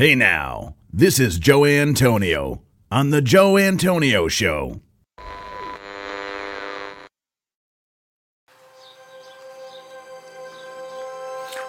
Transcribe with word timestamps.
Hey 0.00 0.14
now, 0.14 0.76
this 0.90 1.20
is 1.20 1.38
Joe 1.38 1.66
Antonio 1.66 2.62
on 2.90 3.10
The 3.10 3.20
Joe 3.20 3.58
Antonio 3.58 4.28
Show. 4.28 4.80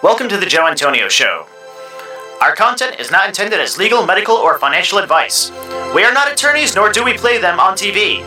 Welcome 0.02 0.30
to 0.30 0.38
the 0.38 0.46
Joe 0.46 0.66
Antonio 0.66 1.10
Show. 1.10 1.46
Our 2.40 2.54
content 2.54 2.98
is 2.98 3.10
not 3.10 3.28
intended 3.28 3.60
as 3.60 3.76
legal, 3.76 4.06
medical, 4.06 4.36
or 4.36 4.58
financial 4.58 4.96
advice. 4.96 5.50
We 5.94 6.02
are 6.02 6.14
not 6.14 6.32
attorneys, 6.32 6.74
nor 6.74 6.90
do 6.90 7.04
we 7.04 7.18
play 7.18 7.36
them 7.36 7.60
on 7.60 7.74
TV. 7.74 8.24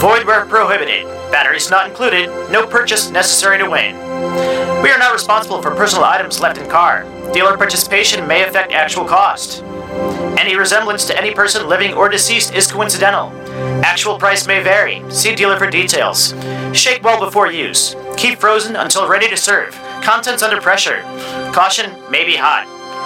Void 0.00 0.24
where 0.26 0.46
prohibited. 0.46 1.04
Batteries 1.30 1.68
not 1.68 1.86
included. 1.86 2.30
No 2.50 2.66
purchase 2.66 3.10
necessary 3.10 3.58
to 3.58 3.68
win. 3.68 3.94
We 4.82 4.88
are 4.88 4.98
not 4.98 5.12
responsible 5.12 5.60
for 5.60 5.74
personal 5.74 6.06
items 6.06 6.40
left 6.40 6.56
in 6.56 6.66
car. 6.70 7.04
Dealer 7.34 7.58
participation 7.58 8.26
may 8.26 8.42
affect 8.42 8.72
actual 8.72 9.04
cost. 9.04 9.62
Any 10.38 10.56
resemblance 10.56 11.04
to 11.04 11.18
any 11.18 11.34
person 11.34 11.68
living 11.68 11.92
or 11.92 12.08
deceased 12.08 12.54
is 12.54 12.72
coincidental. 12.72 13.28
Actual 13.84 14.18
price 14.18 14.46
may 14.46 14.62
vary. 14.62 15.02
See 15.10 15.34
dealer 15.34 15.58
for 15.58 15.68
details. 15.68 16.32
Shake 16.72 17.04
well 17.04 17.20
before 17.20 17.52
use. 17.52 17.94
Keep 18.16 18.38
frozen 18.38 18.76
until 18.76 19.06
ready 19.06 19.28
to 19.28 19.36
serve. 19.36 19.74
Contents 20.02 20.42
under 20.42 20.62
pressure. 20.62 21.02
Caution 21.52 21.90
may 22.10 22.24
be 22.24 22.36
hot. 22.36 22.79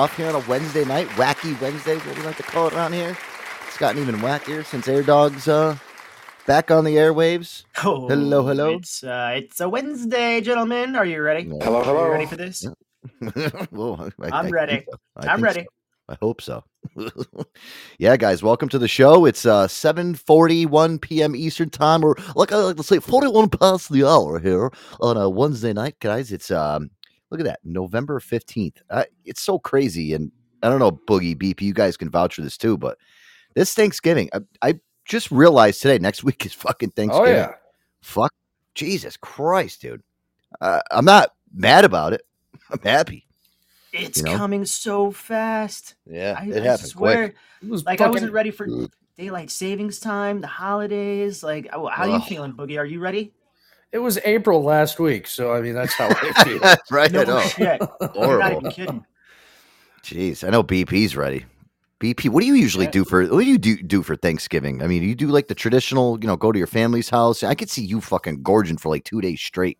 Off 0.00 0.16
here 0.16 0.28
on 0.28 0.34
a 0.34 0.48
Wednesday 0.48 0.82
night. 0.86 1.06
Wacky 1.10 1.60
Wednesday, 1.60 1.96
what 1.98 2.14
do 2.14 2.20
you 2.22 2.26
like 2.26 2.38
to 2.38 2.42
call 2.42 2.66
it 2.68 2.72
around 2.72 2.94
here? 2.94 3.14
It's 3.68 3.76
gotten 3.76 4.00
even 4.00 4.16
wackier 4.16 4.64
since 4.64 4.88
Air 4.88 5.02
Dogs 5.02 5.46
uh, 5.46 5.76
back 6.46 6.70
on 6.70 6.84
the 6.84 6.96
airwaves. 6.96 7.64
Oh, 7.84 8.08
Hello, 8.08 8.42
hello. 8.46 8.70
It's 8.76 9.04
uh, 9.04 9.32
it's 9.34 9.60
a 9.60 9.68
Wednesday, 9.68 10.40
gentlemen. 10.40 10.96
Are 10.96 11.04
you 11.04 11.20
ready? 11.20 11.42
Hello, 11.44 11.82
Are 11.82 12.06
you 12.06 12.12
ready 12.12 12.24
for 12.24 12.36
this? 12.36 12.66
Well, 13.70 14.10
I- 14.18 14.26
I 14.28 14.38
I'm 14.38 14.44
think 14.46 14.54
ready. 14.54 14.86
I 15.18 15.26
I'm 15.26 15.42
ready. 15.42 15.60
so. 15.64 15.66
I 16.08 16.16
hope 16.22 16.40
so. 16.40 16.64
yeah, 17.98 18.16
guys, 18.16 18.42
welcome 18.42 18.70
to 18.70 18.78
the 18.78 18.88
show. 18.88 19.26
It's 19.26 19.44
uh 19.44 19.68
7:41 19.68 20.98
p.m. 21.02 21.36
Eastern 21.36 21.68
time, 21.68 22.02
or 22.02 22.16
like 22.36 22.52
I 22.52 22.56
like 22.56 22.76
to 22.76 22.82
say, 22.82 23.00
41 23.00 23.50
past 23.50 23.92
the 23.92 24.04
hour 24.08 24.38
here 24.38 24.70
on 25.00 25.18
a 25.18 25.28
Wednesday 25.28 25.74
night, 25.74 25.96
guys. 26.00 26.32
It's 26.32 26.50
um, 26.50 26.90
look 27.30 27.40
at 27.40 27.46
that, 27.46 27.60
November 27.64 28.20
15th. 28.20 28.76
Uh, 28.88 29.04
it's 29.24 29.42
so 29.42 29.58
crazy, 29.58 30.14
and 30.14 30.30
I 30.62 30.68
don't 30.68 30.78
know, 30.78 30.92
Boogie 30.92 31.36
BP, 31.36 31.62
you 31.62 31.74
guys 31.74 31.96
can 31.96 32.10
vouch 32.10 32.34
for 32.34 32.42
this 32.42 32.56
too, 32.56 32.76
but 32.76 32.98
this 33.54 33.74
Thanksgiving, 33.74 34.30
I, 34.32 34.40
I 34.62 34.74
just 35.04 35.30
realized 35.30 35.82
today, 35.82 35.98
next 35.98 36.24
week 36.24 36.44
is 36.46 36.52
fucking 36.54 36.90
Thanksgiving. 36.90 37.32
Oh 37.32 37.36
yeah. 37.36 37.54
Fuck, 38.02 38.32
Jesus 38.74 39.16
Christ, 39.16 39.82
dude. 39.82 40.02
Uh, 40.60 40.80
I'm 40.90 41.04
not 41.04 41.32
mad 41.52 41.84
about 41.84 42.12
it. 42.12 42.22
I'm 42.70 42.80
happy. 42.80 43.26
It's 43.92 44.18
You 44.18 44.24
know? 44.24 44.36
coming 44.36 44.64
so 44.64 45.10
fast. 45.10 45.96
Yeah, 46.06 46.36
I, 46.38 46.44
it 46.46 46.62
I 46.62 46.66
happened 46.66 46.88
swear, 46.88 47.28
quick. 47.28 47.36
It 47.62 47.68
was 47.68 47.84
like 47.84 48.00
I 48.00 48.08
wasn't 48.08 48.32
ready 48.32 48.50
for 48.50 48.68
daylight 49.16 49.50
savings 49.50 49.98
time, 49.98 50.40
the 50.40 50.46
holidays. 50.46 51.42
Like, 51.42 51.68
how 51.70 51.86
how 51.86 52.06
you 52.06 52.20
feeling, 52.20 52.52
Boogie? 52.52 52.78
Are 52.78 52.84
you 52.86 53.00
ready? 53.00 53.32
It 53.92 53.98
was 53.98 54.18
April 54.24 54.62
last 54.62 54.98
week, 55.00 55.26
so 55.26 55.52
I 55.52 55.60
mean 55.60 55.74
that's 55.74 55.94
how 55.94 56.08
I 56.08 56.32
feel. 56.44 56.60
right, 56.90 57.10
I 57.14 57.24
No 57.24 57.24
know. 57.24 57.40
shit. 57.40 57.80
You're 57.80 57.88
not 58.00 58.14
Horrible. 58.14 58.58
even 58.58 58.70
kidding. 58.70 59.06
Jeez, 60.02 60.46
I 60.46 60.50
know 60.50 60.62
BP's 60.62 61.16
ready. 61.16 61.44
BP, 62.00 62.30
what 62.30 62.40
do 62.40 62.46
you 62.46 62.54
usually 62.54 62.86
Yeah. 62.86 62.92
do 62.92 63.04
for 63.04 63.22
what 63.26 63.40
do 63.44 63.46
you 63.50 63.58
do 63.58 63.76
do 63.82 64.02
for 64.02 64.16
Thanksgiving? 64.16 64.82
I 64.82 64.86
mean, 64.86 65.02
you 65.02 65.14
do 65.14 65.26
like 65.26 65.48
the 65.48 65.54
traditional, 65.54 66.18
you 66.20 66.26
know, 66.26 66.36
go 66.36 66.50
to 66.52 66.58
your 66.58 66.66
family's 66.68 67.10
house. 67.10 67.42
I 67.42 67.54
could 67.54 67.68
see 67.68 67.84
you 67.84 68.00
fucking 68.00 68.42
gorging 68.42 68.78
for 68.78 68.88
like 68.88 69.04
two 69.04 69.20
days 69.20 69.40
straight. 69.40 69.78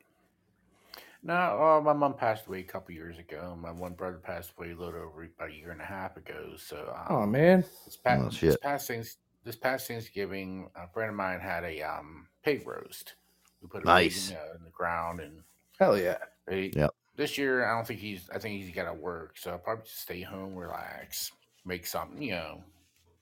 No, 1.22 1.34
uh, 1.34 1.80
my 1.82 1.92
mom 1.92 2.14
passed 2.14 2.46
away 2.46 2.60
a 2.60 2.64
couple 2.64 2.94
years 2.94 3.18
ago. 3.18 3.56
My 3.60 3.70
one 3.70 3.92
brother 3.92 4.16
passed 4.22 4.52
away 4.56 4.72
a 4.72 4.76
little 4.76 5.00
over 5.00 5.24
about 5.24 5.50
a 5.50 5.54
year 5.54 5.70
and 5.70 5.80
a 5.80 5.84
half 5.84 6.16
ago. 6.16 6.52
So, 6.56 6.94
um, 6.96 7.06
oh 7.10 7.26
man. 7.26 7.64
this, 7.84 7.96
pa- 7.96 8.16
Oh, 8.20 8.30
this 8.30 8.56
past 8.56 8.88
things, 8.88 9.16
this 9.44 9.56
past 9.56 9.86
Thanksgiving, 9.88 10.68
a 10.74 10.88
friend 10.88 11.10
of 11.10 11.16
mine 11.16 11.40
had 11.40 11.64
a 11.64 11.82
um, 11.82 12.26
pig 12.42 12.66
roast. 12.66 13.14
We 13.62 13.68
put 13.68 13.82
a 13.82 13.86
Nice. 13.86 14.30
in, 14.30 14.36
uh, 14.36 14.54
in 14.56 14.64
the 14.64 14.70
ground, 14.70 15.20
and 15.20 15.42
Hell 15.78 15.98
yeah. 15.98 16.18
they, 16.46 16.70
Yep. 16.74 16.94
this 17.16 17.36
year 17.38 17.66
I 17.66 17.74
don't 17.76 17.86
think 17.86 18.00
he's. 18.00 18.28
I 18.32 18.38
think 18.38 18.62
he's 18.62 18.74
got 18.74 18.84
to 18.84 18.94
work, 18.94 19.36
so 19.38 19.50
I'll 19.52 19.58
probably 19.58 19.84
just 19.84 20.00
stay 20.00 20.22
home, 20.22 20.54
relax, 20.54 21.30
make 21.64 21.86
something. 21.86 22.20
You 22.22 22.32
know, 22.32 22.64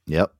Yep. 0.06 0.32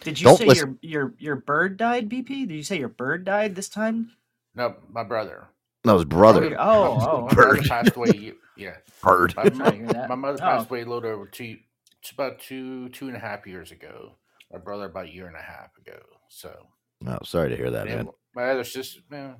Did 0.00 0.20
you 0.20 0.24
Don't 0.26 0.36
say 0.38 0.46
listen- 0.46 0.78
your 0.82 1.02
your 1.08 1.14
your 1.18 1.36
bird 1.36 1.76
died, 1.76 2.08
BP? 2.08 2.46
Did 2.48 2.54
you 2.54 2.62
say 2.64 2.78
your 2.78 2.88
bird 2.88 3.24
died 3.24 3.54
this 3.54 3.68
time? 3.68 4.12
no, 4.54 4.76
my 4.90 5.02
brother. 5.04 5.46
That 5.84 5.92
was 5.92 6.04
brother. 6.06 6.44
Okay. 6.46 6.56
Oh, 6.58 6.96
my, 6.96 7.06
oh, 7.10 7.20
my 7.26 7.34
bird. 7.34 7.64
passed 7.64 7.94
away. 7.96 8.32
Yeah, 8.56 8.76
Bird. 9.02 9.34
My, 9.36 9.44
Sorry 9.50 9.70
to 9.70 9.74
hear 9.76 9.84
my, 9.92 10.06
my 10.08 10.14
mother 10.14 10.38
Oh. 10.40 10.46
passed 10.46 10.70
away 10.70 10.82
a 10.82 10.86
little 10.86 11.10
over 11.10 11.26
two, 11.26 11.58
it's 12.00 12.10
about 12.12 12.38
two, 12.38 12.88
two 12.90 13.08
and 13.08 13.16
a 13.16 13.20
half 13.20 13.46
years 13.46 13.70
ago. 13.72 14.14
My 14.52 14.58
brother 14.58 14.84
about 14.86 15.06
a 15.06 15.12
year 15.12 15.26
and 15.26 15.36
a 15.36 15.42
half 15.42 15.76
ago. 15.76 15.98
So 16.28 16.68
Oh, 17.06 17.18
sorry 17.24 17.50
to 17.50 17.56
hear 17.56 17.70
that, 17.72 17.86
yeah, 17.88 17.96
man. 17.96 18.08
My 18.34 18.44
other 18.50 18.64
sister, 18.64 19.00
man, 19.10 19.36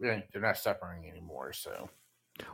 yeah, 0.00 0.20
they're 0.32 0.42
not 0.42 0.56
suffering 0.58 1.08
anymore. 1.10 1.52
So 1.52 1.90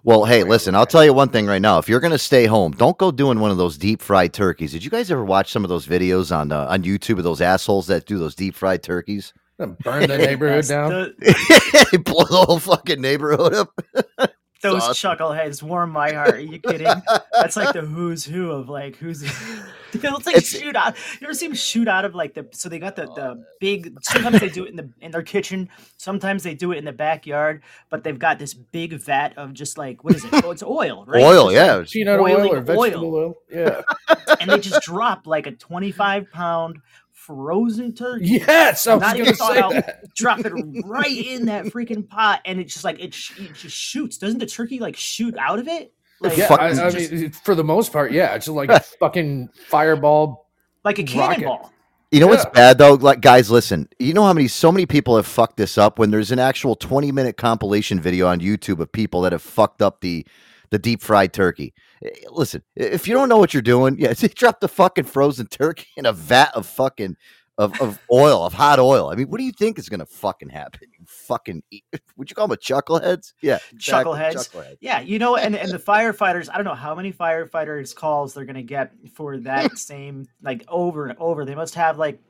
Well, 0.05 0.25
hey, 0.25 0.43
listen. 0.45 0.75
I'll 0.75 0.87
tell 0.87 1.05
you 1.05 1.13
one 1.15 1.29
thing 1.31 1.47
right 1.47 1.63
now. 1.63 1.79
If 1.79 1.89
you're 1.89 2.01
gonna 2.01 2.19
stay 2.19 2.47
home, 2.47 2.73
don't 2.73 2.99
go 2.99 3.11
doing 3.11 3.41
one 3.41 3.51
of 3.51 3.57
those 3.57 3.79
deep 3.79 4.03
fried 4.03 4.33
turkeys. 4.33 4.73
Did 4.73 4.85
you 4.85 4.91
guys 4.91 5.11
ever 5.11 5.25
watch 5.25 5.51
some 5.53 5.65
of 5.65 5.69
those 5.69 5.87
videos 5.87 6.35
on 6.37 6.53
uh, 6.53 6.67
on 6.69 6.83
YouTube 6.83 7.19
of 7.19 7.25
those 7.25 7.41
assholes 7.41 7.87
that 7.89 8.07
do 8.07 8.19
those 8.19 8.35
deep 8.35 8.55
fried 8.55 8.83
turkeys? 8.83 9.33
Burn 9.59 10.09
the 10.09 10.19
neighborhood 10.19 10.67
down. 10.69 10.91
the- 10.91 12.03
blow 12.05 12.25
the 12.25 12.45
whole 12.47 12.59
fucking 12.61 13.01
neighborhood 13.01 13.55
up. 13.55 13.81
those 14.61 14.83
awesome. 14.83 15.17
chuckleheads 15.17 15.63
warm 15.63 15.91
my 15.91 16.13
heart. 16.13 16.35
Are 16.35 16.41
you 16.41 16.59
kidding? 16.59 16.89
That's 17.33 17.57
like 17.57 17.73
the 17.73 17.83
who's 17.83 18.25
who 18.25 18.51
of 18.51 18.69
like 18.69 18.97
who's. 18.97 19.21
They'll 19.93 20.13
like 20.27 20.37
It's- 20.37 20.49
shoot 20.49 20.77
out. 20.77 20.97
You 21.21 21.27
ever 21.27 21.35
see 21.35 21.47
them 21.47 21.57
shoot 21.57 21.89
out 21.89 22.05
of 22.05 22.15
like 22.15 22.35
the? 22.35 22.47
So 22.53 22.69
they 22.69 22.79
got 22.79 22.97
the 22.97 23.07
the 23.07 23.31
oh, 23.31 23.45
big. 23.61 23.97
Sometimes 24.03 24.41
they 24.41 24.49
do 24.49 24.65
it 24.65 24.71
in 24.71 24.77
the 24.77 24.91
in 25.01 25.13
their 25.13 25.23
kitchen. 25.23 25.69
Sometimes 25.97 26.43
they 26.43 26.55
do 26.55 26.73
it 26.73 26.79
in 26.79 26.85
the 26.85 26.93
backyard. 26.93 27.63
But 27.89 28.05
they've 28.05 28.19
got 28.19 28.39
this 28.39 28.53
big 28.53 28.93
vat 29.01 29.39
of 29.39 29.55
just 29.55 29.79
like 29.79 30.05
what 30.05 30.17
is 30.17 30.25
it? 30.25 30.45
Oh, 30.45 30.51
it's 30.51 30.63
oil, 30.63 31.05
right? 31.07 31.23
Oil, 31.23 31.51
Just, 31.51 31.55
yeah. 31.55 31.75
like, 31.77 31.89
Peanut 31.89 32.21
oil 32.21 32.53
or 32.53 32.61
vegetable 32.61 33.15
oil. 33.15 33.35
Yeah. 33.51 33.83
and 34.41 34.51
they 34.51 34.59
just 34.59 34.83
drop 34.83 35.27
like 35.27 35.47
a 35.47 35.53
twenty 35.53 35.93
five 35.93 36.31
pound 36.33 36.81
frozen 37.29 37.95
turkey. 37.95 38.25
yes, 38.27 38.87
I 38.89 38.95
was 38.95 39.01
Not 39.03 39.13
gonna 39.13 39.23
even 39.25 39.35
thought 39.37 39.53
say 39.55 39.61
out. 39.61 39.73
that. 39.75 40.15
drop 40.17 40.41
it 40.41 40.53
right 40.85 41.07
in 41.27 41.47
that 41.47 41.67
freaking 41.67 42.09
pot, 42.09 42.41
and 42.45 42.59
it's 42.59 42.73
just 42.73 42.85
like 42.85 42.99
it, 42.99 43.15
sh- 43.15 43.39
it 43.39 43.55
just 43.55 43.77
shoots. 43.77 44.19
Doesn't 44.19 44.39
the 44.41 44.47
turkey 44.47 44.81
like 44.81 44.97
shoot 44.97 45.37
out 45.39 45.61
of 45.61 45.69
it? 45.69 45.93
Like, 46.21 46.37
Yeah, 46.37 46.52
I, 46.52 46.71
I 46.87 46.91
just 46.91 47.12
mean, 47.12 47.31
for 47.31 47.55
the 47.55 47.62
most 47.62 47.93
part, 47.93 48.11
yeah, 48.11 48.35
it's 48.35 48.47
just 48.47 48.57
like 48.57 48.71
a 48.71 48.81
fucking 48.99 49.50
fireball. 49.69 50.49
like 50.85 50.99
a 50.99 51.02
rocket. 51.02 51.12
cannonball. 51.12 51.73
You 52.11 52.21
know 52.21 52.26
what's 52.26 52.47
bad 52.47 52.79
though? 52.79 52.95
Like 52.95 53.21
guys, 53.21 53.50
listen. 53.50 53.87
You 53.99 54.14
know 54.14 54.25
how 54.25 54.33
many 54.33 54.49
so 54.49 54.73
many 54.73 54.87
people 54.87 55.14
have 55.17 55.26
fucked 55.26 55.59
this 55.59 55.76
up 55.76 55.99
when 55.99 56.11
there's 56.11 56.33
an 56.33 56.38
actual 56.38 56.75
20 56.75 57.12
minute 57.12 57.37
compilation 57.37 58.00
video 58.00 58.26
on 58.26 58.41
YouTube 58.41 58.81
of 58.81 58.91
people 58.91 59.21
that 59.21 59.33
have 59.33 59.43
fucked 59.43 59.83
up 59.83 60.00
the 60.00 60.26
the 60.71 60.79
deep 60.79 61.02
fried 61.02 61.33
turkey. 61.35 61.75
Eh, 62.05 62.11
Listen, 62.31 62.62
if 62.76 63.07
you 63.09 63.14
don't 63.14 63.28
know 63.28 63.38
what 63.38 63.52
you're 63.55 63.62
doing, 63.62 63.97
yeah, 63.99 64.12
drop 64.35 64.61
the 64.61 64.69
fucking 64.69 65.05
frozen 65.05 65.47
turkey 65.47 65.87
in 65.97 66.07
a 66.07 66.12
vat 66.12 66.50
of 66.55 66.67
fucking 66.67 67.17
of, 67.59 67.81
of 67.81 67.99
oil, 68.12 68.47
of 68.47 68.52
hot 68.52 68.78
oil. 68.78 69.11
I 69.11 69.17
mean, 69.17 69.26
what 69.28 69.38
do 69.38 69.45
you 69.45 69.50
think 69.50 69.81
is 69.81 69.88
gonna 69.88 70.07
fucking 70.07 70.49
happen? 70.49 70.81
You 70.97 71.05
fucking 71.07 71.62
eat- 71.73 71.85
would 72.17 72.31
you 72.31 72.37
call 72.37 72.47
them 72.47 72.55
a 72.55 72.57
chuckleheads? 72.57 73.33
Yeah, 73.43 73.59
exactly, 73.73 74.12
Chuckleheads. 74.17 74.33
chucklehead. 74.50 74.76
Yeah, 74.81 75.00
you 75.00 75.19
know, 75.19 75.37
and 75.37 75.57
and 75.57 75.71
the 75.73 75.78
firefighters. 75.78 76.49
I 76.52 76.55
don't 76.57 76.64
know 76.64 76.75
how 76.75 76.95
many 76.95 77.12
firefighters 77.12 77.95
calls 77.95 78.33
they're 78.35 78.45
gonna 78.45 78.62
get 78.62 78.93
for 79.14 79.37
that 79.38 79.76
same 79.76 80.26
like 80.40 80.64
over 80.69 81.07
and 81.07 81.19
over. 81.19 81.45
They 81.45 81.57
must 81.57 81.75
have 81.75 81.99
like, 81.99 82.21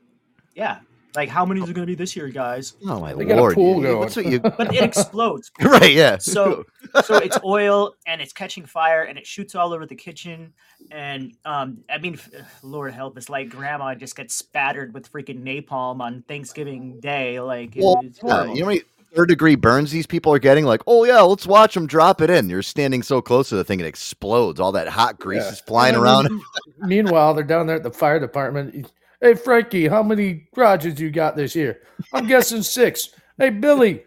yeah, 0.55 0.79
like 1.15 1.29
how 1.29 1.45
many 1.45 1.61
is 1.61 1.69
it 1.69 1.73
gonna 1.73 1.87
be 1.87 1.95
this 1.95 2.15
year, 2.15 2.27
guys? 2.29 2.73
Oh 2.85 2.99
my 2.99 3.13
They 3.13 3.25
got 3.25 3.37
a 3.37 3.41
lord! 3.41 3.55
pool 3.55 3.83
you- 3.83 3.97
what's 3.97 4.15
going. 4.15 4.31
what 4.41 4.43
you 4.43 4.51
But 4.57 4.73
it 4.75 4.83
explodes. 4.83 5.51
right? 5.61 5.91
Yeah. 5.91 6.17
So 6.17 6.65
so 7.03 7.15
it's 7.17 7.37
oil 7.43 7.93
and 8.05 8.21
it's 8.21 8.33
catching 8.33 8.65
fire 8.65 9.03
and 9.03 9.17
it 9.17 9.25
shoots 9.27 9.55
all 9.55 9.73
over 9.73 9.85
the 9.85 9.95
kitchen 9.95 10.53
and 10.91 11.33
um 11.45 11.79
i 11.89 11.97
mean 11.97 12.17
lord 12.63 12.93
help 12.93 13.17
us 13.17 13.29
like 13.29 13.49
grandma 13.49 13.93
just 13.95 14.15
gets 14.15 14.33
spattered 14.35 14.93
with 14.93 15.11
freaking 15.11 15.43
napalm 15.43 15.99
on 15.99 16.23
thanksgiving 16.27 16.99
day 16.99 17.39
like 17.39 17.75
it- 17.75 17.83
Well, 17.83 17.99
it's 18.03 18.19
yeah, 18.23 18.31
horrible. 18.31 18.53
you 18.55 18.59
know 18.61 18.65
how 18.65 18.69
many 18.71 18.81
third 19.15 19.27
degree 19.29 19.55
burns 19.55 19.89
these 19.89 20.05
people 20.05 20.31
are 20.31 20.37
getting? 20.37 20.65
Like, 20.65 20.81
oh 20.85 21.03
yeah, 21.03 21.21
let's 21.21 21.47
watch 21.47 21.73
them 21.73 21.87
drop 21.87 22.21
it 22.21 22.29
in. 22.29 22.47
You're 22.47 22.61
standing 22.61 23.01
so 23.01 23.23
close 23.23 23.49
to 23.49 23.55
the 23.55 23.63
thing, 23.63 23.79
it 23.79 23.87
explodes. 23.87 24.59
All 24.59 24.71
that 24.73 24.87
hot 24.87 25.17
grease 25.19 25.41
Yeah. 25.43 25.49
is 25.49 25.59
flying 25.61 25.95
And 25.95 26.03
around. 26.03 26.41
Meanwhile, 26.77 27.33
they're 27.33 27.43
down 27.43 27.65
there 27.65 27.77
at 27.77 27.81
the 27.81 27.89
fire 27.89 28.19
department. 28.19 28.91
Hey, 29.21 29.33
Frankie, 29.35 29.87
how 29.87 30.01
many 30.01 30.47
garages 30.53 30.99
you 30.99 31.11
got 31.11 31.35
this 31.35 31.53
year? 31.55 31.81
I'm 32.13 32.25
guessing 32.27 32.63
six. 32.63 33.09
Hey, 33.37 33.49
Billy, 33.49 34.03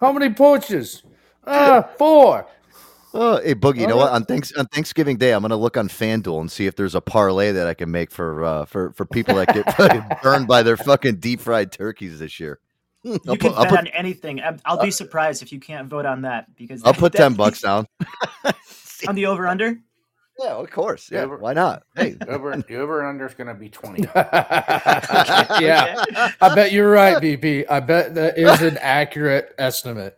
how 0.00 0.12
many 0.12 0.32
porches? 0.34 1.02
Ah, 1.46 1.88
four. 1.96 2.46
Oh, 3.12 3.40
hey 3.42 3.56
Boogie, 3.56 3.80
you 3.80 3.86
know 3.88 3.96
what? 3.96 4.12
On 4.12 4.24
thanks 4.24 4.52
on 4.52 4.66
Thanksgiving 4.66 5.16
Day, 5.16 5.32
I'm 5.32 5.42
gonna 5.42 5.56
look 5.56 5.76
on 5.76 5.88
FanDuel 5.88 6.40
and 6.42 6.50
see 6.50 6.66
if 6.66 6.76
there's 6.76 6.94
a 6.94 7.00
parlay 7.00 7.50
that 7.50 7.66
I 7.66 7.74
can 7.74 7.90
make 7.90 8.12
for 8.12 8.44
uh, 8.44 8.64
for 8.66 8.92
for 8.92 9.04
people 9.04 9.34
that 9.34 9.52
get 9.52 10.22
burned 10.22 10.46
by 10.46 10.62
their 10.62 10.76
fucking 10.76 11.16
deep 11.16 11.40
fried 11.40 11.72
turkeys 11.72 12.20
this 12.20 12.38
year. 12.38 12.60
you 13.02 13.12
I'll 13.26 13.36
can 13.36 13.38
put, 13.38 13.52
I'll 13.54 13.62
bet 13.64 13.70
put, 13.70 13.78
on 13.80 13.86
anything 13.88 14.40
I'm- 14.40 14.60
i'll 14.66 14.80
be 14.80 14.90
surprised 14.92 15.42
if 15.42 15.50
you 15.52 15.58
can't 15.58 15.88
vote 15.88 16.04
on 16.06 16.22
that 16.22 16.54
because 16.54 16.84
I'll 16.84 16.92
that- 16.92 16.98
put 17.00 17.12
that- 17.14 17.18
ten 17.18 17.34
bucks 17.34 17.62
down. 17.62 17.86
on 19.08 19.14
the 19.16 19.26
over 19.26 19.48
under 19.48 19.76
Yeah, 20.42 20.54
of 20.54 20.70
course. 20.70 21.10
Yeah, 21.10 21.22
Over- 21.22 21.38
why 21.38 21.52
not? 21.52 21.82
Hey, 21.96 22.16
over 22.28 22.52
and 22.52 22.64
under 22.70 23.26
is 23.26 23.34
going 23.34 23.48
to 23.48 23.54
be 23.54 23.68
twenty. 23.68 24.02
yeah, 24.14 26.04
I 26.40 26.54
bet 26.54 26.72
you're 26.72 26.90
right, 26.90 27.22
BP. 27.22 27.66
I 27.68 27.80
bet 27.80 28.14
that 28.14 28.38
is 28.38 28.62
an 28.62 28.78
accurate 28.78 29.54
estimate. 29.58 30.16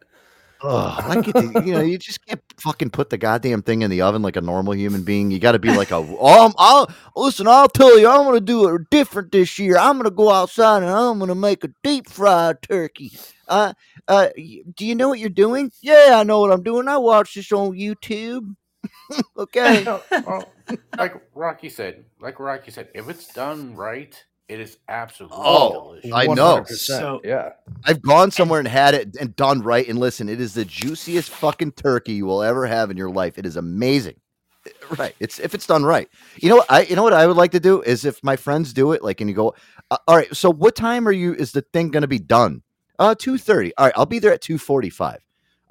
Oh, 0.65 0.97
I 1.03 1.21
get 1.21 1.35
the, 1.35 1.63
you 1.67 1.73
know, 1.73 1.81
you 1.81 1.99
just 1.99 2.25
can't 2.25 2.41
fucking 2.57 2.91
put 2.91 3.11
the 3.11 3.19
goddamn 3.19 3.63
thing 3.63 3.83
in 3.83 3.91
the 3.91 4.03
oven 4.03 4.23
like 4.23 4.37
a 4.37 4.41
normal 4.41 4.75
human 4.77 5.03
being. 5.03 5.33
You 5.33 5.41
got 5.41 5.53
to 5.53 5.59
be 5.59 5.77
like 5.77 5.91
a, 5.91 5.97
um, 5.97 6.55
I'll 6.57 6.89
listen. 7.17 7.49
I'll 7.49 7.69
tell 7.69 7.99
you, 7.99 8.09
I'm 8.09 8.25
gonna 8.25 8.41
do 8.41 8.73
it 8.73 8.89
different 8.91 9.33
this 9.33 9.59
year. 9.59 9.77
I'm 9.77 9.97
gonna 9.97 10.13
go 10.13 10.31
outside 10.31 10.85
and 10.85 10.93
I'm 10.93 11.19
gonna 11.19 11.35
make 11.35 11.65
a 11.65 11.71
deep 11.83 12.09
fried 12.09 12.63
turkey. 12.63 13.11
Uh, 13.49 13.73
uh, 14.07 14.29
do 14.77 14.87
you 14.87 14.95
know 14.95 15.09
what 15.09 15.19
you're 15.19 15.31
doing? 15.31 15.73
Yeah, 15.81 16.15
I 16.15 16.23
know 16.23 16.39
what 16.41 16.53
I'm 16.53 16.63
doing. 16.63 16.87
I 16.87 16.97
watched 16.97 17.35
this 17.35 17.51
on 17.51 17.73
YouTube. 17.73 18.55
okay. 19.39 19.85
Well, 20.27 20.53
like 20.97 21.15
Rocky 21.35 21.69
said, 21.69 22.05
like 22.21 22.39
Rocky 22.41 22.71
said, 22.71 22.89
if 22.95 23.09
it's 23.09 23.33
done 23.33 23.75
right, 23.75 24.15
it 24.49 24.61
is 24.61 24.79
absolutely 24.89 25.39
Oh, 25.41 25.95
delicious. 26.03 26.13
I 26.13 26.27
know. 26.27 26.63
100%, 26.63 26.67
So- 26.69 27.21
yeah. 27.25 27.51
I've 27.85 28.03
gone 28.03 28.31
somewhere 28.31 28.59
and 28.59 28.69
had 28.69 28.95
it 28.95 29.17
and 29.21 29.35
done 29.37 29.63
right. 29.63 29.87
And 29.89 29.99
listen, 29.99 30.29
it 30.29 30.41
is 30.41 30.55
the 30.55 30.65
juiciest 30.65 31.31
fucking 31.31 31.73
turkey 31.73 32.13
you 32.13 32.27
will 32.27 32.43
ever 32.43 32.67
have 32.67 32.91
in 32.91 32.97
your 32.97 33.11
life. 33.11 33.39
It 33.39 33.47
is 33.47 33.57
amazing. 33.57 34.17
Right. 34.97 35.15
It's 35.19 35.41
if 35.41 35.55
it's 35.55 35.67
done 35.67 35.85
right. 35.85 36.09
You 36.37 36.49
know 36.51 36.57
what 36.57 36.71
I 36.71 36.83
you 36.83 36.95
know 36.95 37.03
what 37.03 37.13
I 37.15 37.27
would 37.27 37.37
like 37.37 37.51
to 37.53 37.59
do 37.61 37.83
is 37.83 38.05
if 38.05 38.23
my 38.23 38.37
friends 38.37 38.73
do 38.73 38.93
it, 38.93 39.03
like 39.03 39.21
and 39.21 39.29
you 39.29 39.35
go, 39.35 39.55
uh, 39.91 39.97
all 40.07 40.15
right, 40.15 40.33
so 40.37 40.53
what 40.53 40.77
time 40.77 41.09
are 41.09 41.13
you 41.13 41.35
is 41.35 41.51
the 41.51 41.63
thing 41.73 41.91
gonna 41.91 42.07
be 42.07 42.21
done? 42.21 42.63
Uh 42.99 43.15
two 43.19 43.39
thirty. 43.39 43.73
All 43.77 43.87
right, 43.87 43.95
I'll 43.97 44.07
be 44.07 44.21
there 44.21 44.33
at 44.33 44.41
two 44.41 44.59
forty 44.59 44.91
five. 44.91 45.19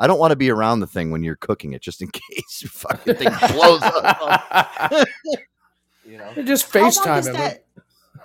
I 0.01 0.07
don't 0.07 0.17
want 0.19 0.31
to 0.31 0.35
be 0.35 0.49
around 0.49 0.79
the 0.79 0.87
thing 0.87 1.11
when 1.11 1.23
you're 1.23 1.35
cooking 1.35 1.73
it 1.73 1.81
just 1.81 2.01
in 2.01 2.09
case 2.11 2.61
your 2.63 2.69
fucking 2.71 3.15
thing 3.15 3.29
blows 3.53 3.81
up. 3.83 5.07
you 6.03 6.17
know? 6.17 6.33
Just 6.43 6.73
How 6.73 6.81
long 6.81 6.91
FaceTime 6.91 7.03
does 7.05 7.27
him. 7.27 7.33
that? 7.35 7.65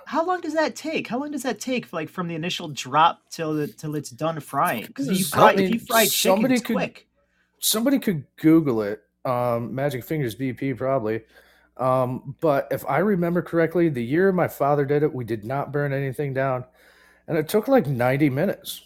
How 0.07 0.25
long 0.25 0.41
does 0.41 0.53
that 0.55 0.75
take? 0.75 1.07
How 1.07 1.19
long 1.19 1.31
does 1.31 1.43
that 1.43 1.59
take, 1.59 1.91
like 1.93 2.09
from 2.09 2.27
the 2.27 2.35
initial 2.35 2.69
drop 2.69 3.21
till 3.29 3.53
the, 3.53 3.67
till 3.67 3.93
it's 3.95 4.09
done 4.09 4.39
frying? 4.39 4.85
Because 4.85 5.07
if 5.09 5.19
you 5.19 5.25
I 5.33 5.37
fry, 5.37 5.55
mean, 5.55 5.65
if 5.65 5.73
you 5.73 5.79
fry 5.81 6.05
chicken, 6.05 6.11
somebody 6.35 6.53
it's 6.55 6.63
could- 6.63 6.75
quick. 6.77 7.07
somebody 7.59 7.99
could 7.99 8.25
Google 8.37 8.81
it. 8.81 9.01
Um, 9.25 9.75
Magic 9.75 10.03
Fingers 10.05 10.35
BP 10.35 10.77
probably. 10.77 11.21
Um, 11.75 12.35
but 12.41 12.67
if 12.71 12.83
I 12.87 12.99
remember 12.99 13.41
correctly, 13.43 13.89
the 13.89 14.03
year 14.03 14.31
my 14.31 14.47
father 14.47 14.83
did 14.85 15.03
it, 15.03 15.13
we 15.13 15.25
did 15.25 15.43
not 15.45 15.71
burn 15.71 15.93
anything 15.93 16.33
down, 16.33 16.63
and 17.27 17.37
it 17.37 17.47
took 17.49 17.67
like 17.67 17.85
ninety 17.85 18.29
minutes. 18.31 18.81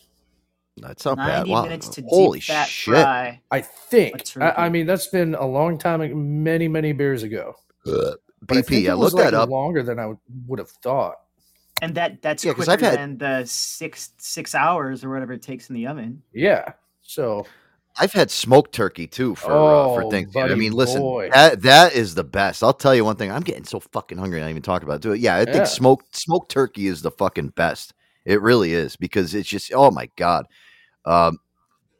That's 0.77 1.05
not 1.05 1.17
bad. 1.17 1.27
Ninety 1.27 1.51
Wow. 1.51 1.63
minutes 1.63 1.89
to 1.89 2.01
Holy 2.07 2.39
deep 2.39 2.47
fat 2.47 2.67
shit. 2.67 2.93
fry. 2.95 3.41
I 3.51 3.61
think. 3.61 4.15
I, 4.15 4.17
turkey. 4.19 4.69
mean, 4.69 4.85
that's 4.87 5.07
been 5.07 5.35
a 5.35 5.45
long 5.45 5.77
time, 5.77 6.01
ag- 6.01 6.15
many 6.15 6.67
many 6.67 6.93
beers 6.93 7.23
ago. 7.23 7.55
Ugh. 7.87 8.15
But 8.43 8.57
I 8.57 8.61
BP, 8.61 8.65
think 8.67 8.87
I 8.87 8.91
it 8.93 8.97
was 8.97 9.13
looked 9.13 9.23
like 9.25 9.31
that 9.33 9.37
up. 9.41 9.49
longer 9.49 9.83
than 9.83 9.99
I 9.99 10.07
would, 10.07 10.17
would 10.47 10.59
have 10.59 10.69
thought. 10.69 11.15
and 11.81 11.93
that 11.95 12.21
that's 12.21 12.43
Yeah, 12.45 12.53
'cause 12.53 12.65
quicker 12.65 12.71
I've 12.85 12.91
had- 12.91 12.99
than 12.99 13.17
the 13.17 13.45
six 13.45 14.11
six 14.17 14.55
hours 14.55 15.03
or 15.03 15.09
whatever 15.09 15.33
it 15.33 15.41
takes 15.41 15.69
in 15.69 15.75
the 15.75 15.87
oven. 15.87 16.21
Yeah. 16.33 16.73
So 17.01 17.45
I've 17.99 18.13
had 18.13 18.31
smoked 18.31 18.73
turkey 18.73 19.05
too 19.07 19.35
for 19.35 19.51
uh, 19.51 19.87
for 19.93 20.03
Oh, 20.03 20.09
Thanksgiving. 20.09 20.51
I 20.51 20.55
mean, 20.55 20.71
listen, 20.71 21.01
boy. 21.01 21.29
that 21.33 21.61
that 21.63 21.93
is 21.93 22.15
the 22.15 22.23
best. 22.23 22.63
I'll 22.63 22.73
tell 22.73 22.95
you 22.95 23.03
one 23.03 23.17
thing. 23.17 23.31
I'm 23.31 23.41
getting 23.41 23.65
so 23.65 23.79
fucking 23.81 24.17
hungry. 24.17 24.39
I 24.39 24.43
didn't 24.43 24.51
even 24.51 24.61
talk 24.61 24.83
about 24.83 25.03
it. 25.05 25.09
It. 25.09 25.19
Yeah, 25.19 25.35
I 25.35 25.39
Yeah. 25.41 25.51
think 25.51 25.65
smoked 25.67 26.15
smoked 26.15 26.49
turkey 26.49 26.87
is 26.87 27.01
the 27.01 27.11
fucking 27.11 27.49
best. 27.49 27.93
It 28.25 28.41
really 28.41 28.73
is 28.73 28.95
because 28.95 29.33
it's 29.33 29.49
just 29.49 29.71
oh 29.73 29.91
my 29.91 30.09
god, 30.15 30.45
um, 31.05 31.37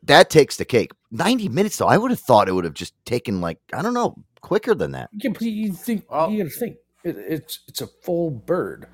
that 0.04 0.30
takes 0.30 0.58
the 0.58 0.66
cake. 0.66 0.92
Ninety 1.12 1.50
minutes 1.50 1.78
though. 1.78 1.88
I 1.88 1.98
would 1.98 2.12
have 2.12 2.20
thought 2.20 2.48
it 2.48 2.54
would 2.54 2.66
have 2.66 2.74
just 2.74 2.94
taken 3.06 3.42
like 3.42 3.58
I 3.74 3.82
don't 3.82 3.94
know 3.94 4.16
quicker 4.42 4.74
than 4.76 4.92
that. 4.92 5.10
yeah, 5.14 5.32
but 5.32 5.42
you 5.42 5.74
think 5.74 6.06
Well- 6.12 6.32
you 6.32 6.44
gotta 6.44 6.56
think 6.56 6.78
it, 7.04 7.18
it's 7.18 7.60
it's 7.68 7.82
a 7.82 7.88
full 7.88 8.30
bird. 8.32 8.88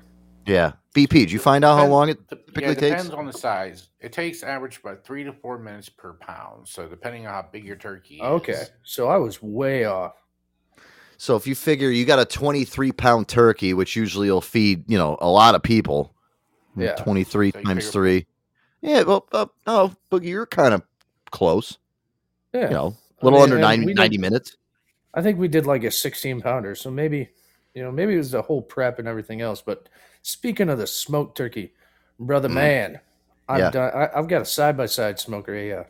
Yeah. 0.46 0.72
BP, 0.94 1.10
did 1.10 1.30
you 1.30 1.38
find 1.38 1.62
out 1.62 1.76
how 1.76 1.86
long 1.86 2.08
it 2.08 2.18
typically 2.26 2.62
yeah, 2.64 2.70
it 2.70 2.78
takes? 2.78 2.96
depends 3.02 3.10
on 3.10 3.26
the 3.26 3.32
size. 3.32 3.90
It 4.00 4.12
takes 4.12 4.42
average 4.42 4.80
about 4.82 5.04
three 5.04 5.22
to 5.24 5.32
four 5.32 5.58
minutes 5.58 5.90
per 5.90 6.14
pound. 6.14 6.66
So 6.66 6.88
depending 6.88 7.26
on 7.26 7.34
how 7.34 7.46
big 7.52 7.64
your 7.64 7.76
turkey 7.76 8.14
is. 8.14 8.22
Okay, 8.22 8.62
so 8.82 9.08
I 9.08 9.18
was 9.18 9.42
way 9.42 9.84
off. 9.84 10.14
So 11.18 11.36
if 11.36 11.46
you 11.46 11.54
figure 11.54 11.90
you 11.90 12.04
got 12.06 12.18
a 12.18 12.24
23 12.24 12.92
pound 12.92 13.28
turkey, 13.28 13.74
which 13.74 13.94
usually 13.94 14.30
will 14.30 14.40
feed, 14.40 14.84
you 14.90 14.96
know, 14.96 15.18
a 15.20 15.28
lot 15.28 15.54
of 15.54 15.62
people. 15.62 16.14
Yeah. 16.86 16.94
23 16.96 17.50
So 17.52 17.60
times 17.62 17.84
figure- 17.86 17.90
three. 17.92 18.26
Yeah. 18.80 19.02
Well, 19.02 19.26
uh, 19.32 19.46
oh, 19.66 19.94
but 20.10 20.22
you're 20.22 20.46
kind 20.46 20.74
of 20.74 20.82
close, 21.30 21.78
Yeah, 22.54 22.68
you 22.68 22.74
know, 22.74 22.96
I 23.20 23.22
a 23.22 23.24
little 23.24 23.38
mean, 23.38 23.42
under 23.44 23.56
and 23.56 23.62
90, 23.62 23.86
we 23.86 23.94
90 23.94 24.16
did- 24.16 24.20
minutes. 24.20 24.56
I 25.14 25.22
think 25.22 25.38
we 25.38 25.48
did 25.48 25.66
like 25.66 25.84
a 25.84 25.90
16 25.90 26.40
pounder, 26.42 26.74
so 26.74 26.90
maybe 26.90 27.30
you 27.74 27.82
know 27.82 27.90
maybe 27.90 28.14
it 28.14 28.18
was 28.18 28.30
the 28.30 28.42
whole 28.42 28.62
prep 28.62 28.98
and 28.98 29.08
everything 29.08 29.40
else. 29.40 29.60
But 29.60 29.88
speaking 30.22 30.68
of 30.68 30.78
the 30.78 30.86
smoked 30.86 31.36
turkey, 31.36 31.72
brother 32.20 32.48
Mhm. 32.48 32.54
man, 32.54 33.00
I've 33.48 33.58
Yeah. 33.58 33.70
done. 33.70 33.92
I, 33.94 34.10
I've 34.14 34.28
got 34.28 34.42
a 34.42 34.44
side 34.44 34.76
by 34.76 34.86
side 34.86 35.18
smoker, 35.18 35.54
a 35.54 35.72
uh, 35.72 35.84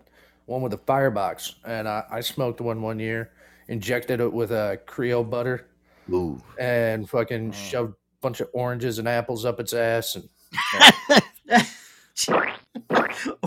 one 0.47 0.63
with 0.63 0.73
a 0.73 0.79
firebox, 0.79 1.57
and 1.65 1.89
I, 1.89 2.05
I 2.11 2.21
smoked 2.21 2.61
one 2.61 2.81
one 2.81 2.99
year, 2.99 3.33
injected 3.69 4.21
it 4.21 4.33
with 4.33 4.51
a 4.51 4.81
Creole 4.87 5.25
butter, 5.25 5.67
Ooh. 6.11 6.41
and 6.59 7.09
fucking 7.11 7.51
Mm. 7.51 7.55
shoved 7.55 7.93
a 7.93 7.97
bunch 8.23 8.41
of 8.41 8.49
oranges 8.55 8.99
and 8.99 9.07
apples 9.09 9.45
up 9.45 9.61
its 9.61 9.73
ass, 9.75 10.15
and 10.17 10.29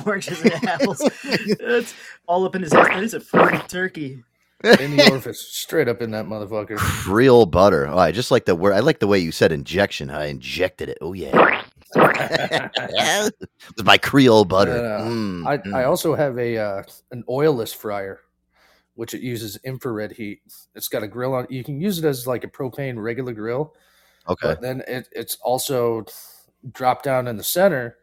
Oranges 0.06 0.42
and 0.42 0.54
apples. 0.68 1.02
It's 1.24 1.94
all 2.28 2.46
up 2.46 2.56
in 2.56 2.62
his 2.64 2.74
ass. 2.74 2.88
That 2.88 3.04
is 3.04 3.14
a 3.14 3.20
fruity 3.20 3.60
turkey. 3.68 4.24
in 4.80 4.96
the 4.96 5.10
orifice, 5.10 5.42
straight 5.42 5.88
up 5.88 6.02
in 6.04 6.12
that 6.12 6.26
motherfucker. 6.26 6.78
Creole 6.78 7.48
butter. 7.48 7.88
Oh, 7.88 7.98
I 7.98 8.12
just 8.12 8.30
like 8.30 8.46
the 8.46 8.56
word. 8.56 8.74
I 8.74 8.80
like 8.80 9.00
the 9.00 9.08
way 9.08 9.18
you 9.18 9.32
said 9.32 9.52
injection. 9.52 10.12
I 10.12 10.28
injected 10.28 10.90
it. 10.90 11.00
Oh, 11.02 11.14
yeah. 11.14 11.64
With 11.96 13.86
my 13.86 13.98
Creole 13.98 14.46
butter. 14.46 14.72
Uh, 14.72 15.02
Mm, 15.02 15.48
I, 15.48 15.58
mm. 15.58 15.74
I 15.74 15.84
also 15.86 16.16
have 16.16 16.38
a 16.38 16.58
uh, 16.58 16.84
an 17.12 17.24
oilless 17.28 17.76
fryer, 17.76 18.20
which 18.96 19.14
it 19.14 19.22
uses 19.22 19.58
infrared 19.64 20.12
heat. 20.12 20.42
It's 20.76 20.88
got 20.88 21.04
a 21.04 21.08
grill 21.08 21.34
on. 21.34 21.48
You 21.50 21.64
can 21.64 21.82
use 21.82 21.98
it 21.98 22.06
as 22.06 22.28
like 22.28 22.44
a 22.44 22.48
propane 22.48 23.02
regular 23.02 23.34
grill, 23.34 23.74
okay. 24.30 24.48
but 24.50 24.62
then 24.62 24.84
it, 24.88 25.10
it's 25.12 25.38
also 25.42 26.06
dropped 26.72 27.06
down 27.06 27.28
in 27.28 27.38
the 27.38 27.44
center. 27.44 27.98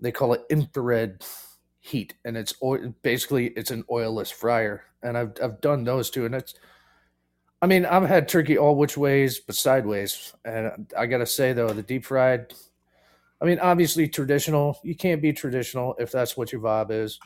They 0.00 0.12
call 0.12 0.32
it 0.32 0.42
infrared 0.50 1.24
heat, 1.80 2.14
and 2.24 2.36
it's 2.36 2.54
oil, 2.62 2.94
basically 3.02 3.48
it's 3.48 3.70
an 3.70 3.84
oilless 3.90 4.32
fryer. 4.32 4.84
And 5.02 5.18
I've 5.18 5.32
I've 5.42 5.60
done 5.60 5.84
those 5.84 6.10
too, 6.10 6.26
and 6.26 6.34
it's. 6.34 6.54
I 7.60 7.66
mean, 7.66 7.86
I've 7.86 8.08
had 8.08 8.28
turkey 8.28 8.58
all 8.58 8.74
which 8.74 8.96
ways, 8.96 9.38
but 9.38 9.54
sideways, 9.54 10.32
and 10.44 10.88
I 10.98 11.06
gotta 11.06 11.26
say 11.26 11.52
though, 11.52 11.68
the 11.68 11.82
deep 11.82 12.04
fried. 12.04 12.54
I 13.40 13.44
mean, 13.44 13.58
obviously 13.58 14.08
traditional. 14.08 14.78
You 14.84 14.94
can't 14.94 15.20
be 15.20 15.32
traditional 15.32 15.96
if 15.98 16.12
that's 16.12 16.36
what 16.36 16.52
your 16.52 16.60
vibe 16.60 16.90
is. 16.90 17.18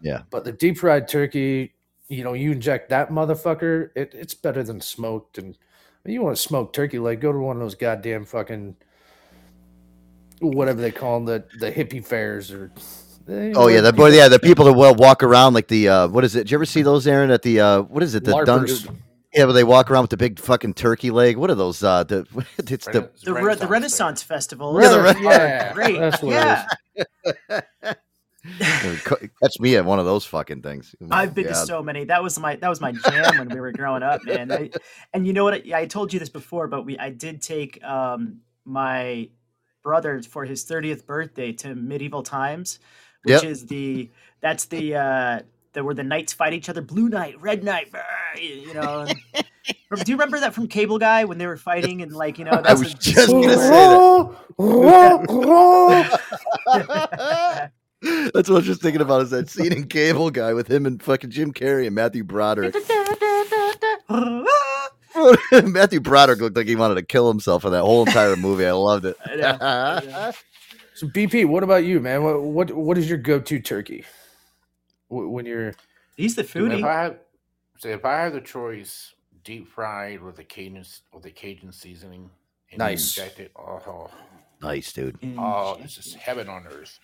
Yeah. 0.00 0.22
But 0.30 0.44
the 0.44 0.52
deep 0.52 0.78
fried 0.78 1.06
turkey, 1.06 1.74
you 2.08 2.24
know, 2.24 2.32
you 2.32 2.52
inject 2.52 2.88
that 2.88 3.10
motherfucker, 3.10 3.90
it, 3.94 4.12
it's 4.14 4.34
better 4.34 4.62
than 4.64 4.80
smoked. 4.80 5.38
And 5.38 5.56
you 6.04 6.22
want 6.22 6.36
to 6.36 6.42
smoke 6.42 6.72
turkey 6.72 6.98
leg, 6.98 7.20
go 7.20 7.32
to 7.32 7.38
one 7.38 7.56
of 7.56 7.62
those 7.62 7.74
goddamn 7.74 8.24
fucking 8.24 8.76
whatever 10.40 10.80
they 10.80 10.90
call 10.90 11.20
them, 11.20 11.26
the 11.26 11.58
the 11.58 11.72
hippie 11.72 12.04
fairs 12.04 12.50
or. 12.50 12.72
eh, 13.28 13.52
Oh 13.54 13.68
yeah, 13.68 13.80
the 13.80 13.92
boy, 13.92 14.10
yeah, 14.10 14.28
the 14.28 14.38
people 14.38 14.64
that 14.66 14.72
will 14.72 14.94
walk 14.94 15.22
around 15.22 15.54
like 15.54 15.68
the 15.68 15.88
uh, 15.88 16.08
what 16.08 16.24
is 16.24 16.34
it? 16.36 16.40
Did 16.40 16.50
you 16.52 16.56
ever 16.56 16.64
see 16.66 16.82
those, 16.82 17.06
Aaron? 17.06 17.30
At 17.30 17.42
the 17.42 17.60
uh, 17.60 17.82
what 17.82 18.02
is 18.02 18.14
it? 18.14 18.24
The 18.24 18.42
dun- 18.44 18.66
LARPers. 18.66 18.86
yeah, 19.34 19.46
but 19.46 19.52
they 19.52 19.64
walk 19.64 19.90
around 19.90 20.02
with 20.04 20.10
the 20.10 20.16
big 20.16 20.38
fucking 20.38 20.74
turkey 20.74 21.10
leg. 21.10 21.36
What 21.36 21.50
are 21.50 21.54
those? 21.54 21.82
Uh, 21.82 22.04
the 22.04 22.26
it's 22.58 22.86
the 22.86 22.92
Rena- 23.02 23.10
The, 23.24 23.32
re- 23.34 23.54
the 23.56 23.66
Renaissance 23.68 24.22
Festival. 24.22 24.80
Yeah, 24.80 24.88
the 24.88 25.00
Re- 25.02 25.10
are 25.10 25.20
yeah, 25.22 25.72
great. 25.72 25.98
that's 25.98 26.22
what 26.22 26.34
it 26.96 27.04
is. 27.06 27.62
yeah. 28.58 28.96
catch 29.42 29.60
me 29.60 29.76
at 29.76 29.84
one 29.84 29.98
of 29.98 30.06
those 30.06 30.24
fucking 30.24 30.62
things. 30.62 30.94
Oh 31.02 31.06
I've 31.10 31.34
been 31.34 31.46
to 31.46 31.54
so 31.54 31.82
many. 31.82 32.04
That 32.04 32.22
was 32.22 32.38
my 32.38 32.56
that 32.56 32.68
was 32.68 32.80
my 32.80 32.92
jam 32.92 33.38
when 33.38 33.48
we 33.50 33.60
were 33.60 33.72
growing 33.72 34.02
up, 34.02 34.24
man. 34.24 34.50
I, 34.50 34.70
and 35.12 35.26
you 35.26 35.32
know 35.34 35.44
what? 35.44 35.54
I, 35.66 35.80
I 35.80 35.86
told 35.86 36.12
you 36.12 36.18
this 36.18 36.30
before, 36.30 36.66
but 36.66 36.84
we 36.86 36.98
I 36.98 37.10
did 37.10 37.42
take 37.42 37.82
um, 37.84 38.40
my 38.64 39.28
brother 39.82 40.22
for 40.22 40.44
his 40.44 40.64
30th 40.64 41.06
birthday 41.06 41.52
to 41.52 41.74
medieval 41.74 42.22
times, 42.22 42.78
which 43.24 43.32
Yep. 43.34 43.44
is 43.44 43.66
the 43.66 44.10
that's 44.40 44.66
the 44.66 44.94
uh, 44.96 45.40
the 45.72 45.84
where 45.84 45.94
the 45.94 46.02
knights 46.02 46.32
fight 46.32 46.52
each 46.52 46.68
other. 46.68 46.80
Blue 46.82 47.08
knight, 47.08 47.40
red 47.40 47.62
knight, 47.64 47.92
you 48.40 48.72
know. 48.74 49.06
do 49.34 49.42
you 50.06 50.14
remember 50.14 50.40
that 50.40 50.54
from 50.54 50.66
Cable 50.68 50.98
Guy 50.98 51.24
when 51.24 51.38
they 51.38 51.46
were 51.46 51.56
fighting 51.56 52.02
and 52.02 52.12
like 52.12 52.38
you 52.38 52.44
know? 52.44 52.52
I 52.52 52.60
That's 52.62 52.80
was 52.80 52.92
a- 52.94 52.98
just 52.98 53.30
gonna 53.30 53.56
say 53.56 53.70
roll. 53.88 54.34
That's 58.02 58.48
what 58.48 58.50
I 58.50 58.52
was 58.52 58.64
just 58.66 58.80
thinking 58.80 59.02
about. 59.02 59.20
Is 59.22 59.30
that 59.30 59.50
scene 59.50 59.72
in 59.72 59.86
Cable 59.86 60.30
Guy 60.30 60.54
with 60.54 60.68
him 60.68 60.86
and 60.86 61.02
fucking 61.02 61.30
Jim 61.30 61.52
Carrey 61.52 61.84
and 61.86 61.94
Matthew 61.94 62.24
Broderick? 62.24 62.74
Matthew 65.64 66.00
Broderick 66.00 66.40
looked 66.40 66.56
like 66.56 66.66
he 66.66 66.76
wanted 66.76 66.96
to 66.96 67.02
kill 67.02 67.28
himself 67.28 67.62
for 67.62 67.70
that 67.70 67.82
whole 67.82 68.06
entire 68.06 68.36
movie. 68.36 68.66
I 68.66 68.72
loved 68.72 69.04
it. 69.04 69.16
I 69.26 69.34
know, 69.36 69.58
I 69.60 70.04
know. 70.04 70.32
So 70.94 71.06
BP, 71.06 71.46
what 71.46 71.62
about 71.62 71.84
you, 71.84 71.98
man? 71.98 72.22
What 72.22 72.42
what 72.42 72.70
what 72.72 72.98
is 72.98 73.08
your 73.08 73.16
go-to 73.16 73.58
turkey 73.58 74.04
when 75.08 75.46
you're? 75.46 75.72
He's 76.14 76.34
the 76.34 76.42
If 76.42 76.52
foodie. 76.52 76.84
I 76.84 77.02
have, 77.02 77.16
so 77.78 77.88
if 77.88 78.04
I 78.04 78.18
have 78.18 78.34
the 78.34 78.40
choice, 78.42 79.14
deep 79.42 79.66
fried 79.68 80.20
with 80.20 80.38
a 80.40 80.44
Cajun 80.44 80.84
with 81.14 81.24
a 81.24 81.30
Cajun 81.30 81.72
seasoning, 81.72 82.28
and 82.70 82.78
Nice. 82.78 83.16
inject 83.16 83.40
oh, 83.56 84.10
nice, 84.60 84.92
dude. 84.92 85.18
Mm. 85.22 85.36
oh, 85.38 85.80
this 85.80 85.96
is 85.96 86.12
heaven 86.14 86.50
on 86.50 86.66
earth. 86.66 86.98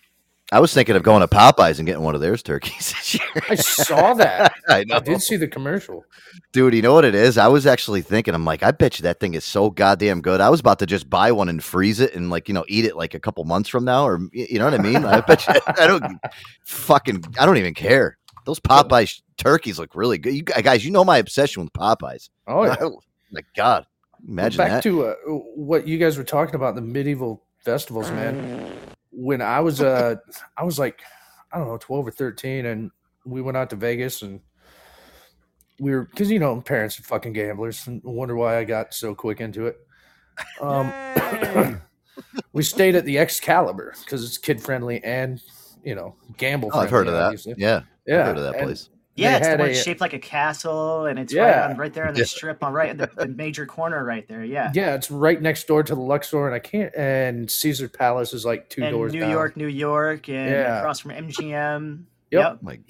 I 0.49 0.61
was 0.61 0.73
thinking 0.73 0.95
of 0.95 1.03
going 1.03 1.19
to 1.19 1.27
Popeyes 1.27 1.77
and 1.77 1.85
getting 1.85 2.03
one 2.03 2.15
of 2.15 2.21
theirs 2.21 2.41
turkeys 2.41 2.93
this 2.93 3.15
year. 3.15 3.43
I 3.49 3.55
saw 3.55 4.13
that. 4.13 4.53
I 4.69 4.85
know. 4.85 4.95
I 4.95 4.99
did 4.99 5.21
see 5.21 5.35
the 5.35 5.47
commercial. 5.47 6.05
Dude, 6.53 6.73
you 6.73 6.81
know 6.81 6.93
what 6.93 7.03
it 7.03 7.15
is? 7.15 7.37
I 7.37 7.49
was 7.49 7.65
actually 7.65 8.01
thinking, 8.01 8.33
I'm 8.33 8.45
like, 8.45 8.63
I 8.63 8.71
bet 8.71 8.97
you 8.97 9.03
that 9.03 9.19
thing 9.19 9.33
is 9.33 9.43
so 9.43 9.69
goddamn 9.69 10.21
good. 10.21 10.39
I 10.39 10.49
was 10.49 10.61
about 10.61 10.79
to 10.79 10.85
just 10.85 11.09
buy 11.09 11.33
one 11.33 11.49
and 11.49 11.61
freeze 11.61 11.99
it 11.99 12.15
and 12.15 12.29
like, 12.29 12.47
you 12.47 12.53
know, 12.53 12.63
eat 12.69 12.85
it 12.85 12.95
like 12.95 13.13
a 13.13 13.19
couple 13.19 13.43
months 13.43 13.67
from 13.67 13.83
now, 13.83 14.07
or 14.07 14.21
you 14.31 14.57
know 14.57 14.65
what 14.65 14.73
I 14.73 14.77
mean? 14.77 15.03
I 15.03 15.19
bet 15.19 15.45
you 15.47 15.53
I 15.67 15.85
don't 15.85 16.17
fucking 16.63 17.25
I 17.37 17.45
don't 17.45 17.57
even 17.57 17.73
care. 17.73 18.17
Those 18.45 18.61
Popeyes 18.61 19.21
turkeys 19.35 19.77
look 19.77 19.95
really 19.95 20.17
good. 20.17 20.33
You 20.33 20.43
guys, 20.43 20.85
you 20.85 20.91
know 20.91 21.03
my 21.03 21.17
obsession 21.17 21.63
with 21.63 21.73
Popeyes. 21.73 22.29
Oh 22.47 22.63
yeah. 22.63 22.77
my 23.31 23.41
God, 23.57 23.85
imagine 24.25 24.57
back 24.57 24.69
that. 24.69 24.83
to 24.83 25.07
uh, 25.07 25.15
what 25.55 25.85
you 25.85 25.97
guys 25.97 26.17
were 26.17 26.23
talking 26.23 26.55
about 26.55 26.75
the 26.75 26.81
medieval 26.81 27.43
festivals 27.65 28.09
man 28.11 28.71
when 29.19 29.41
i 29.41 29.59
was 29.59 29.81
uh 29.81 30.15
i 30.57 30.63
was 30.63 30.77
like 30.77 31.01
i 31.51 31.57
don't 31.57 31.67
know 31.67 31.77
12 31.77 32.07
or 32.07 32.11
13 32.11 32.67
and 32.67 32.91
we 33.25 33.41
went 33.41 33.57
out 33.57 33.69
to 33.69 33.75
vegas 33.75 34.21
and 34.21 34.39
we 35.79 35.91
were 35.91 36.05
because 36.05 36.29
you 36.29 36.39
know 36.39 36.61
parents 36.61 36.99
are 36.99 37.03
fucking 37.03 37.33
gamblers 37.33 37.87
and 37.87 38.01
wonder 38.03 38.35
why 38.35 38.57
i 38.57 38.63
got 38.63 38.93
so 38.93 39.15
quick 39.15 39.41
into 39.41 39.65
it 39.65 39.77
um 40.61 41.81
we 42.53 42.61
stayed 42.61 42.95
at 42.95 43.05
the 43.05 43.17
excalibur 43.17 43.93
because 44.03 44.23
it's 44.23 44.37
kid 44.37 44.61
friendly 44.61 45.03
and 45.03 45.41
you 45.83 45.95
know 45.95 46.15
gamble 46.37 46.69
oh, 46.73 46.79
I've 46.79 46.89
heard 46.89 47.07
of 47.07 47.13
that. 47.13 47.23
obviously. 47.23 47.55
Yeah, 47.57 47.81
yeah 48.05 48.19
I've 48.19 48.25
heard 48.27 48.37
of 48.37 48.43
that 48.43 48.55
and 48.55 48.65
place. 48.65 48.89
Yeah, 49.17 49.31
they 49.31 49.37
it's 49.37 49.47
the 49.47 49.57
one 49.57 49.69
a- 49.71 49.73
shaped 49.73 49.99
like 50.01 50.13
a 50.13 50.19
castle, 50.19 51.05
and 51.07 51.17
it's 51.19 51.33
right, 51.33 51.71
on, 51.71 51.77
right 51.77 51.93
there 51.93 52.07
on 52.07 52.13
the 52.13 52.19
Yeah. 52.21 52.25
strip, 52.25 52.63
on 52.63 52.71
right 52.71 52.89
in 52.89 52.97
the, 52.97 53.09
the 53.17 53.27
major 53.27 53.65
corner, 53.65 54.03
right 54.05 54.27
there. 54.27 54.43
Yeah, 54.43 54.71
yeah 54.75 54.93
it's 54.95 55.09
right 55.11 55.41
next 55.41 55.67
door 55.67 55.81
to 55.83 55.95
the 55.95 56.01
luxor 56.01 56.45
and 56.45 56.55
i 56.55 56.59
can't 56.59 56.93
and 56.95 57.49
caesar 57.49 57.89
palace 57.89 58.33
is 58.33 58.45
like 58.45 58.69
two 58.69 58.83
and 58.83 58.91
doors 58.91 59.11
New 59.13 59.21
down. 59.21 59.31
York, 59.31 59.57
New 59.57 59.67
York, 59.67 60.29
and 60.29 60.51
Yeah. 60.51 60.77
across 60.79 60.99
from 60.99 61.11
MGM. 61.11 62.03
Yep. 62.31 62.59
Like, 62.61 62.81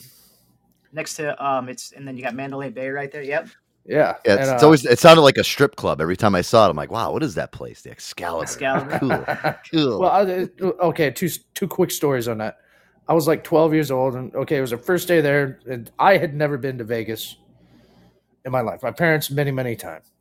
Next 0.94 1.16
to 1.16 1.46
um, 1.46 1.70
it's 1.70 1.92
and 1.92 2.08
then 2.08 2.18
you 2.18 2.24
got 2.24 2.34
Mandalay 2.34 2.70
Bay 2.70 2.90
right 2.90 3.12
there. 3.12 3.22
Yep. 3.22 3.50
yeah 3.86 4.16
yeah, 4.26 4.32
and, 4.32 4.40
it's, 4.42 4.50
it's 4.50 4.64
uh, 4.64 4.66
always 4.66 4.86
it 4.86 5.00
sounded 5.00 5.22
like 5.22 5.38
a 5.38 5.44
strip 5.44 5.76
club 5.76 6.02
every 6.02 6.18
time 6.18 6.34
I 6.36 6.42
saw 6.42 6.66
it. 6.66 6.70
I'm 6.72 6.76
like, 6.78 6.92
wow, 6.92 7.12
what 7.12 7.24
is 7.24 7.36
that 7.36 7.52
place? 7.52 7.82
The 7.82 7.92
Excalibur. 7.92 8.44
Excalibur. 8.44 8.98
Cool, 9.00 9.56
cool. 9.72 10.00
Well, 10.00 10.12
I, 10.12 10.50
okay, 10.88 11.12
two 11.12 11.30
two 11.54 11.68
quick 11.68 11.92
stories 11.92 12.28
on 12.28 12.38
that. 12.40 12.58
I 13.10 13.14
was 13.14 13.28
like 13.28 13.44
12 13.44 13.74
years 13.74 13.92
old, 13.92 14.16
and 14.16 14.36
okay, 14.36 14.58
it 14.58 14.62
was 14.62 14.72
the 14.72 14.78
first 14.78 15.08
day 15.08 15.22
there, 15.22 15.60
and 15.70 15.90
I 15.98 16.18
had 16.18 16.34
never 16.34 16.58
been 16.58 16.78
to 16.78 16.84
Vegas 16.84 17.38
in 18.46 18.52
my 18.52 18.62
life. 18.62 18.84
My 18.84 18.92
parents 18.92 19.32
many 19.32 19.52
many 19.52 19.76
times, 19.76 20.12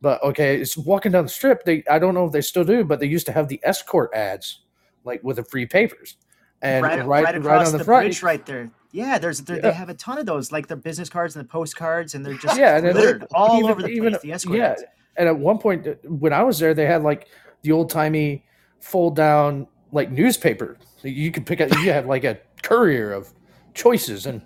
but 0.00 0.22
okay, 0.22 0.60
it's 0.60 0.76
walking 0.76 1.12
down 1.12 1.24
the 1.24 1.30
strip. 1.30 1.64
They 1.64 1.84
I 1.90 1.98
don't 1.98 2.14
know 2.14 2.26
if 2.26 2.32
they 2.32 2.40
still 2.40 2.64
do, 2.64 2.84
but 2.84 2.98
they 3.00 3.06
used 3.06 3.26
to 3.26 3.32
have 3.32 3.48
the 3.48 3.60
escort 3.62 4.10
ads, 4.14 4.60
like 5.04 5.22
with 5.22 5.36
the 5.36 5.44
free 5.44 5.66
papers, 5.66 6.16
and 6.62 6.82
right, 6.82 6.98
right 7.06 7.24
right, 7.24 7.44
right, 7.44 7.66
on 7.66 7.72
the, 7.72 7.78
the, 7.78 7.84
front. 7.84 8.06
bridge, 8.06 8.22
right 8.22 8.44
there. 8.46 8.70
Yeah, 8.90 9.18
there's 9.18 9.42
yeah. 9.48 9.58
they 9.60 9.72
have 9.72 9.88
a 9.90 9.94
ton 9.94 10.18
of 10.18 10.26
those, 10.26 10.50
like 10.50 10.66
the 10.66 10.76
business 10.76 11.08
cards 11.08 11.36
and 11.36 11.44
the 11.44 11.48
postcards, 11.48 12.14
and 12.14 12.24
they're 12.26 12.34
just 12.38 12.58
Yeah, 12.58 12.78
and 12.78 12.94
littered 12.94 13.26
all 13.32 13.58
even- 13.58 13.70
over 13.70 13.82
the 13.82 13.88
even- 13.88 14.10
place. 14.12 14.22
The 14.22 14.32
escort 14.32 14.58
yeah, 14.58 14.70
ads. 14.70 14.82
and 15.16 15.28
at 15.28 15.38
one 15.38 15.58
point 15.58 15.86
uh, 15.86 15.94
when 16.04 16.32
I 16.32 16.42
was 16.42 16.58
there, 16.58 16.74
they 16.74 16.86
had 16.86 17.02
like 17.02 17.28
the 17.62 17.70
old 17.72 17.90
timey 17.90 18.44
fold 18.80 19.14
down 19.14 19.66
like 19.92 20.10
newspaper. 20.10 20.78
You 21.02 21.30
could 21.30 21.46
pick 21.46 21.60
up. 21.60 21.70
You 21.72 21.92
had 21.92 22.06
like 22.06 22.24
a 22.24 22.38
courier 22.62 23.12
of 23.12 23.32
choices, 23.74 24.26
and 24.26 24.42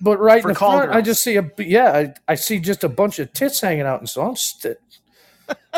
but 0.00 0.18
right 0.18 0.42
For 0.42 0.48
in 0.48 0.54
the 0.54 0.58
call 0.58 0.78
front, 0.78 0.92
I 0.92 1.00
just 1.00 1.22
see 1.22 1.36
a 1.36 1.50
yeah, 1.58 1.92
I, 2.28 2.32
I 2.32 2.34
see 2.34 2.58
just 2.58 2.84
a 2.84 2.88
bunch 2.88 3.18
of 3.18 3.32
tits 3.32 3.60
hanging 3.60 3.82
out, 3.82 4.00
and 4.00 4.08
so 4.08 4.22
I'm 4.22 4.36
st- 4.36 4.78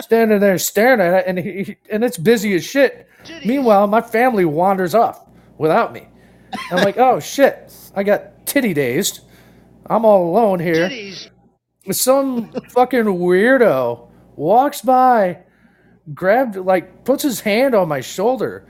standing 0.01 0.41
there 0.41 0.59
staring 0.59 1.01
at 1.01 1.15
it, 1.15 1.25
and 1.27 1.39
he, 1.39 1.77
and 1.91 2.05
it's 2.05 2.19
busy 2.19 2.55
as 2.55 2.65
shit. 2.65 3.09
Meanwhile, 3.45 3.87
my 3.89 4.01
family 4.01 4.45
wanders 4.45 4.95
off 4.95 5.25
without 5.59 5.93
me. 5.93 6.09
I'm 6.71 6.85
like, 6.85 6.97
oh 6.97 7.21
shit, 7.21 7.73
I 7.95 8.03
got 8.03 8.47
titty 8.47 8.73
dazed. 8.75 9.21
I'm 9.87 10.05
all 10.05 10.31
alone 10.31 10.61
here 10.61 10.89
some 11.93 12.51
fucking 12.71 13.05
weirdo 13.05 14.09
walks 14.37 14.83
by, 14.83 15.39
grabbed 16.15 16.57
like 16.57 17.05
puts 17.05 17.23
his 17.23 17.41
hand 17.41 17.75
on 17.75 17.89
my 17.89 18.01
shoulder, 18.01 18.67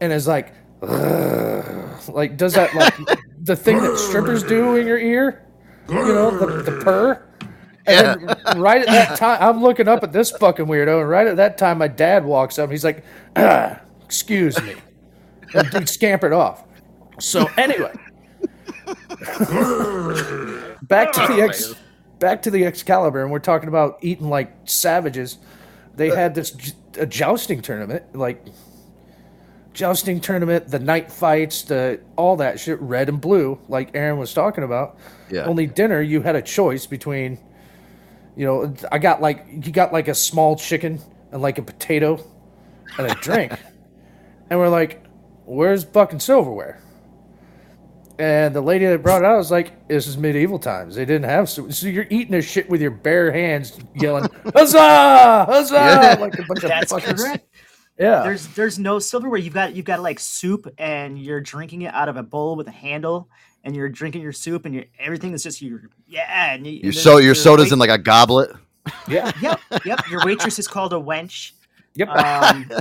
and 0.00 0.12
is 0.12 0.26
like, 0.26 0.48
"Ugh," 0.48 0.57
like 2.08 2.36
does 2.36 2.54
that 2.54 2.74
like 2.74 2.94
the 3.42 3.56
thing 3.56 3.78
that 3.78 3.98
strippers 3.98 4.42
do 4.44 4.76
in 4.76 4.86
your 4.86 4.98
ear, 4.98 5.44
you 5.88 5.94
know, 5.94 6.30
the, 6.30 6.62
the 6.62 6.80
purr. 6.82 7.24
And 7.86 8.28
then 8.28 8.60
right 8.60 8.82
at 8.82 8.86
that 8.86 9.16
time, 9.16 9.38
I'm 9.40 9.62
looking 9.62 9.88
up 9.88 10.02
at 10.02 10.12
this 10.12 10.30
fucking 10.32 10.66
weirdo, 10.66 11.00
and 11.00 11.08
right 11.08 11.26
at 11.26 11.36
that 11.36 11.56
time, 11.56 11.78
my 11.78 11.88
dad 11.88 12.24
walks 12.24 12.58
up. 12.58 12.64
and 12.64 12.72
He's 12.72 12.84
like, 12.84 13.02
ah, 13.34 13.80
"Excuse 14.04 14.62
me," 14.62 14.74
and 15.54 15.70
dude 15.70 15.88
scampered 15.88 16.34
off. 16.34 16.64
So 17.18 17.46
anyway, 17.56 17.92
back 20.82 21.12
to 21.12 21.26
the 21.28 21.40
ex, 21.42 21.74
back 22.18 22.42
to 22.42 22.50
the 22.50 22.64
Excalibur, 22.64 23.22
and 23.22 23.32
we're 23.32 23.38
talking 23.38 23.68
about 23.68 23.98
eating 24.02 24.28
like 24.28 24.52
savages. 24.64 25.38
They 25.96 26.10
had 26.10 26.34
this 26.34 26.50
j- 26.50 26.72
a 26.98 27.06
jousting 27.06 27.62
tournament, 27.62 28.14
like 28.14 28.44
jousting 29.78 30.18
tournament, 30.20 30.66
the 30.66 30.80
night 30.80 31.10
fights, 31.10 31.62
the 31.62 32.00
all 32.16 32.36
that 32.36 32.58
shit, 32.58 32.80
red 32.80 33.08
and 33.08 33.20
blue, 33.20 33.60
like 33.68 33.90
Aaron 33.94 34.18
was 34.18 34.34
talking 34.34 34.64
about. 34.64 34.98
Yeah. 35.30 35.44
Only 35.44 35.68
dinner, 35.68 36.02
you 36.02 36.20
had 36.20 36.34
a 36.34 36.42
choice 36.42 36.84
between, 36.84 37.38
you 38.36 38.44
know, 38.44 38.74
I 38.90 38.98
got 38.98 39.22
like 39.22 39.46
you 39.48 39.70
got 39.70 39.92
like 39.92 40.08
a 40.08 40.16
small 40.16 40.56
chicken 40.56 41.00
and 41.30 41.40
like 41.40 41.58
a 41.58 41.62
potato 41.62 42.20
and 42.98 43.06
a 43.06 43.14
drink, 43.14 43.52
and 44.50 44.58
we're 44.58 44.68
like, 44.68 45.04
"Where's 45.44 45.84
fucking 45.84 46.18
silverware?" 46.20 46.82
And 48.18 48.52
the 48.52 48.60
lady 48.60 48.84
that 48.84 49.00
brought 49.00 49.22
it 49.22 49.26
out 49.26 49.38
was 49.38 49.52
like, 49.52 49.86
"This 49.86 50.08
is 50.08 50.18
medieval 50.18 50.58
times. 50.58 50.96
They 50.96 51.04
didn't 51.04 51.30
have 51.30 51.48
so, 51.48 51.70
so 51.70 51.86
you're 51.86 52.08
eating 52.10 52.32
this 52.32 52.50
shit 52.50 52.68
with 52.68 52.80
your 52.80 52.90
bare 52.90 53.30
hands, 53.30 53.78
yelling 53.94 54.28
huzzah, 54.56 55.44
huzzah!" 55.44 55.74
Yeah. 55.74 56.16
Like 56.18 56.36
a 56.36 56.42
bunch 56.42 56.64
of 56.64 56.68
That's 56.68 56.90
fucking 56.90 57.14
correct. 57.14 57.46
Yeah. 57.98 58.22
There's 58.22 58.46
there's 58.48 58.78
no 58.78 58.98
silverware. 58.98 59.38
You've 59.38 59.54
got 59.54 59.74
you've 59.74 59.84
got 59.86 60.00
like 60.00 60.20
soup, 60.20 60.72
and 60.78 61.18
you're 61.18 61.40
drinking 61.40 61.82
it 61.82 61.94
out 61.94 62.08
of 62.08 62.16
a 62.16 62.22
bowl 62.22 62.56
with 62.56 62.68
a 62.68 62.72
handle, 62.72 63.28
and 63.64 63.74
you're 63.76 63.88
drinking 63.88 64.22
your 64.22 64.32
soup, 64.32 64.64
and 64.66 64.74
your 64.74 64.84
everything 64.98 65.32
is 65.32 65.42
just 65.42 65.60
your 65.62 65.82
yeah. 66.06 66.54
And 66.54 66.66
you, 66.66 66.72
your 66.84 66.92
so 66.92 67.18
your 67.18 67.34
soda's 67.34 67.66
wait- 67.66 67.72
in 67.72 67.78
like 67.78 67.90
a 67.90 67.98
goblet. 67.98 68.50
yeah. 69.08 69.32
Yep, 69.42 69.60
yep. 69.84 70.00
Your 70.10 70.24
waitress 70.24 70.58
is 70.58 70.66
called 70.68 70.92
a 70.92 70.96
wench. 70.96 71.52
Yep. 71.94 72.08
Um, 72.08 72.70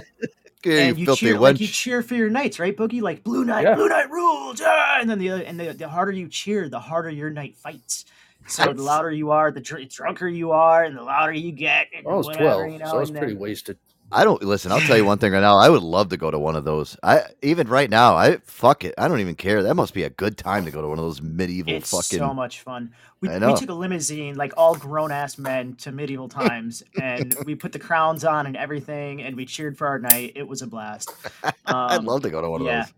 Yeah, 0.66 0.80
and 0.88 0.98
you 0.98 1.02
you 1.02 1.06
filthy 1.06 1.28
cheer 1.28 1.40
like 1.40 1.60
you 1.62 1.68
cheer 1.68 2.02
for 2.02 2.16
your 2.16 2.30
knights, 2.30 2.60
right, 2.60 2.76
Boogie? 2.76 3.02
Like 3.02 3.24
blue 3.24 3.46
knight, 3.46 3.64
Yeah. 3.64 3.76
blue 3.76 3.88
knight 3.88 4.10
rules, 4.10 4.60
yeah! 4.60 5.00
and 5.00 5.10
then 5.10 5.18
the 5.18 5.30
other, 5.30 5.44
and 5.44 5.58
the, 5.58 5.72
the 5.72 5.88
harder 5.88 6.12
you 6.12 6.28
cheer, 6.28 6.68
the 6.68 6.80
harder 6.80 7.10
your 7.10 7.30
knight 7.30 7.56
fights. 7.56 8.04
So 8.48 8.74
the 8.74 8.82
louder 8.82 9.12
you 9.12 9.32
are, 9.32 9.50
the 9.52 9.62
dr- 9.62 9.88
drunker 9.88 10.28
you 10.28 10.52
are, 10.52 10.84
and 10.84 10.98
the 10.98 11.04
louder 11.04 11.32
you 11.32 11.52
get. 11.54 11.88
And 11.96 12.06
I 12.06 12.14
was 12.16 12.26
whatever, 12.26 12.44
twelve, 12.44 12.72
you 12.72 12.80
know, 12.80 12.86
so 12.88 12.98
I 12.98 13.00
was 13.00 13.12
pretty 13.12 13.28
then- 13.34 13.40
wasted. 13.40 13.78
I 14.10 14.24
don't 14.24 14.42
listen. 14.42 14.72
I'll 14.72 14.80
tell 14.80 14.96
you 14.96 15.04
one 15.04 15.18
thing 15.18 15.34
right 15.34 15.42
now. 15.42 15.58
I 15.58 15.70
would 15.70 15.84
love 15.84 16.10
to 16.10 16.18
go 16.18 16.32
to 16.32 16.40
one 16.40 16.56
of 16.56 16.64
those. 16.64 16.96
I 17.04 17.24
even 17.42 17.68
right 17.68 17.90
now. 17.90 18.16
I 18.16 18.38
fuck 18.46 18.86
it. 18.86 18.96
I 18.98 19.08
don't 19.10 19.20
even 19.20 19.36
care. 19.36 19.64
That 19.64 19.76
must 19.76 19.94
be 19.94 20.04
a 20.04 20.10
good 20.10 20.38
time 20.38 20.64
to 20.66 20.72
go 20.72 20.82
to 20.82 20.88
one 20.88 20.98
of 20.98 21.04
those 21.04 21.22
medieval 21.22 21.74
It's 21.74 21.92
fucking. 21.92 22.20
so 22.20 22.34
much 22.34 22.62
fun. 22.62 22.94
We, 23.20 23.28
we 23.28 23.54
took 23.56 23.70
a 23.70 23.74
limousine, 23.74 24.36
like 24.36 24.54
all 24.56 24.76
grown 24.76 25.12
ass 25.12 25.38
men, 25.38 25.76
to 25.78 25.92
medieval 25.92 26.30
times, 26.30 26.84
and 27.02 27.36
we 27.46 27.56
put 27.56 27.74
the 27.74 27.80
crowns 27.80 28.24
on 28.24 28.46
and 28.46 28.56
everything, 28.56 29.24
and 29.24 29.36
we 29.36 29.46
cheered 29.46 29.78
for 29.78 29.88
our 29.88 30.00
night. 30.00 30.34
It 30.36 30.48
was 30.48 30.62
a 30.62 30.68
blast. 30.68 31.12
I'd 31.44 31.54
Um, 32.00 32.06
love 32.06 32.22
to 32.22 32.30
go 32.30 32.42
to 32.42 32.50
one 32.50 32.62
of 32.62 32.68
yeah. 32.68 32.84
those. 32.84 32.94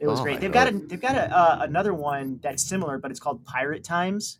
It 0.00 0.06
was 0.06 0.20
Oh 0.20 0.22
great. 0.22 0.40
They've 0.40 0.52
got 0.52 0.68
a 0.68 0.78
they've 0.78 1.00
got 1.00 1.16
a 1.16 1.36
uh, 1.36 1.58
another 1.62 1.92
one 1.92 2.38
that's 2.42 2.62
similar, 2.62 2.98
but 2.98 3.10
it's 3.10 3.20
called 3.20 3.44
Pirate 3.44 3.82
Times. 3.84 4.38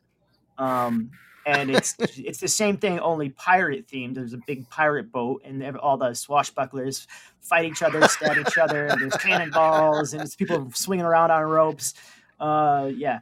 Um, 0.57 1.11
and 1.49 1.71
it's 1.71 1.95
it's 1.99 2.41
the 2.41 2.49
same 2.49 2.77
thing, 2.77 3.01
only 3.01 3.31
pirate 3.31 3.89
themed. 3.89 4.15
There's 4.15 4.35
a 4.35 4.41
big 4.47 4.69
pirate 4.69 5.11
boat, 5.11 5.43
and 5.45 5.63
ev- 5.63 5.77
all 5.77 5.97
the 5.97 6.11
swashbucklers 6.11 7.07
fight 7.41 7.65
each 7.65 7.83
other, 7.83 8.07
stab 8.07 8.37
each 8.37 8.59
other. 8.59 8.87
And 8.87 9.01
there's 9.01 9.17
cannonballs, 9.17 10.13
and 10.13 10.23
it's 10.23 10.37
people 10.37 10.71
swinging 10.75 11.07
around 11.07 11.31
on 11.31 11.43
ropes. 11.45 11.95
Uh, 12.39 12.91
yeah. 12.95 13.21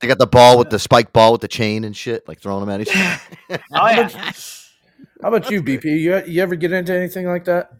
They 0.00 0.08
got 0.08 0.18
the 0.18 0.26
ball 0.26 0.58
with 0.58 0.70
the 0.70 0.78
spike 0.78 1.12
ball 1.12 1.32
with 1.32 1.40
the 1.40 1.48
chain 1.48 1.84
and 1.84 1.96
shit, 1.96 2.26
like 2.28 2.40
throwing 2.40 2.60
them 2.60 2.68
at 2.68 2.80
each 2.82 2.94
other. 2.94 3.20
Oh 3.72 3.88
yeah. 3.88 4.32
How 5.22 5.28
about 5.28 5.50
you, 5.50 5.62
BP? 5.62 5.84
You 5.84 6.22
you 6.26 6.42
ever 6.42 6.56
get 6.56 6.72
into 6.72 6.92
anything 6.92 7.26
like 7.26 7.44
that? 7.44 7.72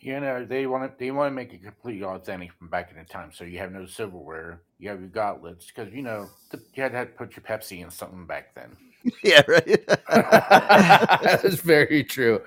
You 0.00 0.18
know, 0.18 0.44
they 0.44 0.66
want 0.66 0.90
to 0.90 0.98
they 0.98 1.10
want 1.10 1.30
to 1.30 1.34
make 1.34 1.52
it 1.52 1.62
completely 1.62 2.04
authentic 2.04 2.52
from 2.52 2.68
back 2.68 2.90
in 2.90 2.96
the 2.96 3.04
time. 3.04 3.30
So 3.32 3.44
you 3.44 3.58
have 3.58 3.72
no 3.72 3.86
silverware, 3.86 4.62
you 4.78 4.88
have 4.88 5.00
your 5.00 5.10
gauntlets, 5.10 5.66
because 5.66 5.92
you 5.92 6.02
know 6.02 6.28
th- 6.50 6.64
you 6.74 6.82
had 6.82 6.92
to 6.92 7.06
put 7.06 7.36
your 7.36 7.44
Pepsi 7.44 7.82
in 7.84 7.90
something 7.90 8.26
back 8.26 8.54
then. 8.54 8.76
yeah, 9.22 9.42
right. 9.48 9.86
That's 10.08 11.56
very 11.60 12.04
true. 12.04 12.40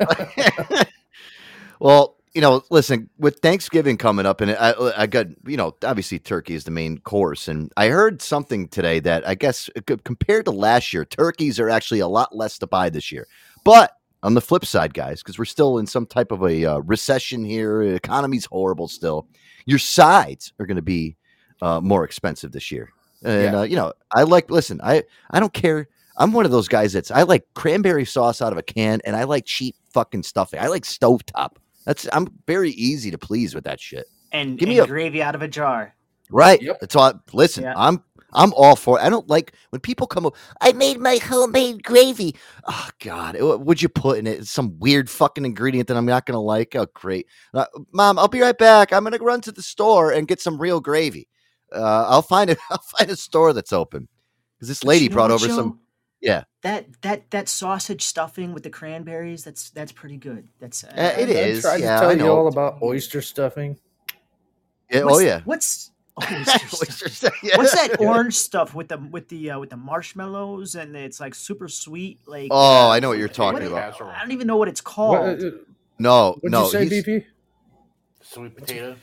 well, 1.80 2.16
you 2.34 2.40
know, 2.40 2.62
listen, 2.70 3.10
with 3.18 3.40
Thanksgiving 3.40 3.98
coming 3.98 4.24
up, 4.24 4.40
and 4.40 4.52
I, 4.52 4.74
I 4.96 5.06
got, 5.06 5.26
you 5.46 5.56
know, 5.56 5.76
obviously 5.84 6.18
turkey 6.18 6.54
is 6.54 6.64
the 6.64 6.70
main 6.70 6.98
course, 6.98 7.46
and 7.48 7.70
I 7.76 7.88
heard 7.88 8.22
something 8.22 8.68
today 8.68 9.00
that 9.00 9.26
I 9.28 9.34
guess 9.34 9.68
uh, 9.76 9.96
compared 10.04 10.46
to 10.46 10.50
last 10.50 10.92
year, 10.92 11.04
turkeys 11.04 11.60
are 11.60 11.68
actually 11.68 12.00
a 12.00 12.08
lot 12.08 12.34
less 12.34 12.58
to 12.58 12.66
buy 12.66 12.88
this 12.88 13.12
year. 13.12 13.26
But 13.64 13.92
on 14.22 14.34
the 14.34 14.40
flip 14.40 14.64
side, 14.64 14.94
guys, 14.94 15.22
because 15.22 15.38
we're 15.38 15.44
still 15.44 15.78
in 15.78 15.86
some 15.86 16.06
type 16.06 16.32
of 16.32 16.42
a 16.42 16.64
uh, 16.64 16.78
recession 16.78 17.44
here, 17.44 17.82
economy's 17.82 18.46
horrible 18.46 18.88
still. 18.88 19.26
Your 19.66 19.78
sides 19.78 20.52
are 20.58 20.66
going 20.66 20.76
to 20.76 20.82
be 20.82 21.16
uh, 21.60 21.80
more 21.80 22.04
expensive 22.04 22.52
this 22.52 22.70
year, 22.72 22.90
and 23.22 23.52
Yeah. 23.52 23.58
uh, 23.60 23.62
you 23.62 23.76
know, 23.76 23.92
I 24.10 24.22
like. 24.22 24.50
Listen, 24.50 24.80
I 24.82 25.04
I 25.30 25.38
don't 25.38 25.52
care. 25.52 25.88
I'm 26.16 26.32
one 26.32 26.44
of 26.44 26.50
those 26.50 26.68
guys 26.68 26.92
that's 26.92 27.10
I 27.10 27.22
like 27.22 27.44
cranberry 27.54 28.04
sauce 28.04 28.42
out 28.42 28.52
of 28.52 28.58
a 28.58 28.62
can, 28.62 29.00
and 29.04 29.16
I 29.16 29.24
like 29.24 29.44
cheap 29.46 29.76
fucking 29.92 30.22
stuffing. 30.22 30.60
I 30.60 30.66
like 30.68 30.84
stovetop. 30.84 31.56
That's 31.86 32.06
I'm 32.12 32.28
very 32.46 32.70
easy 32.72 33.10
to 33.10 33.18
please 33.18 33.54
with 33.54 33.64
that 33.64 33.80
shit. 33.80 34.06
And, 34.32 34.58
Give 34.58 34.68
me 34.68 34.78
and 34.78 34.86
a- 34.86 34.88
gravy 34.88 35.22
out 35.22 35.34
of 35.34 35.42
a 35.42 35.48
jar. 35.48 35.94
Right. 36.30 36.62
Yep. 36.62 36.80
That's 36.80 36.96
all. 36.96 37.02
I, 37.04 37.12
listen, 37.32 37.64
Yeah. 37.64 37.74
I'm 37.76 38.02
I'm 38.34 38.54
all 38.54 38.76
for 38.76 38.98
it. 38.98 39.02
I 39.02 39.10
don't 39.10 39.28
like 39.28 39.52
when 39.68 39.80
people 39.80 40.06
come 40.06 40.24
up. 40.24 40.34
I 40.62 40.72
made 40.72 40.98
my 40.98 41.16
homemade 41.18 41.82
gravy. 41.82 42.34
Oh 42.66 42.88
God, 43.00 43.34
it- 43.36 43.60
would 43.60 43.82
you 43.82 43.88
put 43.90 44.18
in 44.18 44.26
it 44.26 44.46
some 44.46 44.78
weird 44.78 45.10
fucking 45.10 45.44
ingredient 45.44 45.88
that 45.88 45.96
I'm 45.98 46.06
not 46.06 46.24
gonna 46.24 46.40
like? 46.40 46.74
Oh 46.74 46.86
great, 46.94 47.26
Uh, 47.52 47.66
Mom, 47.92 48.18
I'll 48.18 48.28
be 48.28 48.40
right 48.40 48.56
back. 48.56 48.92
I'm 48.92 49.04
gonna 49.04 49.18
run 49.18 49.42
to 49.42 49.52
the 49.52 49.60
store 49.62 50.12
and 50.12 50.26
get 50.26 50.40
some 50.40 50.58
real 50.58 50.80
gravy. 50.80 51.28
Uh, 51.74 52.06
I'll 52.08 52.22
find 52.22 52.48
it. 52.48 52.58
I'll 52.70 52.78
find 52.98 53.10
a 53.10 53.16
store 53.16 53.52
that's 53.52 53.72
open 53.72 54.08
because 54.56 54.68
this 54.68 54.84
lady 54.84 55.04
you 55.04 55.10
know 55.10 55.14
brought 55.16 55.30
over 55.30 55.46
Joe? 55.48 55.56
some. 55.56 55.80
Yeah, 56.22 56.44
That 56.62 56.86
that 57.02 57.28
that 57.32 57.48
sausage 57.48 58.02
stuffing 58.04 58.52
with 58.54 58.62
the 58.62 58.70
cranberries. 58.70 59.42
That's 59.42 59.70
that's 59.70 59.90
pretty 59.90 60.16
good. 60.16 60.46
That's 60.60 60.84
uh, 60.84 60.92
Uh, 60.96 61.20
it 61.20 61.28
I 61.28 61.32
is, 61.32 61.62
tried 61.62 61.80
yeah, 61.80 61.96
to 62.00 62.06
tell 62.06 62.16
you 62.16 62.28
all 62.28 62.46
about 62.46 62.80
oyster 62.80 63.20
stuffing. 63.20 63.76
yeah 64.88 65.02
oh 65.04 65.18
yeah. 65.18 65.40
What's 65.44 65.90
oyster 66.22 66.58
stuff? 66.58 66.82
Oysters, 66.82 67.24
yeah. 67.42 67.56
What's 67.56 67.74
that 67.74 67.98
orange 68.00 68.34
stuff 68.34 68.72
with 68.72 68.86
the 68.88 68.98
with 68.98 69.28
the 69.30 69.50
uh, 69.50 69.58
with 69.58 69.70
the 69.70 69.76
marshmallows 69.76 70.76
and 70.76 70.94
it's 70.94 71.18
like 71.18 71.34
super 71.34 71.66
sweet? 71.68 72.20
Like 72.26 72.48
Oh, 72.52 72.86
uh, 72.86 72.88
I 72.90 73.00
know 73.00 73.08
what 73.08 73.18
you're 73.18 73.26
talking 73.28 73.60
what- 73.64 73.72
about. 73.72 73.92
Casserole. 73.92 74.10
I 74.12 74.20
don't 74.20 74.30
even 74.30 74.46
know 74.46 74.56
what 74.58 74.68
it's 74.68 74.80
What, 74.84 74.94
called. 74.94 75.42
uh, 75.42 75.50
No, 75.98 76.34
what'd 76.40 76.52
no, 76.52 76.64
you 76.66 76.70
say, 76.70 76.86
BP? 77.02 77.24
Sweet 78.20 78.56
potato. 78.56 78.94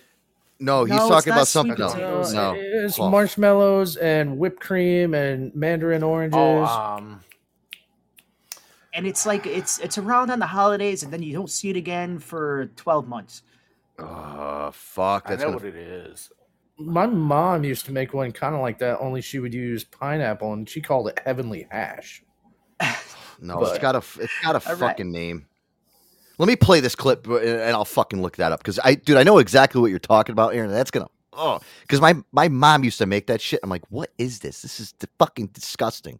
No, 0.59 0.83
he's 0.85 0.95
No, 0.95 1.09
talking 1.09 1.33
about 1.33 1.47
something 1.47 1.79
else. 1.79 1.93
potatoes. 1.93 2.33
No, 2.33 2.53
It's 2.57 2.99
Oh. 2.99 3.09
marshmallows 3.09 3.95
and 3.97 4.37
whipped 4.37 4.59
cream 4.59 5.13
and 5.13 5.53
mandarin 5.55 6.03
oranges. 6.03 6.37
Oh, 6.37 6.63
um, 6.63 7.21
and 8.93 9.05
it's 9.07 9.25
like 9.25 9.45
it's 9.45 9.79
it's 9.79 9.97
around 9.97 10.29
on 10.31 10.39
the 10.39 10.47
holidays, 10.47 11.03
and 11.03 11.13
then 11.13 11.21
you 11.23 11.33
don't 11.33 11.49
see 11.49 11.69
it 11.69 11.75
again 11.77 12.19
for 12.19 12.67
twelve 12.75 13.07
months. 13.07 13.43
Oh 13.97 14.71
fuck! 14.73 15.23
I 15.25 15.31
That's 15.31 15.41
know 15.41 15.47
gonna, 15.49 15.57
what 15.57 15.65
it 15.65 15.75
is. 15.75 16.31
My 16.77 17.05
mom 17.05 17.65
used 17.65 17.85
to 17.87 17.91
make 17.91 18.13
one 18.13 18.31
kind 18.31 18.55
of 18.55 18.61
like 18.61 18.79
that, 18.79 18.99
only 18.99 19.21
she 19.21 19.39
would 19.39 19.53
use 19.53 19.83
pineapple, 19.83 20.53
and 20.53 20.67
she 20.69 20.79
called 20.81 21.09
it 21.09 21.19
heavenly 21.25 21.67
hash. 21.69 22.23
no. 23.41 23.59
It's 23.61 23.71
but- 23.71 23.81
got 23.81 23.95
a 23.95 23.97
f- 23.99 24.17
it's 24.21 24.33
got 24.41 24.55
a 24.55 24.65
All 24.69 24.75
right. 24.75 24.79
fucking 24.91 25.11
name. 25.11 25.45
Let 26.39 26.47
me 26.47 26.55
play 26.55 26.79
this 26.79 26.95
clip 26.95 27.27
uh, 27.27 27.37
and 27.37 27.71
I'll 27.75 27.85
fucking 27.85 28.21
look 28.21 28.37
that 28.37 28.51
up 28.51 28.61
because 28.61 28.79
I, 28.83 28.95
dude, 28.95 29.17
I 29.17 29.23
know 29.23 29.37
exactly 29.37 29.79
what 29.81 29.91
you're 29.91 29.99
talking 29.99 30.33
about, 30.33 30.55
Aaron. 30.55 30.71
That's 30.71 30.89
gonna 30.89 31.07
oh, 31.33 31.59
because 31.81 32.01
my 32.01 32.15
my 32.31 32.47
mom 32.47 32.83
used 32.83 32.97
to 32.99 33.05
make 33.05 33.27
that 33.27 33.41
shit. 33.41 33.59
I'm 33.61 33.69
like, 33.69 33.83
what 33.89 34.11
is 34.17 34.39
this? 34.39 34.61
This 34.63 34.79
is 34.79 34.93
d- 34.93 35.07
fucking 35.19 35.47
disgusting. 35.47 36.19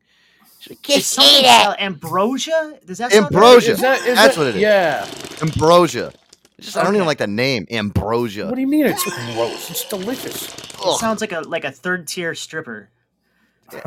Like, 0.70 0.78
It's 0.90 0.96
Just 0.96 1.10
something 1.12 1.34
eat 1.36 1.46
it. 1.48 1.82
ambrosia. 1.82 2.80
Does 2.86 2.98
that 2.98 3.12
sound 3.14 3.24
right? 3.24 3.34
Ambrosia. 3.34 3.72
Is 3.72 3.80
that, 3.80 4.00
is 4.06 4.16
That's 4.18 4.36
that- 4.36 4.42
what 4.42 4.48
it 4.50 4.56
is. 4.58 4.62
Yeah. 4.62 5.08
Ambrosia. 5.42 6.12
It's 6.58 6.68
just 6.68 6.78
I 6.78 6.84
don't 6.84 6.96
even 6.96 7.08
like 7.08 7.20
the 7.20 7.28
name 7.28 7.66
ambrosia. 7.72 8.46
What 8.48 8.56
do 8.56 8.62
you 8.62 8.68
mean 8.68 8.86
it's 8.86 9.04
gross? 9.06 9.70
It's 9.70 9.86
delicious. 9.88 10.50
It 10.54 10.76
Ugh. 10.84 11.00
sounds 11.00 11.22
like 11.22 11.32
a 11.32 11.40
like 11.42 11.64
a 11.64 11.72
third 11.72 12.06
tier 12.10 12.36
stripper. 12.36 12.90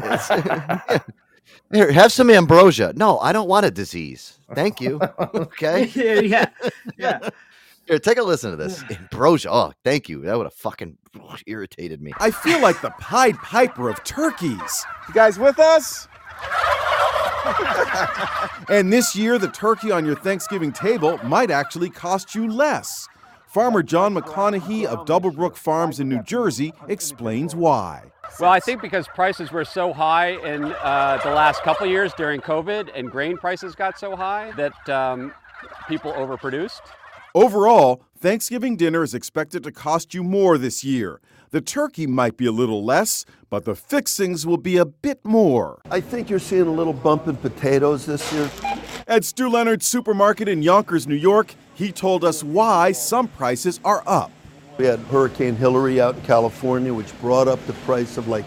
Here, 1.73 1.91
have 1.93 2.13
some 2.13 2.31
ambrosia. 2.31 2.93
No, 2.97 3.19
I 3.19 3.33
don't 3.33 3.49
want 3.49 3.67
a 3.67 3.71
disease. 3.71 4.39
Thank 4.55 4.81
you. 4.81 5.01
Okay. 5.35 5.87
yeah, 5.95 6.21
yeah, 6.21 6.47
yeah. 6.99 7.29
Here, 7.87 7.99
take 7.99 8.19
a 8.19 8.23
listen 8.23 8.51
to 8.51 8.57
this. 8.57 8.85
Ambrosia. 8.91 9.51
Oh, 9.51 9.73
thank 9.85 10.09
you. 10.09 10.23
That 10.23 10.37
would 10.37 10.47
have 10.47 10.55
fucking 10.55 10.97
irritated 11.47 12.01
me. 12.01 12.13
I 12.21 12.31
feel 12.31 12.61
like 12.61 12.81
the 12.81 12.91
Pied 12.91 13.37
Piper 13.39 13.89
of 13.89 14.03
turkeys. 14.05 14.85
You 15.09 15.15
guys 15.15 15.39
with 15.39 15.59
us? 15.59 16.09
and 18.69 18.93
this 18.93 19.17
year, 19.17 19.39
the 19.39 19.49
turkey 19.49 19.91
on 19.91 20.05
your 20.05 20.17
Thanksgiving 20.17 20.73
table 20.73 21.19
might 21.25 21.51
actually 21.51 21.91
cost 21.91 22.35
you 22.35 22.51
less. 22.51 23.09
Farmer 23.49 23.83
John 23.83 24.15
McConaughy 24.15 24.85
of 24.85 25.07
Double 25.07 25.31
Brook 25.31 25.57
Farms 25.57 26.01
in 26.01 26.09
New 26.09 26.23
Jersey 26.23 26.73
explains 26.89 27.55
why. 27.55 28.13
Well, 28.41 28.51
I 28.51 28.61
think 28.61 28.81
because 28.81 29.07
prices 29.09 29.53
were 29.53 29.65
so 29.65 29.93
high 29.93 30.31
in 30.31 30.65
uh, 30.65 31.21
the 31.23 31.31
last 31.31 31.63
couple 31.63 31.85
of 31.87 31.93
years 31.93 32.13
during 32.15 32.41
COVID 32.41 32.91
and 32.95 33.11
grain 33.11 33.37
prices 33.37 33.75
got 33.75 33.99
so 33.99 34.17
high 34.17 34.53
that 34.53 34.89
um, 34.89 35.33
people 35.89 36.13
overproduced. 36.13 36.81
Overall, 37.35 38.03
Thanksgiving 38.19 38.77
dinner 38.77 39.03
is 39.03 39.15
expected 39.15 39.63
to 39.65 39.73
cost 39.73 40.15
you 40.15 40.23
more 40.23 40.59
this 40.59 40.83
year. 40.83 41.21
The 41.51 41.61
turkey 41.61 42.07
might 42.07 42.37
be 42.37 42.47
a 42.47 42.53
little 42.53 42.85
less, 42.85 43.27
but 43.51 43.65
the 43.65 43.75
fixings 43.75 44.47
will 44.47 44.57
be 44.57 44.77
a 44.79 44.87
bit 44.87 45.21
more. 45.25 45.81
I 45.91 46.01
think 46.01 46.31
you're 46.31 46.39
seeing 46.39 46.67
a 46.67 46.73
little 46.73 46.95
bump 46.95 47.29
in 47.29 47.37
potatoes 47.37 48.07
this 48.07 48.33
year. 48.33 48.51
At 49.07 49.25
Stew 49.25 49.51
Leonard's 49.51 49.87
supermarket 49.87 50.49
in 50.49 50.63
Yonkers, 50.63 51.07
New 51.07 51.15
York, 51.15 51.55
he 51.75 51.93
told 51.93 52.25
us 52.25 52.43
why 52.43 52.93
some 52.93 53.29
prices 53.29 53.81
are 53.85 54.03
up. 54.07 54.31
We 54.79 54.87
had 54.87 55.01
Hurricane 55.01 55.55
Hilary 55.55 56.01
out 56.01 56.17
in 56.17 56.23
California, 56.23 56.95
which 56.95 57.19
brought 57.21 57.47
up 57.47 57.65
the 57.67 57.75
price 57.75 58.17
of 58.17 58.29
like 58.29 58.45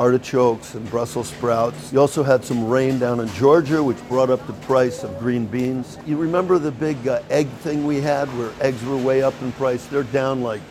artichokes 0.00 0.74
and 0.74 0.88
Brussels 0.90 1.28
sprouts. 1.28 1.92
You 1.92 2.00
also 2.00 2.22
had 2.22 2.44
some 2.44 2.68
rain 2.68 2.98
down 2.98 3.20
in 3.20 3.28
Georgia, 3.28 3.82
which 3.82 3.96
brought 4.08 4.30
up 4.30 4.44
the 4.46 4.52
price 4.54 5.04
of 5.04 5.16
green 5.18 5.46
beans. 5.46 5.98
You 6.06 6.16
remember 6.16 6.58
the 6.58 6.72
big 6.72 7.06
uh, 7.06 7.22
egg 7.30 7.48
thing 7.58 7.86
we 7.86 8.00
had 8.00 8.26
where 8.36 8.50
eggs 8.60 8.82
were 8.84 8.96
way 8.96 9.22
up 9.22 9.34
in 9.42 9.52
price? 9.52 9.86
They're 9.86 10.02
down 10.04 10.42
like 10.42 10.62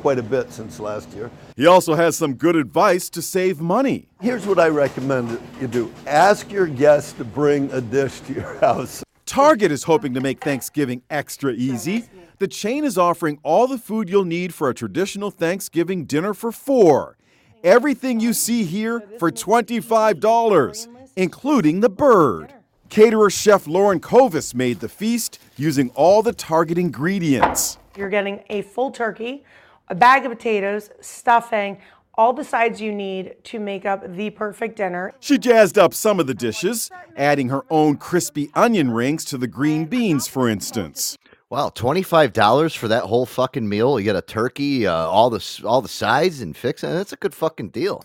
quite 0.00 0.18
a 0.18 0.22
bit 0.22 0.52
since 0.52 0.78
last 0.78 1.10
year. 1.12 1.30
He 1.56 1.66
also 1.66 1.94
has 1.94 2.14
some 2.16 2.34
good 2.34 2.56
advice 2.56 3.08
to 3.10 3.22
save 3.22 3.58
money. 3.58 4.06
Here's 4.20 4.46
what 4.46 4.60
I 4.60 4.68
recommend 4.68 5.40
you 5.60 5.66
do 5.66 5.92
ask 6.06 6.52
your 6.52 6.66
guests 6.66 7.14
to 7.14 7.24
bring 7.24 7.72
a 7.72 7.80
dish 7.80 8.20
to 8.20 8.34
your 8.34 8.58
house. 8.60 9.02
Target 9.24 9.72
is 9.72 9.84
hoping 9.84 10.12
to 10.14 10.20
make 10.20 10.44
Thanksgiving 10.44 11.02
extra 11.08 11.52
easy. 11.52 12.04
The 12.44 12.48
chain 12.48 12.84
is 12.84 12.98
offering 12.98 13.38
all 13.42 13.66
the 13.66 13.78
food 13.78 14.10
you'll 14.10 14.26
need 14.26 14.52
for 14.52 14.68
a 14.68 14.74
traditional 14.74 15.30
Thanksgiving 15.30 16.04
dinner 16.04 16.34
for 16.34 16.52
four. 16.52 17.16
Everything 17.62 18.20
you 18.20 18.34
see 18.34 18.64
here 18.64 19.02
for 19.18 19.30
$25, 19.30 21.08
including 21.16 21.80
the 21.80 21.88
bird. 21.88 22.52
Caterer 22.90 23.30
chef 23.30 23.66
Lauren 23.66 23.98
Kovis 23.98 24.54
made 24.54 24.80
the 24.80 24.90
feast 24.90 25.38
using 25.56 25.88
all 25.94 26.22
the 26.22 26.34
Target 26.34 26.76
ingredients. 26.76 27.78
You're 27.96 28.10
getting 28.10 28.44
a 28.50 28.60
full 28.60 28.90
turkey, 28.90 29.42
a 29.88 29.94
bag 29.94 30.26
of 30.26 30.32
potatoes, 30.32 30.90
stuffing, 31.00 31.78
all 32.16 32.32
the 32.32 32.44
sides 32.44 32.80
you 32.80 32.94
need 32.94 33.42
to 33.44 33.58
make 33.58 33.84
up 33.86 34.14
the 34.16 34.30
perfect 34.30 34.76
dinner. 34.76 35.12
She 35.18 35.38
jazzed 35.38 35.78
up 35.78 35.94
some 35.94 36.20
of 36.20 36.26
the 36.26 36.34
dishes, 36.34 36.90
adding 37.16 37.48
her 37.48 37.64
own 37.70 37.96
crispy 37.96 38.50
onion 38.54 38.90
rings 38.90 39.24
to 39.26 39.38
the 39.38 39.48
green 39.48 39.86
beans, 39.86 40.28
for 40.28 40.48
instance. 40.48 41.16
Wow, 41.50 41.68
twenty 41.70 42.02
five 42.02 42.32
dollars 42.32 42.74
for 42.74 42.88
that 42.88 43.04
whole 43.04 43.26
fucking 43.26 43.68
meal. 43.68 43.98
You 44.00 44.04
get 44.04 44.16
a 44.16 44.22
turkey, 44.22 44.86
uh, 44.86 44.92
all 44.94 45.30
the 45.30 45.62
all 45.64 45.82
the 45.82 45.88
sides, 45.88 46.40
and 46.40 46.56
fix 46.56 46.82
it. 46.82 46.88
That's 46.88 47.12
a 47.12 47.16
good 47.16 47.34
fucking 47.34 47.68
deal. 47.68 48.04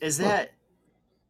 Is 0.00 0.18
that? 0.18 0.52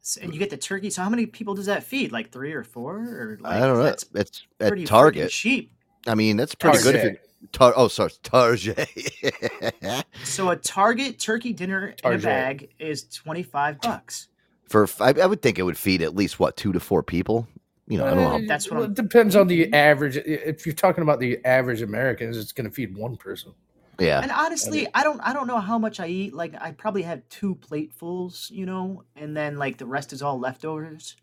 s- 0.02 0.18
And 0.20 0.32
you 0.34 0.38
get 0.38 0.50
the 0.50 0.56
turkey. 0.56 0.90
So 0.90 1.02
how 1.02 1.08
many 1.08 1.24
people 1.26 1.54
does 1.54 1.66
that 1.66 1.84
feed? 1.84 2.12
Like 2.12 2.30
three 2.30 2.52
or 2.52 2.64
four? 2.64 2.96
Or 2.96 3.38
like, 3.40 3.52
I 3.54 3.60
don't 3.60 3.76
know. 3.78 3.84
That's 3.84 4.04
It's 4.14 4.46
pretty 4.58 4.82
at 4.82 4.86
freaking 4.86 4.86
Target. 4.88 5.30
cheap. 5.30 5.72
I 6.06 6.14
mean, 6.14 6.36
that's 6.36 6.54
pretty 6.54 6.78
good. 6.82 6.94
If 6.96 7.04
you, 7.04 7.18
tar- 7.52 7.74
oh, 7.76 7.88
sorry, 7.88 8.12
Target. 8.22 8.88
So 10.24 10.50
a 10.50 10.56
Target 10.56 11.18
turkey 11.18 11.52
dinner 11.52 11.94
in 12.04 12.12
a 12.12 12.18
bag 12.18 12.68
is 12.78 13.04
twenty 13.04 13.42
five 13.44 13.80
bucks. 13.80 14.28
for 14.68 14.86
I 15.00 15.12
would 15.26 15.40
think 15.42 15.58
it 15.58 15.62
would 15.62 15.78
feed 15.78 16.02
at 16.02 16.14
least 16.14 16.38
what 16.40 16.56
two 16.56 16.72
to 16.72 16.80
four 16.80 17.02
people. 17.02 17.46
You 17.88 17.98
know, 17.98 18.06
I 18.06 18.10
don't 18.10 18.18
know. 18.18 18.28
How, 18.30 18.40
That's 18.46 18.68
what 18.70 18.80
well, 18.80 18.86
it 18.90 18.94
depends 18.94 19.36
on 19.36 19.46
the 19.46 19.72
average. 19.72 20.16
If 20.16 20.66
you're 20.66 20.74
talking 20.74 21.02
about 21.02 21.20
the 21.20 21.38
average 21.44 21.82
Americans, 21.82 22.36
it's 22.36 22.52
going 22.52 22.68
to 22.68 22.74
feed 22.74 22.96
one 22.96 23.16
person. 23.16 23.52
yeah, 24.00 24.20
And 24.20 24.32
honestly, 24.32 24.88
I 24.92 25.04
don't 25.04 25.20
I 25.20 25.32
don't 25.32 25.46
know 25.46 25.60
how 25.60 25.78
much 25.78 26.00
I 26.00 26.08
eat. 26.08 26.34
Like 26.34 26.54
I 26.60 26.72
probably 26.72 27.02
have 27.02 27.22
two 27.28 27.54
platefuls, 27.54 28.50
you 28.50 28.66
know, 28.66 29.04
and 29.14 29.36
then 29.36 29.56
like 29.56 29.78
the 29.78 29.86
rest 29.86 30.12
is 30.12 30.20
all 30.22 30.38
leftovers. 30.38 31.16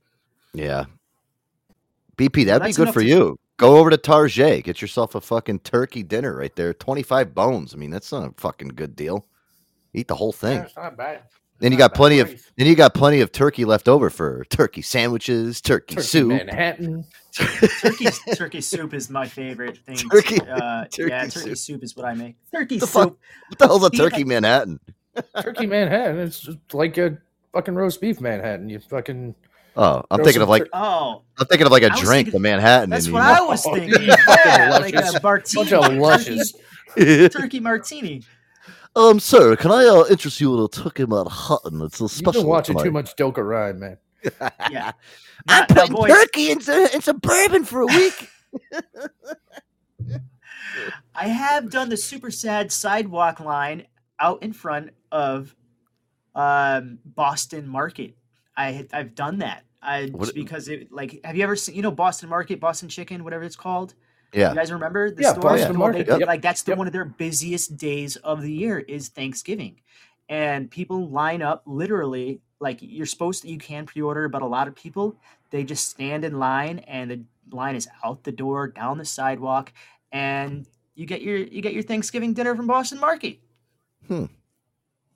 yeah. 0.53 0.85
BP, 2.17 2.45
that'd 2.45 2.65
be 2.65 2.73
good 2.73 2.93
for 2.93 3.01
to- 3.01 3.07
you. 3.07 3.39
Go 3.57 3.77
over 3.77 3.89
to 3.89 3.97
Target, 3.97 4.63
get 4.63 4.81
yourself 4.81 5.15
a 5.15 5.21
fucking 5.21 5.59
turkey 5.59 6.01
dinner 6.03 6.35
right 6.35 6.55
there. 6.55 6.73
Twenty 6.73 7.03
five 7.03 7.35
bones. 7.35 7.73
I 7.73 7.77
mean, 7.77 7.91
that's 7.91 8.11
not 8.11 8.27
a 8.29 8.33
fucking 8.37 8.69
good 8.69 8.95
deal. 8.95 9.25
Eat 9.93 10.07
the 10.07 10.15
whole 10.15 10.31
thing. 10.31 10.57
Yeah, 10.57 10.63
it's 10.63 10.75
not 10.75 10.97
bad. 10.97 11.23
Then 11.59 11.71
you 11.71 11.77
got 11.77 11.91
bad 11.91 11.97
plenty 11.97 12.19
of 12.19 12.29
then 12.57 12.67
you 12.67 12.75
got 12.75 12.93
plenty 12.93 13.21
of 13.21 13.31
turkey 13.31 13.63
left 13.65 13.87
over 13.87 14.09
for 14.09 14.43
turkey 14.49 14.81
sandwiches, 14.81 15.61
turkey, 15.61 15.95
Turkey 15.95 16.07
soup. 16.07 16.27
Manhattan. 16.29 17.05
Turkey 17.33 18.07
turkey 18.35 18.61
soup 18.61 18.93
is 18.93 19.09
my 19.09 19.27
favorite 19.27 19.77
thing. 19.77 19.95
Turkey- 19.97 20.39
uh, 20.41 20.85
turkey 20.85 21.09
yeah, 21.09 21.21
turkey 21.27 21.55
soup. 21.55 21.57
soup. 21.57 21.83
is 21.83 21.95
what 21.95 22.05
I 22.05 22.13
make. 22.13 22.35
Turkey 22.51 22.79
The 22.79 22.87
soup. 22.87 22.93
fuck? 22.93 23.17
What 23.49 23.59
the 23.59 23.67
hell's 23.67 23.83
a 23.83 23.89
Yeah. 23.93 23.99
turkey 24.09 24.23
Manhattan? 24.23 24.79
Turkey 25.41 25.65
Manhattan. 25.67 26.19
It's 26.19 26.39
just 26.41 26.57
like 26.73 26.97
a 26.97 27.17
fucking 27.53 27.75
roast 27.75 28.01
beef 28.01 28.19
Manhattan. 28.19 28.69
You 28.69 28.79
fucking 28.79 29.35
Oh, 29.75 30.03
I'm 30.11 30.23
thinking 30.23 30.43
of 30.43 30.49
like 30.49 30.63
tur- 30.65 30.69
Oh, 30.73 31.23
I'm 31.39 31.47
thinking 31.47 31.65
of 31.65 31.71
like 31.71 31.81
a 31.83 31.87
I 31.87 31.95
was 31.95 32.01
drink, 32.01 32.27
thinking- 32.27 32.33
the 32.33 32.39
Manhattan. 32.39 32.89
that's 32.91 33.09
what 33.09 33.19
you 33.23 33.25
I 33.25 33.41
was 33.41 33.63
thinking. 33.73 34.03
Yeah, 34.03 34.77
like 34.79 34.93
a 34.93 35.19
martini. 35.23 35.59
bunch 35.59 35.71
of 35.71 36.53
turkey- 36.95 37.29
Turkey 37.29 37.59
martini. 37.59 38.21
Um, 38.95 39.19
sir, 39.19 39.55
can 39.55 39.71
I 39.71 39.85
uh, 39.85 40.05
interest 40.09 40.39
you 40.41 40.53
in 40.57 40.63
a 40.63 40.67
turkey 40.67 41.05
Manhattan? 41.05 41.81
It's 41.81 41.99
a 42.01 42.07
special. 42.07 42.09
You've 42.09 42.15
special. 42.17 42.41
been 42.41 42.47
watching 42.49 42.75
tonight. 42.75 42.83
too 42.85 42.91
much 42.91 43.15
Doka 43.15 43.43
Rhyme, 43.43 43.79
man. 43.79 43.97
Yeah. 44.71 44.91
I'm 45.47 45.59
Not- 45.61 45.69
now, 45.69 45.75
putting 45.81 45.95
boys, 45.95 46.11
turkey 46.11 46.51
in, 46.51 46.61
some- 46.61 46.87
in 46.93 47.01
some 47.01 47.17
bourbon 47.17 47.65
for 47.65 47.81
a 47.81 47.85
week. 47.87 48.29
I 51.15 51.27
have 51.27 51.69
done 51.69 51.89
the 51.89 51.97
super 51.97 52.31
sad 52.31 52.71
sidewalk 52.71 53.39
line 53.39 53.85
out 54.19 54.41
in 54.43 54.53
front 54.53 54.91
of 55.11 55.55
um, 56.35 56.99
Boston 57.05 57.67
Market. 57.67 58.15
I 58.57 58.87
I've 58.93 59.15
done 59.15 59.39
that. 59.39 59.63
I 59.81 60.07
What- 60.07 60.21
just 60.25 60.35
because 60.35 60.67
it 60.69 60.91
like 60.91 61.19
have 61.23 61.35
you 61.35 61.43
ever 61.43 61.55
seen 61.55 61.75
you 61.75 61.81
know 61.81 61.91
Boston 61.91 62.29
Market, 62.29 62.59
Boston 62.59 62.89
Chicken, 62.89 63.23
whatever 63.23 63.43
it's 63.43 63.55
called? 63.55 63.93
Yeah. 64.33 64.49
You 64.49 64.55
guys 64.55 64.71
remember 64.71 65.11
the 65.11 65.21
Yeah, 65.23 65.31
store? 65.31 65.41
Boston 65.43 65.77
Well, 65.79 65.91
they- 65.91 65.99
Market, 65.99 66.19
yep. 66.19 66.27
Like 66.27 66.41
that's 66.41 66.63
the 66.63 66.75
one 66.75 66.87
of 66.87 66.93
their 66.93 67.05
busiest 67.05 67.77
days 67.77 68.15
of 68.17 68.41
the 68.41 68.51
year 68.51 68.79
is 68.79 69.09
Thanksgiving. 69.09 69.79
And 70.29 70.69
people 70.71 71.09
line 71.09 71.41
up 71.41 71.63
literally 71.65 72.41
like 72.59 72.79
you're 72.81 73.05
supposed 73.05 73.41
to 73.43 73.49
you 73.49 73.57
can 73.57 73.85
pre-order, 73.85 74.27
but 74.29 74.41
a 74.41 74.45
lot 74.47 74.67
of 74.67 74.75
people 74.75 75.15
they 75.51 75.63
just 75.63 75.89
stand 75.89 76.25
in 76.25 76.39
line 76.39 76.79
and 76.79 77.11
the 77.11 77.21
line 77.55 77.75
is 77.75 77.87
out 78.03 78.23
the 78.23 78.31
door, 78.31 78.67
down 78.69 78.97
the 78.97 79.05
sidewalk, 79.05 79.71
and 80.11 80.65
you 80.95 81.05
get 81.05 81.21
your 81.21 81.37
you 81.37 81.61
get 81.61 81.73
your 81.73 81.83
Thanksgiving 81.83 82.33
dinner 82.33 82.55
from 82.55 82.65
Boston 82.67 82.99
Market. 82.99 83.39
Hmm. 84.07 84.25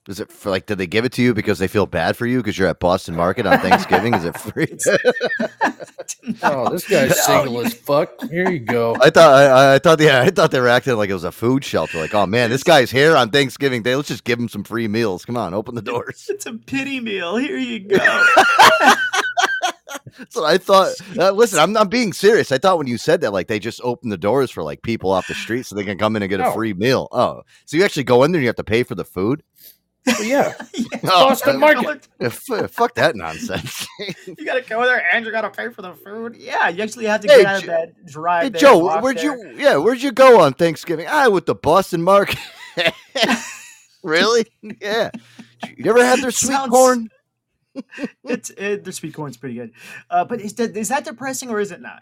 Is 0.08 0.20
it 0.20 0.32
for 0.32 0.50
like? 0.50 0.66
Did 0.66 0.78
they 0.78 0.88
give 0.88 1.06
it 1.06 1.12
to 1.14 1.22
you 1.22 1.34
because 1.34 1.60
they 1.60 1.68
feel 1.68 1.86
bad 1.86 2.16
for 2.16 2.26
you 2.26 2.38
because 2.38 2.58
you're 2.58 2.68
at 2.68 2.80
Boston 2.80 3.16
Market 3.16 3.46
on 3.46 3.60
Thanksgiving? 3.60 4.14
Is 4.14 4.24
it 4.26 4.38
free? 4.40 4.68
Oh, 6.44 6.70
this 6.70 6.88
guy's 6.88 7.26
single 7.26 7.66
as 7.66 7.74
fuck. 7.74 8.22
Here 8.30 8.50
you 8.50 8.60
go. 8.60 8.96
I 9.02 9.10
thought 9.10 9.34
I, 9.34 9.76
I 9.76 9.80
thought 9.80 10.00
yeah 10.00 10.22
I 10.22 10.30
thought 10.30 10.52
they 10.52 10.60
were 10.60 10.68
acting 10.68 10.96
like 10.96 11.10
it 11.10 11.14
was 11.14 11.24
a 11.24 11.32
food 11.32 11.64
shelter. 11.64 12.00
Like, 12.00 12.14
oh 12.14 12.26
man, 12.26 12.50
this 12.50 12.64
guy's 12.64 12.92
here 12.92 13.16
on 13.16 13.30
Thanksgiving 13.30 13.82
Day. 13.82 13.96
Let's 13.96 14.10
just 14.10 14.24
give 14.24 14.40
him 14.40 14.50
some 14.50 14.64
free 14.64 14.88
meals. 14.88 15.26
Come 15.26 15.38
on, 15.38 15.54
open 15.54 15.76
the 15.76 15.82
doors. 15.82 16.28
It's 16.30 16.46
a 16.46 16.54
pity 16.54 17.00
meal. 17.00 17.38
Here 17.38 17.58
you 17.58 17.80
go. 17.80 18.26
So 20.30 20.44
I 20.46 20.58
thought. 20.58 20.94
Uh, 21.18 21.32
listen, 21.32 21.60
I'm 21.60 21.74
not 21.74 21.92
being 21.92 22.12
serious. 22.12 22.52
I 22.52 22.58
thought 22.58 22.80
when 22.80 22.88
you 22.88 22.98
said 22.98 23.22
that, 23.22 23.34
like 23.34 23.48
they 23.48 23.60
just 23.60 23.80
open 23.84 24.10
the 24.10 24.18
doors 24.18 24.50
for 24.50 24.64
like 24.64 24.82
people 24.82 25.12
off 25.12 25.28
the 25.28 25.36
street 25.36 25.66
so 25.66 25.76
they 25.76 25.84
can 25.84 25.98
come 26.00 26.16
in 26.16 26.24
and 26.24 26.30
get 26.30 26.40
a 26.40 26.52
free 26.54 26.74
meal. 26.74 27.08
Oh, 27.12 27.44
so 27.66 27.78
you 27.78 27.84
actually 27.84 28.04
go 28.06 28.24
in 28.24 28.32
there 28.32 28.40
and 28.40 28.44
you 28.44 28.50
have 28.50 28.56
to 28.56 28.64
pay 28.64 28.82
for 28.82 28.96
the 28.96 29.06
food? 29.06 29.44
But 30.08 30.26
yeah, 30.26 30.54
Oh, 31.04 31.30
Boston 31.30 31.60
Market. 31.60 32.08
yeah, 32.20 32.28
f- 32.28 32.72
fuck 32.72 32.96
that 32.96 33.16
nonsense. 33.16 33.86
You 34.28 34.46
gotta 34.46 34.62
go 34.62 34.84
there 34.86 35.04
and 35.14 35.26
you 35.26 35.32
gotta 35.32 35.50
pay 35.50 35.70
for 35.70 35.82
the 35.82 35.94
food. 35.94 36.36
Yeah, 36.38 36.70
you 36.70 36.82
actually 36.84 37.06
have 37.06 37.22
to 37.22 37.28
Hey, 37.28 37.38
get 37.44 37.46
out 37.46 37.56
of 37.58 37.62
Jo- 37.64 37.68
bed, 37.68 37.96
drive 38.06 38.44
Hey, 38.44 38.50
there, 38.50 38.60
Joe, 38.62 39.02
where'd 39.02 39.18
there. 39.18 39.38
you? 39.54 39.58
Yeah, 39.58 39.78
where'd 39.78 40.02
you 40.02 40.12
go 40.12 40.40
on 40.42 40.54
Thanksgiving? 40.54 41.08
Ah, 41.10 41.30
with 41.30 41.46
the 41.46 41.56
Boston 41.56 42.02
Market. 42.04 42.38
really? 44.04 44.46
Yeah. 44.82 45.10
You 45.76 45.84
never 45.84 46.04
had 46.06 46.22
their 46.22 46.32
sweet 46.32 46.54
Sounds- 46.54 46.70
corn? 46.72 47.10
It's 48.24 48.50
it, 48.52 48.84
their 48.84 48.94
sweet 48.94 49.14
corn's 49.14 49.38
pretty 49.38 49.54
good, 49.56 49.72
uh, 50.10 50.26
but 50.26 50.42
is 50.42 50.54
that 50.56 50.76
is 50.76 50.90
that 50.90 51.06
depressing 51.06 51.50
or 51.52 51.60
is 51.60 51.72
it 51.72 51.80
not? 51.80 52.02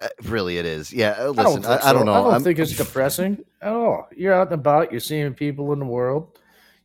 Uh, 0.00 0.08
really, 0.24 0.58
it 0.58 0.66
is. 0.66 0.92
Yeah. 0.92 1.12
uh, 1.12 1.22
I 1.24 1.26
Listen, 1.28 1.62
don't, 1.62 1.66
I, 1.66 1.76
think 1.76 1.86
I, 1.86 1.92
don't 1.94 2.04
know. 2.06 2.12
I 2.12 2.20
don't 2.22 2.32
I'm- 2.34 2.42
think 2.44 2.58
it's 2.58 2.76
depressing 2.76 3.38
at 3.62 3.72
all. 3.72 4.06
You're 4.14 4.34
out 4.34 4.48
and 4.48 4.54
about. 4.54 4.90
You're 4.92 5.00
seeing 5.00 5.32
people 5.34 5.72
in 5.72 5.78
the 5.78 5.86
world. 5.86 6.38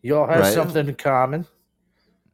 You 0.04 0.18
all 0.18 0.28
have 0.28 0.42
Right. 0.42 0.54
something 0.54 0.88
in 0.88 0.96
common. 0.96 1.48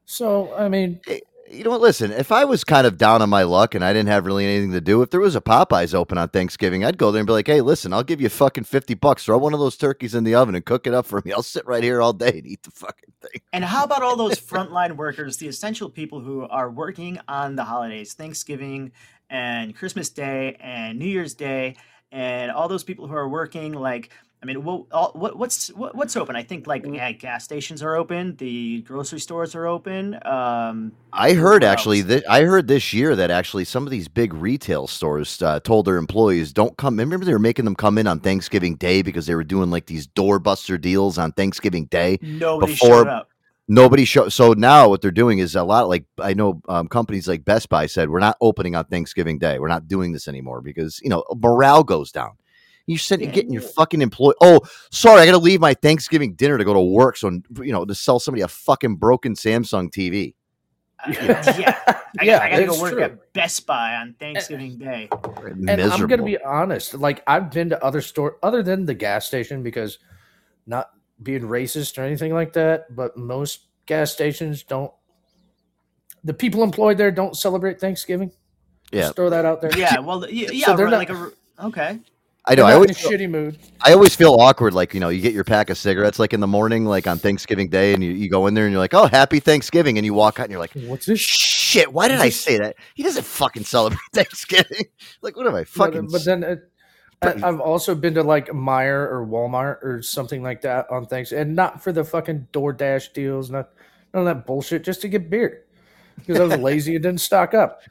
So, 0.06 0.54
I 0.56 0.70
mean, 0.70 1.00
eh, 1.08 1.20
you 1.52 1.64
know 1.64 1.70
what? 1.70 1.82
Listen, 1.82 2.12
if 2.12 2.32
I 2.32 2.46
was 2.46 2.64
kind 2.64 2.88
of 2.88 2.98
down 2.98 3.22
on 3.22 3.30
my 3.30 3.44
luck 3.44 3.76
and 3.76 3.86
I 3.86 3.94
didn't 3.94 4.10
have 4.10 4.26
really 4.26 4.44
anything 4.46 4.72
to 4.72 4.82
do, 4.82 5.04
if 5.04 5.12
there 5.12 5.20
was 5.20 5.36
a 5.36 5.42
Popeyes 5.42 5.94
open 5.94 6.18
on 6.18 6.30
Thanksgiving, 6.30 6.84
I'd 6.84 6.98
go 6.98 7.12
there 7.12 7.20
and 7.20 7.28
be 7.28 7.34
like, 7.34 7.48
"Hey, 7.48 7.62
listen, 7.62 7.94
I'll 7.94 8.04
give 8.04 8.22
you 8.22 8.30
fucking 8.30 8.64
fifty 8.64 8.96
bucks. 8.96 9.26
Throw 9.26 9.38
one 9.38 9.54
of 9.54 9.60
those 9.60 9.78
turkeys 9.78 10.16
in 10.16 10.24
the 10.24 10.34
oven 10.36 10.56
and 10.56 10.66
cook 10.66 10.88
it 10.88 10.94
up 10.96 11.06
for 11.06 11.22
me. 11.24 11.32
I'll 11.32 11.44
sit 11.44 11.66
right 11.68 11.84
here 11.84 12.02
all 12.02 12.14
day 12.14 12.40
and 12.40 12.48
eat 12.48 12.64
the 12.64 12.72
fucking 12.72 13.14
thing." 13.22 13.42
And 13.54 13.64
how 13.64 13.84
about 13.84 14.02
all 14.02 14.16
those 14.16 14.40
frontline 14.52 14.96
workers, 14.96 15.38
the 15.38 15.48
essential 15.48 15.90
people 15.92 16.22
who 16.22 16.42
are 16.48 16.72
working 16.72 17.20
on 17.28 17.56
the 17.56 17.64
holidays, 17.64 18.14
Thanksgiving 18.14 18.92
and 19.30 19.76
Christmas 19.76 20.10
Day 20.10 20.58
and 20.60 20.98
New 20.98 21.06
Year's 21.06 21.36
Day, 21.36 21.76
and 22.12 22.52
all 22.52 22.68
those 22.68 22.84
people 22.84 23.08
who 23.08 23.16
are 23.16 23.30
working 23.30 23.74
like. 23.74 24.10
I 24.42 24.46
mean, 24.46 24.64
what, 24.64 24.86
all, 24.94 25.12
what 25.16 25.38
what's 25.38 25.68
what, 25.70 25.96
what's 25.96 26.16
open? 26.16 26.38
I 26.38 26.44
think 26.44 26.66
like 26.66 26.86
yeah, 26.86 27.12
gas 27.12 27.44
stations 27.44 27.84
are 27.84 27.98
open, 27.98 28.38
the 28.38 28.82
grocery 28.84 29.20
stores 29.20 29.54
are 29.54 29.68
open. 29.68 30.18
Um, 30.26 30.94
I 31.12 31.34
heard 31.34 31.62
actually 31.62 32.00
else? 32.00 32.08
that 32.08 32.30
I 32.30 32.44
heard 32.44 32.70
this 32.70 32.94
year 32.94 33.18
that 33.18 33.32
actually 33.32 33.66
some 33.66 33.86
of 33.86 33.92
these 33.92 34.08
big 34.08 34.34
retail 34.34 34.88
stores 34.88 35.42
uh, 35.42 35.60
told 35.60 35.86
their 35.86 35.98
employees 35.98 36.54
don't 36.54 36.78
come. 36.78 36.96
Remember 36.96 37.26
they 37.26 37.34
were 37.34 37.40
making 37.40 37.66
them 37.66 37.76
come 37.76 37.98
in 37.98 38.08
on 38.08 38.22
Thanksgiving 38.22 38.76
Day 38.76 39.02
because 39.02 39.26
they 39.26 39.36
were 39.36 39.44
doing 39.44 39.72
like 39.72 39.88
these 39.88 40.08
doorbuster 40.08 40.80
deals 40.80 41.18
on 41.18 41.34
Thanksgiving 41.34 41.86
Day. 41.88 42.18
nobody 42.22 42.74
before- 42.74 42.90
showed 42.90 43.08
up. 43.08 43.30
Nobody 43.72 44.04
show. 44.04 44.30
So 44.30 44.54
now 44.54 44.90
what 44.90 45.00
they're 45.04 45.12
doing 45.12 45.38
is 45.38 45.56
a 45.56 45.62
lot 45.62 45.90
like 45.90 46.04
I 46.18 46.34
know 46.34 46.60
um, 46.68 46.88
companies 46.88 47.28
like 47.28 47.46
Best 47.46 47.70
Buy 47.70 47.86
said 47.86 48.10
we're 48.10 48.18
not 48.18 48.36
opening 48.42 48.76
on 48.76 48.86
Thanksgiving 48.86 49.38
Day. 49.38 49.60
We're 49.60 49.68
not 49.68 49.88
doing 49.88 50.12
this 50.12 50.28
anymore 50.28 50.62
because 50.62 51.00
you 51.04 51.10
know 51.10 51.24
morale 51.36 51.84
goes 51.84 52.12
down. 52.12 52.32
You 52.90 52.98
said 52.98 53.22
you're 53.22 53.32
getting 53.32 53.54
your 53.54 53.62
fucking 53.62 54.02
employee. 54.02 54.34
Oh, 54.42 54.62
sorry, 54.90 55.22
I 55.22 55.26
got 55.28 55.34
to 55.34 55.38
leave 55.38 55.60
my 55.60 55.76
Thanksgiving 55.76 56.34
dinner 56.34 56.58
to 56.58 56.66
go 56.66 56.74
to 56.74 56.82
work. 56.82 57.18
So 57.18 57.30
you 57.62 57.72
know 57.72 57.86
to 57.86 57.94
sell 57.94 58.20
somebody 58.20 58.42
a 58.42 58.48
fucking 58.48 58.96
broken 58.96 59.36
Samsung 59.36 59.92
TV. 59.92 60.34
Uh, 61.06 61.14
yeah, 61.60 61.80
I, 61.88 61.96
Yeah, 62.24 62.40
I 62.42 62.50
gotta 62.50 62.66
go 62.66 62.82
work 62.82 62.94
true. 62.94 63.04
at 63.04 63.32
Best 63.34 63.68
Buy 63.68 63.94
on 63.96 64.16
Thanksgiving 64.20 64.80
Day. 64.80 65.08
and 65.44 65.80
I'm 65.80 66.08
going 66.08 66.20
to 66.20 66.26
be 66.26 66.42
honest. 66.42 66.96
Like, 66.96 67.22
I've 67.28 67.52
been 67.52 67.70
to 67.70 67.82
other 67.86 68.02
store 68.02 68.38
other 68.42 68.64
than 68.64 68.86
the 68.86 68.96
gas 68.96 69.28
station 69.28 69.62
because 69.62 70.00
not 70.66 70.90
being 71.22 71.44
racist 71.44 71.98
or 72.00 72.02
anything 72.02 72.34
like 72.34 72.54
that, 72.54 72.96
but 72.96 73.16
most 73.16 73.68
gas 73.86 74.12
stations 74.12 74.64
don't. 74.64 74.92
The 76.24 76.34
people 76.34 76.64
employed 76.64 76.98
there 76.98 77.12
don't 77.12 77.38
celebrate 77.38 77.80
Thanksgiving. 77.80 78.32
Yeah. 78.92 79.02
Just 79.02 79.16
throw 79.16 79.30
that 79.30 79.46
out 79.46 79.62
there. 79.62 79.78
Yeah, 79.78 80.00
well, 80.00 80.28
yeah, 80.28 80.66
So 80.66 80.76
they're 80.76 80.88
right, 80.88 81.08
not- 81.08 81.16
like 81.20 81.32
a, 81.60 81.66
okay. 81.68 82.00
I 82.50 82.56
know. 82.56 82.66
I 82.66 82.74
always 82.74 82.92
a 82.92 82.94
shitty 82.94 83.30
mood. 83.30 83.60
I 83.82 83.94
always 83.94 84.16
feel 84.16 84.34
awkward, 84.34 84.74
like 84.74 84.96
you 84.96 85.00
know, 85.00 85.10
you 85.10 85.22
get 85.22 85.34
your 85.34 85.44
pack 85.44 85.70
of 85.70 85.78
cigarettes 85.78 86.18
like 86.18 86.34
in 86.34 86.40
the 86.40 86.48
morning, 86.48 86.86
like 86.86 87.06
on 87.06 87.20
Thanksgiving 87.20 87.70
Day, 87.70 87.94
and 87.94 88.04
you, 88.04 88.12
you 88.12 88.28
go 88.28 88.48
in 88.48 88.56
there 88.56 88.66
and 88.66 88.72
you're 88.72 88.80
like, 88.80 88.96
"Oh, 88.96 89.06
happy 89.06 89.40
Thanksgiving," 89.40 89.98
and 89.98 90.06
you 90.06 90.16
walk 90.16 90.40
out 90.40 90.44
and 90.44 90.52
you're 90.52 90.60
like, 90.60 90.74
What's 90.74 91.06
this? 91.06 91.20
"Shit, 91.20 91.94
why 91.94 92.08
did 92.08 92.20
I 92.20 92.30
say 92.30 92.58
that?" 92.58 92.76
He 92.96 93.04
doesn't 93.04 93.26
fucking 93.26 93.66
celebrate 93.66 94.00
Thanksgiving. 94.14 94.86
like, 95.22 95.38
what 95.38 95.46
am 95.46 95.54
I 95.54 95.62
uh, 95.62 95.66
fucking? 95.66 96.08
but 96.12 96.26
then 96.26 96.44
it, 96.44 96.72
I, 97.22 97.36
I've 97.44 97.60
also 97.60 97.94
been 97.94 98.16
to 98.16 98.24
like 98.24 98.48
Meijer 98.48 99.12
or 99.12 99.28
Walmart 99.28 99.84
or 99.84 100.02
something 100.02 100.42
like 100.42 100.62
that 100.62 100.90
on 100.90 101.06
Thanks, 101.06 101.32
and 101.32 101.56
not 101.56 101.84
for 101.84 101.92
the 101.92 102.04
fucking 102.04 102.48
DoorDash 102.52 103.14
deals, 103.14 103.52
not 103.52 103.70
none 104.14 104.28
of 104.28 104.36
that 104.36 104.48
bullshit, 104.48 104.84
just 104.84 105.02
to 105.02 105.08
get 105.08 105.30
beer 105.30 105.66
because 106.18 106.40
I 106.40 106.46
was 106.46 106.58
lazy 106.58 106.96
and 106.96 107.04
didn't 107.04 107.22
stock 107.22 107.54
up. 107.54 107.82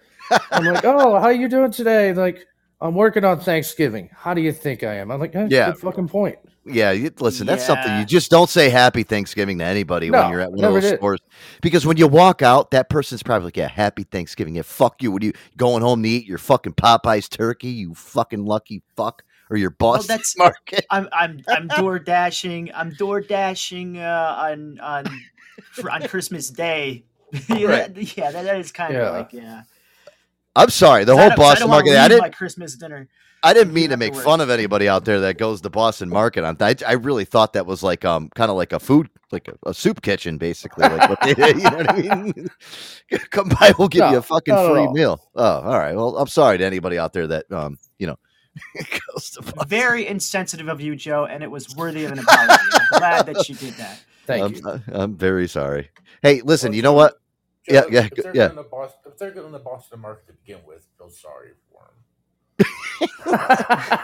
I'm 0.51 0.65
like, 0.65 0.85
oh, 0.85 1.19
how 1.21 1.29
you 1.29 1.49
doing 1.49 1.71
today? 1.71 2.13
Like, 2.13 2.47
I'm 2.81 2.95
working 2.95 3.25
on 3.25 3.41
Thanksgiving. 3.41 4.09
How 4.15 4.35
do 4.35 4.41
you 4.41 4.53
think 4.53 4.83
I 4.85 4.95
am? 4.95 5.11
I'm 5.11 5.19
like, 5.21 5.35
eh, 5.35 5.49
Yeah. 5.51 5.73
good 5.73 5.81
fucking 5.81 6.09
point. 6.09 6.39
yeah, 6.65 6.93
you, 6.93 7.11
listen, 7.19 7.47
that's 7.47 7.65
something 7.67 7.99
you 7.99 8.05
just 8.05 8.31
don't 8.31 8.49
say 8.51 8.69
Happy 8.69 9.03
Thanksgiving 9.03 9.59
to 9.59 9.65
anybody 9.65 10.11
when 10.11 10.31
you're 10.31 10.41
at 10.41 10.53
one 10.53 10.65
of 10.65 10.75
those 10.75 10.83
did. 10.83 10.99
stores, 10.99 11.19
because 11.63 11.87
when 11.87 11.97
you 11.97 12.07
walk 12.07 12.43
out, 12.43 12.71
that 12.73 12.89
person's 12.91 13.23
probably 13.23 13.47
like, 13.47 13.57
"Yeah, 13.57 13.69
Happy 13.69 14.03
Thanksgiving." 14.05 14.55
Yeah, 14.55 14.63
fuck 14.63 15.03
you. 15.03 15.11
What 15.11 15.23
are 15.23 15.27
you 15.27 15.33
going 15.57 15.83
home 15.83 16.03
to 16.03 16.09
eat 16.09 16.27
your 16.27 16.39
fucking 16.39 16.75
Popeyes 16.75 17.29
turkey? 17.29 17.69
You 17.69 17.95
fucking 17.95 18.45
lucky 18.45 18.83
fuck, 18.97 19.23
or 19.51 19.57
your 19.57 19.71
boss 19.71 20.07
that's- 20.07 20.35
market. 20.39 20.85
I'm 20.91 21.09
I'm 21.13 21.41
I'm 21.49 21.69
door 21.69 21.99
dashing. 21.99 22.71
I'm 22.75 22.91
door 22.91 23.23
dashing 23.23 23.97
uh, 23.99 24.35
on 24.39 24.79
on 24.81 25.05
for- 25.73 25.91
on 25.91 26.03
Christmas 26.07 26.51
Day. 26.51 27.03
yeah, 27.49 27.89
that, 27.89 28.17
yeah, 28.17 28.31
that, 28.31 28.45
that 28.45 28.59
is 28.61 28.73
kind 28.73 28.93
Yeah. 28.95 29.09
of 29.09 29.15
like 29.15 29.33
yeah. 29.33 29.63
I'm 30.59 30.71
sorry, 30.71 31.05
the 31.05 31.15
I 31.15 31.21
whole 31.21 31.29
don't- 31.31 31.33
I 31.39 31.43
Boston 31.43 31.61
don't 31.69 31.71
market. 31.71 31.97
I 31.97 32.09
didn't. 32.09 32.21
my 32.23 32.31
Christmas 32.31 32.75
dinner. 32.75 33.09
I 33.41 33.55
didn't 33.55 33.73
mean 33.73 33.85
to 33.85 33.91
have 33.93 34.01
to 34.01 34.05
make 34.07 34.15
work. 34.15 34.25
fun 34.25 34.41
of 34.41 34.51
anybody 34.51 34.89
out 34.89 35.05
there 35.05 35.21
that 35.21 35.39
goes 35.39 35.61
to 35.61 35.71
Boston 35.71 36.09
Market 36.09 36.43
on. 36.43 36.57
I, 36.59 36.75
I 36.85 36.95
really 36.95 37.25
thought 37.25 37.53
that 37.53 37.67
was 37.67 37.85
like 37.85 38.05
um 38.05 38.31
kind 38.35 38.51
of 38.51 38.57
like 38.57 38.73
a 38.73 38.81
food 38.81 39.09
like 39.31 39.47
a, 39.47 39.57
a 39.69 39.73
soup 39.75 40.03
kitchen 40.03 40.39
basically. 40.39 40.89
Like 40.89 41.09
what 41.09 41.21
they, 41.23 41.31
you 41.55 41.63
know 41.63 41.77
what 41.77 41.91
I 41.91 42.01
mean? 42.23 42.49
Come 43.31 43.49
by, 43.51 43.73
we'll 43.79 43.87
give 43.87 44.11
you 44.11 44.19
a 44.19 44.23
fucking 44.23 44.55
free 44.55 44.87
all. 44.87 44.93
meal. 44.93 45.21
Oh, 45.37 45.61
all 45.61 45.79
right. 45.79 45.95
Well, 45.95 46.17
I'm 46.19 46.27
sorry 46.27 46.59
to 46.59 46.65
anybody 46.65 46.99
out 46.99 47.13
there 47.13 47.29
that 47.29 47.51
um 47.53 47.79
you 48.01 48.09
know 48.09 48.17
goes 49.15 49.31
to 49.31 49.43
Boston. 49.43 49.69
Very 49.69 50.09
insensitive 50.09 50.67
of 50.67 50.81
you, 50.81 50.97
Joe, 50.97 51.27
and 51.27 51.45
it 51.45 51.51
was 51.51 51.77
worthy 51.77 52.05
of 52.07 52.11
an 52.13 52.19
apology. 52.19 52.55
I'm 52.93 52.99
glad 52.99 53.27
that 53.27 53.49
you 53.49 53.55
did 53.55 53.75
that. 53.75 54.01
Thank 54.27 54.43
I'm, 54.45 54.55
you. 54.55 54.83
I'm 54.93 55.15
very 55.17 55.47
sorry. 55.47 55.91
Hey, 56.23 56.41
listen, 56.43 56.73
you 56.73 56.83
know 56.83 56.93
what? 56.93 57.21
Yeah, 57.71 57.83
yeah, 57.91 58.05
if 58.05 58.15
go- 58.15 58.23
they're 58.23 58.37
yeah. 58.37 58.49
Going 58.49 58.57
to 58.65 58.71
Boston, 58.71 59.01
if 59.13 59.19
they're 59.19 59.31
going 59.31 59.53
to 59.53 59.59
Boston 59.59 60.01
Market 60.01 60.27
to 60.29 60.33
begin 60.35 60.61
with, 60.67 60.87
feel 60.99 61.11
sorry 61.11 61.51
for 61.71 61.91
them. 62.59 62.69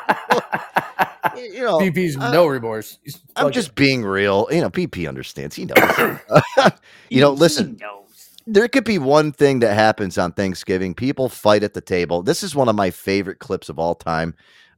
You 1.37 1.65
know, 1.65 1.79
BP's 1.79 2.17
uh, 2.17 2.31
no 2.31 2.47
remorse. 2.47 2.99
He's 3.03 3.17
I'm 3.35 3.45
fucking- 3.47 3.53
just 3.55 3.75
being 3.75 4.05
real. 4.05 4.47
You 4.53 4.61
know, 4.61 4.71
PP 4.71 5.09
understands. 5.09 5.57
He 5.57 5.65
knows. 5.65 6.19
you 7.11 7.21
know, 7.21 7.33
listen. 7.33 7.77
knows. 7.81 8.31
there 8.47 8.69
could 8.69 8.85
be 8.85 8.99
one 8.99 9.33
thing 9.33 9.59
that 9.61 9.75
happens 9.75 10.17
on 10.17 10.33
Thanksgiving. 10.33 10.95
People 10.95 11.29
fight 11.29 11.65
at 11.65 11.75
the 11.75 11.81
table. 11.81 12.23
This 12.23 12.43
is 12.45 12.55
one 12.55 12.69
of 12.69 12.77
my 12.77 12.91
favorite 12.91 13.41
clips 13.41 13.69
of 13.69 13.79
all 13.81 13.95
time. 13.97 14.35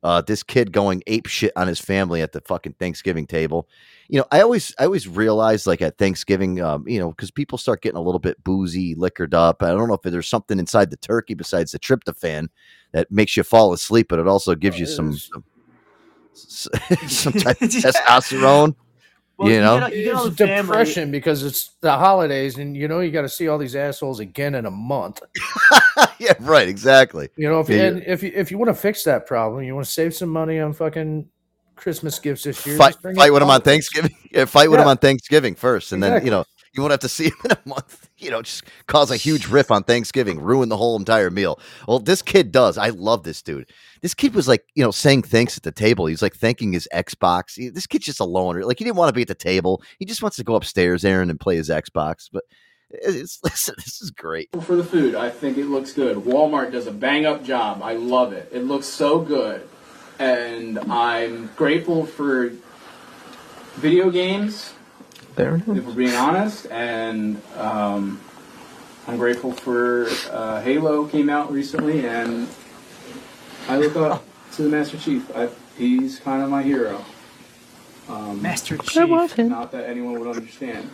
Uh, 0.07 0.21
this 0.21 0.45
kid 0.45 0.71
going 0.71 1.03
ape 1.09 1.27
shit 1.27 1.53
on 1.57 1.67
his 1.67 1.81
family 1.81 2.23
at 2.23 2.31
the 2.31 2.41
fucking 2.43 2.75
Thanksgiving 2.75 3.27
table. 3.27 3.69
You 4.09 4.21
know, 4.21 4.27
I 4.31 4.41
always, 4.41 4.73
I 4.79 4.85
always 4.85 5.09
realize 5.09 5.67
like 5.67 5.83
at 5.83 5.99
Thanksgiving, 5.99 6.63
um, 6.63 6.87
you 6.87 7.01
know, 7.01 7.11
because 7.11 7.33
people 7.33 7.59
start 7.59 7.83
getting 7.83 7.97
a 7.97 8.01
little 8.03 8.21
bit 8.21 8.43
boozy, 8.45 8.95
liquored 8.95 9.35
up. 9.35 9.65
I 9.65 9.71
don't 9.71 9.89
know 9.89 9.95
if 9.95 10.03
there's 10.03 10.29
something 10.29 10.61
inside 10.61 10.91
the 10.91 10.97
turkey 10.97 11.35
besides 11.35 11.73
the 11.73 11.81
tryptophan 11.81 12.47
that 12.93 13.11
makes 13.11 13.37
you 13.37 13.43
fall 13.43 13.73
asleep, 13.73 14.07
but 14.09 14.21
it 14.21 14.29
also 14.29 14.55
gives 14.55 14.77
Oh, 14.77 14.79
you 14.79 14.87
some, 14.87 15.13
some, 15.17 15.45
some 17.09 17.33
type 17.33 17.61
of 17.61 17.69
testosterone. 17.69 18.77
Well, 19.39 19.49
you 19.49 19.57
you 19.57 19.61
know, 19.61 19.79
get 19.81 19.93
a- 19.93 19.97
you 19.97 20.05
get 20.05 20.15
it's 20.15 20.25
the 20.37 20.47
family- 20.47 20.63
depression 20.63 21.11
because 21.11 21.43
it's 21.43 21.71
the 21.83 21.93
holidays, 21.93 22.57
and 22.57 22.75
you 22.77 22.89
know 22.89 23.01
you 23.01 23.11
got 23.11 23.23
to 23.23 23.29
see 23.29 23.49
all 23.49 23.59
these 23.59 23.77
assholes 23.77 24.19
again 24.21 24.55
in 24.55 24.65
a 24.67 24.71
month. 24.71 25.21
yeah, 26.19 26.33
right, 26.41 26.69
exactly. 26.69 27.29
You 27.37 27.49
know, 27.49 27.61
if 27.61 27.69
Yeah, 27.69 27.83
and 27.83 28.03
if 28.07 28.23
you 28.23 28.33
if 28.35 28.51
you 28.51 28.57
want 28.59 28.71
to 28.71 28.75
fix 28.75 29.05
that 29.05 29.27
problem, 29.27 29.63
you 29.65 29.75
want 29.75 29.87
to 29.87 29.93
save 29.93 30.15
some 30.15 30.31
money 30.31 30.59
on 30.59 30.73
fucking 30.73 31.29
Christmas 31.75 32.19
gifts 32.19 32.45
this 32.45 32.65
year. 32.67 32.79
fight, 32.79 32.93
just 32.93 33.03
bring 33.03 33.17
fight 33.17 33.33
with 33.33 33.43
him 33.43 33.51
on. 33.51 33.61
Thanksgiving. 33.61 34.15
Yeah, 34.33 34.45
fight 34.47 34.71
with 34.71 34.81
him 34.81 34.85
Yeah. 34.87 34.91
on 34.91 34.99
Thanksgiving 34.99 35.55
first, 35.55 35.93
and 35.93 36.03
then 36.03 36.25
you 36.25 36.31
know 36.31 36.45
you 36.77 36.83
won't 36.83 36.91
have 36.93 37.01
to 37.01 37.09
see 37.11 37.27
him 37.27 37.37
in 37.47 37.53
a 37.53 37.59
month. 37.65 38.09
You 38.19 38.31
know, 38.31 38.43
just 38.43 38.65
cause 38.87 39.11
a 39.11 39.17
huge 39.17 39.49
riff 39.49 39.71
on 39.71 39.83
Thanksgiving, 39.85 40.41
ruin 40.41 40.69
the 40.69 40.77
whole 40.77 40.97
entire 40.99 41.31
meal. 41.31 41.59
Well, 41.89 41.99
this 41.99 42.23
kid 42.23 42.53
does. 42.53 42.79
I 42.79 42.91
love 42.91 43.23
this 43.25 43.43
dude. 43.43 43.71
This 44.03 44.15
kid 44.15 44.35
was 44.35 44.47
like, 44.49 44.65
you 44.75 44.85
know, 44.85 44.91
saying 44.91 45.23
thanks 45.23 45.57
at 45.57 45.63
the 45.65 45.73
table. 45.73 46.07
He's 46.07 46.23
like 46.23 46.35
thanking 46.37 46.73
his 46.73 46.89
Xbox. 46.95 47.55
He- 47.57 47.69
This 47.71 47.87
kid's 47.87 48.07
just 48.07 48.21
a 48.21 48.25
loner. 48.25 48.65
Like 48.65 48.79
he 48.79 48.85
didn't 48.85 48.97
want 48.97 49.09
to 49.09 49.15
be 49.15 49.23
at 49.23 49.29
the 49.29 49.35
table. 49.35 49.83
He 49.99 50.05
just 50.05 50.23
wants 50.23 50.37
to 50.37 50.45
go 50.45 50.55
upstairs, 50.55 51.05
Aaron, 51.05 51.31
and 51.31 51.41
play 51.41 51.57
his 51.57 51.69
Xbox. 51.71 52.29
But 52.33 52.45
eh, 52.93 52.99
it's 53.07 53.41
listen, 53.45 53.75
this 53.79 54.01
is 54.01 54.11
great. 54.11 54.49
for 54.63 54.77
the 54.77 54.85
food. 54.85 55.15
I 55.15 55.31
think 55.31 55.59
it 55.59 55.67
looks 55.67 55.93
good. 55.93 56.17
Walmart 56.19 56.73
does 56.73 56.87
a 56.87 56.93
bang 56.93 57.27
up 57.27 57.43
job. 57.45 57.81
I 57.83 57.95
love 57.95 58.33
it. 58.33 58.49
It 58.53 58.61
looks 58.65 58.87
so 58.87 59.19
good. 59.21 59.69
And 60.19 60.79
I'm 60.79 61.49
grateful 61.57 62.07
for 62.07 62.53
video 63.75 64.11
games, 64.11 64.73
if 65.77 65.85
we're 65.85 65.95
being 65.95 66.15
honest. 66.15 66.67
And 66.71 67.41
um, 67.57 68.21
I'm 69.07 69.17
grateful 69.19 69.53
for 69.53 70.09
uh, 70.31 70.61
Halo 70.63 71.07
came 71.07 71.29
out 71.31 71.53
recently, 71.53 72.07
and 72.07 72.49
I 73.69 73.79
look 73.79 73.97
up 73.97 74.25
to 74.53 74.63
the 74.63 74.69
Master 74.69 74.99
Chief. 74.99 75.31
I, 75.37 75.49
he's 75.77 76.19
kind 76.19 76.43
of 76.43 76.51
my 76.51 76.63
hero. 76.63 77.05
Um, 78.09 78.41
Master 78.43 78.77
Chief. 78.79 78.87
Not 79.49 79.73
that 79.73 79.89
anyone 79.89 80.19
would 80.21 80.35
understand. 80.37 80.91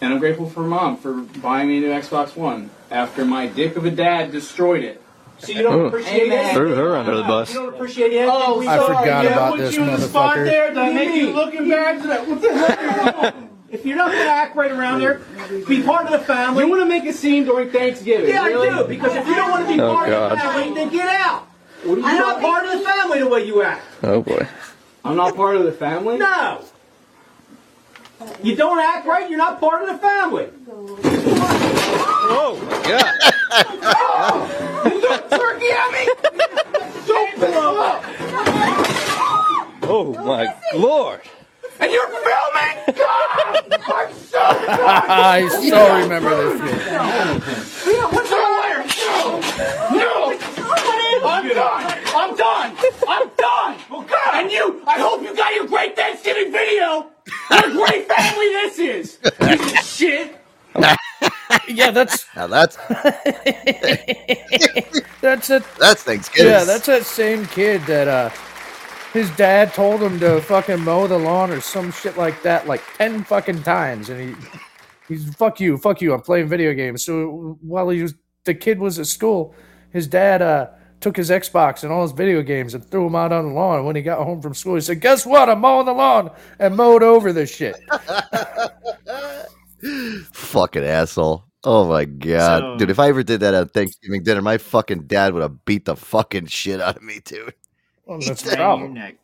And 0.00 0.14
I'm 0.14 0.18
grateful 0.18 0.48
for 0.48 0.62
mom 0.62 0.96
for 0.96 1.12
buying 1.12 1.68
me 1.68 1.78
a 1.78 1.80
new 1.80 1.88
Xbox 1.88 2.34
One 2.36 2.70
after 2.90 3.24
my 3.24 3.46
dick 3.46 3.76
of 3.76 3.84
a 3.84 3.90
dad 3.90 4.32
destroyed 4.32 4.82
it. 4.82 5.02
So 5.40 5.52
you 5.52 5.62
don't 5.62 5.86
appreciate 5.86 6.30
it? 6.32 6.52
Threw 6.54 6.74
her 6.74 6.96
under 6.96 7.16
the 7.16 7.22
bus. 7.22 7.52
You 7.54 7.60
don't 7.64 7.74
appreciate 7.74 8.12
it? 8.12 8.28
Oh, 8.30 8.60
I 8.60 8.76
sorry. 8.76 8.96
forgot 8.98 9.24
Yeah, 9.24 9.30
about 9.32 9.58
this 9.58 9.74
you 9.74 9.82
in 9.82 9.86
the 9.92 9.98
spot 9.98 10.36
motherfucker. 10.36 10.44
there. 10.44 10.68
Did 10.68 10.78
I 10.78 10.92
make 10.92 11.14
you 11.14 11.30
looking 11.30 11.68
bad? 11.68 12.28
What 12.28 12.40
the 12.42 12.52
hell? 12.54 13.32
If 13.70 13.86
you're 13.86 13.96
not 13.96 14.10
going 14.10 14.24
to 14.24 14.30
act 14.30 14.56
right 14.56 14.70
around 14.72 14.98
there, 15.00 15.20
be 15.68 15.82
part 15.82 16.04
of 16.06 16.12
the 16.12 16.18
family. 16.18 16.64
You 16.64 16.70
want 16.70 16.82
to 16.82 16.88
make 16.88 17.04
a 17.04 17.12
scene 17.12 17.44
during 17.44 17.70
Thanksgiving? 17.70 18.28
Yeah, 18.28 18.44
really? 18.46 18.68
I 18.68 18.78
do. 18.82 18.88
Because 18.88 19.14
if 19.14 19.26
you 19.26 19.34
don't 19.34 19.50
want 19.50 19.66
to 19.68 19.72
be 19.74 19.80
Oh, 19.80 19.94
part 19.94 20.08
God. 20.10 20.32
of 20.32 20.38
the 20.38 20.44
family, 20.44 20.74
then 20.74 20.88
get 20.90 21.08
out. 21.08 21.46
You're 21.84 21.96
not 22.00 22.40
part 22.42 22.66
of 22.66 22.72
the 22.72 22.84
family 22.84 23.20
the 23.20 23.28
way 23.28 23.44
you 23.46 23.62
act. 23.62 23.82
Oh 24.02 24.22
boy. 24.22 24.46
I'm 25.04 25.16
not 25.16 25.34
part 25.36 25.56
of 25.56 25.62
the 25.64 25.72
family? 25.72 26.18
No. 26.18 26.62
You 28.42 28.54
don't 28.54 28.78
act 28.78 29.06
right, 29.06 29.30
you're 29.30 29.38
not 29.38 29.60
part 29.60 29.82
of 29.82 29.88
the 29.88 29.96
family. 29.98 30.48
Oh 32.32 32.56
my 32.66 32.76
god. 32.88 33.14
You 34.84 35.00
threw 35.00 35.38
turkey 35.38 35.70
at 35.70 35.90
me? 35.92 36.04
Don't 37.06 37.32
blow 37.36 37.72
up. 37.82 38.04
Oh 39.82 40.14
my 40.24 40.54
lord. 40.74 41.20
And 41.80 41.90
you're 41.90 42.08
filming? 42.08 42.76
God! 42.94 43.80
I'm 43.88 44.12
so 44.12 44.38
I 44.38 45.48
so 45.48 45.98
remember 45.98 46.58
this 46.58 46.60
shit. 47.84 48.02
What's 48.12 48.30
the 48.30 48.36
matter? 48.36 48.84
No! 49.06 49.40
No! 49.96 50.38
I'm 51.22 51.48
done! 51.48 51.98
I'm 52.14 52.36
done! 52.36 52.76
I'm 53.08 53.28
done! 53.36 53.76
Well, 53.90 54.02
God! 54.02 54.34
And 54.34 54.50
you, 54.52 54.82
I 54.86 54.98
hope 55.00 55.22
you 55.22 55.34
got 55.34 55.54
your 55.54 55.66
great 55.66 55.96
Thanksgiving 55.96 56.52
video! 56.52 57.06
What 57.48 57.66
a 57.66 57.72
great 57.72 58.08
family 58.08 58.48
this 58.48 58.78
is! 58.78 59.18
Piece 59.40 59.72
of 59.78 59.84
shit! 59.86 60.36
Yeah, 61.68 61.90
that's 61.90 62.26
Now 62.36 62.46
that's 62.46 62.76
that's 65.20 65.50
it. 65.50 65.62
that's 65.78 66.02
Thanksgiving. 66.02 66.52
Yeah, 66.52 66.64
that's 66.64 66.86
that 66.86 67.04
same 67.04 67.46
kid 67.46 67.82
that 67.82 68.08
uh 68.08 68.30
his 69.12 69.30
dad 69.36 69.74
told 69.74 70.00
him 70.02 70.20
to 70.20 70.40
fucking 70.42 70.80
mow 70.80 71.06
the 71.08 71.18
lawn 71.18 71.50
or 71.50 71.60
some 71.60 71.90
shit 71.90 72.16
like 72.16 72.42
that 72.42 72.66
like 72.68 72.80
10 72.96 73.24
fucking 73.24 73.62
times 73.64 74.08
and 74.08 74.20
he 74.20 74.34
he's 75.08 75.34
fuck 75.34 75.60
you, 75.60 75.76
fuck 75.76 76.00
you, 76.00 76.12
I'm 76.14 76.20
playing 76.20 76.48
video 76.48 76.72
games. 76.74 77.04
So 77.04 77.58
while 77.60 77.88
he 77.88 78.02
was 78.02 78.14
the 78.44 78.54
kid 78.54 78.78
was 78.78 78.98
at 78.98 79.06
school, 79.06 79.54
his 79.92 80.06
dad 80.06 80.42
uh 80.42 80.68
took 81.00 81.16
his 81.16 81.30
Xbox 81.30 81.82
and 81.82 81.90
all 81.92 82.02
his 82.02 82.12
video 82.12 82.42
games 82.42 82.74
and 82.74 82.84
threw 82.84 83.04
them 83.04 83.14
out 83.16 83.32
on 83.32 83.48
the 83.48 83.52
lawn. 83.54 83.78
And 83.78 83.86
when 83.86 83.96
he 83.96 84.02
got 84.02 84.22
home 84.22 84.42
from 84.42 84.54
school, 84.54 84.74
he 84.74 84.80
said, 84.82 85.00
Guess 85.00 85.24
what? 85.26 85.48
I'm 85.48 85.60
mowing 85.60 85.86
the 85.86 85.92
lawn 85.94 86.30
and 86.58 86.76
mowed 86.76 87.02
over 87.02 87.32
this 87.32 87.54
shit. 87.54 87.76
fucking 90.32 90.84
asshole. 90.84 91.44
Oh 91.64 91.86
my 91.88 92.04
god, 92.06 92.60
So- 92.60 92.76
dude! 92.78 92.90
If 92.90 92.98
I 92.98 93.08
ever 93.08 93.22
did 93.22 93.40
that 93.40 93.54
at 93.54 93.72
Thanksgiving 93.72 94.22
dinner, 94.22 94.40
my 94.42 94.58
fucking 94.58 95.02
dad 95.06 95.34
would 95.34 95.42
have 95.42 95.64
beat 95.64 95.84
the 95.84 95.96
fucking 95.96 96.46
shit 96.46 96.80
out 96.80 96.96
of 96.96 97.02
me, 97.02 97.20
dude. 97.24 97.54
Well, 98.06 98.18
that's 98.20 98.42
the 98.42 98.50
your 98.50 98.56
problem. 98.56 98.94
neck. 98.94 99.16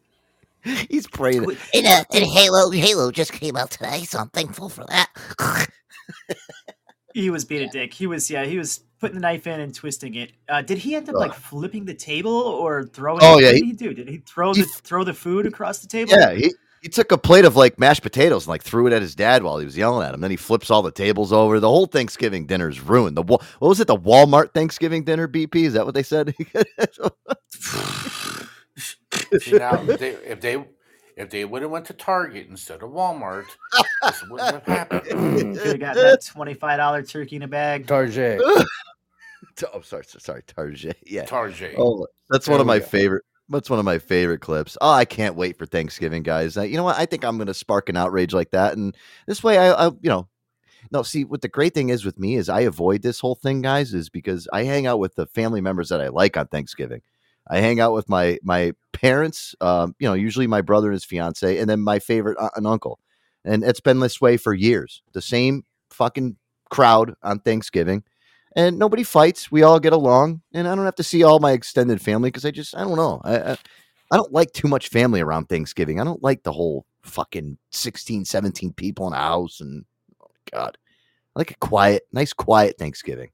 He's 0.91 1.07
praying. 1.07 1.45
And, 1.75 1.87
uh, 1.87 2.05
and 2.13 2.25
Halo, 2.25 2.71
Halo 2.71 3.11
just 3.11 3.33
came 3.33 3.57
out 3.57 3.71
today, 3.71 4.03
so 4.05 4.19
I'm 4.19 4.29
thankful 4.31 4.69
for 4.69 4.85
that. 4.89 5.09
He 7.15 7.31
was 7.31 7.47
being 7.47 7.67
a 7.67 7.73
dick. 7.73 7.95
He 7.95 8.07
was, 8.07 8.31
yeah, 8.31 8.45
he 8.45 8.59
was 8.59 8.81
putting 9.01 9.15
the 9.15 9.23
knife 9.23 9.47
in 9.47 9.59
and 9.59 9.75
twisting 9.75 10.17
it. 10.17 10.33
Uh, 10.51 10.61
did 10.61 10.77
he 10.77 10.95
end 10.95 11.09
up 11.09 11.15
like 11.15 11.33
flipping 11.33 11.87
the 11.87 11.95
table 11.95 12.31
or 12.31 12.85
throwing? 12.85 13.21
Oh, 13.23 13.37
what 13.37 13.43
yeah, 13.43 13.53
did 13.53 13.61
he- 13.63 13.67
he 13.69 13.73
do? 13.73 13.95
Did 13.95 14.07
he 14.07 14.19
throw 14.19 14.53
he 14.53 14.61
the 14.61 14.69
throw 14.69 15.03
the 15.03 15.15
food 15.15 15.47
across 15.47 15.79
the 15.79 15.87
table? 15.89 16.13
Yeah, 16.13 16.35
he, 16.35 16.53
he 16.87 16.91
took 16.91 17.11
a 17.11 17.19
plate 17.19 17.45
of 17.45 17.57
like 17.57 17.81
mashed 17.81 18.05
potatoes 18.05 18.45
and 18.45 18.51
like 18.51 18.63
threw 18.63 18.87
it 18.87 18.93
at 18.93 19.03
his 19.03 19.17
dad 19.17 19.43
while 19.43 19.59
he 19.59 19.65
was 19.65 19.77
yelling 19.77 20.07
at 20.07 20.15
him. 20.15 20.21
Then 20.21 20.31
he 20.31 20.37
flips 20.37 20.71
all 20.71 20.83
the 20.83 20.93
tables 20.93 21.33
over. 21.33 21.59
The 21.59 21.69
whole 21.69 21.87
Thanksgiving 21.87 22.47
dinner 22.47 22.69
is 22.69 22.81
ruined. 22.81 23.17
The 23.17 23.25
what 23.25 23.43
was 23.61 23.81
it? 23.81 23.89
The 23.89 23.97
Walmart 23.97 24.55
Thanksgiving 24.55 25.03
dinner? 25.03 25.27
BP 25.27 25.57
is 25.65 25.73
that 25.73 25.85
what 25.85 25.97
they 25.97 26.05
said? 26.05 26.33
See, 29.41 29.59
now, 29.59 29.83
if 29.83 29.99
they, 29.99 30.11
if 30.11 30.41
they 30.41 30.65
if 31.17 31.29
they 31.29 31.45
would 31.45 31.63
have 31.63 31.73
went 31.73 31.87
to 31.87 31.93
Target 31.93 32.47
instead 32.49 32.85
of 32.85 32.91
Walmart, 32.91 33.47
this 34.05 34.23
wouldn't 34.31 34.53
have 34.53 34.67
happened. 34.67 35.03
Could 35.59 35.67
have 35.67 35.81
got 35.81 35.97
that 35.97 36.25
twenty-five 36.25 36.79
dollar 36.79 37.03
turkey 37.03 37.35
in 37.35 37.43
a 37.43 37.49
bag. 37.49 37.89
Target. 37.89 38.41
oh, 38.45 39.81
sorry, 39.83 40.05
sorry, 40.05 40.21
sorry, 40.21 40.43
Target. 40.47 40.99
Yeah, 41.05 41.25
Target. 41.25 41.75
Oh, 41.79 42.07
that's 42.31 42.47
There 42.47 42.53
one 42.53 42.61
of 42.61 42.67
my 42.69 42.79
go. 42.79 42.85
favorite. 42.85 43.25
That's 43.49 43.71
one 43.71 43.79
of 43.79 43.85
my 43.85 43.99
favorite 43.99 44.41
clips. 44.41 44.77
Oh, 44.81 44.91
I 44.91 45.05
can't 45.05 45.37
wait 45.37 45.57
for 45.57 45.67
Thanksgiving, 45.67 46.23
guys. 46.23 46.57
Uh, 46.57 46.63
you 46.63 46.77
know 46.77 46.83
what? 46.83 46.99
I 46.99 47.07
think 47.07 47.25
I'm 47.25 47.37
going 47.37 47.47
to 47.47 47.55
spark 47.55 47.89
an 47.89 47.97
outrage 47.97 48.35
like 48.35 48.51
that, 48.51 48.77
and 48.77 48.97
this 49.27 49.43
way, 49.43 49.59
I, 49.59 49.73
I, 49.73 49.87
you 49.87 50.11
know, 50.11 50.29
no. 50.91 51.03
See, 51.03 51.25
what 51.25 51.43
the 51.43 51.49
great 51.49 51.73
thing 51.73 51.91
is 51.91 52.05
with 52.05 52.19
me 52.19 52.35
is 52.35 52.49
I 52.49 52.61
avoid 52.63 53.03
this 53.03 53.21
whole 53.21 53.37
thing, 53.37 53.63
guys, 53.63 53.95
is 53.95 54.09
because 54.09 54.49
I 54.53 54.65
hang 54.65 54.87
out 54.87 54.99
with 54.99 55.15
the 55.15 55.27
family 55.27 55.61
members 55.61 55.91
that 55.91 56.01
I 56.01 56.09
like 56.09 56.37
on 56.37 56.49
Thanksgiving. 56.49 57.03
I 57.49 57.61
hang 57.61 57.79
out 57.79 57.93
with 57.93 58.09
my 58.09 58.39
my 58.43 58.73
parents, 58.93 59.55
um, 59.61 59.95
you 60.01 60.09
know, 60.09 60.15
usually 60.15 60.49
my 60.49 60.63
brother 60.63 60.89
and 60.89 60.95
his 60.95 61.05
fiance, 61.05 61.59
and 61.59 61.71
then 61.71 61.81
my 61.81 62.01
favorite 62.01 62.39
and 62.57 62.67
uncle, 62.67 62.99
and 63.45 63.63
it's 63.63 63.81
been 63.81 64.01
this 64.01 64.21
way 64.21 64.37
for 64.37 64.55
years. 64.55 65.03
The 65.13 65.23
same 65.23 65.63
fucking 65.91 66.37
crowd 66.69 67.15
on 67.23 67.39
Thanksgiving 67.39 68.03
and 68.57 68.79
nobody 68.79 69.05
fights. 69.05 69.53
We 69.53 69.63
all 69.63 69.79
get 69.79 69.93
along, 69.93 70.41
and 70.53 70.67
I 70.67 70.75
don't 70.75 70.87
have 70.87 70.97
to 70.97 71.03
see 71.05 71.23
all 71.23 71.39
my 71.39 71.53
extended 71.53 72.01
family 72.01 72.31
because 72.31 72.45
I 72.45 72.51
just 72.51 72.75
I 72.77 72.81
don't 72.81 72.97
know. 72.97 73.21
I, 73.23 73.53
I 73.53 73.57
I 74.11 74.17
don't 74.17 74.33
like 74.33 74.53
too 74.53 74.67
much 74.67 74.89
family 74.89 75.21
around 75.21 75.49
Thanksgiving. 75.49 76.01
I 76.01 76.05
don't 76.05 76.23
like 76.23 76.43
the 76.43 76.53
whole 76.53 76.87
fucking 77.03 77.59
16, 77.71 78.25
17 78.25 78.73
people 78.73 79.07
in 79.07 79.13
a 79.13 79.19
house, 79.19 79.61
and 79.61 79.85
oh 80.23 80.31
god, 80.53 80.79
I 81.37 81.41
like 81.41 81.51
a 81.53 81.57
quiet, 81.59 82.05
nice, 82.13 82.33
quiet 82.33 82.77
Thanksgiving. 82.79 83.31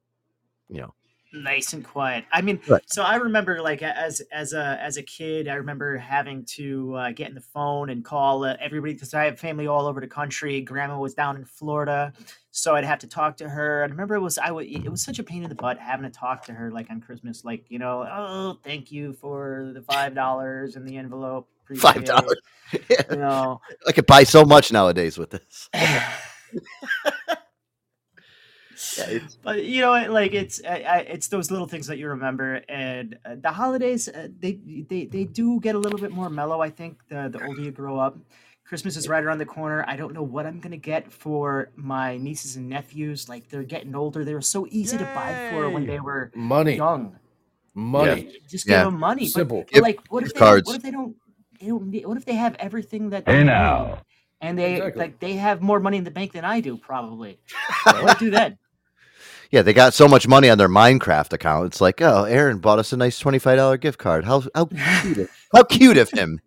You 0.69 0.83
know, 0.83 0.95
nice 1.33 1.73
and 1.73 1.85
quiet. 1.85 2.25
I 2.33 2.43
mean, 2.43 2.61
Right. 2.69 2.83
so 2.87 3.03
I 3.03 3.17
remember 3.17 3.61
like 3.63 3.83
as 3.83 4.21
as 4.33 4.53
a 4.53 4.79
as 4.81 4.97
a 4.97 5.03
kid, 5.03 5.49
I 5.49 5.55
remember 5.55 5.97
having 5.99 6.45
to 6.57 6.95
uh, 6.95 7.11
get 7.13 7.29
in 7.29 7.35
the 7.35 7.41
phone 7.41 7.91
and 7.91 8.05
call 8.05 8.45
uh, 8.45 8.57
everybody 8.61 8.93
because 8.95 9.15
I 9.15 9.25
have 9.25 9.39
family 9.39 9.67
all 9.67 9.87
over 9.87 10.01
the 10.01 10.07
country. 10.07 10.61
Grandma 10.61 10.99
was 10.99 11.15
down 11.15 11.37
in 11.37 11.45
Florida, 11.45 12.13
so 12.51 12.75
I'd 12.75 12.85
have 12.85 12.99
to 13.01 13.07
talk 13.09 13.37
to 13.39 13.49
her. 13.49 13.83
I 13.83 13.87
remember 13.87 14.15
it 14.15 14.21
was 14.21 14.39
I 14.39 14.51
would 14.51 14.67
it 14.67 14.89
was 14.91 15.03
such 15.03 15.19
a 15.19 15.23
pain 15.23 15.43
in 15.43 15.49
the 15.49 15.55
butt 15.55 15.79
having 15.79 16.05
to 16.05 16.11
talk 16.11 16.45
to 16.47 16.53
her 16.53 16.71
like 16.71 16.91
on 16.91 17.01
Christmas, 17.01 17.45
like 17.45 17.65
you 17.71 17.79
know, 17.79 18.07
oh, 18.11 18.59
thank 18.63 18.93
you 18.93 19.13
for 19.15 19.71
the 19.75 19.83
five 19.83 20.15
dollars 20.15 20.77
in 20.77 20.85
the 20.85 20.97
envelope. 20.97 21.49
five 21.79 21.97
appreciate 21.97 22.03
it," 22.03 22.07
dollars. 22.07 22.39
You 23.11 23.17
know, 23.17 23.61
I 23.87 23.93
could 23.93 24.07
buy 24.07 24.25
so 24.25 24.45
much 24.45 24.73
nowadays 24.73 25.19
with 25.19 25.31
this. 25.31 25.69
Yeah, 28.99 29.11
it's- 29.11 29.37
but 29.43 29.65
you 29.65 29.81
know, 29.81 29.93
like 30.13 30.33
it's 30.35 30.61
I, 30.65 30.77
I, 30.95 30.97
it's 31.15 31.29
those 31.29 31.51
little 31.51 31.67
things 31.69 31.87
that 31.87 31.99
you 31.99 32.09
remember, 32.09 32.63
and 32.69 33.19
uh, 33.25 33.37
the 33.41 33.51
holidays 33.53 34.09
uh, 34.09 34.29
they 34.41 34.53
they 34.89 35.07
they 35.07 35.25
do 35.25 35.61
get 35.61 35.75
a 35.75 35.79
little 35.79 35.99
bit 35.99 36.11
more 36.13 36.31
mellow. 36.31 36.61
I 36.61 36.71
think 36.71 36.99
the 37.09 37.29
the 37.29 37.45
older 37.47 37.61
you 37.61 37.71
grow 37.71 37.99
up, 37.99 38.17
Christmas 38.65 38.97
is 38.97 39.09
right 39.09 39.23
around 39.23 39.39
the 39.39 39.47
corner. 39.47 39.85
I 39.87 39.97
don't 39.97 40.15
know 40.15 40.23
what 40.23 40.47
I'm 40.47 40.59
gonna 40.61 40.77
get 40.77 41.13
for 41.13 41.71
my 41.77 42.17
nieces 42.19 42.57
and 42.57 42.69
nephews. 42.69 43.29
Like 43.29 43.49
they're 43.49 43.63
getting 43.65 43.95
older. 43.95 44.25
They 44.25 44.35
were 44.35 44.41
so 44.57 44.67
easy 44.71 44.97
to 44.99 45.05
buy 45.15 45.49
for 45.51 45.69
when 45.71 45.87
they 45.87 46.01
were 46.01 46.31
Money. 46.35 46.77
young. 46.77 47.17
Money. 47.75 48.37
Just 48.49 48.69
Yeah. 48.69 48.85
give 48.85 48.93
them 48.93 49.01
money. 49.01 49.27
Simple. 49.27 49.59
but 49.63 49.69
Give 49.73 49.83
like, 49.83 50.01
what 50.11 50.25
if 50.25 50.35
they 50.35 50.39
don't- 50.41 50.49
cards. 50.49 50.67
what 50.67 50.77
if 50.77 50.83
they 50.83 50.91
don't? 50.91 51.17
They 51.61 51.69
don't 51.69 52.09
what 52.09 52.17
if 52.17 52.25
they 52.25 52.35
have 52.35 52.55
everything 52.59 53.11
that? 53.11 53.25
Hey 53.27 53.39
they 53.39 53.45
now. 53.45 53.87
need 53.87 53.97
and 54.43 54.59
they 54.59 54.75
Exactly. 54.77 55.01
like 55.01 55.21
they 55.21 55.35
have 55.35 55.63
more 55.63 55.79
money 55.79 55.97
in 55.97 56.05
the 56.05 56.11
bank 56.11 56.33
than 56.33 56.45
I 56.45 56.61
do 56.61 56.77
probably. 56.77 57.39
what 57.85 58.19
do 58.19 58.29
then? 58.31 58.59
Yeah, 59.53 59.61
they 59.63 59.75
got 59.75 59.93
so 59.93 60.09
much 60.09 60.27
money 60.27 60.49
on 60.49 60.57
their 60.57 60.69
Minecraft 60.69 61.33
account. 61.35 61.67
It's 61.67 61.81
like, 61.81 62.01
oh, 62.01 62.25
Aaron 62.25 62.59
bought 62.59 62.79
us 62.79 62.93
a 62.95 62.97
nice 62.97 63.19
twenty-five 63.19 63.59
dollar 63.59 63.77
gift 63.77 63.99
card. 63.99 64.25
How 64.25 64.43
how 64.55 64.65
cute! 64.65 65.19
of- 65.19 65.31
how 65.55 65.63
cute 65.63 65.99
of 65.99 66.11
him! 66.11 66.41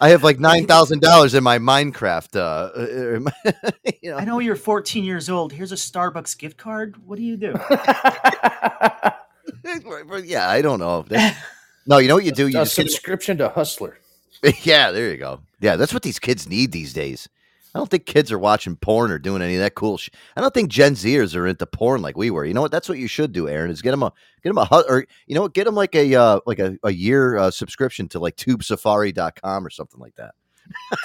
I 0.00 0.10
have 0.10 0.22
like 0.22 0.38
nine 0.38 0.66
thousand 0.68 1.02
dollars 1.02 1.34
in 1.34 1.42
my 1.42 1.58
Minecraft. 1.58 2.36
Uh, 2.36 2.70
uh, 3.50 3.62
you 4.02 4.12
know, 4.12 4.16
I 4.16 4.24
know 4.24 4.38
you're 4.38 4.54
14 4.54 5.02
years 5.02 5.28
old. 5.28 5.52
Here's 5.52 5.72
a 5.72 5.76
Starbucks 5.76 6.38
gift 6.38 6.56
card. 6.56 6.96
What 7.04 7.16
do 7.16 7.24
you 7.24 7.36
do? 7.36 7.54
yeah, 10.24 10.48
I 10.48 10.62
don't 10.62 10.78
know. 10.78 11.04
No, 11.88 11.98
you 11.98 12.06
know 12.06 12.14
what 12.14 12.24
you 12.24 12.30
do? 12.30 12.46
You 12.46 12.60
a 12.60 12.66
subscription 12.66 13.38
to 13.38 13.48
Hustler. 13.48 13.98
yeah, 14.62 14.92
there 14.92 15.10
you 15.10 15.16
go. 15.16 15.40
Yeah, 15.60 15.74
that's 15.74 15.92
what 15.92 16.04
these 16.04 16.20
kids 16.20 16.48
need 16.48 16.70
these 16.70 16.92
days. 16.92 17.28
I 17.74 17.78
don't 17.78 17.90
think 17.90 18.06
kids 18.06 18.32
are 18.32 18.38
watching 18.38 18.76
porn 18.76 19.10
or 19.10 19.18
doing 19.18 19.42
any 19.42 19.54
of 19.54 19.60
that 19.60 19.74
cool 19.74 19.98
shit. 19.98 20.14
I 20.36 20.40
don't 20.40 20.54
think 20.54 20.70
Gen 20.70 20.94
Zers 20.94 21.36
are 21.36 21.46
into 21.46 21.66
porn 21.66 22.00
like 22.02 22.16
we 22.16 22.30
were. 22.30 22.44
You 22.44 22.54
know 22.54 22.62
what? 22.62 22.70
That's 22.70 22.88
what 22.88 22.98
you 22.98 23.08
should 23.08 23.32
do, 23.32 23.48
Aaron. 23.48 23.70
Is 23.70 23.82
get 23.82 23.90
them 23.90 24.02
a 24.02 24.12
get 24.42 24.50
them 24.50 24.58
a 24.58 24.84
or 24.88 25.06
you 25.26 25.34
know 25.34 25.42
what? 25.42 25.54
Get 25.54 25.64
them 25.64 25.74
like 25.74 25.94
a 25.94 26.14
uh, 26.14 26.40
like 26.46 26.58
a, 26.58 26.76
a 26.82 26.90
year 26.90 27.36
uh, 27.36 27.50
subscription 27.50 28.08
to 28.08 28.18
like 28.18 28.36
TubeSafari.com 28.36 29.66
or 29.66 29.70
something 29.70 30.00
like 30.00 30.14
that. 30.16 30.34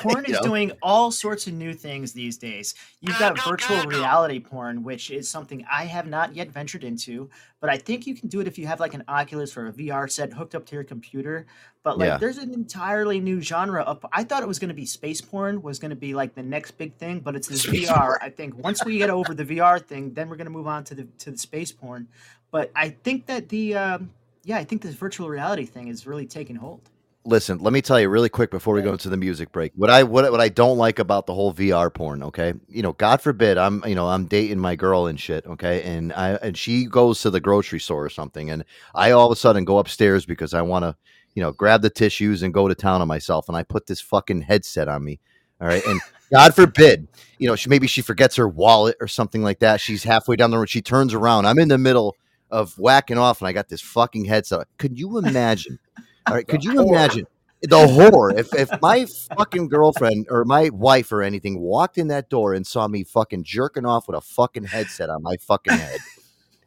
Porn 0.02 0.26
is 0.28 0.34
know? 0.34 0.42
doing 0.42 0.72
all 0.82 1.12
sorts 1.12 1.48
of 1.48 1.54
new 1.54 1.74
things 1.74 2.14
these 2.14 2.38
days. 2.38 2.76
You've 3.02 3.20
got 3.20 3.38
virtual 3.44 3.84
reality 3.86 4.40
porn, 4.40 4.84
which 4.84 5.12
is 5.12 5.30
something 5.30 5.66
I 5.72 5.86
have 5.86 6.08
not 6.08 6.36
yet 6.36 6.50
ventured 6.52 6.84
into, 6.84 7.30
but 7.60 7.70
I 7.70 7.78
think 7.78 8.06
you 8.08 8.16
can 8.16 8.30
do 8.30 8.40
it 8.40 8.48
if 8.48 8.58
you 8.58 8.68
have 8.68 8.80
like 8.80 8.94
an 8.94 9.04
Oculus 9.08 9.56
or 9.58 9.68
a 9.68 9.72
VR 9.74 10.10
set 10.10 10.34
hooked 10.34 10.56
up 10.56 10.66
to 10.68 10.76
your 10.76 10.84
computer. 10.84 11.46
But 11.84 11.98
like, 11.98 12.08
Yeah. 12.08 12.18
there's 12.18 12.38
an 12.38 12.54
entirely 12.54 13.20
new 13.20 13.42
genre 13.42 13.82
of. 13.84 14.06
I 14.14 14.24
thought 14.24 14.42
it 14.42 14.48
was 14.48 14.60
going 14.60 14.70
to 14.70 14.74
be 14.76 14.86
space 14.86 15.20
porn 15.22 15.62
was 15.62 15.80
going 15.80 15.90
to 15.90 15.96
be 15.98 16.14
like 16.14 16.34
the 16.36 16.44
next 16.44 16.72
big 16.78 16.96
thing, 16.96 17.20
but 17.20 17.36
it's 17.36 17.48
this 17.48 17.64
Space 17.64 17.90
VR. 17.90 18.06
porn. 18.06 18.18
I 18.22 18.30
think 18.30 18.58
once 18.58 18.84
we 18.86 18.98
get 18.98 19.10
over 19.10 19.34
the 19.34 19.46
VR 19.46 19.86
thing, 19.86 20.14
then 20.14 20.30
we're 20.30 20.38
going 20.38 20.46
to 20.46 20.52
move 20.52 20.68
on 20.68 20.84
to 20.86 20.96
the 20.96 21.04
to 21.20 21.32
the 21.32 21.38
space 21.38 21.72
porn. 21.72 22.08
But 22.52 22.72
I 22.76 22.90
think 22.90 23.26
that 23.26 23.50
the 23.50 23.76
um, 23.76 24.12
yeah, 24.46 24.58
I 24.58 24.64
think 24.64 24.82
this 24.82 24.96
virtual 24.96 25.30
reality 25.30 25.66
thing 25.66 25.88
is 25.88 26.06
really 26.08 26.26
taking 26.26 26.56
hold. 26.56 26.90
Listen, 27.26 27.60
let 27.60 27.72
me 27.72 27.82
tell 27.82 28.00
you 28.02 28.10
really 28.10 28.28
quick 28.28 28.52
before 28.52 28.74
we 28.74 28.82
go 28.82 28.92
into 28.92 29.08
the 29.08 29.16
music 29.16 29.54
break. 29.54 29.72
What 29.76 29.90
I 29.90 30.04
what 30.04 30.30
what 30.30 30.42
I 30.42 30.50
don't 30.50 30.78
like 30.78 31.00
about 31.00 31.26
the 31.26 31.34
whole 31.34 31.54
VR 31.54 31.94
porn, 31.94 32.22
okay? 32.22 32.54
You 32.68 32.82
know, 32.82 32.92
God 32.94 33.22
forbid 33.22 33.58
I'm 33.58 33.82
you 33.88 33.96
know 33.96 34.10
I'm 34.10 34.26
dating 34.26 34.60
my 34.60 34.76
girl 34.76 35.08
and 35.08 35.18
shit, 35.18 35.46
okay? 35.46 35.84
And 35.84 36.12
I 36.14 36.32
and 36.36 36.58
she 36.58 36.86
goes 36.86 37.22
to 37.22 37.30
the 37.30 37.40
grocery 37.40 37.80
store 37.80 38.04
or 38.04 38.10
something, 38.10 38.50
and 38.50 38.66
I 38.94 39.12
all 39.12 39.32
of 39.32 39.32
a 39.32 39.40
sudden 39.40 39.64
go 39.64 39.78
upstairs 39.78 40.26
because 40.26 40.54
I 40.54 40.64
want 40.64 40.84
to, 40.84 40.98
you 41.34 41.42
know, 41.42 41.54
grab 41.54 41.82
the 41.82 41.90
tissues 41.90 42.44
and 42.44 42.54
go 42.54 42.68
to 42.68 42.76
town 42.76 43.02
on 43.02 43.08
myself, 43.08 43.48
and 43.48 43.56
I 43.56 43.64
put 43.64 43.88
this 43.88 44.02
fucking 44.02 44.42
headset 44.42 44.90
on 44.90 45.06
me, 45.06 45.22
all 45.62 45.68
right? 45.68 45.86
And 45.86 46.02
God 46.30 46.54
forbid, 46.54 47.08
you 47.38 47.48
know, 47.48 47.56
she 47.56 47.70
maybe 47.70 47.88
she 47.88 48.02
forgets 48.02 48.36
her 48.36 48.50
wallet 48.50 48.98
or 49.00 49.08
something 49.08 49.44
like 49.44 49.60
that. 49.60 49.80
She's 49.80 50.04
halfway 50.04 50.36
down 50.36 50.52
the 50.52 50.58
road, 50.58 50.70
she 50.70 50.82
turns 50.82 51.14
around, 51.14 51.46
I'm 51.46 51.60
in 51.60 51.70
the 51.70 51.78
middle 51.78 52.18
of 52.52 52.78
whacking 52.78 53.18
off, 53.18 53.40
and 53.40 53.48
I 53.48 53.54
got 53.54 53.70
this 53.70 53.82
fucking 53.82 54.26
headset. 54.26 54.68
Could 54.78 55.00
you 55.00 55.18
imagine? 55.18 55.80
All 56.28 56.36
right, 56.36 56.48
could 56.48 56.64
you 56.64 56.82
imagine 56.82 57.28
the 57.62 57.88
horror 57.88 58.32
if 58.38 58.54
if 58.54 58.70
my 58.82 59.06
fucking 59.38 59.70
girlfriend 59.70 60.28
or 60.30 60.46
my 60.46 60.70
wife 60.70 61.12
or 61.12 61.22
anything 61.22 61.60
walked 61.60 61.98
in 61.98 62.08
that 62.10 62.30
door 62.30 62.54
and 62.54 62.66
saw 62.66 62.88
me 62.88 63.04
fucking 63.04 63.44
jerking 63.44 63.86
off 63.86 64.08
with 64.08 64.18
a 64.18 64.22
fucking 64.22 64.66
headset 64.66 65.10
on 65.10 65.24
my 65.24 65.38
fucking 65.38 65.74
head? 65.74 66.00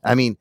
I 0.05 0.15
mean, 0.15 0.37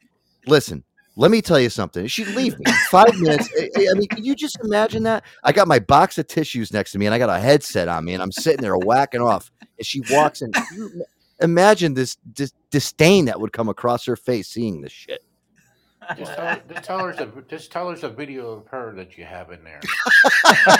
listen, 0.47 0.83
let 1.17 1.31
me 1.31 1.41
tell 1.41 1.59
you 1.59 1.69
something. 1.69 2.07
She'd 2.07 2.27
leave 2.29 2.57
me 2.59 2.65
five 2.89 3.19
minutes. 3.19 3.49
I, 3.77 3.93
mean, 3.93 4.07
can 4.07 4.23
you 4.23 4.35
just 4.35 4.57
imagine 4.63 5.03
that? 5.03 5.23
I 5.43 5.51
got 5.51 5.67
my 5.67 5.79
box 5.79 6.17
of 6.17 6.27
tissues 6.27 6.73
next 6.73 6.91
to 6.91 6.99
me 6.99 7.05
and 7.05 7.15
I 7.15 7.17
got 7.17 7.29
a 7.29 7.39
headset 7.39 7.87
on 7.87 8.03
me 8.03 8.13
and 8.13 8.21
I'm 8.21 8.31
sitting 8.31 8.61
there 8.61 8.77
whacking 8.77 9.21
off. 9.21 9.51
And 9.77 9.85
she 9.85 10.01
walks 10.11 10.41
in. 10.41 10.51
Can 10.51 10.65
you 10.75 10.91
ima- 10.93 11.05
Imagine 11.41 11.93
this, 11.95 12.15
dis- 12.31 12.53
disdain 12.71 13.25
that 13.25 13.41
would 13.41 13.51
come 13.51 13.67
across 13.67 14.05
her 14.05 14.15
face 14.15 14.47
seeing 14.47 14.81
this 14.81 14.93
shit. 14.93 15.24
Just 16.17 16.33
tell, 16.35 16.45
her, 16.45 16.61
just 16.69 16.83
tell 16.83 16.99
her 16.99 17.09
it's 17.11 17.19
a 17.19 17.31
just 17.47 17.71
tell 17.71 17.87
her 17.87 17.93
it's 17.93 18.03
a 18.03 18.09
video 18.09 18.51
of 18.51 18.67
her 18.67 18.93
that 18.95 19.17
you 19.17 19.23
have 19.23 19.51
in 19.51 19.63
there. 19.63 19.81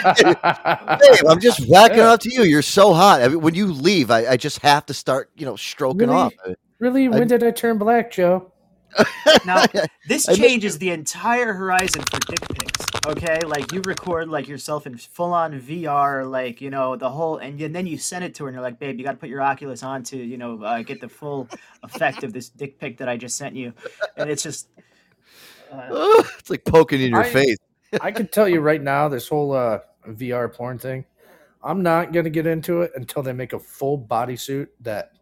Babe, 0.04 1.26
I'm 1.28 1.40
just 1.40 1.66
whacking 1.68 2.00
off 2.00 2.20
to 2.20 2.32
you. 2.32 2.42
You're 2.42 2.62
so 2.62 2.92
hot. 2.92 3.22
I 3.22 3.28
mean, 3.28 3.40
when 3.40 3.54
you 3.54 3.66
leave, 3.66 4.10
I, 4.10 4.26
I 4.32 4.36
just 4.36 4.60
have 4.60 4.86
to 4.86 4.94
start, 4.94 5.30
you 5.36 5.46
know, 5.46 5.56
stroking 5.56 6.08
Really? 6.08 6.12
off. 6.12 6.32
Really? 6.78 7.08
When 7.08 7.26
did 7.28 7.42
I 7.42 7.50
turn 7.50 7.78
black, 7.78 8.10
Joe? 8.10 8.52
Now, 9.44 9.64
this 10.08 10.26
changes 10.26 10.78
the 10.78 10.90
entire 10.90 11.52
horizon 11.52 12.02
for 12.02 12.18
dick 12.20 12.48
pics. 12.48 12.86
Okay, 13.06 13.40
like 13.46 13.72
you 13.72 13.82
record 13.82 14.28
like 14.28 14.48
yourself 14.48 14.86
in 14.86 14.96
full 14.96 15.32
on 15.32 15.60
VR, 15.60 16.28
like 16.28 16.60
you 16.60 16.70
know 16.70 16.96
the 16.96 17.08
whole, 17.08 17.36
and, 17.36 17.60
y- 17.60 17.68
then 17.68 17.86
you 17.86 17.98
send 17.98 18.24
it 18.24 18.34
to 18.34 18.44
her, 18.44 18.48
and 18.48 18.54
you're 18.54 18.62
like, 18.62 18.80
"Babe, 18.80 18.98
you 18.98 19.04
got 19.04 19.12
to 19.12 19.16
put 19.18 19.28
your 19.28 19.42
Oculus 19.42 19.82
on 19.84 20.02
to 20.04 20.16
you 20.16 20.36
know 20.36 20.60
uh, 20.62 20.82
get 20.82 21.00
the 21.00 21.08
full 21.08 21.48
effect 21.84 22.24
of 22.24 22.32
this 22.32 22.48
dick 22.48 22.80
pic 22.80 22.98
that 22.98 23.08
I 23.08 23.16
just 23.16 23.36
sent 23.36 23.54
you," 23.54 23.72
and 24.16 24.28
it's 24.28 24.42
just 24.42 24.68
uh, 25.72 26.22
it's 26.38 26.50
like 26.50 26.64
poking 26.64 27.00
in 27.00 27.10
your 27.10 27.22
I- 27.22 27.30
face. 27.30 27.56
I 28.00 28.10
can 28.10 28.26
tell 28.26 28.48
you 28.48 28.60
right 28.60 28.82
now, 28.82 29.08
this 29.08 29.28
whole 29.28 29.52
uh, 29.52 29.78
VR 30.08 30.52
porn 30.52 30.78
thing, 30.78 31.04
I'm 31.62 31.82
not 31.82 32.12
gonna 32.12 32.30
get 32.30 32.46
into 32.46 32.82
it 32.82 32.92
until 32.96 33.22
they 33.22 33.32
make 33.32 33.52
a 33.52 33.58
full 33.58 33.98
bodysuit 33.98 34.68
that 34.80 35.12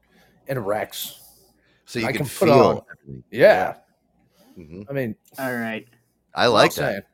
interacts. 0.48 1.18
So 1.84 1.98
you 1.98 2.06
I 2.06 2.12
can 2.12 2.22
put 2.22 2.30
feel 2.48 2.52
on. 2.52 2.80
everything. 2.90 3.24
Yeah. 3.30 3.74
Mhm. 4.58 4.86
I 4.88 4.92
mean, 4.92 5.14
all 5.38 5.54
right. 5.54 5.86
I 6.34 6.46
like 6.46 6.74
that. 6.76 7.04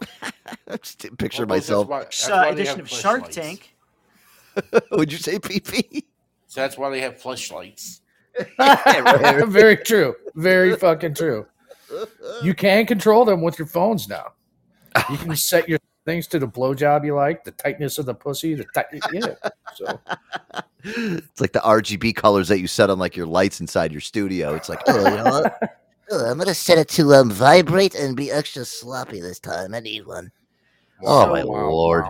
Just 0.82 1.00
picture 1.18 1.44
Well, 1.44 1.56
that's 1.58 1.68
myself. 1.70 1.88
why- 1.88 2.06
uh, 2.32 2.52
edition 2.52 2.80
of 2.80 2.88
Shark 2.88 3.24
flashlights. 3.32 3.36
Tank. 3.36 3.76
Would 4.92 5.10
you 5.10 5.18
say 5.18 5.38
PP? 5.38 6.04
So 6.46 6.60
that's 6.60 6.78
why 6.78 6.88
they 6.90 7.00
have 7.00 7.20
flashlights. 7.20 8.00
Very 8.58 9.76
true. 9.78 10.14
Very 10.36 10.76
fucking 10.76 11.14
true. 11.14 11.46
You 12.42 12.54
can 12.54 12.86
control 12.86 13.24
them 13.24 13.40
with 13.42 13.58
your 13.58 13.66
phones 13.68 14.08
now. 14.08 14.32
You 15.10 15.16
can 15.16 15.34
set 15.36 15.68
your 15.68 15.78
things 16.04 16.26
to 16.28 16.38
the 16.38 16.46
blowjob 16.46 17.04
you 17.04 17.14
like, 17.14 17.44
the 17.44 17.50
tightness 17.52 17.98
of 17.98 18.06
the 18.06 18.14
pussy, 18.14 18.54
the 18.54 18.64
tight. 18.74 18.86
Yeah. 19.12 19.34
So 19.74 20.00
It's 20.84 21.40
like 21.40 21.52
the 21.52 21.60
RGB 21.60 22.14
colors 22.14 22.48
that 22.48 22.60
you 22.60 22.66
set 22.66 22.90
on 22.90 22.98
like 22.98 23.16
your 23.16 23.26
lights 23.26 23.60
inside 23.60 23.90
your 23.90 24.02
studio. 24.02 24.54
It's 24.54 24.68
like, 24.68 24.80
Oh, 24.86 24.98
you 25.08 25.16
know 25.16 25.24
what? 25.24 25.78
Oh, 26.10 26.26
I'm 26.30 26.36
gonna 26.38 26.52
set 26.54 26.76
it 26.78 26.88
to 26.90 27.14
um 27.14 27.30
vibrate 27.30 27.94
and 27.94 28.14
be 28.14 28.30
extra 28.30 28.64
sloppy 28.66 29.20
this 29.20 29.38
time. 29.40 29.74
I 29.74 29.80
need 29.80 30.06
one. 30.06 30.30
oh 31.02 31.26
my 31.28 31.40
So- 31.40 31.48
lord. 31.48 32.04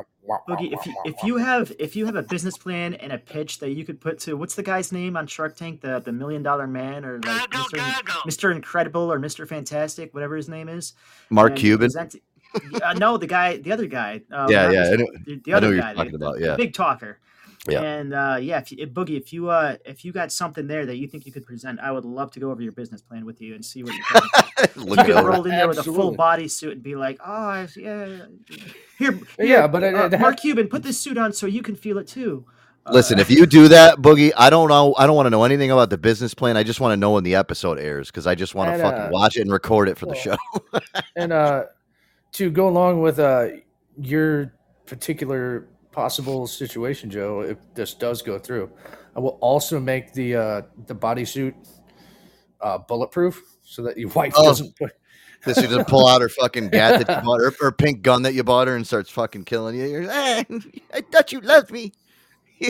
Boogie, 0.48 0.72
if 0.72 0.86
you, 0.86 0.94
if 1.04 1.22
you 1.22 1.36
have 1.36 1.72
if 1.78 1.94
you 1.96 2.06
have 2.06 2.16
a 2.16 2.22
business 2.22 2.56
plan 2.56 2.94
and 2.94 3.12
a 3.12 3.18
pitch 3.18 3.58
that 3.58 3.70
you 3.70 3.84
could 3.84 4.00
put 4.00 4.18
to 4.20 4.36
what's 4.36 4.54
the 4.54 4.62
guy's 4.62 4.90
name 4.92 5.16
on 5.16 5.26
Shark 5.26 5.56
Tank 5.56 5.80
the 5.80 6.00
the 6.00 6.12
million 6.12 6.42
dollar 6.42 6.66
man 6.66 7.04
or 7.04 7.20
like 7.20 7.50
Mr. 7.50 7.78
Mr. 8.26 8.54
Incredible 8.54 9.12
or 9.12 9.18
Mr. 9.18 9.46
Fantastic 9.46 10.14
whatever 10.14 10.36
his 10.36 10.48
name 10.48 10.68
is 10.68 10.94
Mark 11.30 11.50
and 11.52 11.58
Cuban? 11.60 11.86
present- 11.90 12.16
uh, 12.82 12.92
no 12.94 13.16
the 13.16 13.26
guy 13.26 13.56
the 13.58 13.72
other 13.72 13.86
guy 13.86 14.20
um, 14.30 14.48
Yeah, 14.50 14.62
not 14.66 14.72
yeah, 14.74 14.82
I 14.84 14.96
know- 14.96 15.06
the, 15.26 15.40
the 15.44 15.50
I 15.50 15.50
know 15.50 15.56
other 15.56 15.68
you're 15.74 15.80
guy 15.80 15.94
talking 15.94 16.10
the, 16.12 16.16
about, 16.16 16.34
the 16.38 16.44
yeah. 16.46 16.56
big 16.56 16.72
talker 16.72 17.18
Yeah. 17.66 17.80
and 17.80 18.12
uh, 18.12 18.36
yeah 18.40 18.58
if 18.58 18.70
you, 18.72 18.86
Boogie 18.86 19.16
if 19.16 19.32
you 19.32 19.48
uh 19.48 19.76
if 19.86 20.04
you 20.04 20.12
got 20.12 20.30
something 20.30 20.66
there 20.66 20.84
that 20.84 20.96
you 20.96 21.06
think 21.08 21.24
you 21.24 21.32
could 21.32 21.46
present 21.46 21.80
I 21.80 21.92
would 21.92 22.04
love 22.04 22.30
to 22.32 22.40
go 22.40 22.50
over 22.50 22.60
your 22.60 22.72
business 22.72 23.00
plan 23.00 23.24
with 23.24 23.40
you 23.40 23.54
and 23.54 23.64
see 23.64 23.82
what 23.82 23.94
you 23.94 24.02
can 24.02 24.22
you 24.88 24.96
could 24.96 25.24
roll 25.24 25.44
in 25.44 25.50
there 25.52 25.68
with 25.68 25.78
a 25.78 25.82
full 25.82 26.12
body 26.14 26.46
suit 26.46 26.72
and 26.72 26.82
be 26.82 26.94
like, 26.94 27.18
"Oh, 27.24 27.32
I- 27.32 27.68
yeah, 27.76 28.26
here, 28.98 29.18
Yeah, 29.38 29.44
here, 29.46 29.68
but 29.68 29.82
it- 29.82 29.94
uh, 29.94 30.06
it 30.06 30.12
ha- 30.14 30.18
Mark 30.20 30.36
Cuban, 30.40 30.68
put 30.68 30.82
this 30.82 30.98
suit 30.98 31.16
on 31.16 31.32
so 31.32 31.46
you 31.46 31.62
can 31.62 31.74
feel 31.74 31.96
it 31.98 32.06
too." 32.06 32.44
Uh, 32.86 32.92
Listen, 32.92 33.18
if 33.18 33.30
you 33.30 33.46
do 33.46 33.66
that, 33.68 33.96
Boogie, 33.96 34.30
I 34.36 34.50
don't 34.50 34.68
know. 34.68 34.94
I 34.98 35.06
don't 35.06 35.16
want 35.16 35.24
to 35.24 35.30
know 35.30 35.44
anything 35.44 35.70
about 35.70 35.88
the 35.88 35.96
business 35.96 36.34
plan. 36.34 36.58
I 36.58 36.62
just 36.64 36.80
want 36.80 36.92
to 36.92 36.98
know 36.98 37.12
when 37.12 37.24
the 37.24 37.34
episode 37.34 37.78
airs 37.78 38.10
because 38.10 38.26
I 38.26 38.34
just 38.34 38.54
want 38.54 38.76
to 38.76 38.82
fucking 38.82 39.00
uh, 39.00 39.08
watch 39.10 39.38
it 39.38 39.40
and 39.40 39.50
record 39.50 39.88
it 39.88 39.96
for 39.96 40.04
the 40.04 40.14
show. 40.14 40.36
and 41.16 41.32
uh 41.32 41.64
to 42.32 42.50
go 42.50 42.68
along 42.68 43.00
with 43.00 43.18
uh 43.18 43.48
your 43.96 44.52
particular 44.84 45.66
possible 45.94 46.46
situation, 46.46 47.08
Joe, 47.10 47.40
if 47.40 47.58
this 47.74 47.94
does 47.94 48.20
go 48.22 48.38
through, 48.38 48.70
I 49.16 49.20
will 49.20 49.38
also 49.40 49.78
make 49.78 50.12
the 50.12 50.34
uh 50.36 50.62
the 50.86 50.94
bodysuit 50.94 51.54
uh 52.60 52.78
bulletproof 52.78 53.40
so 53.62 53.82
that 53.82 53.96
your 53.96 54.08
wife 54.14 54.32
Oh. 54.36 54.44
doesn't 54.44 54.76
put 54.76 54.92
This 55.44 55.58
you 55.58 55.68
just 55.68 55.88
pull 55.88 56.06
out 56.06 56.20
her 56.20 56.28
fucking 56.40 56.68
gat 56.70 57.06
that 57.06 57.16
you 57.16 57.22
bought 57.24 57.40
her, 57.40 57.52
or 57.60 57.70
pink 57.72 58.02
gun 58.02 58.22
that 58.22 58.34
you 58.34 58.42
bought 58.42 58.66
her, 58.68 58.76
and 58.76 58.86
starts 58.86 59.10
fucking 59.10 59.44
killing 59.44 59.76
you. 59.76 59.84
You're, 59.86 60.10
"Eh, 60.10 60.44
I 60.92 61.00
thought 61.12 61.32
you 61.32 61.40
loved 61.40 61.70
me. 61.70 61.92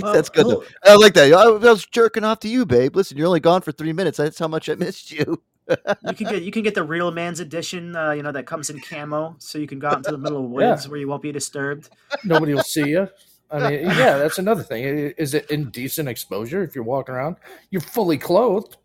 Well, 0.03 0.13
That's 0.15 0.29
good. 0.29 0.47
Though. 0.47 0.65
I 0.85 0.97
like 0.97 1.15
that. 1.15 1.33
I, 1.33 1.43
I 1.43 1.51
was 1.51 1.87
jerking 1.87 2.25
off 2.25 2.41
to 2.41 2.49
you, 2.49 2.67
babe. 2.67 2.97
Listen, 2.97 3.17
you're 3.17 3.27
only 3.29 3.39
gone 3.41 3.61
for 3.63 3.71
three 3.73 3.93
minutes. 3.93 4.19
That's 4.19 4.39
how 4.39 4.49
much 4.49 4.69
I 4.69 4.75
missed 4.75 5.13
you. 5.13 5.41
You 5.69 6.15
can 6.15 6.27
get 6.29 6.43
you 6.43 6.51
can 6.51 6.63
get 6.63 6.75
the 6.75 6.83
real 6.83 7.11
man's 7.11 7.41
edition, 7.41 7.95
uh, 7.97 8.11
you 8.13 8.23
know, 8.23 8.33
that 8.33 8.47
comes 8.47 8.71
in 8.71 8.81
camo, 8.81 9.37
so 9.39 9.59
you 9.59 9.67
can 9.67 9.79
go 9.79 9.89
out 9.89 9.97
into 9.99 10.11
the 10.11 10.19
middle 10.19 10.45
of 10.45 10.51
Yeah. 10.61 10.71
woods 10.71 10.89
where 10.89 10.99
you 10.99 11.09
won't 11.09 11.23
be 11.23 11.33
disturbed. 11.33 11.91
nobody 12.25 12.55
will 12.55 12.63
see 12.63 12.89
you. 12.91 13.09
I 13.51 13.71
mean, 13.71 13.81
yeah, 13.99 14.19
that's 14.19 14.39
another 14.39 14.63
thing. 14.63 14.85
Is 15.17 15.35
it 15.35 15.51
indecent 15.51 16.09
exposure 16.09 16.63
if 16.63 16.75
you're 16.75 16.85
walking 16.85 17.15
around? 17.15 17.37
You're 17.71 17.81
fully 17.83 18.19
clothed. 18.19 18.77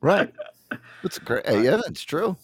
Right. 0.00 0.32
That's 1.02 1.18
great. 1.18 1.44
Yeah, 1.48 1.80
that's 1.84 2.02
true. 2.02 2.36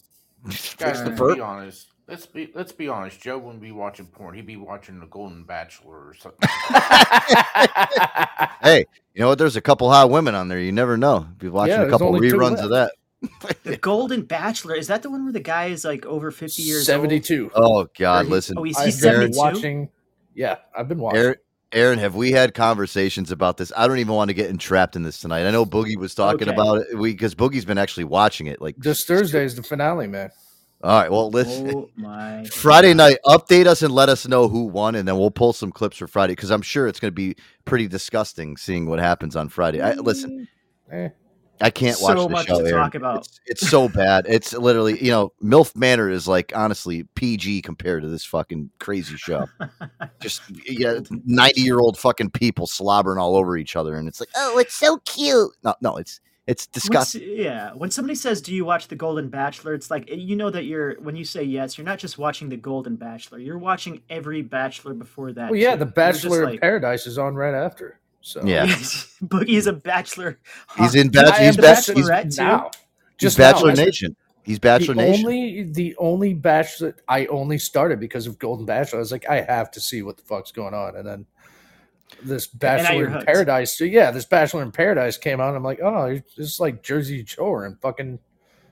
Guys, 0.45 0.57
Fix 0.57 1.01
the 1.01 1.11
to 1.11 1.35
be 1.35 1.41
honest, 1.41 1.87
Let's 2.07 2.25
be 2.27 2.51
let's 2.53 2.71
be 2.71 2.87
honest. 2.87 3.19
Joe 3.19 3.37
wouldn't 3.39 3.61
be 3.61 3.71
watching 3.71 4.05
porn. 4.05 4.35
He'd 4.35 4.45
be 4.45 4.57
watching 4.57 4.99
The 4.99 5.07
Golden 5.07 5.43
Bachelor 5.43 6.07
or 6.07 6.13
something. 6.13 6.47
hey, 8.61 8.85
you 9.13 9.21
know 9.21 9.29
what? 9.29 9.37
There's 9.39 9.55
a 9.55 9.61
couple 9.61 9.89
hot 9.89 10.09
women 10.09 10.35
on 10.35 10.47
there. 10.47 10.59
You 10.59 10.71
never 10.71 10.97
know. 10.97 11.27
Be 11.39 11.49
watching 11.49 11.75
Yeah, 11.75 11.83
a 11.83 11.89
couple 11.89 12.11
reruns 12.13 12.63
of 12.63 12.69
that. 12.71 12.93
The 13.63 13.77
Golden 13.77 14.21
Bachelor 14.23 14.75
is 14.75 14.87
that 14.87 15.01
the 15.01 15.09
one 15.09 15.23
where 15.23 15.33
the 15.33 15.39
guy 15.39 15.65
is 15.67 15.83
like 15.83 16.05
over 16.05 16.29
fifty 16.31 16.61
years 16.61 16.85
Seventy-two. 16.85 17.51
Oh 17.55 17.87
God, 17.97 18.25
he- 18.25 18.31
listen. 18.31 18.57
oh, 18.57 18.63
he's- 18.63 18.77
I've 18.77 18.85
been 18.85 19.33
72? 19.33 19.37
watching. 19.37 19.89
Yeah, 20.35 20.57
I've 20.77 20.87
been 20.87 20.99
watching. 20.99 21.19
Aaron, 21.21 21.35
Aaron, 21.71 21.99
have 21.99 22.15
we 22.15 22.31
had 22.31 22.53
conversations 22.53 23.31
about 23.31 23.57
this? 23.57 23.71
I 23.75 23.87
don't 23.87 23.97
even 23.99 24.13
want 24.13 24.29
to 24.29 24.33
get 24.33 24.49
entrapped 24.49 24.95
in 24.95 25.03
this 25.03 25.19
tonight. 25.19 25.47
I 25.47 25.51
know 25.51 25.65
Boogie 25.65 25.97
was 25.97 26.13
talking 26.13 26.47
Okay. 26.49 26.51
about 26.53 26.81
it. 26.81 26.97
We 26.97 27.13
because 27.13 27.33
Boogie's 27.35 27.65
been 27.65 27.77
actually 27.77 28.03
watching 28.03 28.47
it. 28.47 28.61
Like, 28.61 28.75
This 28.77 29.05
Thursday 29.05 29.43
is 29.43 29.55
the 29.55 29.63
finale, 29.63 30.07
man. 30.07 30.29
all 30.83 30.99
right, 31.01 31.11
well, 31.11 31.31
let's 31.31 31.49
Oh 31.49 31.89
my! 31.95 32.43
Friday 32.53 32.93
night. 32.93 33.17
Update 33.25 33.65
us 33.65 33.81
and 33.81 33.93
let 33.93 34.09
us 34.09 34.27
know 34.27 34.47
who 34.47 34.65
won, 34.65 34.93
and 34.95 35.07
then 35.07 35.17
we'll 35.17 35.31
pull 35.31 35.53
some 35.53 35.71
clips 35.71 35.97
for 35.97 36.07
Friday 36.07 36.33
because 36.33 36.51
I'm 36.51 36.61
sure 36.61 36.87
it's 36.87 36.99
going 36.99 37.11
to 37.11 37.15
be 37.15 37.35
pretty 37.63 37.87
disgusting 37.87 38.55
seeing 38.57 38.85
what 38.85 38.99
happens 38.99 39.35
on 39.35 39.49
Friday. 39.49 39.81
I, 39.81 39.93
listen, 39.93 40.47
Eh. 40.91 41.09
I 41.61 41.69
can't 41.69 41.97
watch 42.01 42.17
So 42.17 42.23
the 42.23 42.29
much 42.29 42.47
show. 42.47 42.59
to 42.59 42.65
Aaron. 42.67 42.81
talk 42.83 42.95
about. 42.95 43.17
It's, 43.19 43.39
it's 43.45 43.69
so 43.69 43.87
bad. 43.87 44.25
It's 44.27 44.53
literally, 44.53 45.01
you 45.03 45.09
know, 45.11 45.31
MILF 45.41 45.75
Manor 45.75 46.09
is 46.09 46.27
like 46.27 46.51
honestly 46.55 47.03
PG 47.15 47.61
compared 47.61 48.03
to 48.03 48.09
this 48.09 48.25
fucking 48.25 48.69
crazy 48.79 49.15
show. 49.17 49.45
Just 50.19 50.41
yeah, 50.69 50.99
ninety 51.25 51.61
year 51.61 51.79
old 51.79 51.97
fucking 51.97 52.31
people 52.31 52.67
slobbering 52.67 53.17
all 53.19 53.35
over 53.35 53.55
each 53.57 53.75
other, 53.75 53.95
and 53.95 54.07
it's 54.07 54.19
like, 54.19 54.29
Oh, 54.35 54.57
it's 54.57 54.75
so 54.75 54.97
cute. 55.05 55.51
no, 55.63 55.73
no, 55.81 55.97
it's 55.97 56.19
it's 56.47 56.67
disgusting. 56.67 57.21
s- 57.23 57.27
yeah, 57.37 57.71
when 57.73 57.89
somebody 57.89 58.13
says, 58.15 58.39
"Do 58.41 58.53
you 58.53 58.65
watch 58.65 58.87
The 58.87 58.95
Golden 58.95 59.29
Bachelor?" 59.29 59.73
It's 59.73 59.89
like 59.89 60.11
eh, 60.11 60.15
you 60.15 60.35
know 60.35 60.49
that 60.51 60.65
you're 60.65 60.93
when 61.01 61.15
you 61.15 61.23
say 61.25 61.41
yes, 61.41 61.77
you're 61.77 61.85
not 61.85 61.97
just 61.99 62.17
watching 62.19 62.49
The 62.49 62.57
Golden 62.57 62.97
Bachelor. 62.97 63.39
You're 63.39 63.57
watching 63.57 64.01
every 64.11 64.41
Bachelor 64.43 64.93
before 64.93 65.31
that. 65.33 65.49
Well, 65.49 65.59
yeah, 65.59 65.73
too. 65.73 65.79
the 65.79 65.85
Bachelor 65.87 66.43
in 66.43 66.49
like- 66.51 66.61
Paradise 66.61 67.07
is 67.07 67.17
on 67.17 67.33
right 67.33 67.55
after. 67.55 67.99
So 68.25 68.43
Yeah. 68.43 68.65
Boogie 69.23 69.49
is 69.49 69.67
a 69.67 69.73
Bachelor. 69.73 70.39
He's 70.77 70.95
in 70.95 71.07
I 71.09 71.11
Bachelor. 71.11 71.45
He's, 71.45 71.57
bachelor, 71.57 71.93
ba- 72.07 72.23
he's, 72.23 72.35
too. 72.37 72.43
now. 72.43 72.71
Just 73.19 73.37
now, 73.37 73.51
Bachelor 73.51 73.71
I 73.71 73.73
said- 73.75 73.85
Nation. 73.85 74.15
He's 74.43 74.57
Bachelor 74.59 74.95
the 74.95 75.01
Nation. 75.01 75.25
only 75.25 75.63
the 75.63 75.95
only 75.97 76.33
bachelor 76.35 76.95
I 77.07 77.25
only 77.27 77.57
started 77.57 77.99
because 77.99 78.27
of 78.27 78.37
Golden 78.37 78.63
Bachelor. 78.65 78.99
I 78.99 79.01
was 79.01 79.11
like, 79.11 79.27
I 79.27 79.41
have 79.41 79.71
to 79.71 79.79
see 79.79 80.03
what 80.03 80.17
the 80.17 80.23
fuck's 80.23 80.51
going 80.51 80.73
on, 80.75 80.95
and 80.95 81.07
then 81.07 81.25
this 82.23 82.45
Bachelor 82.45 83.07
in. 83.17 83.25
Paradise. 83.25 83.75
So 83.75 83.83
yeah, 83.85 84.11
this 84.11 84.25
Bachelor 84.25 84.61
in 84.61 84.71
Paradise 84.71 85.17
came 85.17 85.39
out. 85.41 85.47
And 85.49 85.57
I'm 85.57 85.63
like, 85.63 85.79
oh, 85.81 86.05
it's 86.05 86.35
just 86.35 86.59
like 86.59 86.83
Jersey 86.83 87.25
Shore 87.25 87.65
and 87.65 87.79
fucking. 87.81 88.19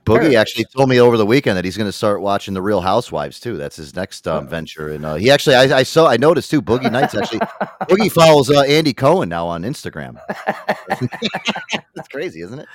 Boogie 0.04 0.34
actually 0.34 0.66
told 0.66 0.88
me 0.88 1.00
over 1.00 1.16
the 1.16 1.24
weekend 1.24 1.56
that 1.56 1.64
he's 1.64 1.76
going 1.76 1.88
to 1.88 1.92
start 1.92 2.20
watching 2.20 2.54
the 2.54 2.60
Real 2.60 2.80
Housewives 2.80 3.40
too. 3.40 3.56
That's 3.56 3.76
his 3.76 3.94
next 3.94 4.28
um, 4.28 4.46
venture, 4.46 4.90
and 4.90 5.04
uh, 5.04 5.14
he 5.14 5.30
actually, 5.30 5.56
I, 5.56 5.78
I 5.78 5.82
saw, 5.82 6.08
I 6.08 6.16
noticed 6.16 6.50
too. 6.50 6.60
Boogie 6.60 6.92
Nights 6.92 7.14
actually, 7.14 7.38
Boogie 7.82 8.12
follows 8.12 8.50
uh, 8.50 8.62
Andy 8.62 8.92
Cohen 8.92 9.28
now 9.28 9.46
on 9.46 9.62
Instagram. 9.62 10.18
That's 11.94 12.08
crazy, 12.08 12.42
isn't 12.42 12.58
it? 12.58 12.68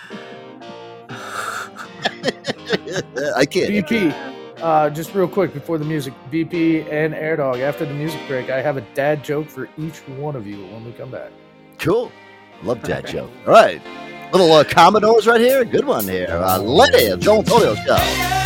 I 3.35 3.45
can't. 3.45 3.69
BP. 3.69 4.35
Uh, 4.61 4.89
just 4.89 5.13
real 5.13 5.27
quick 5.27 5.53
before 5.53 5.77
the 5.77 5.85
music, 5.85 6.13
BP 6.31 6.91
and 6.91 7.13
Air 7.13 7.37
Dog. 7.37 7.59
After 7.59 7.85
the 7.85 7.93
music 7.93 8.19
break, 8.27 8.49
I 8.49 8.61
have 8.61 8.77
a 8.77 8.81
dad 8.93 9.23
joke 9.23 9.47
for 9.47 9.69
each 9.77 9.99
one 10.07 10.35
of 10.35 10.45
you 10.45 10.65
when 10.65 10.83
we 10.83 10.91
come 10.93 11.11
back. 11.11 11.31
Cool. 11.77 12.11
Love 12.63 12.83
dad 12.83 13.07
joke. 13.07 13.31
All 13.45 13.53
right. 13.53 13.81
Little 14.31 14.51
uh, 14.51 14.63
Commodores 14.63 15.25
right 15.25 15.41
here. 15.41 15.65
Good 15.65 15.85
one 15.85 16.07
here. 16.07 16.27
Uh, 16.29 16.59
Letty, 16.59 17.17
Joe 17.17 17.39
Antonio 17.39 17.73
show. 17.75 18.38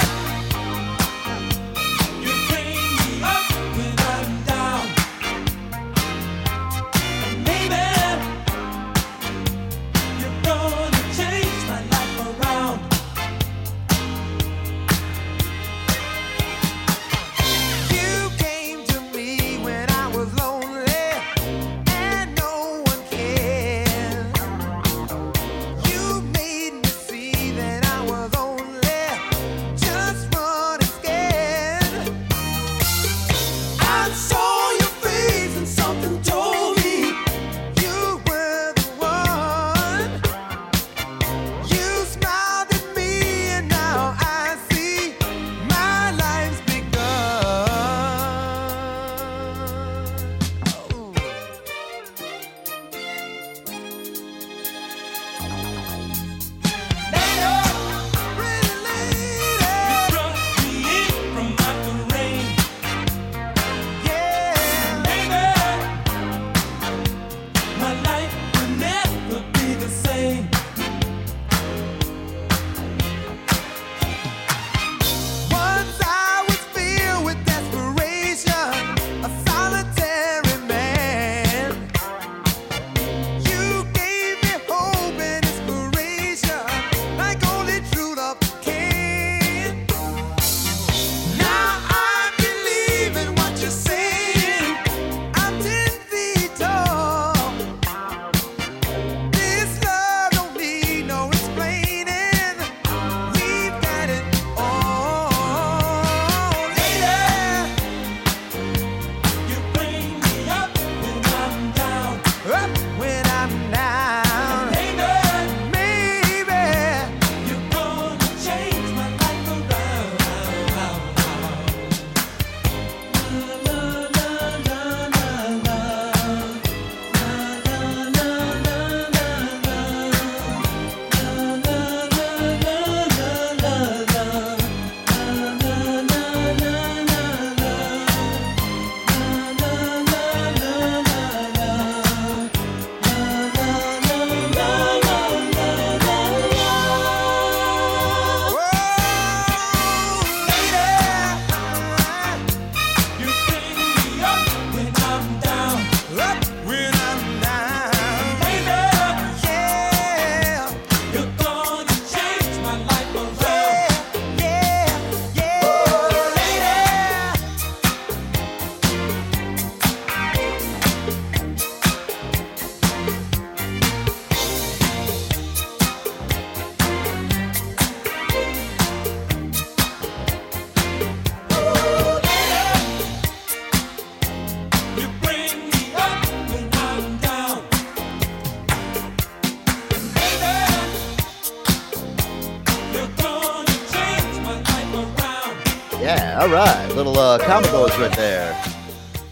Uh, 197.33 197.39
combos 197.39 197.97
right 197.99 198.15
there 198.15 198.63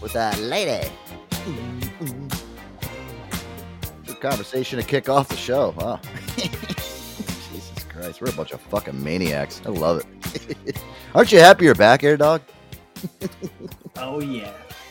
with 0.00 0.12
that 0.12 0.36
lady. 0.40 0.88
Good 4.06 4.20
conversation 4.20 4.80
to 4.80 4.84
kick 4.84 5.08
off 5.08 5.28
the 5.28 5.36
show. 5.36 5.72
Wow. 5.76 6.00
Jesus 6.36 7.84
Christ, 7.88 8.20
we're 8.20 8.30
a 8.30 8.32
bunch 8.32 8.50
of 8.50 8.60
fucking 8.62 9.00
maniacs. 9.02 9.62
I 9.64 9.68
love 9.68 10.02
it. 10.02 10.76
Aren't 11.14 11.30
you 11.30 11.38
happy 11.38 11.64
you're 11.66 11.76
back, 11.76 12.02
Air 12.02 12.16
Dog? 12.16 12.42
Oh 13.98 14.20
yeah. 14.20 14.50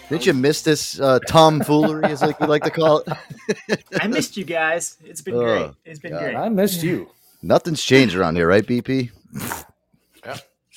Didn't 0.09 0.28
you 0.28 0.34
miss 0.34 0.62
this 0.62 0.99
uh, 0.99 1.18
tomfoolery, 1.28 2.05
as 2.05 2.22
like 2.22 2.39
you 2.39 2.45
like 2.45 2.64
to 2.64 2.70
call 2.70 2.99
it? 2.99 3.84
I 3.99 4.07
missed 4.07 4.38
you 4.38 4.43
guys. 4.45 4.97
It's 5.03 5.22
been 5.22 5.34
Oh, 5.34 5.39
great. 5.41 5.72
It's 5.86 5.99
been 5.99 6.12
God. 6.12 6.22
great. 6.22 6.36
I 6.36 6.49
missed 6.49 6.84
you. 6.84 7.09
Nothing's 7.41 7.84
changed 7.84 8.16
around 8.16 8.36
here, 8.36 8.47
right, 8.47 8.66
BP? 8.66 9.09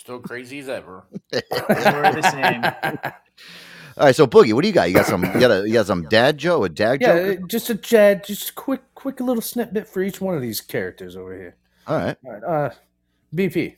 Yep, 0.05 0.21
still 0.21 0.21
crazy 0.21 0.59
as 0.61 0.69
ever. 0.69 1.05
We're 1.33 2.11
the 2.11 2.23
same. 2.23 2.65
All 3.97 4.07
right, 4.07 4.17
so 4.17 4.27
Boogie, 4.27 4.53
what 4.53 4.63
do 4.63 4.69
you 4.69 4.75
got? 4.75 4.89
You 4.89 4.95
got 4.95 5.07
some? 5.07 5.23
You 5.25 5.41
got 5.41 5.51
a? 5.51 5.67
You 5.67 5.73
got 5.75 5.87
some 5.87 6.03
dad 6.09 6.39
Joe? 6.39 6.65
A 6.65 6.69
dad 6.69 7.01
Yeah, 7.01 7.15
joke? 7.15 7.39
uh, 7.43 7.47
just 7.47 7.71
a 7.71 7.75
Jad, 7.75 8.25
just 8.25 8.51
a 8.51 8.53
quick, 8.55 8.83
quick 8.95 9.21
little 9.21 9.43
snippet 9.43 9.89
for 9.89 10.03
each 10.03 10.21
one 10.21 10.35
of 10.35 10.43
these 10.43 10.61
characters 10.61 11.17
over 11.17 11.35
here. 11.37 11.57
All 11.87 11.99
right. 11.99 12.17
All 12.25 12.33
right, 12.33 12.45
uh, 12.45 12.71
BP. 13.35 13.77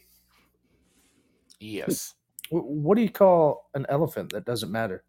Yes. 1.61 2.15
wh- 2.51 2.55
What 2.67 2.97
do 2.97 3.03
you 3.03 3.11
call 3.11 3.69
an 3.75 3.87
elephant 3.89 4.33
that 4.33 4.45
doesn't 4.45 4.71
matter? 4.73 5.05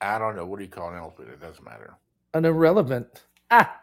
I 0.00 0.18
don't 0.18 0.36
know. 0.36 0.46
What 0.46 0.58
do 0.58 0.64
you 0.64 0.70
call 0.70 0.90
an 0.90 0.98
elephant? 0.98 1.28
It 1.28 1.40
doesn't 1.40 1.64
matter. 1.64 1.94
An 2.34 2.44
irrelevant. 2.44 3.24
Ah. 3.50 3.81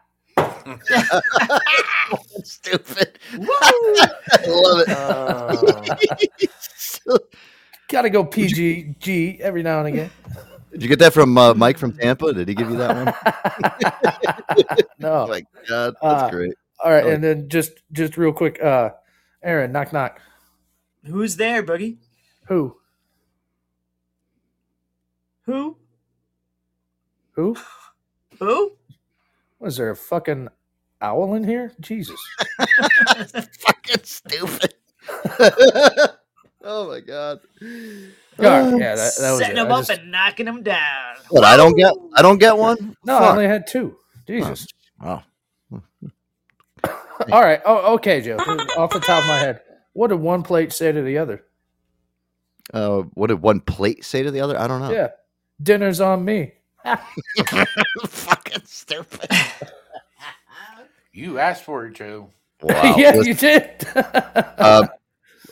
Stupid. 2.44 3.20
I 3.34 4.44
love 4.48 4.84
it. 6.42 6.52
Gotta 7.90 8.10
go 8.10 8.24
PGG 8.26 9.40
every 9.40 9.64
now 9.64 9.80
and 9.80 9.88
again. 9.88 10.12
Did 10.72 10.84
you 10.84 10.90
get 10.90 11.00
that 11.00 11.14
from 11.14 11.36
uh, 11.38 11.54
Mike 11.56 11.78
from 11.80 11.94
Tampa? 11.94 12.32
Did 12.34 12.48
he 12.48 12.54
give 12.54 12.70
you 12.70 12.78
that 12.78 12.96
one? 12.96 13.06
No. 15.00 15.24
Oh 15.24 15.28
my 15.28 15.44
God, 15.68 15.96
that's 16.02 16.24
Uh, 16.24 16.30
great. 16.30 16.54
All 16.84 16.92
right, 16.92 17.04
Oh. 17.04 17.10
and 17.10 17.24
then 17.24 17.50
just 17.50 17.72
just 17.92 18.18
real 18.18 18.32
quick, 18.32 18.62
uh, 18.64 18.92
Aaron, 19.42 19.72
knock 19.72 19.92
knock. 19.92 20.22
Who's 21.06 21.36
there, 21.38 21.64
Boogie? 21.64 21.98
Who? 22.48 22.76
Who? 25.46 25.78
Who? 27.32 27.56
Who? 28.40 28.74
Was 29.60 29.78
there 29.78 29.90
a 29.90 29.96
fucking 29.96 30.50
owl 31.02 31.36
in 31.36 31.44
here? 31.44 31.74
Jesus. 31.80 32.20
fucking 33.60 34.04
stupid. 34.04 34.74
oh 36.64 36.88
my 36.88 37.00
God. 37.02 37.40
Yeah, 37.62 38.70
yeah, 38.78 38.96
that, 38.96 39.14
that 39.20 39.32
was 39.32 39.40
Setting 39.40 39.52
it. 39.52 39.56
them 39.56 39.68
I 39.72 39.76
up 39.76 39.80
just- 39.88 40.00
and 40.00 40.12
knocking 40.12 40.46
them 40.46 40.64
down. 40.64 41.16
What? 41.30 41.44
I 41.44 41.58
don't 41.58 41.76
get. 41.76 41.94
I 42.16 42.22
don't 42.22 42.38
get 42.40 42.58
one. 42.58 42.96
no, 43.06 43.18
I 43.18 43.20
Fuck. 43.22 43.32
only 43.34 43.48
had 43.48 43.68
two. 43.68 43.98
Jesus. 44.28 44.66
Oh. 45.04 45.22
All 47.32 47.42
right. 47.44 47.62
Oh, 47.66 47.96
okay, 47.96 48.22
Joe. 48.22 48.38
Off 48.78 48.92
the 48.92 49.00
top 49.00 49.22
of 49.24 49.28
my 49.28 49.38
head, 49.38 49.62
what 49.94 50.08
did 50.08 50.16
one 50.20 50.42
plate 50.42 50.72
say 50.72 50.92
to 50.92 51.02
the 51.02 51.18
other? 51.18 51.44
Uh, 52.74 53.02
what 53.14 53.28
did 53.28 53.42
one 53.42 53.60
plate 53.60 54.06
say 54.06 54.24
to 54.24 54.32
the 54.32 54.40
other? 54.42 54.58
I 54.58 54.68
don't 54.68 54.80
know. 54.82 54.92
Yeah, 54.92 55.10
dinner's 55.62 56.00
on 56.02 56.24
me. 56.24 56.54
fucking 58.50 58.66
stupid. 58.68 59.30
You 61.12 61.40
asked 61.40 61.64
for 61.64 61.88
it, 61.88 61.96
Joe. 61.96 62.30
Wow. 62.62 62.96
yeah, 62.98 63.12
Listen, 63.12 63.26
you 63.26 63.34
did. 63.34 63.88
um, 64.60 64.88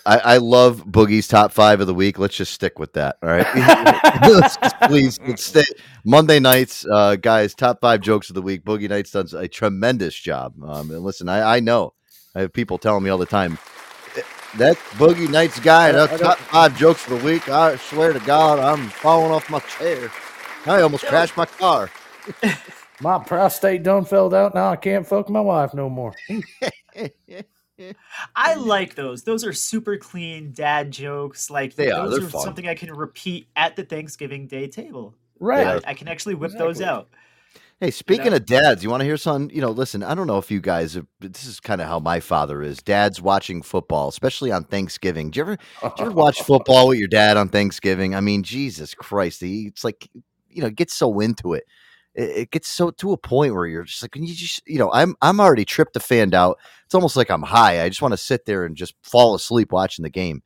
I, 0.06 0.18
I 0.20 0.38
love 0.38 0.86
Boogie's 0.86 1.28
top 1.28 1.52
five 1.52 1.82
of 1.82 1.88
the 1.88 1.96
week. 1.96 2.20
Let's 2.20 2.38
just 2.38 2.54
stick 2.54 2.78
with 2.80 2.94
that. 2.94 3.18
All 3.24 3.30
right. 3.30 3.48
Let's 4.22 4.56
just 4.56 4.80
please 4.82 5.20
let's 5.28 5.46
stay. 5.46 5.64
Monday 6.06 6.40
nights, 6.40 6.86
uh, 6.86 7.16
guys, 7.18 7.56
top 7.56 7.82
five 7.82 8.02
jokes 8.02 8.30
of 8.30 8.36
the 8.36 8.42
week. 8.42 8.64
Boogie 8.64 8.88
Nights 8.88 9.12
does 9.12 9.34
a 9.34 9.48
tremendous 9.48 10.16
job. 10.16 10.54
Um, 10.64 10.92
and 10.92 11.02
listen, 11.02 11.28
I, 11.28 11.58
I 11.58 11.60
know 11.60 11.94
I 12.36 12.42
have 12.42 12.54
people 12.54 12.78
telling 12.78 13.04
me 13.04 13.10
all 13.10 13.18
the 13.18 13.26
time 13.26 13.58
that 14.58 14.78
Boogie 14.98 15.30
Nights 15.30 15.60
guy, 15.60 15.90
I 15.90 15.92
that's 15.92 16.22
top 16.22 16.38
five 16.38 16.78
jokes 16.78 17.04
of 17.08 17.20
the 17.20 17.26
week. 17.26 17.50
I 17.50 17.76
swear 17.78 18.14
to 18.14 18.20
God, 18.20 18.60
I'm 18.60 18.88
falling 18.90 19.32
off 19.32 19.50
my 19.50 19.60
chair. 19.60 20.12
I 20.68 20.82
almost 20.82 21.06
crashed 21.06 21.36
my 21.36 21.46
car. 21.46 21.90
My 23.02 23.20
prostate 23.20 23.84
done 23.84 24.06
filled 24.06 24.34
out. 24.34 24.56
Now 24.56 24.72
I 24.72 24.76
can't 24.76 25.06
fuck 25.06 25.30
my 25.30 25.42
wife 25.42 25.74
no 25.74 25.90
more. 25.90 26.14
I 28.36 28.56
like 28.56 28.96
those. 28.96 29.24
Those 29.24 29.46
are 29.46 29.54
super 29.54 29.98
clean 29.98 30.52
dad 30.52 30.92
jokes. 30.92 31.50
Like 31.50 31.76
They 31.76 31.92
are. 31.92 32.08
those 32.10 32.20
They're 32.20 32.28
are 32.28 32.32
fun. 32.32 32.42
something 32.42 32.68
I 32.68 32.76
can 32.76 32.94
repeat 32.94 33.48
at 33.56 33.76
the 33.76 33.84
Thanksgiving 33.84 34.48
Day 34.48 34.68
table. 34.68 35.16
Right. 35.40 35.84
I, 35.86 35.92
I 35.92 35.94
can 35.94 36.08
actually 36.08 36.36
whip 36.36 36.54
those 36.58 36.82
out. 36.82 37.10
Hey, 37.80 37.92
speaking 37.92 38.32
know? 38.32 38.38
of 38.38 38.46
dads, 38.48 38.84
you 38.84 38.90
want 38.90 39.02
to 39.02 39.06
hear 39.06 39.18
something? 39.18 39.56
You 39.56 39.62
know, 39.62 39.70
listen, 39.70 40.02
I 40.02 40.16
don't 40.16 40.26
know 40.26 40.40
if 40.40 40.50
you 40.50 40.60
guys, 40.60 40.96
have, 40.96 41.06
this 41.20 41.46
is 41.46 41.60
kind 41.60 41.80
of 41.80 41.88
how 41.88 42.00
my 42.00 42.20
father 42.20 42.64
is. 42.64 42.82
Dads 42.82 43.22
watching 43.22 43.62
football, 43.62 44.08
especially 44.08 44.52
on 44.52 44.64
Thanksgiving. 44.64 45.30
Do 45.30 45.38
you 45.38 45.44
ever, 45.44 45.58
do 45.58 45.92
you 46.00 46.06
ever 46.06 46.12
watch 46.12 46.42
football 46.46 46.88
with 46.88 46.98
your 46.98 47.08
dad 47.08 47.38
on 47.38 47.50
Thanksgiving? 47.50 48.16
I 48.16 48.22
mean, 48.22 48.42
Jesus 48.42 48.96
Christ, 48.96 49.42
he, 49.42 49.68
it's 49.68 49.84
like, 49.84 50.10
you 50.50 50.64
know, 50.64 50.72
gets 50.72 50.96
so 50.96 51.20
into 51.20 51.54
it. 51.54 51.66
It, 52.18 52.50
gets 52.50 52.68
so 52.68 52.90
to 52.90 53.14
a 53.14 53.18
point 53.18 53.54
where 53.54 53.68
you're 53.68 53.84
just 53.84 54.02
like, 54.02 54.12
can 54.12 54.26
you 54.26 54.34
just, 54.34 54.68
you 54.68 54.80
know, 54.80 54.92
I'm, 54.92 55.16
I'm 55.22 55.40
already 55.40 55.66
tryptophaned 55.66 56.34
out. 56.34 56.58
It's 56.86 56.96
almost 56.96 57.16
like 57.16 57.30
I'm 57.30 57.44
high. 57.44 57.84
I 57.84 57.90
just 57.90 58.02
want 58.02 58.14
to 58.14 58.18
sit 58.18 58.46
there 58.48 58.66
and 58.66 58.76
just 58.76 58.96
fall 59.04 59.36
asleep 59.36 59.72
watching 59.72 60.02
the 60.02 60.10
game. 60.10 60.42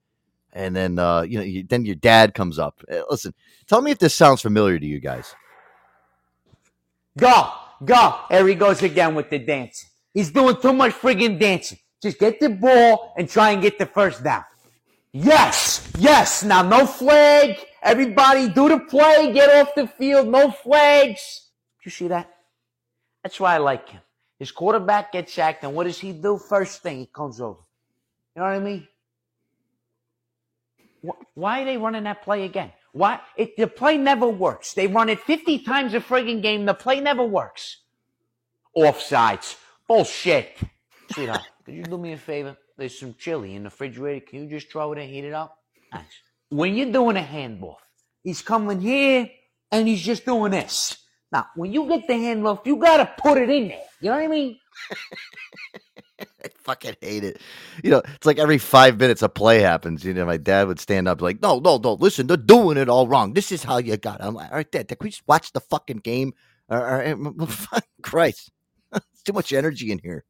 And 0.52 0.76
then, 0.76 1.00
uh, 1.00 1.22
you 1.22 1.38
know, 1.38 1.44
you, 1.46 1.64
then 1.64 1.86
your 1.86 1.96
dad 1.96 2.34
comes 2.34 2.60
up. 2.60 2.84
Uh, 2.92 3.04
Listen, 3.10 3.34
tell 3.68 3.82
me 3.82 3.92
if 3.92 4.00
this 4.00 4.14
sounds 4.14 4.42
familiar 4.42 4.78
to 4.78 4.86
you 4.86 5.00
guys. 5.00 5.34
Go, 7.18 7.52
go. 7.86 8.20
There 8.30 8.46
he 8.48 8.56
goes 8.56 8.84
again 8.84 9.16
with 9.16 9.30
the 9.30 9.40
dancing. 9.40 9.90
He's 10.14 10.30
doing 10.30 10.58
too 10.62 10.74
much 10.74 10.92
friggin' 10.92 11.40
dancing. 11.40 11.80
Just 12.02 12.20
get 12.20 12.40
the 12.40 12.50
ball 12.50 13.14
and 13.18 13.30
try 13.30 13.52
and 13.52 13.62
get 13.62 13.80
the 13.80 13.86
first 13.86 14.24
down. 14.24 14.44
Yes, 15.14 15.90
yes. 15.98 16.44
Now, 16.44 16.64
no 16.64 16.86
flag. 16.86 17.58
Everybody 17.84 18.50
do 18.50 18.70
the 18.70 18.80
play. 18.80 19.32
Get 19.34 19.50
off 19.62 19.76
the 19.76 19.88
field. 19.88 20.28
No 20.28 20.52
flags. 20.52 21.41
You 21.84 21.92
see 21.92 22.08
that? 22.10 22.34
That's 23.24 23.40
why 23.40 23.56
I 23.56 23.58
like 23.58 23.90
him. 23.90 24.02
His 24.40 24.52
quarterback 24.52 25.12
gets 25.12 25.34
sacked, 25.34 25.64
and 25.64 25.76
what 25.76 25.84
does 25.84 26.00
he 26.00 26.14
do? 26.14 26.38
First 26.38 26.82
thing, 26.82 27.00
he 27.00 27.06
comes 27.06 27.40
over. 27.40 27.60
You 28.36 28.42
know 28.42 28.48
what 28.48 28.56
I 28.56 28.60
mean? 28.60 28.88
Why 31.34 31.62
are 31.62 31.66
they 31.66 31.78
running 31.78 32.04
that 32.04 32.22
play 32.24 32.46
again? 32.46 32.72
Why? 32.92 33.20
It, 33.38 33.56
the 33.58 33.68
play 33.68 33.98
never 33.98 34.28
works. 34.28 34.74
They 34.74 34.88
run 34.88 35.10
it 35.10 35.20
50 35.20 35.60
times 35.60 35.94
a 35.94 36.00
frigging 36.00 36.42
game. 36.42 36.66
The 36.66 36.74
play 36.74 37.00
never 37.00 37.24
works. 37.24 37.78
Offsides. 38.78 39.58
Bullshit. 39.88 40.58
Sweetheart, 41.12 41.42
could 41.66 41.76
you 41.76 41.84
do 41.84 41.98
me 41.98 42.14
a 42.14 42.18
favor? 42.18 42.56
There's 42.78 42.98
some 42.98 43.16
chili 43.18 43.56
in 43.56 43.64
the 43.64 43.70
refrigerator. 43.70 44.26
Can 44.26 44.44
you 44.44 44.50
just 44.50 44.72
throw 44.72 44.92
it 44.94 45.00
and 45.00 45.10
heat 45.10 45.26
it 45.26 45.34
up? 45.34 45.58
Thanks. 45.92 46.14
When 46.50 46.76
you're 46.76 46.92
doing 46.92 47.18
a 47.18 47.22
handoff, 47.22 47.78
he's 48.24 48.42
coming 48.42 48.82
here 48.82 49.30
and 49.72 49.88
he's 49.88 50.02
just 50.02 50.26
doing 50.26 50.52
this. 50.52 50.98
Now, 51.32 51.48
when 51.56 51.72
you 51.72 51.88
get 51.88 52.08
the 52.08 52.14
handoff, 52.14 52.66
you 52.66 52.76
gotta 52.76 53.10
put 53.18 53.38
it 53.38 53.50
in 53.50 53.70
there. 53.70 53.84
You 54.02 54.10
know 54.10 54.18
what 54.18 54.24
I 54.24 54.28
mean? 54.28 54.60
I 56.20 56.50
fucking 56.64 56.96
hate 57.02 57.24
it. 57.24 57.42
You 57.84 57.92
know, 57.92 58.02
it's 58.16 58.26
like 58.26 58.38
every 58.38 58.58
five 58.58 59.00
minutes 59.00 59.22
a 59.22 59.30
play 59.30 59.60
happens. 59.60 60.04
You 60.04 60.14
know, 60.14 60.26
my 60.26 60.38
dad 60.38 60.68
would 60.68 60.80
stand 60.80 61.08
up 61.08 61.22
like, 61.22 61.42
"No, 61.42 61.60
no, 61.60 61.78
no! 61.78 61.94
Listen, 61.94 62.28
they're 62.28 62.38
doing 62.38 62.78
it 62.78 62.90
all 62.90 63.08
wrong. 63.08 63.34
This 63.34 63.52
is 63.52 63.64
how 63.64 63.78
you 63.78 63.96
got." 63.98 64.20
It. 64.20 64.26
I'm 64.26 64.36
like, 64.36 64.50
"All 64.52 64.58
right, 64.58 64.72
Dad, 64.72 64.88
can 64.88 64.98
we 65.02 65.10
just 65.10 65.28
watch 65.28 65.52
the 65.52 65.62
fucking 65.62 65.98
game?" 65.98 66.34
Christ, 68.02 68.52
it's 68.94 69.24
too 69.24 69.34
much 69.34 69.54
energy 69.54 69.92
in 69.92 70.00
here. 70.00 70.24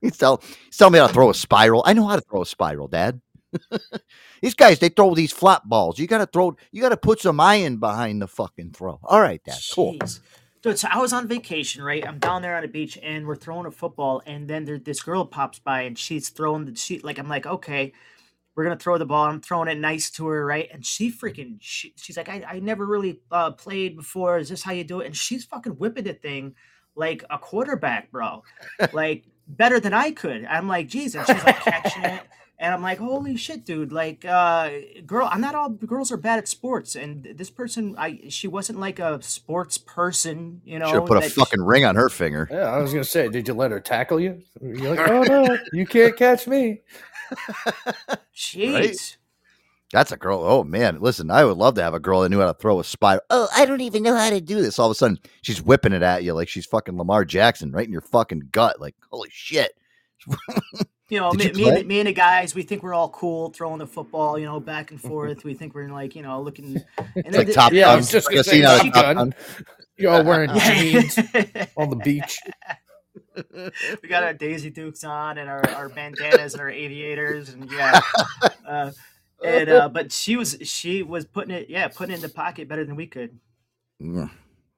He's 0.00 0.16
tell 0.16 0.42
he's 0.66 0.76
telling 0.76 0.92
me 0.92 0.98
how 0.98 1.06
to 1.06 1.12
throw 1.12 1.30
a 1.30 1.34
spiral. 1.34 1.82
I 1.86 1.92
know 1.92 2.06
how 2.06 2.16
to 2.16 2.22
throw 2.22 2.42
a 2.42 2.46
spiral, 2.46 2.88
Dad. 2.88 3.20
these 4.42 4.54
guys, 4.54 4.78
they 4.78 4.88
throw 4.90 5.14
these 5.14 5.32
flop 5.32 5.66
balls. 5.68 5.98
You 5.98 6.06
got 6.06 6.18
to 6.18 6.26
throw. 6.26 6.56
You 6.72 6.82
got 6.82 6.90
to 6.90 6.96
put 6.96 7.20
some 7.20 7.40
iron 7.40 7.78
behind 7.78 8.20
the 8.20 8.28
fucking 8.28 8.72
throw. 8.72 8.98
All 9.04 9.20
right, 9.20 9.42
Dad. 9.44 9.58
Cool. 9.72 9.94
Jeez. 9.94 10.20
Dude, 10.66 10.80
so 10.80 10.88
I 10.90 10.98
was 10.98 11.12
on 11.12 11.28
vacation, 11.28 11.80
right? 11.80 12.04
I'm 12.04 12.18
down 12.18 12.42
there 12.42 12.56
on 12.56 12.64
a 12.64 12.68
beach 12.68 12.98
and 13.00 13.24
we're 13.24 13.36
throwing 13.36 13.66
a 13.66 13.70
football, 13.70 14.20
and 14.26 14.48
then 14.48 14.64
there, 14.64 14.78
this 14.80 15.00
girl 15.00 15.24
pops 15.24 15.60
by 15.60 15.82
and 15.82 15.96
she's 15.96 16.28
throwing 16.30 16.64
the 16.64 16.74
sheet. 16.74 17.04
like 17.04 17.18
I'm 17.18 17.28
like, 17.28 17.46
okay, 17.46 17.92
we're 18.56 18.64
gonna 18.64 18.74
throw 18.74 18.98
the 18.98 19.06
ball. 19.06 19.26
I'm 19.26 19.40
throwing 19.40 19.68
it 19.68 19.78
nice 19.78 20.10
to 20.10 20.26
her, 20.26 20.44
right? 20.44 20.68
And 20.72 20.84
she 20.84 21.12
freaking 21.12 21.58
she, 21.60 21.94
she's 21.94 22.16
like, 22.16 22.28
I, 22.28 22.44
I 22.48 22.58
never 22.58 22.84
really 22.84 23.20
uh, 23.30 23.52
played 23.52 23.96
before. 23.96 24.38
Is 24.38 24.48
this 24.48 24.64
how 24.64 24.72
you 24.72 24.82
do 24.82 24.98
it? 25.02 25.06
And 25.06 25.16
she's 25.16 25.44
fucking 25.44 25.74
whipping 25.74 26.02
the 26.02 26.14
thing 26.14 26.56
like 26.96 27.22
a 27.30 27.38
quarterback, 27.38 28.10
bro. 28.10 28.42
like 28.92 29.22
better 29.46 29.78
than 29.78 29.94
I 29.94 30.10
could. 30.10 30.46
I'm 30.46 30.66
like, 30.66 30.88
Jesus. 30.88 31.28
she's 31.28 31.44
like 31.44 31.60
catching 31.60 32.02
it. 32.06 32.22
And 32.58 32.72
I'm 32.72 32.80
like, 32.80 32.98
holy 32.98 33.36
shit, 33.36 33.66
dude! 33.66 33.92
Like, 33.92 34.24
uh, 34.24 34.70
girl, 35.04 35.28
I'm 35.30 35.42
not 35.42 35.54
all 35.54 35.68
girls 35.68 36.10
are 36.10 36.16
bad 36.16 36.38
at 36.38 36.48
sports, 36.48 36.94
and 36.96 37.22
this 37.34 37.50
person, 37.50 37.94
I 37.98 38.20
she 38.30 38.48
wasn't 38.48 38.80
like 38.80 38.98
a 38.98 39.20
sports 39.22 39.76
person, 39.76 40.62
you 40.64 40.78
know. 40.78 40.86
Should 40.86 40.94
have 40.94 41.06
put 41.06 41.18
a 41.18 41.20
that- 41.20 41.32
fucking 41.32 41.62
ring 41.62 41.84
on 41.84 41.96
her 41.96 42.08
finger. 42.08 42.48
Yeah, 42.50 42.70
I 42.70 42.78
was 42.78 42.92
gonna 42.92 43.04
say, 43.04 43.28
did 43.28 43.46
you 43.46 43.52
let 43.52 43.72
her 43.72 43.80
tackle 43.80 44.18
you? 44.18 44.42
You're 44.62 44.94
like, 44.94 45.06
oh 45.10 45.22
no, 45.22 45.58
you 45.74 45.86
can't 45.86 46.16
catch 46.16 46.46
me. 46.46 46.80
Jeez. 48.34 49.16
That's 49.92 50.10
a 50.12 50.16
girl. 50.16 50.40
Oh 50.42 50.64
man, 50.64 51.00
listen, 51.00 51.30
I 51.30 51.44
would 51.44 51.58
love 51.58 51.74
to 51.74 51.82
have 51.82 51.94
a 51.94 52.00
girl 52.00 52.22
that 52.22 52.30
knew 52.30 52.40
how 52.40 52.46
to 52.46 52.54
throw 52.54 52.80
a 52.80 52.84
spiral. 52.84 53.20
Oh, 53.30 53.48
I 53.54 53.66
don't 53.66 53.82
even 53.82 54.02
know 54.02 54.16
how 54.16 54.30
to 54.30 54.40
do 54.40 54.62
this. 54.62 54.78
All 54.78 54.86
of 54.86 54.92
a 54.92 54.94
sudden, 54.94 55.18
she's 55.42 55.62
whipping 55.62 55.92
it 55.92 56.02
at 56.02 56.24
you 56.24 56.32
like 56.32 56.48
she's 56.48 56.66
fucking 56.66 56.96
Lamar 56.96 57.24
Jackson 57.24 57.70
right 57.70 57.86
in 57.86 57.92
your 57.92 58.00
fucking 58.00 58.48
gut. 58.50 58.80
Like, 58.80 58.96
holy 59.10 59.28
shit. 59.30 59.72
You 61.08 61.20
know, 61.20 61.30
me, 61.32 61.44
you 61.46 61.52
me, 61.52 61.68
and, 61.68 61.86
me 61.86 62.00
and 62.00 62.08
the 62.08 62.12
guys, 62.12 62.54
we 62.54 62.62
think 62.62 62.82
we're 62.82 62.92
all 62.94 63.08
cool 63.10 63.50
throwing 63.50 63.78
the 63.78 63.86
football, 63.86 64.38
you 64.38 64.44
know, 64.44 64.58
back 64.58 64.90
and 64.90 65.00
forth. 65.00 65.44
we 65.44 65.54
think 65.54 65.72
we're 65.74 65.88
like, 65.88 66.16
you 66.16 66.22
know, 66.22 66.40
looking. 66.42 66.82
And 66.98 67.32
like 67.34 67.46
then- 67.46 67.52
Top 67.54 67.72
Yeah, 67.72 67.86
I 67.86 67.90
Gun. 67.92 67.96
was 67.98 68.10
just 68.10 68.28
gonna 68.28 68.40
a 68.40 68.44
say 68.44 68.50
scene 68.52 68.64
out 68.64 68.74
of 68.80 68.82
Top 68.86 68.92
Top 68.94 69.02
Gun. 69.04 69.16
Gun. 69.16 69.34
You're 69.96 70.12
all 70.12 70.24
wearing 70.24 70.50
jeans 70.58 71.16
on 71.76 71.90
the 71.90 71.96
beach. 72.04 72.38
we 74.02 74.08
got 74.08 74.22
our 74.24 74.34
Daisy 74.34 74.68
Dukes 74.70 75.04
on 75.04 75.38
and 75.38 75.48
our, 75.48 75.66
our 75.70 75.88
bandanas 75.88 76.54
and 76.54 76.60
our 76.60 76.70
aviators 76.70 77.50
and 77.50 77.70
yeah. 77.70 78.00
Uh, 78.66 78.90
and 79.44 79.68
uh, 79.70 79.88
but 79.88 80.10
she 80.12 80.36
was 80.36 80.56
she 80.62 81.02
was 81.02 81.24
putting 81.24 81.54
it 81.54 81.68
yeah 81.70 81.88
putting 81.88 82.12
it 82.12 82.16
in 82.16 82.22
the 82.22 82.28
pocket 82.28 82.68
better 82.68 82.84
than 82.84 82.96
we 82.96 83.06
could. 83.06 83.38
Mm, 84.02 84.30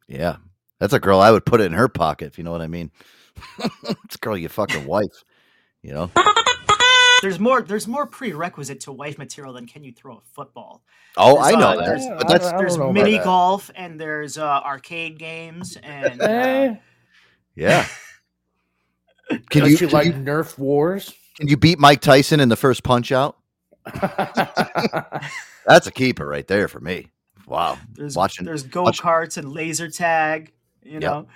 Yeah, 0.06 0.36
that's 0.78 0.92
a 0.92 1.00
girl 1.00 1.20
I 1.20 1.30
would 1.32 1.44
put 1.46 1.60
it 1.60 1.64
in 1.64 1.72
her 1.72 1.88
pocket 1.88 2.26
if 2.26 2.38
you 2.38 2.44
know 2.44 2.52
what 2.52 2.60
I 2.62 2.66
mean. 2.68 2.90
it's 3.58 4.14
a 4.16 4.18
girl 4.18 4.36
you 4.36 4.48
fucking 4.48 4.84
wife, 4.86 5.24
you 5.88 5.94
know. 5.94 6.10
There's 7.22 7.40
more 7.40 7.62
there's 7.62 7.88
more 7.88 8.06
prerequisite 8.06 8.80
to 8.80 8.92
wife 8.92 9.18
material 9.18 9.54
than 9.54 9.66
can 9.66 9.82
you 9.82 9.92
throw 9.92 10.18
a 10.18 10.20
football. 10.34 10.82
Oh, 11.16 11.34
There's, 11.42 11.46
I 11.56 11.58
know 11.58 11.66
uh, 11.70 11.76
that, 11.76 11.86
There's, 11.86 12.06
but 12.06 12.28
that's- 12.28 12.46
I 12.46 12.50
don't 12.52 12.58
there's 12.60 12.76
know 12.76 12.82
about 12.84 12.94
mini 12.94 13.12
that. 13.16 13.24
golf 13.24 13.70
and 13.74 13.98
there's 14.00 14.38
uh, 14.38 14.46
arcade 14.46 15.18
games 15.18 15.76
and 15.82 16.20
uh, 16.22 16.24
Eh. 16.28 16.74
Yeah. 17.56 17.86
Can 19.50 19.62
Does 19.62 19.72
you, 19.72 19.76
she 19.76 19.86
can 19.86 19.92
like 19.94 20.06
you 20.06 20.12
Nerf 20.14 20.56
wars? 20.58 21.12
can 21.36 21.48
you 21.48 21.56
beat 21.58 21.78
Mike 21.78 22.00
Tyson 22.00 22.40
in 22.40 22.48
the 22.48 22.56
first 22.56 22.82
punch 22.82 23.12
out? 23.12 23.36
That's 25.66 25.86
a 25.86 25.90
keeper 25.92 26.26
right 26.26 26.46
there 26.46 26.66
for 26.68 26.80
me. 26.80 27.10
Wow. 27.46 27.78
there's 27.94 28.16
watching 28.16 28.44
there's 28.46 28.62
go 28.62 28.84
watch- 28.84 29.00
karts 29.02 29.36
and 29.38 29.52
laser 29.52 29.90
tag. 29.90 30.52
You 30.82 31.00
know, 31.00 31.26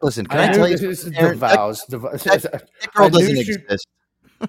Listen, 0.00 0.26
can 0.26 0.40
I 0.40 0.48
I, 0.48 0.52
tell 0.52 0.68
you, 0.68 0.76
this 0.78 1.04
is 1.04 1.12
Aaron, 1.12 1.38
that- 1.40 1.54
vows. 1.56 1.84
The, 1.88 1.98
that, 1.98 2.22
that 2.22 2.68
girl 2.94 3.06
I 3.06 3.10
doesn't 3.10 3.34
she- 3.34 3.40
exist. 3.52 3.86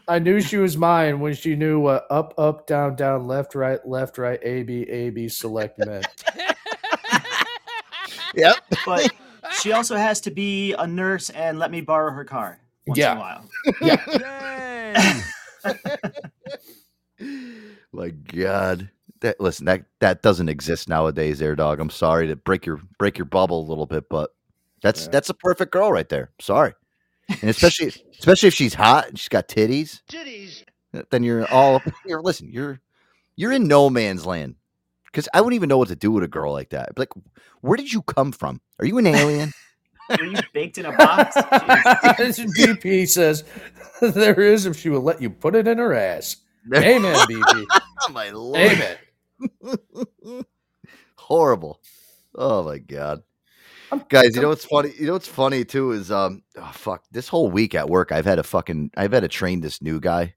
I 0.07 0.19
knew 0.19 0.39
she 0.41 0.57
was 0.57 0.77
mine 0.77 1.19
when 1.19 1.33
she 1.33 1.55
knew 1.55 1.85
uh, 1.87 2.01
up, 2.09 2.33
up, 2.37 2.67
down, 2.67 2.95
down, 2.95 3.27
left, 3.27 3.55
right, 3.55 3.79
left, 3.87 4.17
right, 4.17 4.39
A, 4.43 4.63
B, 4.63 4.83
A, 4.83 5.09
B, 5.09 5.27
select 5.29 5.77
meant. 5.79 6.05
Yep. 8.35 8.55
but 8.85 9.09
she 9.61 9.71
also 9.71 9.95
has 9.95 10.19
to 10.21 10.31
be 10.31 10.73
a 10.73 10.85
nurse 10.85 11.29
and 11.29 11.57
let 11.57 11.71
me 11.71 11.79
borrow 11.79 12.11
her 12.11 12.25
car 12.25 12.59
once 12.85 12.97
Yeah. 12.99 13.13
in 13.13 13.17
a 13.17 13.21
while. 13.21 13.49
Yeah. 13.81 15.21
My 17.93 18.09
God. 18.09 18.89
That 19.21 19.39
listen, 19.39 19.65
that 19.67 19.85
that 20.01 20.21
doesn't 20.21 20.49
exist 20.49 20.89
nowadays, 20.89 21.41
Air 21.41 21.55
Dog. 21.55 21.79
I'm 21.79 21.89
sorry 21.89 22.27
to 22.27 22.35
break 22.35 22.65
your 22.65 22.81
break 22.99 23.17
your 23.17 23.25
bubble 23.25 23.61
a 23.61 23.67
little 23.69 23.85
bit, 23.85 24.09
but 24.09 24.31
that's 24.81 25.07
that's 25.07 25.29
a 25.29 25.33
perfect 25.33 25.71
girl 25.71 25.89
right 25.91 26.09
there. 26.09 26.31
Sorry. 26.41 26.73
And 27.29 27.49
especially 27.49 27.93
especially 28.19 28.47
if 28.47 28.53
she's 28.53 28.73
hot 28.73 29.09
and 29.09 29.19
she's 29.19 29.29
got 29.29 29.47
titties. 29.47 30.01
Titties. 30.09 30.63
Then 31.09 31.23
you're 31.23 31.45
all 31.51 31.81
you're 32.05 32.21
listen, 32.21 32.49
you're 32.51 32.79
you're 33.35 33.51
in 33.51 33.67
no 33.67 33.89
man's 33.89 34.25
land. 34.25 34.55
Cause 35.13 35.29
I 35.33 35.39
wouldn't 35.39 35.55
even 35.55 35.69
know 35.69 35.77
what 35.77 35.87
to 35.87 35.95
do 35.95 36.11
with 36.11 36.23
a 36.23 36.27
girl 36.27 36.51
like 36.51 36.71
that. 36.71 36.97
Like, 36.97 37.09
where 37.61 37.77
did 37.77 37.91
you 37.91 38.01
come 38.01 38.33
from? 38.33 38.59
Are 38.79 38.85
you 38.85 38.97
an 38.97 39.07
alien? 39.07 39.53
Are 40.09 40.25
you 40.25 40.37
baked 40.53 40.77
in 40.77 40.85
a 40.85 40.91
box? 40.91 41.35
BP 41.37 43.07
says 43.07 43.43
there 44.01 44.39
is 44.39 44.65
if 44.65 44.77
she 44.77 44.89
will 44.89 45.01
let 45.01 45.21
you 45.21 45.29
put 45.29 45.55
it 45.55 45.67
in 45.67 45.77
her 45.77 45.93
ass. 45.93 46.37
Amen, 46.73 47.15
BP. 47.27 47.65
Oh, 48.07 48.11
my 48.11 48.29
lord. 48.29 48.59
Amen. 48.59 50.45
Horrible. 51.17 51.79
Oh 52.35 52.63
my 52.63 52.77
god. 52.77 53.23
Guys, 54.09 54.35
you 54.35 54.41
know 54.41 54.49
what's 54.49 54.65
funny? 54.65 54.91
You 54.97 55.07
know 55.07 55.13
what's 55.13 55.27
funny 55.27 55.63
too 55.65 55.91
is 55.91 56.11
um 56.11 56.43
oh, 56.57 56.71
fuck, 56.73 57.03
this 57.11 57.27
whole 57.27 57.49
week 57.49 57.75
at 57.75 57.89
work 57.89 58.11
I've 58.11 58.25
had 58.25 58.39
a 58.39 58.43
fucking 58.43 58.91
I've 58.97 59.13
had 59.13 59.21
to 59.21 59.27
train 59.27 59.61
this 59.61 59.81
new 59.81 59.99
guy. 59.99 60.35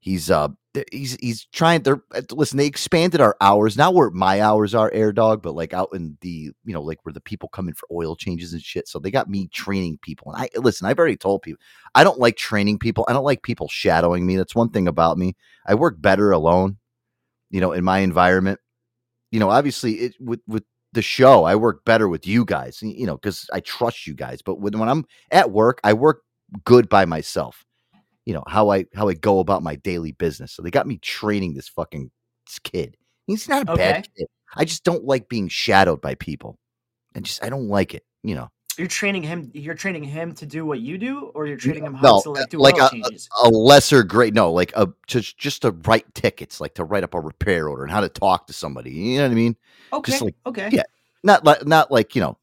He's 0.00 0.30
uh 0.30 0.48
he's 0.92 1.16
he's 1.20 1.46
trying 1.46 1.82
they're 1.82 2.02
uh, 2.14 2.22
listen, 2.30 2.56
they 2.58 2.66
expanded 2.66 3.20
our 3.20 3.36
hours. 3.40 3.76
Now 3.76 3.90
where 3.90 4.10
my 4.10 4.40
hours 4.40 4.74
are 4.74 4.90
air 4.92 5.12
dog, 5.12 5.42
but 5.42 5.54
like 5.54 5.72
out 5.72 5.90
in 5.92 6.18
the 6.20 6.50
you 6.64 6.74
know, 6.74 6.82
like 6.82 7.04
where 7.04 7.12
the 7.12 7.20
people 7.20 7.48
come 7.48 7.68
in 7.68 7.74
for 7.74 7.88
oil 7.92 8.16
changes 8.16 8.52
and 8.52 8.62
shit. 8.62 8.88
So 8.88 8.98
they 8.98 9.10
got 9.10 9.28
me 9.28 9.48
training 9.48 9.98
people. 10.02 10.32
And 10.32 10.42
I 10.42 10.58
listen, 10.58 10.86
I've 10.86 10.98
already 10.98 11.16
told 11.16 11.42
people 11.42 11.60
I 11.94 12.04
don't 12.04 12.18
like 12.18 12.36
training 12.36 12.78
people. 12.78 13.04
I 13.08 13.12
don't 13.12 13.24
like 13.24 13.42
people 13.42 13.68
shadowing 13.68 14.26
me. 14.26 14.36
That's 14.36 14.54
one 14.54 14.70
thing 14.70 14.88
about 14.88 15.18
me. 15.18 15.36
I 15.66 15.74
work 15.74 16.00
better 16.00 16.32
alone, 16.32 16.78
you 17.50 17.60
know, 17.60 17.72
in 17.72 17.84
my 17.84 17.98
environment. 17.98 18.60
You 19.30 19.40
know, 19.40 19.50
obviously 19.50 19.94
it 19.94 20.14
with 20.20 20.40
with 20.46 20.64
the 20.98 21.02
show, 21.02 21.44
I 21.44 21.54
work 21.54 21.84
better 21.84 22.08
with 22.08 22.26
you 22.26 22.44
guys, 22.44 22.82
you 22.82 23.06
know, 23.06 23.14
because 23.16 23.48
I 23.52 23.60
trust 23.60 24.04
you 24.04 24.14
guys. 24.14 24.42
But 24.42 24.56
when, 24.56 24.76
when 24.76 24.88
I'm 24.88 25.04
at 25.30 25.52
work, 25.52 25.80
I 25.84 25.92
work 25.92 26.22
good 26.64 26.88
by 26.88 27.04
myself. 27.04 27.64
You 28.26 28.34
know 28.34 28.42
how 28.48 28.70
I 28.70 28.84
how 28.94 29.08
I 29.08 29.14
go 29.14 29.38
about 29.38 29.62
my 29.62 29.76
daily 29.76 30.10
business. 30.10 30.52
So 30.52 30.60
they 30.60 30.72
got 30.72 30.88
me 30.88 30.98
training 30.98 31.54
this 31.54 31.68
fucking 31.68 32.10
kid. 32.64 32.96
He's 33.28 33.48
not 33.48 33.62
a 33.62 33.66
Okay. 33.68 33.92
bad 33.92 34.08
kid. 34.16 34.26
I 34.56 34.64
just 34.64 34.82
don't 34.82 35.04
like 35.04 35.28
being 35.28 35.46
shadowed 35.46 36.00
by 36.00 36.16
people, 36.16 36.58
and 37.14 37.24
just 37.24 37.42
I 37.44 37.48
don't 37.48 37.68
like 37.68 37.94
it. 37.94 38.02
You 38.24 38.34
know, 38.34 38.48
You're 38.78 38.88
training 38.88 39.22
him. 39.24 39.50
You're 39.54 39.74
training 39.74 40.04
him 40.04 40.34
to 40.34 40.46
do 40.46 40.64
what 40.64 40.80
you 40.80 40.98
do, 40.98 41.32
or 41.34 41.46
you're 41.46 41.56
training 41.56 41.84
him 41.84 41.94
how 41.94 42.16
no, 42.16 42.20
to 42.22 42.30
like 42.30 42.50
do 42.50 42.58
like 42.58 42.78
a, 42.78 42.86
a, 42.86 42.90
changes. 42.90 43.28
a 43.42 43.48
lesser 43.48 44.02
grade. 44.02 44.34
No, 44.34 44.52
like 44.52 44.72
a 44.76 44.88
just 45.06 45.36
just 45.36 45.62
to 45.62 45.72
write 45.72 46.14
tickets, 46.14 46.60
like 46.60 46.74
to 46.74 46.84
write 46.84 47.04
up 47.04 47.14
a 47.14 47.20
repair 47.20 47.68
order 47.68 47.82
and 47.82 47.90
how 47.90 48.00
to 48.00 48.08
talk 48.08 48.46
to 48.46 48.52
somebody. 48.52 48.92
You 48.92 49.18
know 49.18 49.24
what 49.24 49.32
I 49.32 49.34
mean? 49.34 49.56
Okay. 49.92 50.12
Just 50.12 50.22
like 50.22 50.34
okay. 50.46 50.68
yeah, 50.72 50.84
not 51.22 51.44
like 51.44 51.66
not 51.66 51.90
like 51.90 52.14
you 52.14 52.22
know 52.22 52.38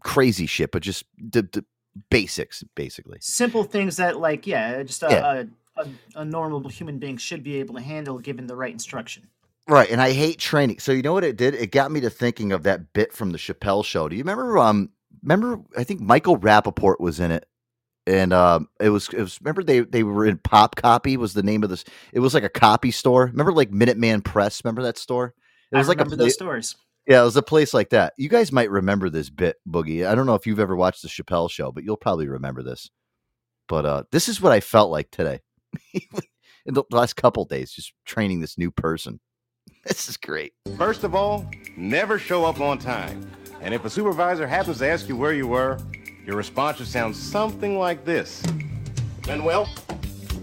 crazy 0.00 0.46
shit, 0.46 0.70
but 0.72 0.82
just 0.82 1.04
the, 1.18 1.42
the 1.42 1.64
basics, 2.10 2.62
basically. 2.74 3.18
Simple 3.20 3.64
things 3.64 3.96
that, 3.96 4.18
like, 4.18 4.46
yeah, 4.46 4.82
just 4.82 5.02
a, 5.02 5.08
Yeah. 5.10 5.44
A, 5.76 5.82
a, 5.82 6.20
a 6.20 6.24
normal 6.24 6.68
human 6.68 6.98
being 6.98 7.16
should 7.16 7.42
be 7.42 7.56
able 7.56 7.74
to 7.74 7.82
handle 7.82 8.18
given 8.18 8.46
the 8.46 8.56
right 8.56 8.72
instruction. 8.72 9.28
Right, 9.68 9.90
and 9.90 10.00
I 10.00 10.12
hate 10.12 10.38
training. 10.38 10.78
So 10.78 10.92
you 10.92 11.02
know 11.02 11.12
what 11.12 11.24
it 11.24 11.36
did? 11.36 11.54
It 11.54 11.72
got 11.72 11.90
me 11.90 12.00
to 12.00 12.08
thinking 12.08 12.52
of 12.52 12.62
that 12.62 12.92
bit 12.92 13.12
from 13.12 13.32
the 13.32 13.38
Chappelle 13.38 13.84
show. 13.84 14.08
Do 14.08 14.14
you 14.14 14.22
remember? 14.22 14.58
Um, 14.58 14.90
remember? 15.26 15.62
I 15.76 15.84
think 15.84 16.00
Michael 16.00 16.38
Rapaport 16.38 17.00
was 17.00 17.20
in 17.20 17.30
it, 17.30 17.44
and 18.06 18.32
um, 18.32 18.68
it 18.80 18.90
was 18.90 19.08
it 19.08 19.20
was. 19.20 19.38
Remember 19.40 19.62
they 19.62 19.80
they 19.80 20.02
were 20.02 20.24
in 20.24 20.38
Pop 20.38 20.76
Copy 20.76 21.16
was 21.16 21.34
the 21.34 21.42
name 21.42 21.62
of 21.62 21.70
this. 21.70 21.84
It 22.12 22.20
was 22.20 22.32
like 22.32 22.44
a 22.44 22.48
copy 22.48 22.90
store. 22.90 23.26
Remember 23.26 23.52
like 23.52 23.70
Minuteman 23.70 24.24
Press? 24.24 24.64
Remember 24.64 24.82
that 24.82 24.98
store? 24.98 25.34
It 25.72 25.76
I 25.76 25.78
was 25.78 25.88
like 25.88 25.98
a 25.98 26.04
remember 26.04 26.16
pla- 26.16 26.24
those 26.24 26.34
stores. 26.34 26.76
Yeah, 27.06 27.20
it 27.20 27.24
was 27.24 27.36
a 27.36 27.42
place 27.42 27.72
like 27.72 27.90
that. 27.90 28.14
You 28.16 28.28
guys 28.28 28.50
might 28.50 28.70
remember 28.70 29.10
this 29.10 29.30
bit, 29.30 29.56
Boogie. 29.68 30.06
I 30.06 30.14
don't 30.14 30.26
know 30.26 30.34
if 30.34 30.46
you've 30.46 30.58
ever 30.58 30.74
watched 30.74 31.02
the 31.02 31.08
Chappelle 31.08 31.50
show, 31.50 31.70
but 31.70 31.84
you'll 31.84 31.96
probably 31.96 32.26
remember 32.26 32.62
this. 32.64 32.90
But 33.68 33.86
uh, 33.86 34.02
this 34.10 34.28
is 34.28 34.40
what 34.40 34.52
I 34.52 34.60
felt 34.60 34.90
like 34.90 35.10
today. 35.10 35.40
In 36.66 36.74
the 36.74 36.82
last 36.90 37.14
couple 37.14 37.44
days, 37.44 37.70
just 37.70 37.92
training 38.04 38.40
this 38.40 38.58
new 38.58 38.70
person. 38.70 39.20
This 39.84 40.08
is 40.08 40.16
great. 40.16 40.52
First 40.76 41.04
of 41.04 41.14
all, 41.14 41.48
never 41.76 42.18
show 42.18 42.44
up 42.44 42.60
on 42.60 42.78
time. 42.78 43.30
And 43.60 43.74
if 43.74 43.84
a 43.84 43.90
supervisor 43.90 44.46
happens 44.46 44.78
to 44.78 44.88
ask 44.88 45.08
you 45.08 45.16
where 45.16 45.32
you 45.32 45.46
were, 45.46 45.78
your 46.24 46.36
response 46.36 46.78
should 46.78 46.86
sound 46.86 47.16
something 47.16 47.78
like 47.78 48.04
this. 48.04 48.42
Manuel, 49.26 49.66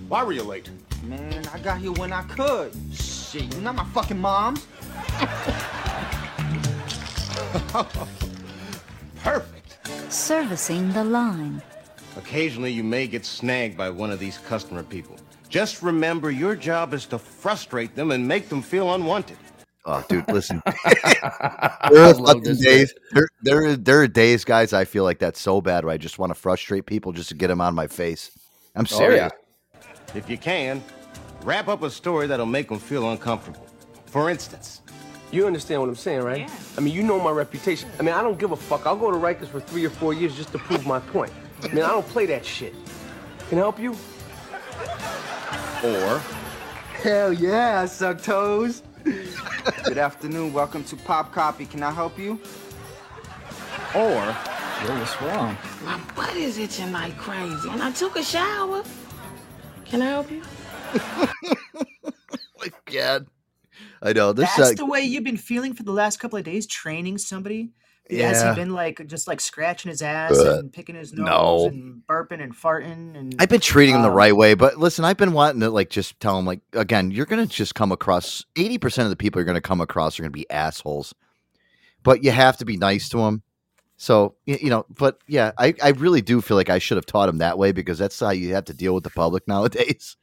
why 0.07 0.23
were 0.23 0.33
you 0.33 0.43
late? 0.43 0.69
Man, 1.03 1.45
I 1.53 1.59
got 1.59 1.79
here 1.79 1.91
when 1.93 2.13
I 2.13 2.23
could. 2.23 2.73
Shit, 2.93 3.53
you're 3.53 3.61
not 3.61 3.75
my 3.75 3.85
fucking 3.85 4.19
mom. 4.19 4.55
Perfect. 9.23 9.77
Servicing 10.09 10.91
the 10.93 11.03
line. 11.03 11.61
Occasionally, 12.17 12.71
you 12.71 12.83
may 12.83 13.07
get 13.07 13.25
snagged 13.25 13.75
by 13.75 13.89
one 13.89 14.11
of 14.11 14.19
these 14.19 14.37
customer 14.37 14.83
people. 14.83 15.15
Just 15.49 15.81
remember 15.81 16.31
your 16.31 16.55
job 16.55 16.93
is 16.93 17.05
to 17.07 17.19
frustrate 17.19 17.95
them 17.95 18.11
and 18.11 18.27
make 18.27 18.49
them 18.49 18.61
feel 18.61 18.93
unwanted. 18.93 19.37
Oh, 19.85 20.03
dude, 20.07 20.27
listen. 20.31 20.61
there 20.85 22.03
are 22.03 22.13
fucking 22.13 22.55
days. 22.55 22.93
There, 23.11 23.27
there, 23.41 23.65
are- 23.65 23.75
there 23.75 24.01
are 24.01 24.07
days, 24.07 24.45
guys. 24.45 24.71
I 24.73 24.85
feel 24.85 25.03
like 25.03 25.19
that's 25.19 25.41
so 25.41 25.59
bad. 25.61 25.83
Where 25.83 25.93
I 25.93 25.97
just 25.97 26.17
want 26.19 26.29
to 26.29 26.35
frustrate 26.35 26.85
people 26.85 27.11
just 27.11 27.29
to 27.29 27.35
get 27.35 27.47
them 27.47 27.59
on 27.61 27.75
my 27.75 27.87
face. 27.87 28.31
I'm 28.75 28.85
Oh, 28.91 28.97
serious. 28.97 29.31
If 30.15 30.29
you 30.29 30.37
can, 30.37 30.81
wrap 31.43 31.67
up 31.67 31.83
a 31.83 31.89
story 31.89 32.27
that'll 32.27 32.45
make 32.45 32.69
them 32.69 32.79
feel 32.79 33.11
uncomfortable. 33.11 33.65
For 34.05 34.29
instance, 34.29 34.81
You 35.31 35.47
understand 35.47 35.81
what 35.81 35.89
I'm 35.89 35.95
saying, 35.95 36.21
right? 36.21 36.49
I 36.77 36.81
mean, 36.81 36.93
you 36.93 37.01
know 37.01 37.19
my 37.19 37.31
reputation. 37.31 37.89
I 37.99 38.03
mean, 38.03 38.13
I 38.13 38.21
don't 38.21 38.37
give 38.37 38.51
a 38.51 38.55
fuck. 38.55 38.85
I'll 38.85 38.95
go 38.95 39.09
to 39.11 39.17
Rikers 39.17 39.47
for 39.47 39.59
three 39.59 39.83
or 39.83 39.89
four 39.89 40.13
years 40.13 40.35
just 40.35 40.51
to 40.51 40.59
prove 40.59 40.85
my 40.85 40.99
point. 40.99 41.33
I 41.63 41.67
mean, 41.69 41.83
I 41.83 41.87
don't 41.89 42.07
play 42.07 42.27
that 42.27 42.45
shit. 42.45 42.75
Can 43.49 43.57
I 43.57 43.61
help 43.61 43.79
you? 43.79 43.95
Or, 45.83 46.21
Hell 47.01 47.33
yeah, 47.33 47.81
I 47.81 47.85
suck 47.87 48.21
toes. 48.21 48.83
Good 49.83 49.97
afternoon. 49.97 50.53
Welcome 50.53 50.83
to 50.85 50.95
Pop 50.95 51.33
Copy. 51.33 51.65
Can 51.65 51.83
I 51.83 51.91
help 51.91 52.17
you? 52.17 52.39
Or, 53.93 54.01
Yo, 54.01 54.97
what's 54.97 55.21
wrong? 55.21 55.57
My 55.83 55.99
butt 56.15 56.35
is 56.35 56.57
itching 56.57 56.91
like 56.93 57.17
crazy, 57.17 57.69
and 57.69 57.81
I 57.83 57.91
took 57.91 58.15
a 58.15 58.23
shower. 58.23 58.81
Can 59.85 60.01
I 60.01 60.05
help 60.05 60.31
you? 60.31 60.41
god. 62.85 63.27
I 64.01 64.13
know 64.13 64.31
this. 64.31 64.49
That's 64.55 64.71
Uh, 64.71 64.75
the 64.75 64.85
way 64.85 65.01
you've 65.01 65.23
been 65.23 65.37
feeling 65.37 65.73
for 65.73 65.83
the 65.83 65.91
last 65.91 66.19
couple 66.19 66.37
of 66.37 66.45
days, 66.45 66.65
training 66.65 67.17
somebody. 67.17 67.71
Has 68.19 68.43
he 68.43 68.53
been 68.53 68.73
like 68.73 69.05
just 69.07 69.27
like 69.27 69.39
scratching 69.41 69.89
his 69.89 70.01
ass 70.01 70.37
and 70.37 70.71
picking 70.71 70.95
his 70.95 71.13
nose 71.13 71.25
no. 71.25 71.67
and 71.67 72.01
burping 72.07 72.41
and 72.41 72.55
farting 72.55 73.17
and 73.17 73.35
I've 73.39 73.49
been 73.49 73.59
treating 73.59 73.95
him 73.95 74.01
the 74.01 74.09
um, 74.09 74.13
right 74.13 74.35
way, 74.35 74.53
but 74.53 74.77
listen, 74.77 75.05
I've 75.05 75.17
been 75.17 75.33
wanting 75.33 75.61
to 75.61 75.69
like 75.69 75.89
just 75.89 76.19
tell 76.19 76.37
him 76.37 76.45
like 76.45 76.61
again, 76.73 77.11
you're 77.11 77.25
gonna 77.25 77.45
just 77.45 77.75
come 77.75 77.91
across 77.91 78.45
eighty 78.55 78.77
percent 78.77 79.05
of 79.05 79.09
the 79.09 79.15
people 79.15 79.39
you're 79.39 79.45
gonna 79.45 79.61
come 79.61 79.81
across 79.81 80.19
are 80.19 80.23
gonna 80.23 80.31
be 80.31 80.49
assholes, 80.49 81.13
but 82.03 82.23
you 82.23 82.31
have 82.31 82.57
to 82.57 82.65
be 82.65 82.77
nice 82.77 83.09
to 83.09 83.17
them. 83.17 83.43
So 83.97 84.35
you 84.45 84.69
know, 84.69 84.85
but 84.89 85.19
yeah, 85.27 85.51
I, 85.57 85.73
I 85.81 85.89
really 85.89 86.21
do 86.21 86.41
feel 86.41 86.57
like 86.57 86.69
I 86.69 86.79
should 86.79 86.97
have 86.97 87.05
taught 87.05 87.29
him 87.29 87.37
that 87.37 87.57
way 87.57 87.71
because 87.71 87.97
that's 87.97 88.19
how 88.19 88.31
you 88.31 88.53
have 88.55 88.65
to 88.65 88.73
deal 88.73 88.93
with 88.93 89.03
the 89.03 89.09
public 89.09 89.47
nowadays. 89.47 90.17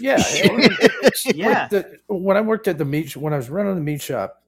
Yeah, 0.00 0.16
Yeah. 1.26 1.68
the- 1.68 1.98
when 2.08 2.36
I 2.36 2.40
worked 2.40 2.68
at 2.68 2.78
the 2.78 2.84
meat, 2.84 3.16
when 3.16 3.32
I 3.32 3.36
was 3.36 3.50
running 3.50 3.74
the 3.74 3.80
meat 3.80 4.02
shop, 4.02 4.41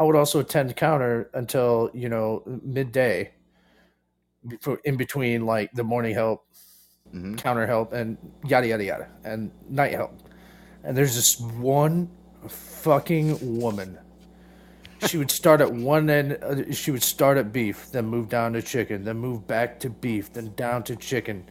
I 0.00 0.04
would 0.04 0.16
also 0.16 0.40
attend 0.40 0.74
counter 0.76 1.30
until 1.34 1.90
you 1.94 2.08
know 2.08 2.42
midday, 2.64 3.32
before, 4.48 4.80
in 4.84 4.96
between 4.96 5.46
like 5.46 5.70
the 5.74 5.84
morning 5.84 6.14
help, 6.14 6.46
Mm-hmm. 7.14 7.34
counter 7.36 7.66
help, 7.66 7.92
and 7.92 8.16
yada 8.46 8.68
yada 8.68 8.84
yada, 8.84 9.08
and 9.24 9.50
night 9.68 9.92
help. 9.94 10.12
And 10.84 10.96
there's 10.96 11.16
this 11.16 11.40
one 11.40 12.08
fucking 12.48 13.60
woman. 13.60 13.98
She 15.08 15.18
would 15.18 15.30
start 15.30 15.60
at 15.60 15.72
one 15.72 16.08
end. 16.08 16.38
Uh, 16.42 16.72
she 16.72 16.92
would 16.92 17.02
start 17.02 17.36
at 17.36 17.52
beef, 17.52 17.90
then 17.90 18.06
move 18.06 18.28
down 18.28 18.52
to 18.52 18.62
chicken, 18.62 19.04
then 19.04 19.18
move 19.18 19.46
back 19.48 19.80
to 19.80 19.90
beef, 19.90 20.32
then 20.32 20.52
down 20.54 20.84
to 20.84 20.96
chicken, 20.96 21.44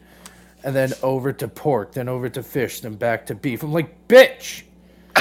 and 0.64 0.74
then 0.74 0.92
over 1.02 1.32
to 1.32 1.46
pork, 1.46 1.92
then 1.92 2.08
over 2.08 2.30
to 2.30 2.42
fish, 2.42 2.80
then 2.80 2.94
back 2.94 3.26
to 3.26 3.34
beef. 3.34 3.62
I'm 3.62 3.72
like, 3.72 4.08
bitch, 4.08 4.62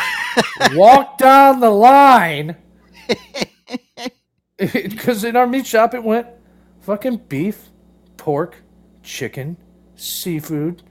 walk 0.74 1.18
down 1.18 1.60
the 1.60 1.70
line. 1.70 2.56
Because 4.58 5.24
in 5.24 5.38
our 5.38 5.48
meat 5.48 5.66
shop, 5.66 5.94
it 5.94 6.04
went 6.04 6.28
fucking 6.82 7.18
beef, 7.30 7.70
pork, 8.18 8.58
chicken, 9.04 9.56
seafood, 9.96 10.84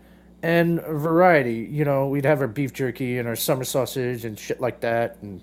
and 0.42 0.80
variety. 0.82 1.68
You 1.70 1.84
know, 1.84 2.08
we'd 2.08 2.24
have 2.24 2.40
our 2.40 2.48
beef 2.48 2.72
jerky 2.72 3.18
and 3.18 3.28
our 3.28 3.36
summer 3.36 3.64
sausage 3.64 4.24
and 4.24 4.38
shit 4.38 4.60
like 4.60 4.80
that. 4.80 5.18
And 5.20 5.42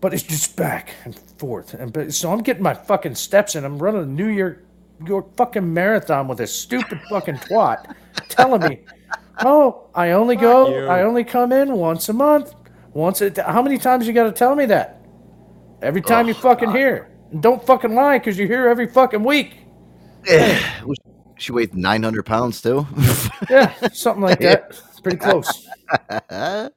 but 0.00 0.14
it's 0.14 0.22
just 0.22 0.56
back 0.56 0.94
and 1.04 1.18
forth. 1.38 1.74
And 1.74 1.92
but 1.92 2.14
so 2.14 2.32
I'm 2.32 2.42
getting 2.42 2.62
my 2.62 2.74
fucking 2.74 3.16
steps 3.16 3.54
in. 3.54 3.64
I'm 3.64 3.78
running 3.78 4.02
a 4.02 4.06
New 4.06 4.28
York 4.28 4.64
York 5.04 5.36
fucking 5.36 5.74
marathon 5.74 6.26
with 6.26 6.38
this 6.38 6.54
stupid 6.54 7.00
fucking 7.10 7.36
twat 7.36 7.94
telling 8.28 8.62
me, 8.62 8.80
"Oh, 9.44 9.88
I 9.94 10.12
only 10.12 10.36
go, 10.36 10.68
you. 10.70 10.86
I 10.86 11.02
only 11.02 11.24
come 11.24 11.52
in 11.52 11.72
once 11.72 12.08
a 12.08 12.12
month. 12.12 12.54
Once 12.94 13.20
a 13.20 13.30
how 13.42 13.60
many 13.60 13.76
times 13.76 14.06
you 14.06 14.12
got 14.14 14.24
to 14.24 14.32
tell 14.32 14.54
me 14.54 14.64
that? 14.66 14.95
Every 15.82 16.00
time 16.00 16.28
you 16.28 16.34
fucking 16.34 16.70
hear. 16.70 17.10
And 17.32 17.42
don't 17.42 17.64
fucking 17.64 17.94
lie 17.94 18.18
because 18.18 18.38
you're 18.38 18.48
here 18.48 18.68
every 18.68 18.88
fucking 18.88 19.22
week. 19.22 19.58
she 21.38 21.52
weighed 21.52 21.74
nine 21.74 22.02
hundred 22.02 22.24
pounds 22.26 22.60
too. 22.60 22.86
Yeah, 23.50 23.74
something 23.92 24.22
like 24.22 24.40
that. 24.40 24.80
Pretty 25.02 25.18
close. 25.18 25.68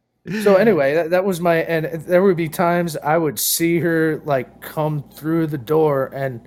So 0.43 0.55
anyway, 0.55 0.93
that, 0.93 1.09
that 1.09 1.25
was 1.25 1.39
my 1.39 1.57
and 1.63 1.85
there 2.03 2.21
would 2.21 2.37
be 2.37 2.49
times 2.49 2.95
I 2.97 3.17
would 3.17 3.39
see 3.39 3.79
her 3.79 4.21
like 4.25 4.61
come 4.61 5.03
through 5.11 5.47
the 5.47 5.57
door 5.57 6.11
and 6.13 6.41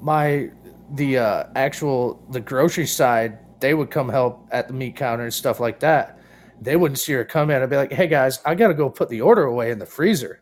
my 0.00 0.50
the 0.94 1.18
uh 1.18 1.44
actual 1.56 2.24
the 2.30 2.40
grocery 2.40 2.86
side 2.86 3.38
they 3.58 3.74
would 3.74 3.90
come 3.90 4.08
help 4.08 4.46
at 4.52 4.68
the 4.68 4.74
meat 4.74 4.96
counter 4.96 5.24
and 5.24 5.34
stuff 5.34 5.58
like 5.60 5.80
that. 5.80 6.18
They 6.60 6.76
wouldn't 6.76 6.98
see 6.98 7.12
her 7.14 7.24
come 7.24 7.50
in. 7.50 7.62
I'd 7.62 7.70
be 7.70 7.76
like, 7.76 7.92
"Hey 7.92 8.06
guys, 8.06 8.40
I 8.44 8.54
gotta 8.54 8.74
go 8.74 8.88
put 8.90 9.08
the 9.08 9.22
order 9.22 9.44
away 9.44 9.70
in 9.70 9.78
the 9.78 9.86
freezer," 9.86 10.39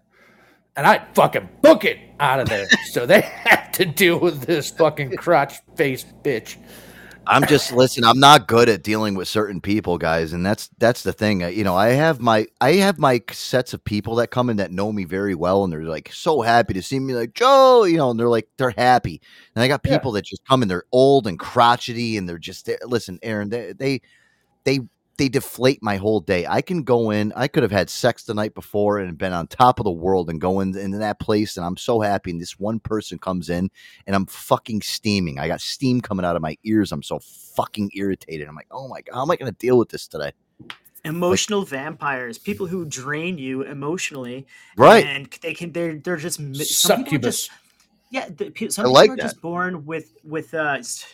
and 0.78 0.86
I'd 0.86 1.06
fucking 1.14 1.48
book 1.60 1.84
it 1.84 1.98
out 2.20 2.40
of 2.40 2.48
there. 2.48 2.66
so 2.92 3.04
they 3.04 3.20
had 3.44 3.72
to 3.74 3.84
deal 3.84 4.18
with 4.18 4.42
this 4.42 4.70
fucking 4.70 5.16
crotch 5.16 5.56
faced 5.76 6.06
bitch. 6.22 6.56
I'm 7.30 7.44
just 7.46 7.72
listen. 7.72 8.04
I'm 8.04 8.18
not 8.20 8.48
good 8.48 8.70
at 8.70 8.82
dealing 8.82 9.14
with 9.14 9.28
certain 9.28 9.60
people, 9.60 9.98
guys, 9.98 10.32
and 10.32 10.46
that's 10.46 10.70
that's 10.78 11.02
the 11.02 11.12
thing. 11.12 11.40
You 11.42 11.62
know, 11.62 11.76
I 11.76 11.88
have 11.88 12.20
my 12.20 12.46
I 12.62 12.72
have 12.76 12.98
my 12.98 13.20
sets 13.32 13.74
of 13.74 13.84
people 13.84 14.14
that 14.14 14.28
come 14.30 14.48
in 14.48 14.56
that 14.56 14.72
know 14.72 14.90
me 14.92 15.04
very 15.04 15.34
well, 15.34 15.62
and 15.62 15.70
they're 15.70 15.82
like 15.82 16.10
so 16.10 16.40
happy 16.40 16.72
to 16.72 16.80
see 16.80 16.98
me, 16.98 17.12
like 17.12 17.34
Joe, 17.34 17.84
you 17.84 17.98
know, 17.98 18.10
and 18.10 18.18
they're 18.18 18.30
like 18.30 18.48
they're 18.56 18.70
happy. 18.70 19.20
And 19.54 19.62
I 19.62 19.68
got 19.68 19.82
Yeah. 19.84 19.98
people 19.98 20.12
that 20.12 20.24
just 20.24 20.42
come 20.46 20.62
in, 20.62 20.68
they're 20.68 20.84
old 20.90 21.26
and 21.26 21.38
crotchety, 21.38 22.16
and 22.16 22.26
they're 22.26 22.38
just 22.38 22.64
they- 22.64 22.78
listen, 22.86 23.18
Aaron, 23.22 23.50
they 23.50 23.74
they 23.74 24.00
they 24.64 24.80
they 25.18 25.28
deflate 25.28 25.82
my 25.82 25.96
whole 25.96 26.20
day. 26.20 26.46
I 26.46 26.62
can 26.62 26.82
go 26.84 27.10
in. 27.10 27.32
I 27.36 27.48
could 27.48 27.62
have 27.62 27.72
had 27.72 27.90
sex 27.90 28.22
the 28.24 28.34
night 28.34 28.54
before 28.54 28.98
and 28.98 29.18
been 29.18 29.32
on 29.32 29.48
top 29.48 29.78
of 29.80 29.84
the 29.84 29.90
world 29.90 30.30
and 30.30 30.40
go 30.40 30.60
in 30.60 30.76
into 30.76 30.98
that 30.98 31.20
place, 31.20 31.56
and 31.56 31.66
I'm 31.66 31.76
so 31.76 32.00
happy. 32.00 32.30
And 32.30 32.40
this 32.40 32.58
one 32.58 32.80
person 32.80 33.18
comes 33.18 33.50
in, 33.50 33.68
and 34.06 34.16
I'm 34.16 34.26
fucking 34.26 34.80
steaming. 34.82 35.38
I 35.38 35.48
got 35.48 35.60
steam 35.60 36.00
coming 36.00 36.24
out 36.24 36.36
of 36.36 36.42
my 36.42 36.56
ears. 36.64 36.92
I'm 36.92 37.02
so 37.02 37.18
fucking 37.18 37.90
irritated. 37.94 38.48
I'm 38.48 38.54
like, 38.54 38.68
oh 38.70 38.88
my 38.88 39.02
god, 39.02 39.14
how 39.14 39.22
am 39.22 39.30
I 39.30 39.36
going 39.36 39.52
to 39.52 39.58
deal 39.58 39.76
with 39.76 39.90
this 39.90 40.08
today? 40.08 40.32
emotional 41.04 41.64
vampires, 41.64 42.38
people 42.38 42.66
who 42.66 42.84
drain 42.84 43.38
you 43.38 43.62
emotionally, 43.62 44.46
Right. 44.76 45.04
And 45.06 45.28
they 45.42 45.54
can 45.54 45.72
they're 45.72 45.94
they're 45.96 46.16
just 46.16 46.40
mi- 46.40 46.54
some 46.64 47.04
people 47.04 47.28
are 47.28 47.32
Succubus. 47.32 47.46
just 47.46 47.50
yeah. 48.10 48.28
the, 48.28 48.46
some 48.70 48.86
I 48.86 48.88
people 48.88 48.92
like 48.92 49.10
are 49.10 49.16
that. 49.16 49.22
just 49.22 49.40
born 49.40 49.86
with 49.86 50.12
with 50.24 50.52
uh 50.54 50.76
s- 50.80 51.06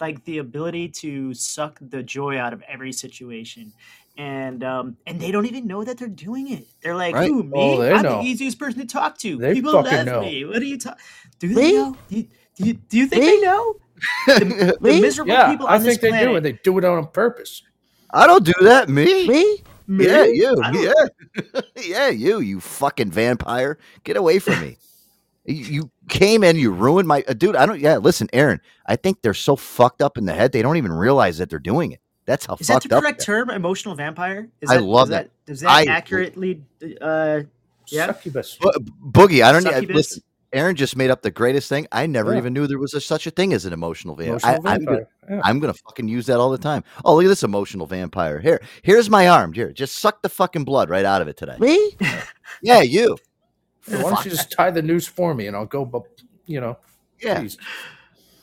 like 0.00 0.24
the 0.24 0.38
ability 0.38 0.88
to 0.88 1.34
suck 1.34 1.78
the 1.80 2.02
joy 2.02 2.38
out 2.38 2.52
of 2.52 2.62
every 2.62 2.92
situation. 2.92 3.72
And 4.16 4.62
um 4.62 4.96
and 5.06 5.20
they 5.20 5.30
don't 5.32 5.46
even 5.46 5.66
know 5.66 5.82
that 5.84 5.98
they're 5.98 6.08
doing 6.08 6.50
it. 6.52 6.66
They're 6.82 6.94
like, 6.94 7.14
Right. 7.14 7.28
"Who 7.28 7.42
me? 7.42 7.50
Oh, 7.54 7.80
they 7.80 7.92
I'm 7.92 8.02
know. 8.02 8.20
the 8.22 8.26
easiest 8.28 8.58
person 8.58 8.80
to 8.80 8.86
talk 8.86 9.18
to. 9.18 9.36
They 9.36 9.54
People 9.54 9.72
love 9.72 10.06
know. 10.06 10.20
me. 10.20 10.44
What 10.44 10.62
are 10.62 10.64
you 10.64 10.78
talking? 10.78 11.00
Do 11.40 11.52
they 11.52 11.72
know? 11.72 11.96
Do 12.08 12.16
you, 12.16 12.22
do 12.56 12.64
you, 12.66 12.72
do 12.74 12.96
you 12.98 13.06
think 13.06 13.24
they 13.24 13.40
know? 13.40 13.76
The, 14.26 14.76
the 14.80 15.00
miserable 15.00 15.32
yeah, 15.32 15.50
people 15.50 15.66
I 15.66 15.76
on 15.76 15.82
this 15.82 15.92
think 15.94 16.00
they 16.02 16.08
planet. 16.10 16.28
do, 16.28 16.36
and 16.36 16.44
they 16.44 16.52
do 16.52 16.76
it 16.78 16.84
on 16.84 17.06
purpose. 17.08 17.62
I 18.12 18.26
don't 18.26 18.44
do 18.44 18.52
that. 18.62 18.88
Me? 18.88 19.26
Me? 19.26 19.62
Yeah, 19.88 20.24
you. 20.24 20.54
Yeah, 20.72 21.60
yeah, 21.82 22.08
you. 22.08 22.40
You 22.40 22.60
fucking 22.60 23.10
vampire. 23.10 23.78
Get 24.02 24.16
away 24.16 24.38
from 24.40 24.60
me. 24.60 24.76
You, 25.44 25.54
you 25.64 25.90
came 26.08 26.42
in. 26.42 26.56
You 26.56 26.70
ruined 26.72 27.06
my 27.06 27.24
uh, 27.28 27.34
dude. 27.34 27.56
I 27.56 27.66
don't. 27.66 27.80
Yeah, 27.80 27.98
listen, 27.98 28.28
Aaron. 28.32 28.60
I 28.86 28.96
think 28.96 29.22
they're 29.22 29.34
so 29.34 29.56
fucked 29.56 30.02
up 30.02 30.16
in 30.18 30.24
the 30.24 30.32
head 30.34 30.52
they 30.52 30.62
don't 30.62 30.76
even 30.76 30.92
realize 30.92 31.38
that 31.38 31.50
they're 31.50 31.58
doing 31.58 31.92
it. 31.92 32.00
That's 32.26 32.46
how 32.46 32.56
Is 32.58 32.66
that 32.68 32.74
fucked 32.74 32.88
the 32.88 33.00
correct 33.00 33.22
term? 33.22 33.50
Emotional 33.50 33.94
vampire? 33.94 34.48
Is 34.62 34.70
I 34.70 34.76
that, 34.76 34.82
love 34.82 35.08
does 35.08 35.10
that. 35.10 35.30
Does 35.46 35.60
that 35.60 35.70
I- 35.70 35.84
accurately? 35.84 36.62
Uh, 37.00 37.42
yeah. 37.88 38.06
Succubus. 38.06 38.56
Bo- 38.58 38.70
Boogie, 39.10 39.42
I 39.44 39.52
don't. 39.52 39.66
I, 39.66 39.72
Succubus? 39.72 39.94
listen, 39.94 40.22
Aaron 40.54 40.76
just 40.76 40.96
made 40.96 41.10
up 41.10 41.20
the 41.20 41.30
greatest 41.30 41.68
thing. 41.68 41.86
I 41.92 42.06
never 42.06 42.32
Yeah. 42.32 42.38
even 42.38 42.54
knew 42.54 42.66
there 42.66 42.78
was 42.78 42.94
a, 42.94 43.00
such 43.00 43.26
a 43.26 43.30
thing 43.30 43.52
as 43.52 43.66
an 43.66 43.74
emotional 43.74 44.14
vampire. 44.14 44.54
Emotional 44.56 44.68
I, 44.68 44.74
am 44.74 44.84
gonna, 44.84 44.96
vampire, 44.96 45.08
yeah. 45.28 45.40
I'm 45.44 45.60
gonna 45.60 45.74
fucking 45.74 46.08
use 46.08 46.24
that 46.26 46.38
all 46.38 46.50
the 46.50 46.56
time. 46.56 46.82
Oh, 47.04 47.16
look 47.16 47.24
at 47.24 47.28
this 47.28 47.42
emotional 47.42 47.86
vampire. 47.86 48.40
Here, 48.40 48.62
here's 48.82 49.10
my 49.10 49.28
arm. 49.28 49.52
Here, 49.52 49.72
just 49.72 49.96
suck 49.96 50.22
the 50.22 50.30
fucking 50.30 50.64
blood 50.64 50.88
right 50.88 51.04
out 51.04 51.20
of 51.20 51.28
it 51.28 51.36
today. 51.36 51.56
Me? 51.58 51.96
Yeah, 52.62 52.80
you. 52.80 53.18
Hey, 53.86 54.02
why 54.02 54.10
don't 54.10 54.24
you 54.24 54.30
just 54.30 54.50
tie 54.52 54.70
the 54.70 54.82
noose 54.82 55.06
for 55.06 55.34
me 55.34 55.46
and 55.46 55.56
I'll 55.56 55.66
go, 55.66 55.84
but 55.84 56.02
you 56.46 56.60
know. 56.60 56.78
Yeah. 57.20 57.40
please. 57.40 57.58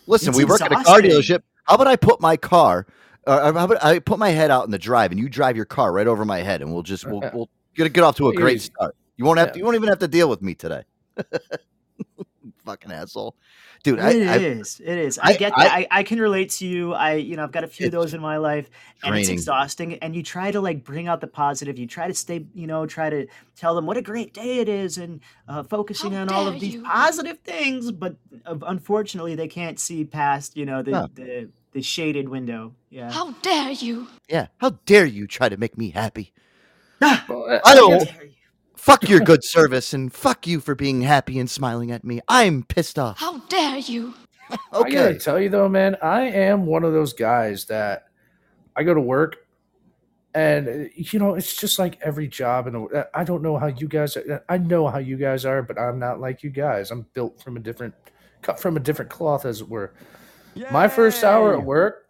Listen, 0.08 0.30
It's 0.30 0.38
we 0.38 0.46
work 0.46 0.62
at 0.62 0.72
a 0.72 0.84
car 0.84 1.02
dealership. 1.02 1.42
How 1.66 1.76
about 1.76 1.88
I 1.88 1.96
put 1.96 2.20
my 2.22 2.38
car? 2.38 2.88
Uh, 3.28 3.54
how 3.54 3.66
about 3.66 3.84
I 3.84 4.00
put 4.00 4.18
my 4.18 4.30
head 4.30 4.50
out 4.50 4.66
in 4.66 4.72
the 4.72 4.80
drive, 4.80 5.12
and 5.12 5.20
you 5.20 5.30
drive 5.30 5.56
your 5.56 5.66
car 5.66 5.92
right 5.92 6.08
over 6.08 6.26
my 6.26 6.40
head, 6.40 6.62
and 6.62 6.74
we'll 6.74 6.84
just 6.84 7.06
we'll, 7.06 7.22
we'll 7.34 7.50
get 7.76 7.92
get 7.94 8.04
off 8.04 8.16
to 8.18 8.30
a 8.30 8.34
great 8.34 8.62
start. 8.62 8.96
You 9.18 9.26
won't 9.26 9.38
have 9.38 9.50
Yeah. 9.50 9.54
to, 9.54 9.60
you 9.60 9.66
won't 9.66 9.76
even 9.76 9.90
have 9.90 10.00
to 10.00 10.08
deal 10.08 10.30
with 10.30 10.42
me 10.42 10.56
today. 10.56 10.84
Fucking 12.66 12.92
asshole, 12.92 13.36
dude. 13.84 14.00
It 14.00 14.02
I, 14.28 14.34
I 14.34 14.38
is. 14.38 14.80
It 14.84 14.98
is. 14.98 15.18
I, 15.20 15.30
I- 15.30 15.34
get 15.38 15.54
I- 15.58 15.64
that. 15.64 15.72
I, 15.74 15.88
I 15.92 16.04
can 16.04 16.20
relate 16.20 16.50
to 16.52 16.66
you. 16.68 16.94
I, 16.94 17.14
you 17.14 17.36
know, 17.36 17.44
I've 17.44 17.52
got 17.52 17.64
a 17.64 17.68
few 17.68 17.88
of 17.88 17.92
those 17.92 18.14
in 18.14 18.22
my 18.22 18.38
life, 18.38 18.70
and 19.04 19.16
it's 19.18 19.30
exhausting. 19.30 19.96
And 19.96 20.16
you 20.16 20.24
try 20.24 20.52
to 20.52 20.62
like 20.62 20.84
bring 20.84 21.08
out 21.08 21.22
the 21.22 21.28
positive. 21.28 21.78
You 21.80 21.88
try 21.88 22.08
to 22.08 22.14
stay, 22.14 22.46
you 22.54 22.68
know, 22.68 22.86
try 22.86 23.10
to 23.10 23.28
tell 23.56 23.76
them 23.76 23.86
what 23.86 23.98
a 23.98 24.02
great 24.02 24.34
day 24.34 24.60
it 24.60 24.70
is, 24.70 24.98
and 24.98 25.22
uh, 25.48 25.64
focusing 25.64 26.16
on 26.16 26.30
all 26.30 26.48
of 26.48 26.60
these 26.60 26.82
positive 26.84 27.40
things. 27.40 27.92
But 27.92 28.16
uh, 28.46 28.58
unfortunately, 28.68 29.36
they 29.36 29.48
can't 29.48 29.80
see 29.80 30.06
past, 30.06 30.56
you 30.58 30.66
know, 30.66 30.82
the 30.82 30.92
No. 30.92 31.08
the, 31.14 31.50
the 31.74 31.82
shaded 31.82 32.30
window. 32.30 32.74
Yeah. 32.90 33.12
How 33.12 33.32
dare 33.42 33.72
you? 33.72 34.08
yeah. 34.28 34.48
How 34.58 34.72
dare 34.86 35.06
you 35.06 35.28
try 35.28 35.48
to 35.50 35.58
make 35.58 35.78
me 35.78 35.92
happy? 35.92 36.34
Well, 37.00 37.46
uh, 37.50 37.60
I 37.66 37.74
don't. 37.76 38.08
Fuck 38.82 39.08
your 39.08 39.20
good 39.20 39.44
service, 39.44 39.94
and 39.94 40.12
fuck 40.12 40.48
you 40.48 40.60
for 40.60 40.74
being 40.74 41.02
happy 41.02 41.38
and 41.38 41.48
smiling 41.48 41.92
at 41.92 42.04
me. 42.04 42.20
I'm 42.28 42.64
pissed 42.64 42.98
off. 42.98 43.20
How 43.20 43.38
dare 43.42 43.78
you? 43.78 44.16
I 44.50 44.58
gotta 44.72 44.82
Okay. 45.10 45.18
tell 45.20 45.40
you 45.40 45.50
though, 45.50 45.70
man, 45.70 45.96
I 46.02 46.22
am 46.22 46.66
one 46.66 46.84
of 46.84 46.92
those 46.92 47.14
guys 47.14 47.66
that 47.66 48.06
I 48.76 48.82
go 48.82 48.96
to 48.96 49.00
work, 49.00 49.38
and 50.34 50.90
you 50.96 51.20
know, 51.20 51.36
it's 51.36 51.56
just 51.56 51.78
like 51.78 52.00
every 52.02 52.28
job 52.28 52.66
in 52.66 52.74
the. 52.74 52.82
uh, 52.86 53.04
I 53.14 53.24
don't 53.24 53.44
know 53.44 53.56
how 53.56 53.68
you 53.68 53.88
guys. 53.88 54.18
Are, 54.18 54.44
I 54.50 54.58
know 54.58 54.88
how 54.88 54.98
you 54.98 55.16
guys 55.16 55.46
are, 55.46 55.62
but 55.62 55.78
I'm 55.80 56.00
not 56.00 56.20
like 56.20 56.42
you 56.42 56.50
guys. 56.50 56.90
I'm 56.90 57.06
built 57.14 57.40
from 57.44 57.58
a 57.58 57.60
different, 57.60 57.94
cut 58.42 58.60
from 58.60 58.78
a 58.78 58.80
different 58.80 59.12
cloth, 59.12 59.46
as 59.46 59.62
it 59.62 59.70
were. 59.70 59.94
My 60.72 60.88
first 60.88 61.24
hour 61.24 61.54
at 61.56 61.64
work, 61.64 62.08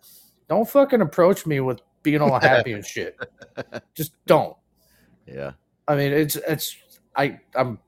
don't 0.48 0.68
fucking 0.70 1.02
approach 1.02 1.46
me 1.46 1.60
with 1.60 1.82
being 2.02 2.22
all 2.22 2.40
happy 2.40 2.72
and 2.72 2.86
shit. 2.96 3.18
Just 3.94 4.14
don't. 4.26 4.56
Yeah. 5.28 5.52
I 5.92 5.96
mean, 5.98 6.14
it's 6.14 6.38
it's 6.38 6.78
I 7.16 7.40
I'm 7.54 7.80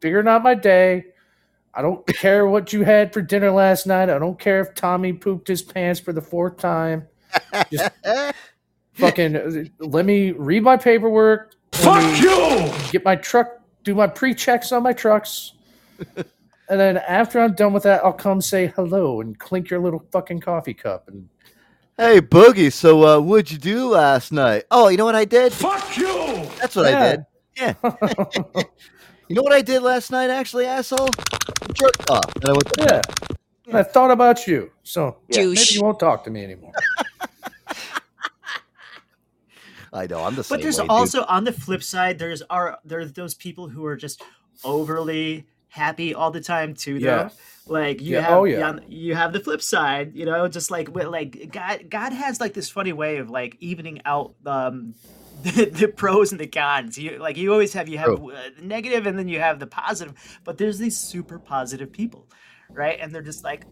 figuring 0.00 0.26
out 0.26 0.42
my 0.42 0.54
day. 0.54 1.06
I 1.72 1.82
don't 1.82 2.04
care 2.18 2.46
what 2.46 2.72
you 2.72 2.82
had 2.82 3.12
for 3.12 3.22
dinner 3.22 3.50
last 3.50 3.86
night. 3.86 4.10
I 4.10 4.18
don't 4.18 4.38
care 4.38 4.60
if 4.60 4.74
Tommy 4.74 5.12
pooped 5.12 5.46
his 5.46 5.62
pants 5.62 6.00
for 6.00 6.12
the 6.12 6.20
fourth 6.20 6.56
time. 6.56 7.06
Just 7.70 7.90
fucking 8.94 9.36
uh, 9.36 9.64
let 9.78 10.04
me 10.04 10.32
read 10.32 10.64
my 10.64 10.76
paperwork. 10.76 11.54
Fuck 11.72 12.20
you! 12.20 12.72
Get 12.90 13.04
my 13.04 13.16
truck, 13.16 13.48
do 13.84 13.94
my 13.94 14.06
pre-checks 14.06 14.72
on 14.72 14.82
my 14.82 14.92
trucks. 14.92 15.52
and 16.16 16.26
then 16.80 16.96
after 16.96 17.40
I'm 17.40 17.54
done 17.54 17.72
with 17.72 17.84
that, 17.84 18.04
I'll 18.04 18.12
come 18.12 18.40
say 18.40 18.68
hello 18.74 19.20
and 19.20 19.38
clink 19.38 19.70
your 19.70 19.80
little 19.80 20.04
fucking 20.10 20.40
coffee 20.40 20.74
cup 20.74 21.08
and 21.08 21.28
Hey, 21.98 22.20
Boogie. 22.20 22.70
So, 22.70 23.06
uh, 23.06 23.20
what'd 23.20 23.50
you 23.50 23.56
do 23.56 23.88
last 23.88 24.30
night? 24.30 24.64
Oh, 24.70 24.88
you 24.88 24.98
know 24.98 25.06
what 25.06 25.14
I 25.14 25.24
did? 25.24 25.50
Fuck 25.50 25.96
you! 25.96 26.46
That's 26.60 26.76
what 26.76 26.92
I 26.92 27.12
did. 27.12 27.26
Yeah. 27.56 27.74
you 29.28 29.34
know 29.34 29.42
what 29.42 29.52
I 29.52 29.62
did 29.62 29.82
last 29.82 30.10
night, 30.10 30.30
actually, 30.30 30.66
asshole? 30.66 31.08
Jerked 31.74 32.10
off. 32.10 32.34
And 32.36 32.44
I 32.46 32.52
went 32.52 32.72
to 32.74 32.82
Yeah. 32.84 33.02
And 33.68 33.76
I 33.78 33.82
thought 33.82 34.10
about 34.10 34.46
you. 34.46 34.70
So 34.82 35.16
Yeah. 35.28 35.46
maybe 35.46 35.60
you 35.70 35.82
won't 35.82 35.98
talk 35.98 36.22
to 36.24 36.30
me 36.30 36.44
anymore. 36.44 36.72
I 39.92 40.06
know. 40.06 40.22
I'm 40.24 40.34
the 40.34 40.44
same 40.44 40.56
But 40.58 40.62
there's 40.62 40.78
way, 40.78 40.84
dude. 40.84 40.90
also 40.90 41.24
on 41.24 41.44
the 41.44 41.52
flip 41.52 41.82
side, 41.82 42.18
there's 42.18 42.42
are 42.50 42.78
there's 42.84 43.12
those 43.12 43.34
people 43.34 43.68
who 43.68 43.84
are 43.86 43.96
just 43.96 44.22
overly 44.64 45.46
happy 45.68 46.14
all 46.14 46.30
the 46.30 46.40
time 46.40 46.74
too. 46.74 46.98
Though, 46.98 47.06
Yeah. 47.06 47.28
like 47.66 48.00
you 48.02 48.14
Yeah, 48.16 48.20
have 48.22 48.32
oh, 48.38 48.44
yeah. 48.44 48.78
you 48.88 49.14
have 49.14 49.32
the 49.32 49.40
flip 49.40 49.62
side. 49.62 50.14
You 50.14 50.26
know, 50.26 50.48
just 50.48 50.70
like 50.70 50.94
with, 50.94 51.06
like 51.06 51.50
God 51.50 51.86
God 51.88 52.12
has 52.12 52.40
like 52.40 52.52
this 52.52 52.68
funny 52.68 52.92
way 52.92 53.16
of 53.18 53.30
like 53.30 53.56
evening 53.60 54.02
out 54.04 54.34
um 54.44 54.94
the, 55.42 55.66
the 55.66 55.88
pros 55.88 56.32
and 56.32 56.40
the 56.40 56.46
cons. 56.46 56.96
You 56.98 57.18
like 57.18 57.36
you 57.36 57.52
always 57.52 57.72
have 57.74 57.88
you 57.88 57.98
have 57.98 58.10
uh, 58.10 58.50
the 58.58 58.62
negative 58.62 59.06
and 59.06 59.18
then 59.18 59.28
you 59.28 59.40
have 59.40 59.58
the 59.58 59.66
positive. 59.66 60.14
But 60.44 60.58
there's 60.58 60.78
these 60.78 60.96
super 60.98 61.38
positive 61.38 61.92
people, 61.92 62.28
right? 62.70 62.98
And 63.00 63.14
they're 63.14 63.22
just 63.22 63.44
like 63.44 63.64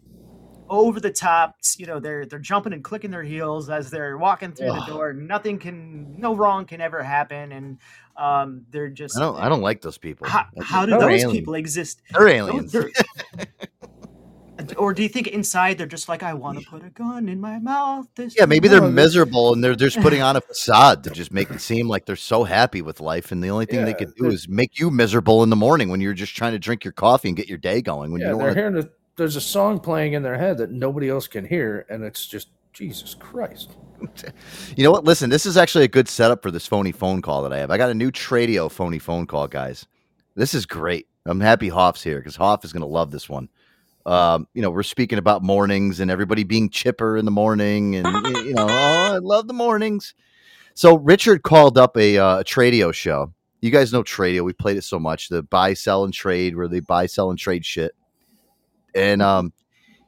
over 0.68 0.98
the 1.00 1.10
top. 1.10 1.56
You 1.76 1.86
know, 1.86 2.00
they're 2.00 2.26
they're 2.26 2.38
jumping 2.38 2.72
and 2.72 2.82
clicking 2.84 3.10
their 3.10 3.22
heels 3.22 3.68
as 3.70 3.90
they're 3.90 4.16
walking 4.18 4.52
through 4.52 4.68
the 4.72 4.86
door. 4.86 5.12
Nothing 5.12 5.58
can, 5.58 6.18
no 6.18 6.34
wrong 6.34 6.64
can 6.64 6.80
ever 6.80 7.02
happen, 7.02 7.52
and 7.52 7.78
um, 8.16 8.64
they're 8.70 8.88
just. 8.90 9.16
I 9.16 9.20
don't. 9.20 9.36
I 9.40 9.48
don't 9.48 9.62
like 9.62 9.80
those 9.82 9.98
people. 9.98 10.26
How, 10.28 10.46
how 10.60 10.86
do 10.86 10.92
those 10.92 11.24
people 11.32 11.54
exist? 11.54 12.00
They're 12.12 12.28
aliens. 12.28 12.72
they're- 12.72 12.90
or 14.76 14.92
do 14.92 15.02
you 15.02 15.08
think 15.08 15.28
inside 15.28 15.78
they're 15.78 15.86
just 15.86 16.08
like, 16.08 16.22
I 16.22 16.34
want 16.34 16.58
to 16.58 16.64
put 16.64 16.84
a 16.84 16.90
gun 16.90 17.28
in 17.28 17.40
my 17.40 17.58
mouth? 17.58 18.06
This 18.14 18.34
Yeah, 18.36 18.46
maybe 18.46 18.68
they're 18.68 18.80
miserable 18.80 19.52
and 19.52 19.62
they're 19.62 19.74
just 19.74 20.00
putting 20.00 20.22
on 20.22 20.36
a 20.36 20.40
facade 20.48 21.04
to 21.04 21.10
just 21.10 21.32
make 21.32 21.50
it 21.50 21.60
seem 21.60 21.88
like 21.88 22.06
they're 22.06 22.16
so 22.16 22.44
happy 22.44 22.82
with 22.82 23.00
life. 23.00 23.32
And 23.32 23.42
the 23.42 23.48
only 23.50 23.66
thing 23.66 23.84
they 23.84 23.94
could 23.94 24.14
do 24.16 24.26
is 24.26 24.48
make 24.48 24.78
you 24.78 24.90
miserable 24.90 25.42
in 25.42 25.50
the 25.50 25.56
morning 25.56 25.88
when 25.88 26.00
you're 26.00 26.14
just 26.14 26.36
trying 26.36 26.52
to 26.52 26.58
drink 26.58 26.84
your 26.84 26.92
coffee 26.92 27.28
and 27.28 27.36
get 27.36 27.48
your 27.48 27.58
day 27.58 27.82
going. 27.82 28.12
When 28.12 28.20
Yeah, 28.20 28.28
you 28.28 28.32
don't 28.32 28.38
they're 28.38 28.46
want 28.46 28.56
to. 28.56 28.60
hearing 28.60 28.74
the, 28.74 28.90
there's 29.16 29.36
a 29.36 29.40
song 29.40 29.80
playing 29.80 30.14
in 30.14 30.22
their 30.22 30.38
head 30.38 30.58
that 30.58 30.70
nobody 30.70 31.08
else 31.08 31.28
can 31.28 31.44
hear, 31.44 31.86
and 31.88 32.02
it's 32.02 32.26
just 32.26 32.48
Jesus 32.72 33.14
Christ. 33.14 33.70
You 34.76 34.84
know 34.84 34.90
what? 34.90 35.04
Listen, 35.04 35.30
this 35.30 35.46
is 35.46 35.56
actually 35.56 35.84
a 35.84 35.88
good 35.88 36.08
setup 36.08 36.42
for 36.42 36.50
this 36.50 36.66
phony 36.66 36.92
phone 36.92 37.22
call 37.22 37.42
that 37.42 37.52
I 37.52 37.58
have. 37.58 37.70
I 37.70 37.78
got 37.78 37.90
a 37.90 37.94
new 37.94 38.10
Tradio 38.10 38.70
phony 38.70 38.98
phone 38.98 39.26
call, 39.26 39.46
guys. 39.48 39.86
This 40.34 40.52
is 40.52 40.66
great. 40.66 41.06
I'm 41.24 41.40
happy 41.40 41.68
Hoff's 41.68 42.02
here 42.02 42.18
because 42.18 42.36
Hoff 42.36 42.64
is 42.64 42.72
going 42.72 42.82
to 42.82 42.86
love 42.86 43.10
this 43.10 43.28
one. 43.28 43.48
Um, 44.06 44.46
you 44.52 44.60
know, 44.60 44.70
we're 44.70 44.82
speaking 44.82 45.18
about 45.18 45.42
mornings 45.42 46.00
and 46.00 46.10
everybody 46.10 46.44
being 46.44 46.68
chipper 46.68 47.16
in 47.16 47.24
the 47.24 47.30
morning, 47.30 47.96
and 47.96 48.06
you 48.44 48.54
know, 48.54 48.66
oh, 48.68 49.12
I 49.14 49.18
love 49.18 49.46
the 49.46 49.54
mornings. 49.54 50.14
So 50.74 50.96
Richard 50.96 51.42
called 51.42 51.78
up 51.78 51.96
a, 51.96 52.18
uh, 52.18 52.40
a 52.40 52.44
Tradio 52.44 52.92
show. 52.92 53.32
You 53.60 53.70
guys 53.70 53.92
know 53.92 54.02
Tradio. 54.02 54.44
We 54.44 54.52
played 54.52 54.76
it 54.76 54.84
so 54.84 54.98
much. 54.98 55.28
The 55.28 55.42
buy, 55.42 55.74
sell, 55.74 56.04
and 56.04 56.12
trade, 56.12 56.56
where 56.56 56.68
they 56.68 56.80
buy, 56.80 57.06
sell, 57.06 57.30
and 57.30 57.38
trade 57.38 57.64
shit. 57.64 57.92
And 58.94 59.22
um, 59.22 59.52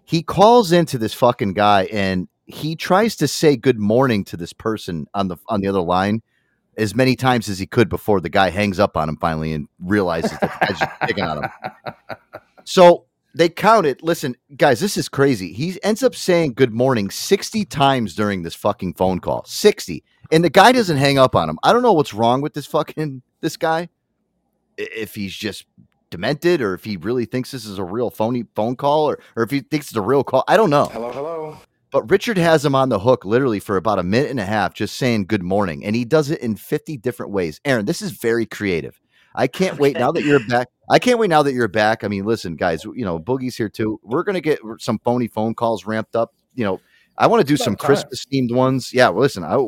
he 0.04 0.22
calls 0.22 0.72
into 0.72 0.98
this 0.98 1.14
fucking 1.14 1.54
guy, 1.54 1.84
and 1.84 2.28
he 2.46 2.76
tries 2.76 3.16
to 3.16 3.28
say 3.28 3.56
good 3.56 3.78
morning 3.78 4.24
to 4.24 4.36
this 4.36 4.52
person 4.52 5.06
on 5.14 5.28
the 5.28 5.36
on 5.48 5.60
the 5.60 5.68
other 5.68 5.80
line 5.80 6.22
as 6.76 6.94
many 6.94 7.16
times 7.16 7.48
as 7.48 7.58
he 7.58 7.66
could 7.66 7.88
before 7.88 8.20
the 8.20 8.28
guy 8.28 8.50
hangs 8.50 8.78
up 8.78 8.96
on 8.96 9.08
him 9.08 9.16
finally 9.16 9.52
and 9.52 9.68
realizes 9.80 10.32
that 10.40 10.52
the 10.60 10.66
guy's 10.66 10.78
just 10.78 11.00
picking 11.02 11.24
on 11.24 11.44
him. 11.44 11.50
So 12.68 13.05
they 13.36 13.50
counted. 13.50 14.02
Listen, 14.02 14.34
guys, 14.56 14.80
this 14.80 14.96
is 14.96 15.08
crazy. 15.08 15.52
He 15.52 15.78
ends 15.82 16.02
up 16.02 16.14
saying 16.14 16.54
good 16.54 16.72
morning 16.72 17.10
60 17.10 17.66
times 17.66 18.14
during 18.14 18.42
this 18.42 18.54
fucking 18.54 18.94
phone 18.94 19.20
call. 19.20 19.44
60. 19.44 20.02
And 20.32 20.42
the 20.42 20.50
guy 20.50 20.72
doesn't 20.72 20.96
hang 20.96 21.18
up 21.18 21.36
on 21.36 21.48
him. 21.48 21.58
I 21.62 21.72
don't 21.72 21.82
know 21.82 21.92
what's 21.92 22.14
wrong 22.14 22.40
with 22.40 22.54
this 22.54 22.66
fucking 22.66 23.22
this 23.42 23.56
guy. 23.58 23.90
If 24.78 25.14
he's 25.14 25.34
just 25.34 25.66
demented 26.10 26.62
or 26.62 26.72
if 26.74 26.84
he 26.84 26.96
really 26.96 27.26
thinks 27.26 27.50
this 27.50 27.66
is 27.66 27.78
a 27.78 27.84
real 27.84 28.10
phony 28.10 28.44
phone 28.54 28.74
call 28.74 29.10
or, 29.10 29.18
or 29.36 29.42
if 29.42 29.50
he 29.50 29.60
thinks 29.60 29.88
it's 29.88 29.96
a 29.96 30.00
real 30.00 30.24
call. 30.24 30.44
I 30.48 30.56
don't 30.56 30.70
know. 30.70 30.86
Hello, 30.86 31.12
hello. 31.12 31.58
But 31.90 32.10
Richard 32.10 32.38
has 32.38 32.64
him 32.64 32.74
on 32.74 32.88
the 32.88 32.98
hook 32.98 33.24
literally 33.24 33.60
for 33.60 33.76
about 33.76 33.98
a 33.98 34.02
minute 34.02 34.30
and 34.30 34.40
a 34.40 34.44
half, 34.44 34.74
just 34.74 34.96
saying 34.96 35.26
good 35.26 35.42
morning. 35.42 35.84
And 35.84 35.94
he 35.94 36.04
does 36.04 36.30
it 36.30 36.40
in 36.40 36.56
50 36.56 36.96
different 36.98 37.32
ways. 37.32 37.60
Aaron, 37.64 37.84
this 37.84 38.02
is 38.02 38.12
very 38.12 38.46
creative. 38.46 39.00
I 39.36 39.46
can't 39.46 39.78
wait 39.78 39.98
now 39.98 40.10
that 40.12 40.24
you're 40.24 40.44
back. 40.48 40.68
I 40.90 40.98
can't 40.98 41.18
wait 41.18 41.28
now 41.28 41.42
that 41.42 41.52
you're 41.52 41.68
back. 41.68 42.02
I 42.04 42.08
mean, 42.08 42.24
listen, 42.24 42.56
guys, 42.56 42.84
you 42.84 43.04
know, 43.04 43.18
Boogie's 43.18 43.54
here 43.56 43.68
too. 43.68 44.00
We're 44.02 44.22
going 44.22 44.34
to 44.34 44.40
get 44.40 44.58
some 44.78 44.98
phony 45.00 45.28
phone 45.28 45.54
calls 45.54 45.84
ramped 45.84 46.16
up. 46.16 46.32
You 46.54 46.64
know, 46.64 46.80
I 47.18 47.26
want 47.26 47.40
to 47.42 47.46
do 47.46 47.54
About 47.54 47.64
some. 47.64 47.76
Christmas 47.76 48.24
themed 48.32 48.52
ones. 48.54 48.92
Yeah, 48.94 49.10
well, 49.10 49.20
listen, 49.22 49.44
I, 49.44 49.58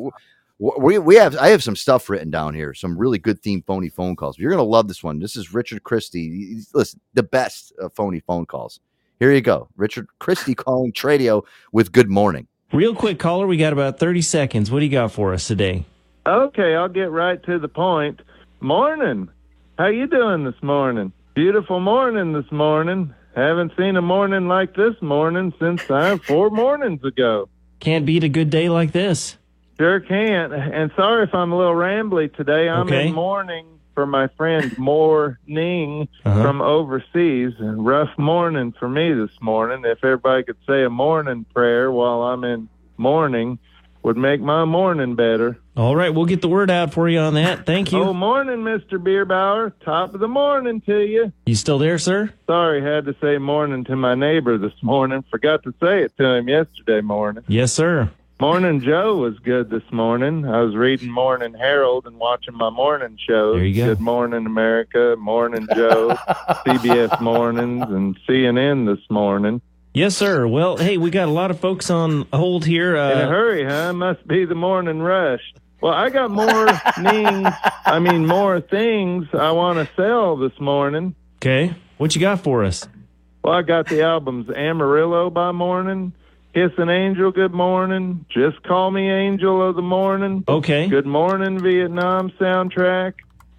we, 0.59 0.99
we 0.99 1.15
have, 1.17 1.37
I 1.37 1.49
have 1.49 1.63
some 1.63 1.77
stuff 1.77 2.09
written 2.09 2.31
down 2.31 2.55
here, 2.55 2.73
some 2.75 2.97
really 2.99 3.19
good 3.19 3.43
themed 3.43 3.65
phony 3.67 3.89
phone 3.91 4.17
calls. 4.17 4.39
You're 4.39 4.51
going 4.51 4.59
to 4.59 4.69
love 4.69 4.89
this 4.89 5.05
one. 5.05 5.19
This 5.19 5.37
is 5.37 5.53
Richard 5.53 5.83
Christie. 5.85 6.47
He's- 6.55 6.71
Listen, 6.75 7.01
the 7.15 7.23
best 7.23 7.73
of 7.79 7.93
phony 7.95 8.21
phone 8.21 8.47
calls. 8.47 8.81
Here 9.21 9.33
you 9.33 9.41
go. 9.41 9.69
Richard 9.77 10.07
Christie 10.19 10.55
calling 10.57 10.93
Tradio 10.93 11.45
with 11.73 11.93
good 11.93 12.09
morning. 12.09 12.47
Real 12.73 12.95
quick, 12.95 13.19
caller, 13.19 13.47
we 13.47 13.57
got 13.57 13.73
about 13.73 13.99
30 13.99 14.23
seconds. 14.23 14.71
What 14.71 14.81
do 14.81 14.85
you 14.85 14.91
got 14.93 15.11
for 15.13 15.33
us 15.33 15.47
today? 15.47 15.85
Okay, 16.27 16.75
I'll 16.75 16.89
get 16.89 17.11
right 17.11 17.43
to 17.45 17.59
the 17.59 17.69
point. 17.69 18.21
Morning. 18.61 19.29
How 19.79 19.87
you 19.87 20.07
doing 20.09 20.45
this 20.45 20.61
morning? 20.61 21.13
Beautiful 21.35 21.79
morning 21.79 22.33
this 22.33 22.51
morning. 22.51 23.15
Haven't 23.37 23.73
seen 23.79 23.97
a 23.97 24.03
morning 24.03 24.49
like 24.49 24.75
this 24.75 24.95
morning 25.01 25.53
since 25.61 25.81
uh, 25.89 26.17
four 26.27 26.51
mornings 26.65 27.05
ago. 27.05 27.49
Can't 27.79 28.05
beat 28.05 28.25
a 28.25 28.29
good 28.29 28.51
day 28.51 28.69
like 28.69 28.91
this. 28.91 29.37
Sure 29.79 30.01
can't. 30.01 30.53
And 30.53 30.91
sorry 30.97 31.23
if 31.25 31.33
I'm 31.35 31.53
a 31.53 31.57
little 31.57 31.75
rambly 31.75 32.35
today. 32.35 32.69
I'm 32.69 32.89
Okay. 32.89 33.07
in 33.07 33.15
mourning 33.15 33.79
for 33.95 34.05
my 34.05 34.27
friend 34.37 34.77
Morning 34.77 36.09
Uh-huh. 36.25 36.43
from 36.43 36.61
overseas. 36.61 37.53
A 37.61 37.65
rough 37.77 38.11
morning 38.19 38.75
for 38.81 38.89
me 38.89 39.13
this 39.13 39.31
morning. 39.41 39.85
If 39.85 40.03
everybody 40.03 40.43
could 40.43 40.57
say 40.69 40.83
a 40.83 40.91
morning 40.91 41.47
prayer 41.55 41.93
while 41.93 42.23
I'm 42.23 42.43
in 42.43 42.69
mourning, 42.97 43.61
would 44.09 44.17
make 44.17 44.41
my 44.41 44.65
morning 44.65 45.15
better. 45.17 45.59
All 45.77 45.95
right, 45.95 46.09
we'll 46.09 46.25
get 46.25 46.41
the 46.41 46.49
word 46.49 46.71
out 46.71 46.95
for 46.95 47.11
you 47.11 47.19
on 47.19 47.35
that. 47.35 47.67
Thank 47.67 47.93
you. 47.93 48.03
Oh, 48.03 48.15
morning, 48.15 48.61
Mr. 48.61 48.93
Bierbauer. 48.93 49.71
Top 49.85 50.15
of 50.15 50.21
the 50.21 50.27
morning 50.27 50.81
to 50.87 51.01
you. 51.01 51.31
You 51.45 51.55
still 51.55 51.79
there, 51.79 51.99
sir? 51.99 52.33
Sorry, 52.47 52.81
had 52.81 53.05
to 53.05 53.15
say 53.21 53.37
morning 53.37 53.85
to 53.85 53.97
my 53.97 54.15
neighbor 54.15 54.57
this 54.57 54.73
morning. 54.83 55.23
Forgot 55.31 55.63
to 55.65 55.75
say 55.79 56.05
it 56.05 56.17
to 56.17 56.25
him 56.37 56.49
yesterday 56.49 57.03
morning. 57.03 57.45
Yes, 57.49 57.71
sir. 57.75 58.11
Morning 58.41 58.81
Joe 58.81 59.17
was 59.17 59.39
good 59.41 59.69
this 59.69 59.83
morning. 59.93 60.47
I 60.47 60.63
was 60.63 60.75
reading 60.75 61.11
Morning 61.11 61.53
Herald 61.53 62.07
and 62.07 62.17
watching 62.19 62.57
my 62.57 62.71
morning 62.71 63.19
shows. 63.19 63.57
There 63.57 63.65
you 63.67 63.83
go. 63.85 63.89
Good 63.95 64.01
Morning 64.01 64.47
America, 64.47 65.17
Morning 65.19 65.69
Joe, 65.75 66.17
CBS 66.65 67.21
Mornings, 67.21 67.85
and 67.91 68.19
CNN 68.27 68.87
this 68.87 69.05
morning. 69.11 69.61
Yes, 69.95 70.17
sir. 70.17 70.47
Well, 70.47 70.77
hey, 70.77 70.97
we 70.97 71.11
got 71.11 71.29
a 71.29 71.33
lot 71.33 71.51
of 71.51 71.59
folks 71.61 71.91
on 71.91 72.27
hold 72.33 72.65
here. 72.65 72.97
Uh, 72.97 73.11
In 73.13 73.19
a 73.19 73.29
hurry, 73.29 73.65
huh? 73.65 73.93
Must 73.93 74.27
be 74.29 74.45
the 74.45 74.55
morning 74.55 75.01
rush. 75.01 75.41
Well, 75.81 75.93
I 75.93 76.11
got 76.11 76.31
more 76.31 76.69
things, 76.97 77.49
I 77.85 77.99
mean, 77.99 78.27
more 78.27 78.61
things 78.61 79.27
I 79.33 79.51
want 79.53 79.79
to 79.79 79.95
sell 79.95 80.37
this 80.37 80.59
morning. 80.61 81.15
Okay. 81.37 81.75
What 81.99 82.15
you 82.15 82.21
got 82.21 82.41
for 82.41 82.65
us? 82.65 82.87
Well, 83.43 83.55
I 83.55 83.63
got 83.63 83.89
the 83.89 84.03
albums 84.03 84.51
Amarillo 84.51 85.31
by 85.31 85.53
Morning, 85.53 86.13
Kiss 86.55 86.73
an 86.79 86.89
Angel, 86.91 87.31
Good 87.31 87.53
Morning, 87.55 88.25
Just 88.29 88.63
Call 88.65 88.91
Me 88.91 89.09
Angel 89.11 89.69
of 89.69 89.77
the 89.77 89.83
Morning. 89.83 90.45
Okay. 90.49 90.89
Good 90.89 91.07
Morning 91.07 91.61
Vietnam 91.61 92.31
soundtrack, 92.41 93.15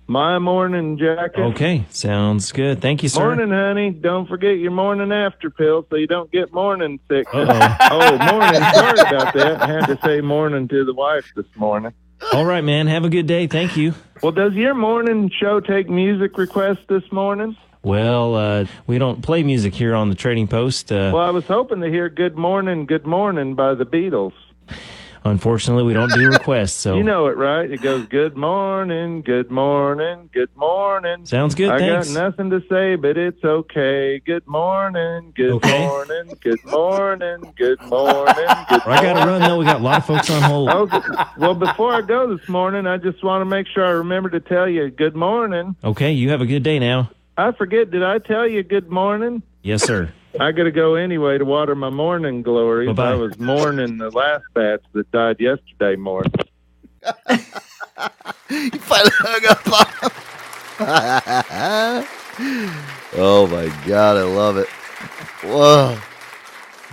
My 0.10 0.40
Morning 0.40 0.98
Jacket. 0.98 1.40
Okay. 1.40 1.86
Sounds 1.92 2.52
good. 2.52 2.82
Thank 2.82 3.04
you, 3.04 3.10
sir. 3.10 3.20
Morning, 3.24 3.52
honey. 3.52 3.92
Don't 3.92 4.28
forget 4.28 4.58
your 4.58 4.72
morning 4.72 5.12
after 5.12 5.52
pill 5.52 5.86
so 5.88 5.98
you 5.98 6.08
don't 6.08 6.32
get 6.32 6.52
morning 6.52 7.00
sickness. 7.08 7.48
Uh-oh. 7.48 7.78
oh, 7.92 8.18
morning. 8.18 8.60
Sorry 8.74 9.00
about 9.02 9.34
that. 9.36 9.62
I 9.62 9.68
had 9.68 9.86
to 9.86 10.00
say 10.04 10.22
morning 10.22 10.68
to 10.70 10.84
the 10.84 10.96
wife 10.96 11.32
this 11.36 11.46
morning. 11.56 11.94
All 12.34 12.44
right, 12.44 12.64
man. 12.64 12.88
Have 12.88 13.06
a 13.06 13.10
good 13.10 13.28
day. 13.28 13.46
Thank 13.46 13.78
you. 13.78 13.94
Well, 14.24 14.32
does 14.32 14.54
your 14.54 14.74
morning 14.74 15.30
show 15.40 15.60
take 15.60 15.88
music 15.88 16.40
requests 16.40 16.86
this 16.90 17.04
morning? 17.12 17.56
Well, 17.84 18.34
uh, 18.34 18.66
we 18.88 18.98
don't 18.98 19.22
play 19.22 19.44
music 19.44 19.76
here 19.76 19.94
on 19.94 20.10
the 20.10 20.16
Trading 20.16 20.48
Post. 20.48 20.92
Uh, 20.92 21.12
Well, 21.14 21.24
I 21.24 21.30
was 21.30 21.46
hoping 21.46 21.82
to 21.82 21.88
hear 21.88 22.10
Good 22.10 22.36
Morning, 22.36 22.88
Good 22.88 23.06
Morning 23.06 23.54
by 23.54 23.76
the 23.76 23.86
Beatles. 23.86 24.34
Unfortunately, 25.24 25.84
we 25.84 25.94
don't 25.94 26.12
do 26.14 26.30
requests. 26.32 26.74
So 26.74 26.96
You 26.98 27.04
know 27.04 27.28
it, 27.28 27.38
right? 27.38 27.70
It 27.70 27.82
goes, 27.82 28.06
"Good 28.08 28.36
morning, 28.38 29.22
good 29.22 29.52
morning, 29.52 30.30
good 30.34 30.50
morning." 30.56 31.26
Sounds 31.26 31.56
good, 31.56 31.70
I 31.70 31.80
thanks. 31.80 32.08
got 32.12 32.14
nothing 32.22 32.50
to 32.52 32.62
say, 32.70 32.96
but 32.96 33.18
it's 33.18 33.44
okay. 33.44 34.20
Good 34.26 34.48
morning, 34.48 35.32
good 35.36 35.52
Okay. 35.52 35.80
morning, 35.86 36.38
good 36.42 36.64
morning, 36.66 37.54
good 37.58 37.80
morning. 37.84 38.66
Good 38.68 38.82
I 38.86 39.02
got 39.02 39.14
to 39.14 39.28
run 39.28 39.42
though. 39.42 39.58
We 39.58 39.66
got 39.66 39.82
a 39.82 39.84
lot 39.84 39.98
of 39.98 40.06
folks 40.06 40.30
on 40.30 40.42
hold. 40.44 40.70
Okay. 40.80 41.02
Well, 41.38 41.56
before 41.56 41.94
I 41.94 42.02
go 42.02 42.36
this 42.36 42.48
morning, 42.50 42.86
I 42.88 42.98
just 42.98 43.24
want 43.24 43.42
to 43.42 43.46
make 43.46 43.68
sure 43.68 43.86
I 43.86 43.92
remember 43.92 44.30
to 44.32 44.40
tell 44.40 44.68
you 44.68 44.90
good 44.90 45.16
morning. 45.16 45.76
Okay, 45.84 46.12
you 46.12 46.30
have 46.32 46.42
a 46.42 46.46
good 46.46 46.64
day 46.64 46.80
now. 46.80 47.12
I 47.38 47.52
forget, 47.54 47.90
did 47.92 48.04
I 48.04 48.18
tell 48.20 48.46
you 48.48 48.64
good 48.64 48.90
morning? 48.90 49.42
Yes, 49.62 49.84
sir. 49.84 50.12
I 50.38 50.52
got 50.52 50.64
to 50.64 50.72
go 50.72 50.96
anyway 50.96 51.38
to 51.38 51.46
water 51.46 51.76
my 51.76 51.90
morning 51.90 52.42
glories. 52.42 52.90
Bye-bye. 52.90 53.12
I 53.12 53.16
was 53.16 53.40
mourning 53.40 53.98
the 53.98 54.10
last 54.12 54.44
batch 54.54 54.82
that 54.94 55.10
died 55.12 55.38
yesterday 55.40 55.96
morning. 55.96 56.32
you 58.50 58.72
finally 58.80 59.12
hung 59.18 59.42
up 59.50 59.60
oh 63.18 63.48
my 63.48 63.68
god, 63.88 64.18
I 64.18 64.24
love 64.24 64.58
it. 64.58 64.68
Whoa. 65.44 65.98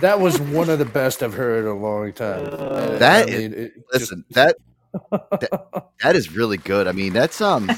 That 0.01 0.19
was 0.19 0.39
one 0.39 0.69
of 0.69 0.79
the 0.79 0.85
best 0.85 1.23
I've 1.23 1.33
heard 1.33 1.63
in 1.63 1.71
a 1.71 1.75
long 1.75 2.13
time. 2.13 2.47
Uh, 2.51 2.97
That 2.97 3.27
I 3.27 3.31
mean, 3.31 3.53
it 3.53 3.73
listen, 3.93 4.25
that, 4.31 4.57
that 5.11 5.87
that 6.01 6.15
is 6.15 6.35
really 6.35 6.57
good. 6.57 6.87
I 6.87 6.91
mean, 6.91 7.13
that's 7.13 7.39
um 7.41 7.69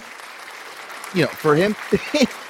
you 1.14 1.24
know, 1.24 1.28
for 1.28 1.56
him 1.56 1.76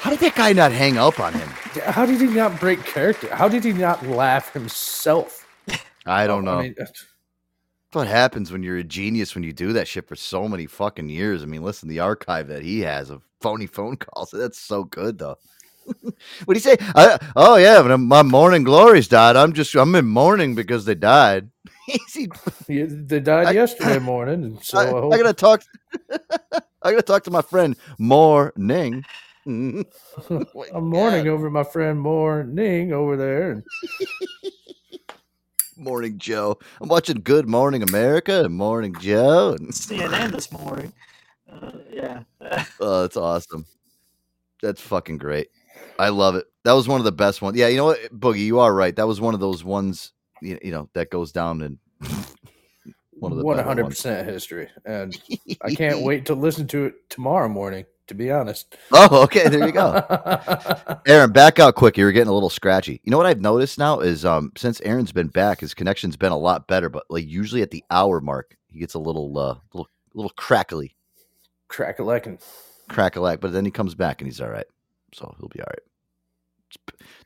how 0.00 0.08
did 0.08 0.20
that 0.20 0.34
guy 0.34 0.54
not 0.54 0.72
hang 0.72 0.96
up 0.96 1.20
on 1.20 1.34
him? 1.34 1.48
how 1.84 2.06
did 2.06 2.22
he 2.22 2.26
not 2.26 2.58
break 2.58 2.82
character? 2.84 3.28
How 3.34 3.48
did 3.48 3.62
he 3.62 3.74
not 3.74 4.04
laugh 4.06 4.50
himself? 4.50 5.46
I 6.06 6.26
don't 6.26 6.46
know. 6.46 6.60
I 6.60 6.62
mean, 6.62 6.74
uh, 6.80 6.86
what 7.92 8.06
happens 8.06 8.50
when 8.50 8.62
you're 8.62 8.78
a 8.78 8.82
genius 8.82 9.34
when 9.34 9.44
you 9.44 9.52
do 9.52 9.74
that 9.74 9.86
shit 9.86 10.08
for 10.08 10.16
so 10.16 10.48
many 10.48 10.64
fucking 10.64 11.10
years. 11.10 11.42
I 11.42 11.46
mean, 11.46 11.62
listen, 11.62 11.86
the 11.90 12.00
archive 12.00 12.48
that 12.48 12.62
he 12.62 12.80
has 12.80 13.10
of 13.10 13.20
phony 13.42 13.66
phone 13.66 13.98
calls, 13.98 14.30
that's 14.30 14.58
so 14.58 14.84
good 14.84 15.18
though. 15.18 15.36
what 15.84 16.06
do 16.46 16.54
you 16.54 16.60
say? 16.60 16.78
I, 16.80 17.18
oh 17.36 17.56
yeah, 17.56 17.82
my 17.96 18.22
morning 18.22 18.62
glories 18.62 19.06
died, 19.06 19.36
I'm 19.36 19.52
just 19.52 19.74
I'm 19.74 19.94
in 19.94 20.06
mourning 20.06 20.54
because 20.54 20.86
they 20.86 20.94
died. 20.94 21.50
Yeah, 22.68 22.86
they 22.88 23.18
died 23.18 23.52
yesterday 23.52 23.98
morning, 24.02 24.60
so 24.62 24.78
I, 24.78 24.84
I, 24.84 25.14
I 25.14 25.22
gotta 25.22 25.34
talk. 25.34 25.64
I 26.82 26.92
gotta 26.92 27.02
talk 27.02 27.24
to 27.24 27.30
my 27.32 27.42
friend 27.42 27.76
Morning. 27.98 29.04
I'm 29.46 30.84
mourning 30.84 31.28
over 31.28 31.50
my 31.50 31.64
friend 31.64 31.98
Morning 31.98 32.92
over 32.92 33.16
there. 33.16 33.52
And 33.52 33.64
Morning 35.76 36.18
Joe. 36.18 36.58
I'm 36.80 36.88
watching 36.88 37.22
Good 37.22 37.48
Morning 37.48 37.82
America 37.82 38.44
and 38.44 38.54
Morning 38.54 38.94
Joe. 39.00 39.56
And, 39.58 39.70
CNN 39.70 40.32
this 40.32 40.52
morning. 40.52 40.92
Uh, 41.50 41.72
yeah. 41.90 42.22
oh, 42.80 43.02
that's 43.02 43.16
awesome. 43.16 43.64
That's 44.62 44.80
fucking 44.80 45.18
great. 45.18 45.48
I 45.98 46.10
love 46.10 46.34
it. 46.34 46.46
That 46.64 46.72
was 46.72 46.86
one 46.86 47.00
of 47.00 47.04
the 47.04 47.12
best 47.12 47.40
ones. 47.40 47.56
Yeah, 47.56 47.68
you 47.68 47.78
know 47.78 47.86
what, 47.86 48.00
Boogie, 48.12 48.44
you 48.44 48.58
are 48.60 48.74
right. 48.74 48.94
That 48.94 49.06
was 49.06 49.20
one 49.20 49.32
of 49.32 49.40
those 49.40 49.64
ones, 49.64 50.12
you, 50.42 50.58
you 50.62 50.70
know, 50.70 50.90
that 50.92 51.10
goes 51.10 51.32
down 51.32 51.62
and 51.62 51.78
one 53.20 53.32
of 53.32 53.38
the 53.38 53.44
one 53.44 53.56
better 53.56 53.68
hundred 53.68 53.84
ones. 53.84 53.96
percent 53.96 54.28
history, 54.28 54.68
and 54.84 55.18
I 55.62 55.74
can't 55.74 56.02
wait 56.02 56.26
to 56.26 56.34
listen 56.34 56.66
to 56.68 56.86
it 56.86 57.08
tomorrow 57.08 57.48
morning. 57.48 57.84
To 58.10 58.14
be 58.16 58.28
honest. 58.32 58.76
Oh, 58.92 59.22
okay. 59.22 59.48
There 59.48 59.64
you 59.64 59.70
go. 59.72 60.04
Aaron, 61.06 61.30
back 61.30 61.60
out 61.60 61.76
quick. 61.76 61.96
You're 61.96 62.10
getting 62.10 62.28
a 62.28 62.32
little 62.34 62.50
scratchy. 62.50 63.00
You 63.04 63.12
know 63.12 63.16
what 63.18 63.26
I've 63.26 63.40
noticed 63.40 63.78
now 63.78 64.00
is 64.00 64.24
um 64.24 64.50
since 64.56 64.80
Aaron's 64.80 65.12
been 65.12 65.28
back, 65.28 65.60
his 65.60 65.74
connection's 65.74 66.16
been 66.16 66.32
a 66.32 66.36
lot 66.36 66.66
better. 66.66 66.88
But 66.88 67.04
like 67.08 67.24
usually 67.28 67.62
at 67.62 67.70
the 67.70 67.84
hour 67.88 68.20
mark, 68.20 68.56
he 68.68 68.80
gets 68.80 68.94
a 68.94 68.98
little 68.98 69.38
uh 69.38 69.54
little 69.72 69.88
little 70.12 70.32
crackly, 70.36 70.96
Crack 71.68 72.00
a 72.00 72.02
lecking. 72.02 72.40
crackalack. 72.90 73.40
But 73.40 73.52
then 73.52 73.64
he 73.64 73.70
comes 73.70 73.94
back 73.94 74.20
and 74.20 74.26
he's 74.26 74.40
all 74.40 74.50
right. 74.50 74.66
So 75.14 75.32
he'll 75.38 75.48
be 75.48 75.60
all 75.60 75.68
right. 75.70 75.82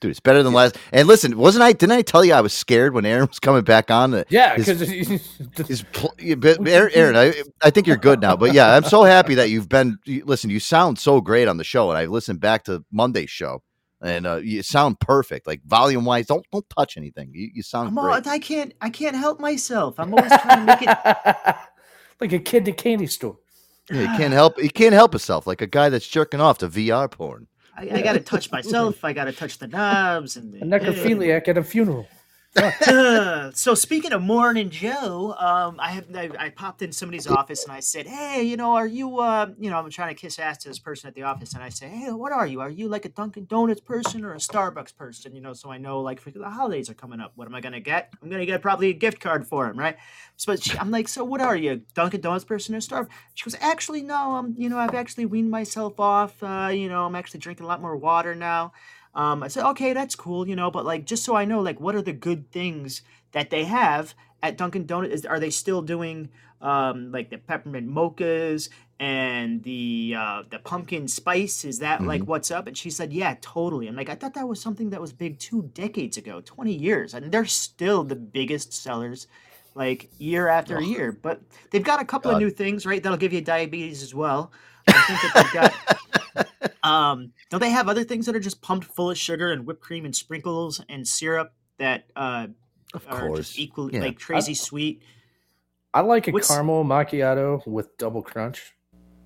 Dude, 0.01 0.11
it's 0.11 0.21
better 0.21 0.43
than 0.43 0.53
last. 0.53 0.77
And 0.93 1.09
listen, 1.09 1.37
wasn't 1.39 1.63
I? 1.63 1.73
Didn't 1.73 1.93
I 1.93 2.03
tell 2.03 2.25
you 2.25 2.35
I 2.35 2.41
was 2.41 2.53
scared 2.53 2.95
when 2.95 3.07
Aaron 3.07 3.27
was 3.27 3.39
coming 3.39 3.63
back 3.63 3.91
on? 3.91 4.25
Yeah, 4.29 4.57
because 4.57 5.85
pl- 5.93 6.15
yeah, 6.19 6.37
Aaron, 6.67 6.93
Aaron, 6.95 7.17
I, 7.17 7.33
I 7.63 7.71
think 7.71 7.87
you're 7.87 7.97
good 7.97 8.21
now. 8.21 8.37
But 8.37 8.53
yeah, 8.53 8.75
I'm 8.75 8.85
so 8.85 9.05
happy 9.05 9.35
that 9.37 9.51
you've 9.51 9.69
been. 9.69 9.99
Listen, 10.07 10.51
you 10.51 10.61
sound 10.61 10.99
so 10.99 11.21
great 11.21 11.49
on 11.49 11.57
the 11.57 11.65
show, 11.65 11.91
and 11.91 11.99
I 11.99 12.07
listened 12.07 12.41
back 12.41 12.65
to 12.65 12.85
Monday's 12.93 13.31
show, 13.31 13.63
and 14.03 14.27
uh, 14.27 14.37
you 14.37 14.63
sound 14.63 15.01
perfect. 15.01 15.47
Like 15.47 15.63
volume 15.65 16.05
wise, 16.05 16.27
don't 16.27 16.45
don't 16.53 16.69
touch 16.71 16.97
anything. 16.97 17.31
You, 17.33 17.51
you 17.55 17.63
sound 17.63 17.89
I'm 17.89 17.95
great. 17.95 18.27
all, 18.27 18.33
I 18.33 18.39
can't 18.39 18.75
I 18.81 18.91
can't 18.91 19.17
help 19.17 19.41
myself. 19.41 19.99
I'm 19.99 20.13
always 20.13 20.33
trying 20.33 20.67
to 20.67 20.67
make 20.67 20.83
it 20.83 21.57
like 22.21 22.33
a 22.33 22.39
kid 22.39 22.69
in 22.69 22.75
a 22.75 22.77
candy 22.77 23.07
store. 23.07 23.39
Yeah, 23.91 24.01
you 24.01 24.19
can't 24.19 24.33
help. 24.33 24.63
You 24.63 24.71
can't 24.71 24.95
help 24.95 25.13
yourself, 25.13 25.47
like 25.47 25.61
a 25.61 25.67
guy 25.67 25.89
that's 25.89 26.07
jerking 26.09 26.41
off 26.41 26.59
to 26.59 26.69
VR 26.69 27.11
porn. 27.11 27.47
I, 27.77 27.89
I 27.99 28.03
gotta 28.03 28.21
touch 28.21 28.51
myself. 28.53 29.05
I 29.05 29.13
gotta 29.13 29.33
touch 29.33 29.59
the 29.59 29.67
knobs 29.67 30.37
and 30.37 30.55
A 30.55 30.65
necrophiliac 30.65 31.49
at 31.49 31.59
a 31.59 31.65
funeral. 31.65 32.07
So 33.55 33.75
speaking 33.75 34.13
of 34.13 34.23
Morning 34.23 34.71
Joe, 34.71 35.35
um, 35.39 35.77
I 35.81 35.91
have 35.93 36.07
I, 36.15 36.31
I 36.39 36.49
popped 36.51 36.83
in 36.83 36.93
somebody's 36.93 37.27
office 37.27 37.65
and 37.65 37.73
I 37.73 37.81
said, 37.81 38.07
"Hey, 38.07 38.43
you 38.43 38.57
know, 38.57 38.75
are 38.77 38.87
you, 38.87 39.19
uh, 39.19 39.49
you 39.59 39.71
know, 39.71 39.79
I'm 39.79 39.91
trying 39.91 40.15
to 40.15 40.21
kiss 40.21 40.39
ass 40.39 40.59
to 40.59 40.69
this 40.69 40.79
person 40.79 41.09
at 41.09 41.15
the 41.15 41.23
office, 41.23 41.55
and 41.55 41.63
I 41.63 41.69
say, 41.69 41.89
"Hey, 41.89 42.11
what 42.13 42.33
are 42.33 42.47
you? 42.47 42.61
Are 42.61 42.71
you 42.71 42.89
like 42.89 43.05
a 43.05 43.09
Dunkin' 43.09 43.47
Donuts 43.47 43.81
person 43.81 44.25
or 44.25 44.33
a 44.35 44.39
Starbucks 44.39 44.97
person? 44.97 45.35
You 45.35 45.41
know, 45.41 45.53
so 45.53 45.71
I 45.71 45.79
know 45.79 46.01
like 46.01 46.21
for 46.21 46.31
the 46.31 46.49
holidays 46.49 46.89
are 46.91 46.95
coming 46.95 47.21
up, 47.21 47.33
what 47.35 47.47
am 47.49 47.55
I 47.55 47.61
gonna 47.61 47.81
get? 47.81 48.13
I'm 48.23 48.31
gonna 48.31 48.47
get 48.47 48.63
probably 48.63 48.91
a 48.91 48.95
gift 48.95 49.21
card 49.21 49.47
for 49.47 49.67
him, 49.69 49.79
right? 49.79 49.97
So 50.37 50.55
she, 50.57 50.79
I'm 50.79 50.91
like, 50.91 51.09
so 51.09 51.25
what 51.25 51.41
are 51.41 51.57
you, 51.57 51.83
Dunkin' 51.95 52.21
Donuts 52.21 52.45
person 52.45 52.75
or 52.75 52.79
Starbucks? 52.79 53.09
She 53.35 53.45
goes, 53.45 53.57
actually, 53.61 54.03
no, 54.03 54.33
um, 54.37 54.55
you 54.57 54.69
know, 54.69 54.79
I've 54.79 54.95
actually 54.95 55.27
weaned 55.27 55.51
myself 55.51 55.99
off. 55.99 56.43
Uh, 56.43 56.71
you 56.73 56.89
know, 56.89 57.05
I'm 57.05 57.15
actually 57.17 57.41
drinking 57.41 57.65
a 57.65 57.69
lot 57.69 57.81
more 57.81 57.97
water 57.97 58.35
now. 58.35 58.73
Um, 59.15 59.43
I 59.43 59.49
said, 59.49 59.65
okay, 59.71 59.93
that's 59.93 60.15
cool, 60.17 60.49
you 60.49 60.57
know, 60.57 60.71
but 60.71 60.85
like, 60.85 61.05
just 61.07 61.25
so 61.25 61.37
I 61.37 61.45
know, 61.45 61.61
like, 61.61 61.81
what 61.81 61.95
are 61.95 62.03
the 62.03 62.13
good 62.13 62.51
things 62.51 63.03
that 63.33 63.51
they 63.51 63.65
have 63.65 64.15
at 64.43 64.57
Dunkin' 64.57 64.87
Donuts? 64.87 65.15
Is, 65.15 65.27
are 65.27 65.39
they 65.41 65.51
still 65.51 65.83
doing 65.83 66.31
um, 66.61 67.13
like 67.13 67.31
the 67.31 67.39
peppermint 67.39 67.89
mochas 67.89 68.69
and 69.01 69.63
the 69.65 70.15
uh, 70.17 70.43
the 70.51 70.59
pumpkin 70.59 71.09
spice? 71.09 71.65
Is 71.65 71.79
that 71.81 72.05
like 72.05 72.23
Mhm. 72.23 72.27
what's 72.27 72.51
up? 72.51 72.67
And 72.67 72.77
she 72.77 72.91
said, 72.91 73.13
yeah, 73.13 73.37
totally. 73.41 73.87
I'm 73.89 73.97
like, 73.97 74.09
I 74.09 74.15
thought 74.15 74.35
that 74.35 74.49
was 74.49 74.61
something 74.61 74.91
that 74.91 75.01
was 75.01 75.13
big 75.13 75.39
two 75.39 75.71
decades 75.75 76.17
ago, 76.17 76.41
20 76.45 76.73
years, 76.73 77.15
and 77.15 77.31
they're 77.33 77.45
still 77.47 78.05
the 78.05 78.17
biggest 78.17 78.73
sellers. 78.73 79.27
Like 79.77 80.13
year 80.19 80.47
after 80.47 80.81
year, 80.81 81.11
but 81.11 81.43
they've 81.71 81.83
got 81.83 82.01
a 82.01 82.05
couple 82.05 82.31
of 82.31 82.39
new 82.39 82.49
things, 82.49 82.87
right? 82.87 83.03
That'll 83.03 83.19
give 83.19 83.33
you 83.33 83.41
diabetes 83.41 84.05
as 84.05 84.15
well. 84.15 84.53
I 84.93 85.01
think 85.03 85.21
that 85.23 85.35
they've 85.35 85.51
got 85.51 85.75
um, 86.85 87.33
don't 87.51 87.61
they 87.61 87.71
have 87.71 87.89
other 87.89 88.05
things 88.05 88.27
that 88.27 88.37
are 88.37 88.41
just 88.41 88.61
pumped 88.63 88.87
full 88.87 89.11
of 89.11 89.19
sugar 89.19 89.51
and 89.53 89.67
whipped 89.67 89.81
cream 89.81 90.05
and 90.05 90.15
sprinkles 90.15 90.81
and 90.89 91.07
syrup 91.09 91.53
that 91.79 92.05
uh, 92.15 92.47
Of 92.93 93.07
are 93.09 93.27
course. 93.27 93.39
just 93.49 93.59
equally 93.59 93.95
Yeah. 93.95 94.01
like 94.03 94.21
crazy 94.21 94.55
sweet? 94.55 95.03
I 95.93 96.01
like 96.01 96.29
a 96.29 96.31
What's- 96.31 96.49
caramel 96.49 96.85
macchiato 96.85 97.67
with 97.67 97.97
double 97.99 98.23
crunch. 98.23 98.73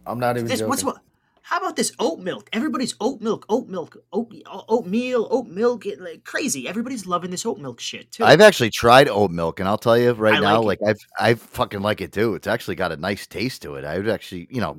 I'm 0.06 0.18
not 0.18 0.36
even 0.36 0.48
This 0.48 0.60
joking. 0.60 0.68
what's 0.70 0.85
what? 0.85 0.97
How 1.43 1.56
about 1.60 1.76
this 1.76 1.93
oat 1.98 2.18
milk? 2.18 2.48
Everybody's 2.52 2.94
oat 3.01 3.22
milk, 3.22 3.47
oat 3.48 3.68
milk, 3.68 3.97
oat 4.12 4.30
oatmeal, 4.68 5.26
oat 5.30 5.47
milk, 5.47 5.86
it, 5.86 5.98
like 5.98 6.22
crazy. 6.24 6.68
Everybody's 6.68 7.06
loving 7.06 7.30
this 7.30 7.47
oat 7.47 7.59
milk 7.59 7.80
shit 7.80 8.12
too. 8.12 8.22
I've 8.22 8.43
actually 8.43 8.68
tried 8.68 9.09
oat 9.09 9.30
milk, 9.30 9.59
and 9.59 9.66
I'll 9.66 9.78
tell 9.78 9.97
you 9.97 10.12
right 10.12 10.35
I 10.35 10.40
now, 10.40 10.60
like 10.60 10.82
like 10.82 10.90
I've 10.90 10.98
I 11.18 11.35
fucking 11.35 11.80
like 11.80 12.02
it 12.02 12.12
too. 12.12 12.35
It's 12.35 12.47
actually 12.47 12.74
got 12.74 12.93
a 12.93 12.98
nice 12.98 13.26
taste 13.26 13.62
to 13.62 13.76
it. 13.76 13.86
I 13.86 13.97
would 13.97 14.10
actually, 14.10 14.47
you 14.51 14.60
know, 14.60 14.76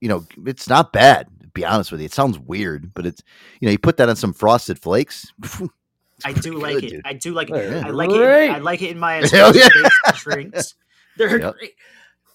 you 0.00 0.08
know, 0.08 0.26
it's 0.46 0.68
not 0.68 0.92
bad. 0.92 1.28
To 1.50 1.60
be 1.60 1.64
honest 1.64 1.90
with 1.90 2.00
you, 2.00 2.04
it 2.06 2.12
sounds 2.12 2.38
weird, 2.38 2.94
but 2.94 3.06
it's 3.06 3.22
you 3.60 3.66
know, 3.66 3.72
you 3.72 3.78
put 3.78 3.96
that 3.96 4.08
on 4.08 4.16
some 4.16 4.32
frosted 4.32 4.78
flakes. 4.78 5.32
I 6.24 6.32
do 6.32 6.52
like 6.58 6.82
it. 6.84 6.90
dude. 6.90 7.02
I 7.04 7.14
do 7.14 7.32
like 7.32 7.50
it. 7.50 7.70
Yeah. 7.70 7.86
I 7.86 7.90
like 7.90 8.10
it. 8.10 8.50
I 8.50 8.58
like 8.58 8.82
it 8.82 8.90
in 8.90 8.98
my 8.98 9.20
yeah. 9.32 9.88
drinks. 10.16 10.74
They're 11.16 11.40
Yep. 11.40 11.54
great. 11.56 11.72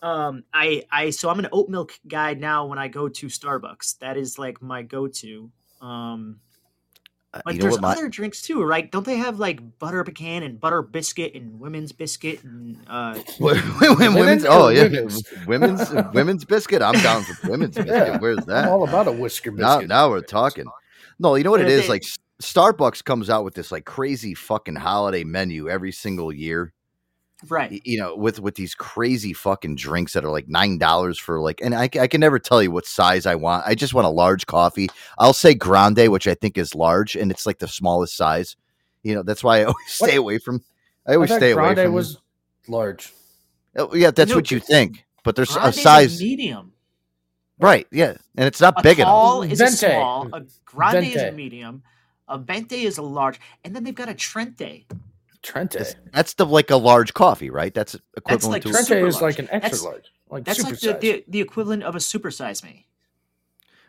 Um, 0.01 0.43
I, 0.53 0.83
I, 0.91 1.09
so 1.11 1.29
I'm 1.29 1.39
an 1.39 1.47
oat 1.51 1.69
milk 1.69 1.93
guy 2.07 2.33
now 2.33 2.65
when 2.65 2.77
I 2.77 2.87
go 2.89 3.07
to 3.07 3.27
Starbucks. 3.27 3.99
That 3.99 4.17
is 4.17 4.37
like 4.37 4.61
my 4.61 4.81
go-to. 4.83 5.49
Um, 5.81 6.39
Uh, 6.41 6.44
like 7.45 7.55
you 7.55 7.59
know 7.59 7.63
there's 7.63 7.73
what 7.75 7.81
my 7.81 7.91
other 7.93 8.09
drinks 8.09 8.41
too, 8.41 8.63
right? 8.63 8.91
Don't 8.91 9.05
they 9.05 9.17
have 9.17 9.39
like 9.39 9.79
butter 9.79 10.03
pecan 10.03 10.43
and 10.43 10.59
butter 10.59 10.81
biscuit 10.81 11.33
and 11.35 11.59
women's 11.59 11.91
biscuit 11.91 12.43
and 12.43 12.77
uh, 12.87 13.19
women's, 13.39 14.15
Women's 14.15 14.45
oh 14.47 14.69
yeah, 14.69 14.83
women's? 14.83 15.23
women's 15.47 15.91
women's 16.13 16.45
biscuit. 16.45 16.81
I'm 16.81 16.99
down 17.01 17.23
for 17.23 17.49
women's 17.51 17.75
biscuit. 17.75 17.93
Yeah, 17.93 18.17
Where's 18.19 18.45
that? 18.45 18.65
I'm 18.65 18.71
all 18.71 18.87
about 18.87 19.07
a 19.07 19.11
whisker 19.11 19.51
now, 19.51 19.77
biscuit. 19.77 19.89
now 19.89 20.09
we're 20.09 20.21
talking. 20.21 20.65
No, 21.19 21.35
you 21.35 21.43
know 21.43 21.51
what 21.51 21.61
And 21.61 21.69
it 21.69 21.73
if 21.77 21.83
is? 21.83 21.89
Like 21.89 22.03
Starbucks 22.41 23.03
comes 23.03 23.29
out 23.29 23.43
with 23.43 23.53
this 23.55 23.71
like 23.71 23.85
crazy 23.85 24.33
fucking 24.33 24.75
holiday 24.75 25.23
menu 25.23 25.69
every 25.69 25.91
single 25.91 26.31
year. 26.33 26.73
Right? 27.47 27.81
You 27.85 27.99
know, 27.99 28.15
with 28.15 28.39
with 28.39 28.55
these 28.55 28.73
crazy 28.73 29.33
fucking 29.33 29.75
drinks 29.75 30.13
that 30.13 30.23
are 30.23 30.31
like 30.31 30.47
nine 30.47 30.77
dollars 30.77 31.19
for 31.19 31.41
like, 31.41 31.59
and 31.61 31.75
I, 31.75 31.89
I 31.99 32.07
can 32.07 32.21
never 32.21 32.39
tell 32.39 32.63
you 32.63 32.71
what 32.71 32.85
size 32.85 33.25
I 33.25 33.35
want. 33.35 33.65
I 33.67 33.75
just 33.75 33.93
want 33.93 34.07
a 34.07 34.09
large 34.09 34.45
coffee. 34.47 34.89
I'll 35.19 35.33
say 35.33 35.53
grande, 35.53 36.07
which 36.09 36.27
I 36.27 36.33
think 36.33 36.57
is 36.57 36.73
large, 36.73 37.15
and 37.15 37.29
it's 37.31 37.45
like 37.45 37.59
the 37.59 37.67
smallest 37.67 38.15
size. 38.15 38.55
You 39.03 39.15
know, 39.15 39.21
that's 39.23 39.43
why 39.43 39.59
I 39.59 39.63
always 39.65 39.75
What? 39.99 40.09
stay 40.09 40.15
away 40.15 40.37
from. 40.39 40.61
I 41.05 41.11
I 41.11 41.15
always 41.15 41.29
thought 41.29 41.37
stay 41.39 41.51
away 41.51 41.65
from. 41.67 41.75
grande 41.75 41.93
was 41.93 42.19
large. 42.67 43.11
Oh, 43.77 43.93
yeah, 43.93 44.11
that's 44.11 44.29
No, 44.29 44.37
what 44.37 44.49
you 44.49 44.59
think, 44.61 45.05
but 45.23 45.35
there's 45.35 45.51
a 45.55 45.59
Grande's 45.59 45.81
size. 45.81 46.21
medium. 46.21 46.71
Right. 47.59 47.85
Yeah, 47.91 48.15
and 48.35 48.47
it's 48.47 48.61
not 48.61 48.75
A 48.77 48.81
big 48.81 48.97
tall 48.97 49.41
enough. 49.41 49.53
is 49.53 49.61
a 49.61 49.67
small. 49.67 50.29
A 50.33 50.43
grande 50.63 51.05
is 51.05 51.21
a 51.21 51.31
medium. 51.33 51.83
A 52.27 52.37
venti 52.37 52.83
is 52.85 52.97
a 52.97 53.01
large, 53.03 53.39
and 53.63 53.75
then 53.75 53.83
they've 53.83 53.93
got 53.93 54.09
a 54.09 54.13
trenta. 54.15 54.79
Trenta. 55.45 55.95
That's 56.11 56.33
the 56.33 56.45
like 56.45 56.71
a 56.71 56.75
large 56.75 57.13
coffee, 57.13 57.49
right? 57.49 57.73
That's 57.73 57.95
equivalent 58.17 58.51
like 58.51 58.63
to 58.63 58.69
Trenta 58.69 58.85
super 58.85 59.07
is 59.07 59.21
like 59.21 59.39
an 59.39 59.47
extra 59.51 59.61
That's- 59.61 59.83
large, 59.83 60.11
like 60.29 60.43
That's 60.45 60.59
super 60.59 60.71
like 60.71 60.79
the, 60.79 60.87
size. 60.87 61.01
the 61.01 61.25
the 61.27 61.41
equivalent 61.41 61.83
of 61.83 61.95
a 61.95 61.99
supersize 61.99 62.63
me. 62.63 62.87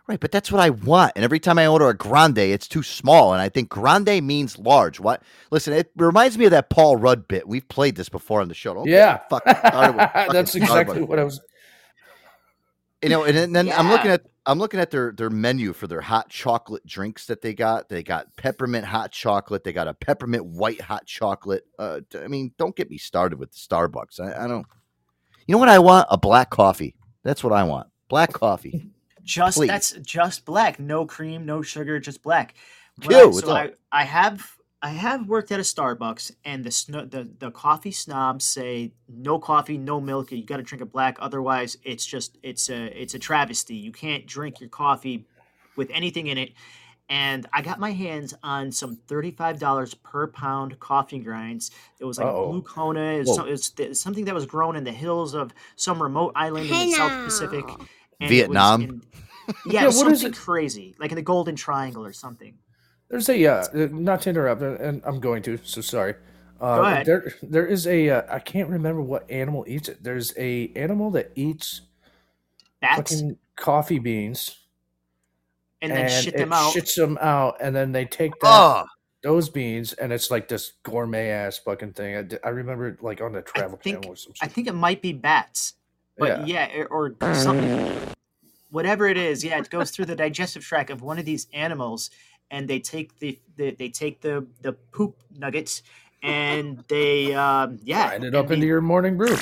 Right, 0.08 0.20
but 0.20 0.30
that's 0.30 0.52
what 0.52 0.60
I 0.60 0.70
want. 0.70 1.14
And 1.16 1.24
every 1.24 1.40
time 1.40 1.58
I 1.58 1.66
order 1.66 1.88
a 1.88 1.94
grande, 1.94 2.38
it's 2.38 2.68
too 2.68 2.84
small. 2.84 3.32
And 3.32 3.42
I 3.42 3.48
think 3.48 3.68
grande 3.68 4.22
means 4.22 4.56
large. 4.56 5.00
What? 5.00 5.20
Listen, 5.50 5.72
it 5.72 5.90
reminds 5.96 6.38
me 6.38 6.44
of 6.44 6.52
that 6.52 6.70
Paul 6.70 6.94
Rudd 6.96 7.26
bit. 7.26 7.48
We've 7.48 7.66
played 7.68 7.96
this 7.96 8.08
before 8.08 8.40
on 8.40 8.46
the 8.46 8.54
show. 8.54 8.72
Don't 8.74 8.86
yeah, 8.86 9.18
fucking 9.28 9.56
started 9.56 9.96
with 9.96 10.10
fucking 10.12 10.32
that's 10.32 10.54
exactly 10.54 11.02
what 11.02 11.18
I 11.18 11.24
was. 11.24 11.40
You 13.02 13.08
know, 13.08 13.24
and 13.24 13.36
then, 13.36 13.52
then 13.52 13.72
I'm 13.72 13.90
looking 13.90 14.12
at 14.12 14.22
I'm 14.46 14.58
looking 14.58 14.78
at 14.78 14.90
their 14.90 15.12
their 15.12 15.30
menu 15.30 15.72
for 15.72 15.86
their 15.86 16.00
hot 16.00 16.28
chocolate 16.28 16.86
drinks 16.86 17.26
that 17.26 17.42
they 17.42 17.52
got. 17.52 17.88
They 17.88 18.02
got 18.02 18.34
peppermint 18.36 18.84
hot 18.84 19.10
chocolate. 19.10 19.64
They 19.64 19.72
got 19.72 19.88
a 19.88 19.94
peppermint 19.94 20.44
white 20.44 20.80
hot 20.80 21.04
chocolate. 21.06 21.64
Uh, 21.78 22.00
I 22.22 22.28
mean, 22.28 22.52
don't 22.56 22.76
get 22.76 22.90
me 22.90 22.98
started 22.98 23.38
with 23.38 23.50
the 23.50 23.58
Starbucks. 23.58 24.20
I, 24.20 24.44
I 24.44 24.46
don't. 24.46 24.66
You 25.46 25.52
know 25.52 25.58
what 25.58 25.68
I 25.68 25.78
want? 25.78 26.06
A 26.10 26.18
black 26.18 26.50
coffee. 26.50 26.96
That's 27.22 27.42
what 27.42 27.52
I 27.52 27.64
want. 27.64 27.88
Black 28.08 28.32
coffee. 28.32 28.90
Just 29.26 29.56
Please. 29.56 29.66
that's 29.66 29.90
just 30.02 30.44
black, 30.44 30.78
no 30.78 31.04
cream, 31.04 31.44
no 31.44 31.60
sugar, 31.60 31.98
just 31.98 32.22
black. 32.22 32.54
When 33.04 33.18
Ew, 33.18 33.32
so? 33.32 33.50
I, 33.50 33.72
I 33.90 34.04
have 34.04 34.55
I 34.82 34.90
have 34.90 35.26
worked 35.26 35.50
at 35.52 35.58
a 35.58 35.62
Starbucks, 35.62 36.32
and 36.44 36.62
the 36.62 36.70
sno- 36.70 37.06
the 37.06 37.28
the 37.38 37.50
coffee 37.50 37.90
snobs 37.92 38.44
say 38.44 38.92
no 39.08 39.38
coffee, 39.38 39.78
no 39.78 40.00
milk. 40.00 40.30
You 40.32 40.44
got 40.44 40.58
to 40.58 40.62
drink 40.62 40.82
it 40.82 40.92
black, 40.92 41.16
otherwise 41.18 41.76
it's 41.82 42.04
just 42.04 42.36
it's 42.42 42.68
a 42.68 42.84
it's 43.00 43.14
a 43.14 43.18
travesty. 43.18 43.74
You 43.74 43.90
can't 43.92 44.26
drink 44.26 44.60
your 44.60 44.68
coffee 44.68 45.26
with 45.76 45.90
anything 45.92 46.26
in 46.26 46.38
it. 46.38 46.52
And 47.08 47.46
I 47.52 47.62
got 47.62 47.78
my 47.78 47.92
hands 47.92 48.34
on 48.42 48.70
some 48.72 48.96
thirty-five 48.96 49.58
dollars 49.58 49.94
per 49.94 50.26
pound 50.26 50.78
coffee 50.80 51.20
grinds. 51.20 51.70
It 52.00 52.04
was 52.04 52.18
like 52.18 52.26
Uh-oh. 52.26 52.50
blue 52.50 52.62
Kona. 52.62 53.12
It's, 53.20 53.28
Whoa. 53.30 53.36
so, 53.36 53.44
it's, 53.44 53.72
it's 53.78 54.00
something 54.00 54.24
that 54.26 54.34
was 54.34 54.44
grown 54.44 54.74
in 54.76 54.84
the 54.84 54.92
hills 54.92 55.32
of 55.34 55.52
some 55.76 56.02
remote 56.02 56.32
island 56.34 56.68
in 56.68 56.90
the 56.90 56.96
South 56.96 57.24
Pacific. 57.24 57.64
and 57.68 57.80
it 58.20 58.20
was 58.20 58.30
Vietnam? 58.30 58.82
in- 58.82 59.02
Yeah, 59.64 59.82
yeah, 59.82 59.84
what 59.84 60.10
is 60.10 60.20
something 60.20 60.32
crazy, 60.32 60.96
like 60.98 61.12
in 61.12 61.16
the 61.16 61.22
Golden 61.22 61.54
Triangle 61.54 62.04
or 62.04 62.12
something. 62.12 62.58
There's 63.08 63.28
a 63.28 63.46
uh, 63.46 63.64
uh, 63.72 63.88
not 63.92 64.22
to 64.22 64.30
interrupt, 64.30 64.62
and- 64.62 64.80
and 64.80 65.02
I'm 65.04 65.20
going 65.20 65.42
to, 65.44 65.58
so 65.62 65.80
sorry. 65.80 66.14
Uh, 66.60 66.76
Go 66.76 66.82
ahead. 66.84 67.06
There, 67.06 67.32
there 67.42 67.66
is 67.66 67.86
a 67.86 68.08
uh, 68.10 68.22
I 68.30 68.38
can't 68.38 68.68
remember 68.70 69.02
what 69.02 69.30
animal 69.30 69.64
eats 69.68 69.88
it. 69.88 70.02
There's 70.02 70.32
a 70.38 70.72
animal 70.74 71.10
that 71.12 71.30
eats 71.34 71.82
Bats, 72.80 72.96
fucking 73.12 73.36
coffee 73.56 73.98
beans 73.98 74.56
and 75.82 75.92
then 75.92 76.08
shit 76.08 76.34
it 76.34 76.38
them 76.38 76.52
out. 76.54 76.72
shits 76.74 76.96
them 76.96 77.18
out, 77.20 77.56
and 77.60 77.76
then 77.76 77.92
they 77.92 78.06
take 78.06 78.32
that 78.40 78.48
Oh, 78.50 78.84
those 79.22 79.50
beans, 79.50 79.92
and 79.92 80.12
it's 80.12 80.30
like 80.30 80.48
this 80.48 80.72
gourmet 80.82 81.28
ass 81.30 81.58
fucking 81.58 81.92
thing. 81.92 82.16
I, 82.16 82.22
d- 82.22 82.38
I 82.42 82.48
remember 82.48 82.88
it 82.88 83.02
like 83.02 83.20
on 83.20 83.32
the 83.32 83.42
Travel 83.42 83.78
think- 83.82 83.98
Channel 83.98 84.12
or 84.14 84.16
some 84.16 84.32
I 84.40 84.46
shit. 84.46 84.54
think 84.54 84.66
it 84.68 84.74
might 84.74 85.02
be 85.02 85.12
bats, 85.12 85.74
but 86.18 86.48
yeah, 86.48 86.84
or, 86.90 87.14
or 87.20 87.34
something. 87.34 87.94
Whatever 88.70 89.06
it 89.08 89.16
is, 89.18 89.44
yeah, 89.44 89.58
it 89.58 89.68
goes 89.70 89.90
through 89.90 90.06
the 90.06 90.16
digestive 90.16 90.64
tract 90.64 90.88
of 90.90 91.00
one 91.02 91.18
of 91.18 91.24
these 91.26 91.46
animals, 91.52 92.10
and 92.50 92.68
they 92.68 92.78
take 92.80 93.18
the, 93.18 93.38
the 93.56 93.72
they 93.72 93.88
take 93.88 94.20
the 94.20 94.46
the 94.62 94.72
poop 94.72 95.16
nuggets, 95.36 95.82
and 96.22 96.82
they 96.88 97.34
um 97.34 97.78
yeah, 97.82 98.08
Grind 98.08 98.24
it 98.24 98.34
up 98.34 98.48
they- 98.48 98.54
into 98.54 98.66
your 98.66 98.80
morning 98.80 99.16
brew. 99.16 99.36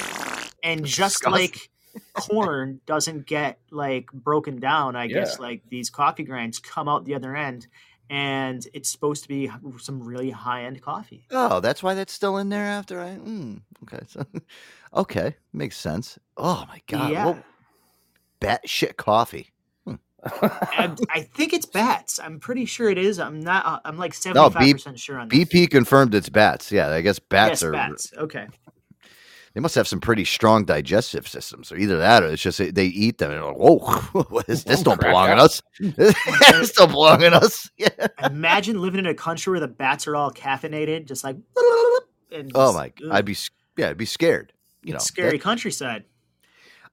and 0.63 0.85
just 0.85 1.21
disgusting. 1.21 1.33
like 1.33 1.71
corn 2.15 2.81
doesn't 2.87 3.25
get 3.27 3.61
like 3.71 4.11
broken 4.13 4.59
down 4.59 4.97
i 4.97 5.07
guess 5.07 5.37
Yeah. 5.39 5.47
like 5.47 5.63
these 5.69 5.91
coffee 5.91 6.25
grinds 6.25 6.59
come 6.59 6.89
out 6.89 7.05
the 7.05 7.15
other 7.15 7.37
end 7.37 7.69
and 8.11 8.67
it's 8.75 8.89
supposed 8.89 9.23
to 9.23 9.29
be 9.29 9.49
some 9.79 10.03
really 10.03 10.31
high-end 10.31 10.83
coffee 10.83 11.25
oh, 11.31 11.61
that's 11.61 11.83
why 11.85 11.95
that's 11.95 12.13
still 12.13 12.37
in 12.39 12.49
there 12.49 12.65
after 12.67 13.01
I. 13.01 13.11
Mm, 13.17 13.61
okay, 13.85 14.05
so 14.09 14.27
okay, 14.95 15.37
makes 15.55 15.77
sense. 15.79 16.19
Oh 16.37 16.65
my 16.69 16.81
god, 16.87 17.13
Yeah. 17.13 17.25
well, 17.27 17.39
bat 18.41 18.69
shit 18.69 18.97
coffee. 18.99 19.53
And 20.79 20.99
i 21.15 21.21
think 21.21 21.53
it's 21.53 21.67
bats 21.67 22.19
i'm 22.19 22.39
pretty 22.41 22.65
sure 22.65 22.89
it 22.89 22.99
is 22.99 23.19
i'm 23.19 23.41
not 23.41 23.65
uh, 23.67 23.81
i'm 23.85 23.99
like 23.99 24.13
75% 24.13 24.99
sure 24.99 25.19
on 25.19 25.29
that 25.29 25.35
BP 25.35 25.71
confirmed 25.71 26.15
it's 26.15 26.29
bats. 26.29 26.71
Yeah, 26.73 26.89
I 26.89 27.01
guess 27.01 27.19
bats 27.19 27.51
yes, 27.51 27.63
are. 27.63 27.73
bats 27.73 28.13
okay 28.19 28.47
They 29.55 29.61
must 29.61 29.75
have 29.77 29.87
some 29.87 30.01
pretty 30.01 30.25
strong 30.25 30.65
digestive 30.65 31.29
systems, 31.29 31.71
or 31.71 31.77
either 31.77 31.97
that, 31.99 32.25
or 32.25 32.27
it's 32.27 32.43
just 32.43 32.59
they- 32.59 32.73
they 32.73 32.87
eat 32.87 33.19
them 33.19 33.31
and 33.31 33.39
they're 33.41 33.47
like, 33.53 33.57
whoa, 33.57 33.79
what 34.31 34.49
is, 34.49 34.65
this 34.71 34.83
don't 34.83 35.01
belong 35.01 35.31
in 35.31 35.39
us. 35.39 35.63
this 35.79 36.73
don't 36.73 36.91
belong 36.91 37.23
in 37.23 37.33
us. 37.35 37.71
Yeah. 37.79 37.89
imagine 38.25 38.81
living 38.81 38.99
in 38.99 39.07
a 39.07 39.15
country 39.15 39.53
where 39.53 39.61
the 39.61 39.69
bats 39.69 40.09
are 40.09 40.17
all 40.17 40.33
caffeinated 40.33 41.07
just 41.07 41.23
like 41.23 41.37
and 42.33 42.51
Oh 42.57 42.73
my, 42.73 42.93
ugh, 43.05 43.11
I'd 43.13 43.25
be 43.25 43.33
s- 43.35 43.51
yeah, 43.77 43.91
I'd 43.91 43.97
be 43.97 44.07
scared. 44.07 44.53
You 44.83 44.95
know, 44.95 44.99
scary 44.99 45.33
that- 45.39 45.43
countryside 45.43 46.03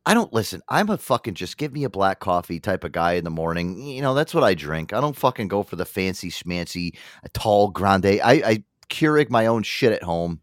I 0.06 0.14
don't 0.16 0.34
listen. 0.34 0.62
I'm 0.68 0.90
a 0.90 0.98
fucking 0.98 1.36
just 1.36 1.58
give 1.58 1.74
me 1.74 1.84
a 1.84 1.90
black 1.90 2.20
coffee 2.20 2.60
type 2.60 2.84
of 2.84 2.92
guy 2.92 3.14
in 3.14 3.24
the 3.24 3.30
morning. 3.30 3.80
You 3.82 4.02
know, 4.02 4.14
that's 4.16 4.34
what 4.34 4.44
I 4.44 4.56
drink. 4.56 4.94
I 4.94 5.02
don't 5.02 5.16
fucking 5.16 5.48
go 5.48 5.62
for 5.64 5.76
the 5.76 5.86
fancy 5.86 6.32
schmancy, 6.32 6.96
uh, 7.24 7.28
tall 7.34 7.70
grande. 7.70 8.06
I, 8.24 8.42
I 8.46 8.64
Keurig 8.90 9.30
my 9.30 9.46
own 9.46 9.64
shit 9.64 9.94
at 9.94 10.04
home. 10.04 10.42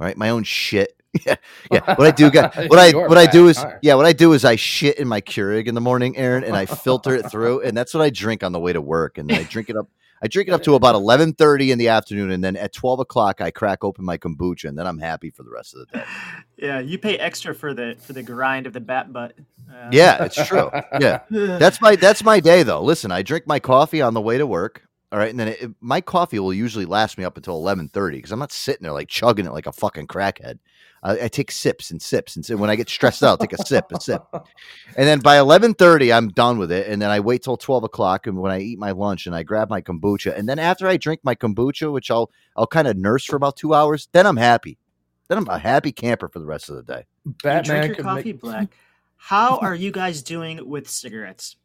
right? 0.00 0.16
my 0.16 0.30
own 0.30 0.44
shit. 0.44 0.92
Yeah, 1.24 1.36
yeah. 1.72 1.94
What 1.94 2.06
I 2.06 2.10
do, 2.10 2.30
got 2.30 2.54
what 2.68 2.78
I 2.78 2.92
what 2.92 3.16
I 3.16 3.24
do 3.24 3.48
is 3.48 3.58
alright. 3.58 3.78
yeah. 3.80 3.94
What 3.94 4.04
I 4.04 4.12
do 4.12 4.34
is 4.34 4.44
I 4.44 4.56
shit 4.56 4.98
in 4.98 5.08
my 5.08 5.22
Keurig 5.22 5.66
in 5.66 5.74
the 5.74 5.80
morning, 5.80 6.14
Aaron, 6.18 6.44
and 6.44 6.54
I 6.54 6.66
filter 6.66 7.14
it 7.14 7.30
through, 7.30 7.60
and 7.64 7.74
that's 7.74 7.94
what 7.94 8.02
I 8.02 8.10
drink 8.10 8.44
on 8.44 8.52
the 8.52 8.60
way 8.60 8.74
to 8.74 8.82
work. 8.82 9.16
And 9.16 9.32
I 9.32 9.44
drink 9.44 9.70
it 9.70 9.76
up. 9.78 9.88
I 10.22 10.28
drink 10.28 10.48
it 10.48 10.52
up 10.52 10.62
to 10.62 10.74
about 10.74 10.94
eleven 10.94 11.32
thirty 11.32 11.70
in 11.70 11.78
the 11.78 11.88
afternoon, 11.88 12.30
and 12.30 12.42
then 12.42 12.56
at 12.56 12.72
twelve 12.72 13.00
o'clock 13.00 13.40
I 13.40 13.50
crack 13.50 13.84
open 13.84 14.04
my 14.04 14.18
kombucha, 14.18 14.68
and 14.68 14.78
then 14.78 14.86
I'm 14.86 14.98
happy 14.98 15.30
for 15.30 15.42
the 15.42 15.50
rest 15.50 15.74
of 15.74 15.80
the 15.80 15.98
day. 15.98 16.04
yeah 16.56 16.80
you 16.80 16.98
pay 16.98 17.18
extra 17.18 17.54
for 17.54 17.74
the 17.74 17.96
for 18.00 18.12
the 18.12 18.22
grind 18.22 18.66
of 18.66 18.72
the 18.72 18.80
bat 18.80 19.12
butt 19.12 19.34
uh, 19.70 19.88
Yeah, 19.92 20.24
it's 20.24 20.46
true. 20.46 20.70
Yeah, 21.00 21.20
that's 21.30 21.80
my 21.80 21.96
that's 21.96 22.24
my 22.24 22.40
day 22.40 22.62
though. 22.62 22.82
Listen, 22.82 23.10
I 23.10 23.22
drink 23.22 23.46
my 23.46 23.58
coffee 23.58 24.02
on 24.02 24.14
the 24.14 24.20
way 24.20 24.38
to 24.38 24.46
work. 24.46 24.82
All 25.12 25.18
right, 25.18 25.30
and 25.30 25.38
then 25.38 25.48
it, 25.48 25.70
my 25.80 26.00
coffee 26.00 26.38
will 26.38 26.52
usually 26.52 26.84
last 26.84 27.16
me 27.16 27.24
up 27.24 27.36
until 27.36 27.54
eleven 27.54 27.88
thirty 27.88 28.18
because 28.18 28.32
I'm 28.32 28.38
not 28.38 28.52
sitting 28.52 28.82
there 28.82 28.92
like 28.92 29.08
chugging 29.08 29.46
it 29.46 29.52
like 29.52 29.66
a 29.66 29.72
fucking 29.72 30.06
crackhead. 30.08 30.58
I, 31.02 31.24
I 31.24 31.28
take 31.28 31.50
sips 31.50 31.90
and 31.90 32.00
sips, 32.00 32.36
and 32.36 32.44
so 32.44 32.56
when 32.56 32.70
I 32.70 32.76
get 32.76 32.88
stressed 32.88 33.22
out, 33.22 33.28
I'll 33.28 33.36
take 33.38 33.52
a 33.52 33.64
sip, 33.64 33.86
a 33.92 34.00
sip, 34.00 34.22
and 34.32 35.06
then 35.06 35.20
by 35.20 35.38
eleven 35.38 35.74
thirty, 35.74 36.12
I'm 36.12 36.28
done 36.28 36.58
with 36.58 36.72
it. 36.72 36.88
And 36.88 37.00
then 37.00 37.10
I 37.10 37.20
wait 37.20 37.42
till 37.42 37.56
twelve 37.56 37.84
o'clock, 37.84 38.26
and 38.26 38.38
when 38.38 38.52
I 38.52 38.60
eat 38.60 38.78
my 38.78 38.90
lunch, 38.92 39.26
and 39.26 39.34
I 39.34 39.42
grab 39.42 39.70
my 39.70 39.80
kombucha, 39.80 40.36
and 40.36 40.48
then 40.48 40.58
after 40.58 40.86
I 40.86 40.96
drink 40.96 41.20
my 41.22 41.34
kombucha, 41.34 41.92
which 41.92 42.10
I'll 42.10 42.30
I'll 42.56 42.66
kind 42.66 42.88
of 42.88 42.96
nurse 42.96 43.24
for 43.24 43.36
about 43.36 43.56
two 43.56 43.74
hours, 43.74 44.08
then 44.12 44.26
I'm 44.26 44.36
happy. 44.36 44.78
Then 45.28 45.38
I'm 45.38 45.48
a 45.48 45.58
happy 45.58 45.92
camper 45.92 46.28
for 46.28 46.38
the 46.38 46.46
rest 46.46 46.68
of 46.70 46.76
the 46.76 46.82
day. 46.82 47.04
you 47.24 47.34
Batman 47.42 47.80
drink 47.84 47.96
your 47.98 48.04
coffee 48.04 48.32
make- 48.32 48.40
black 48.40 48.68
how 49.16 49.56
are 49.62 49.74
you 49.74 49.90
guys 49.90 50.22
doing 50.22 50.68
with 50.68 50.88
cigarettes 50.88 51.56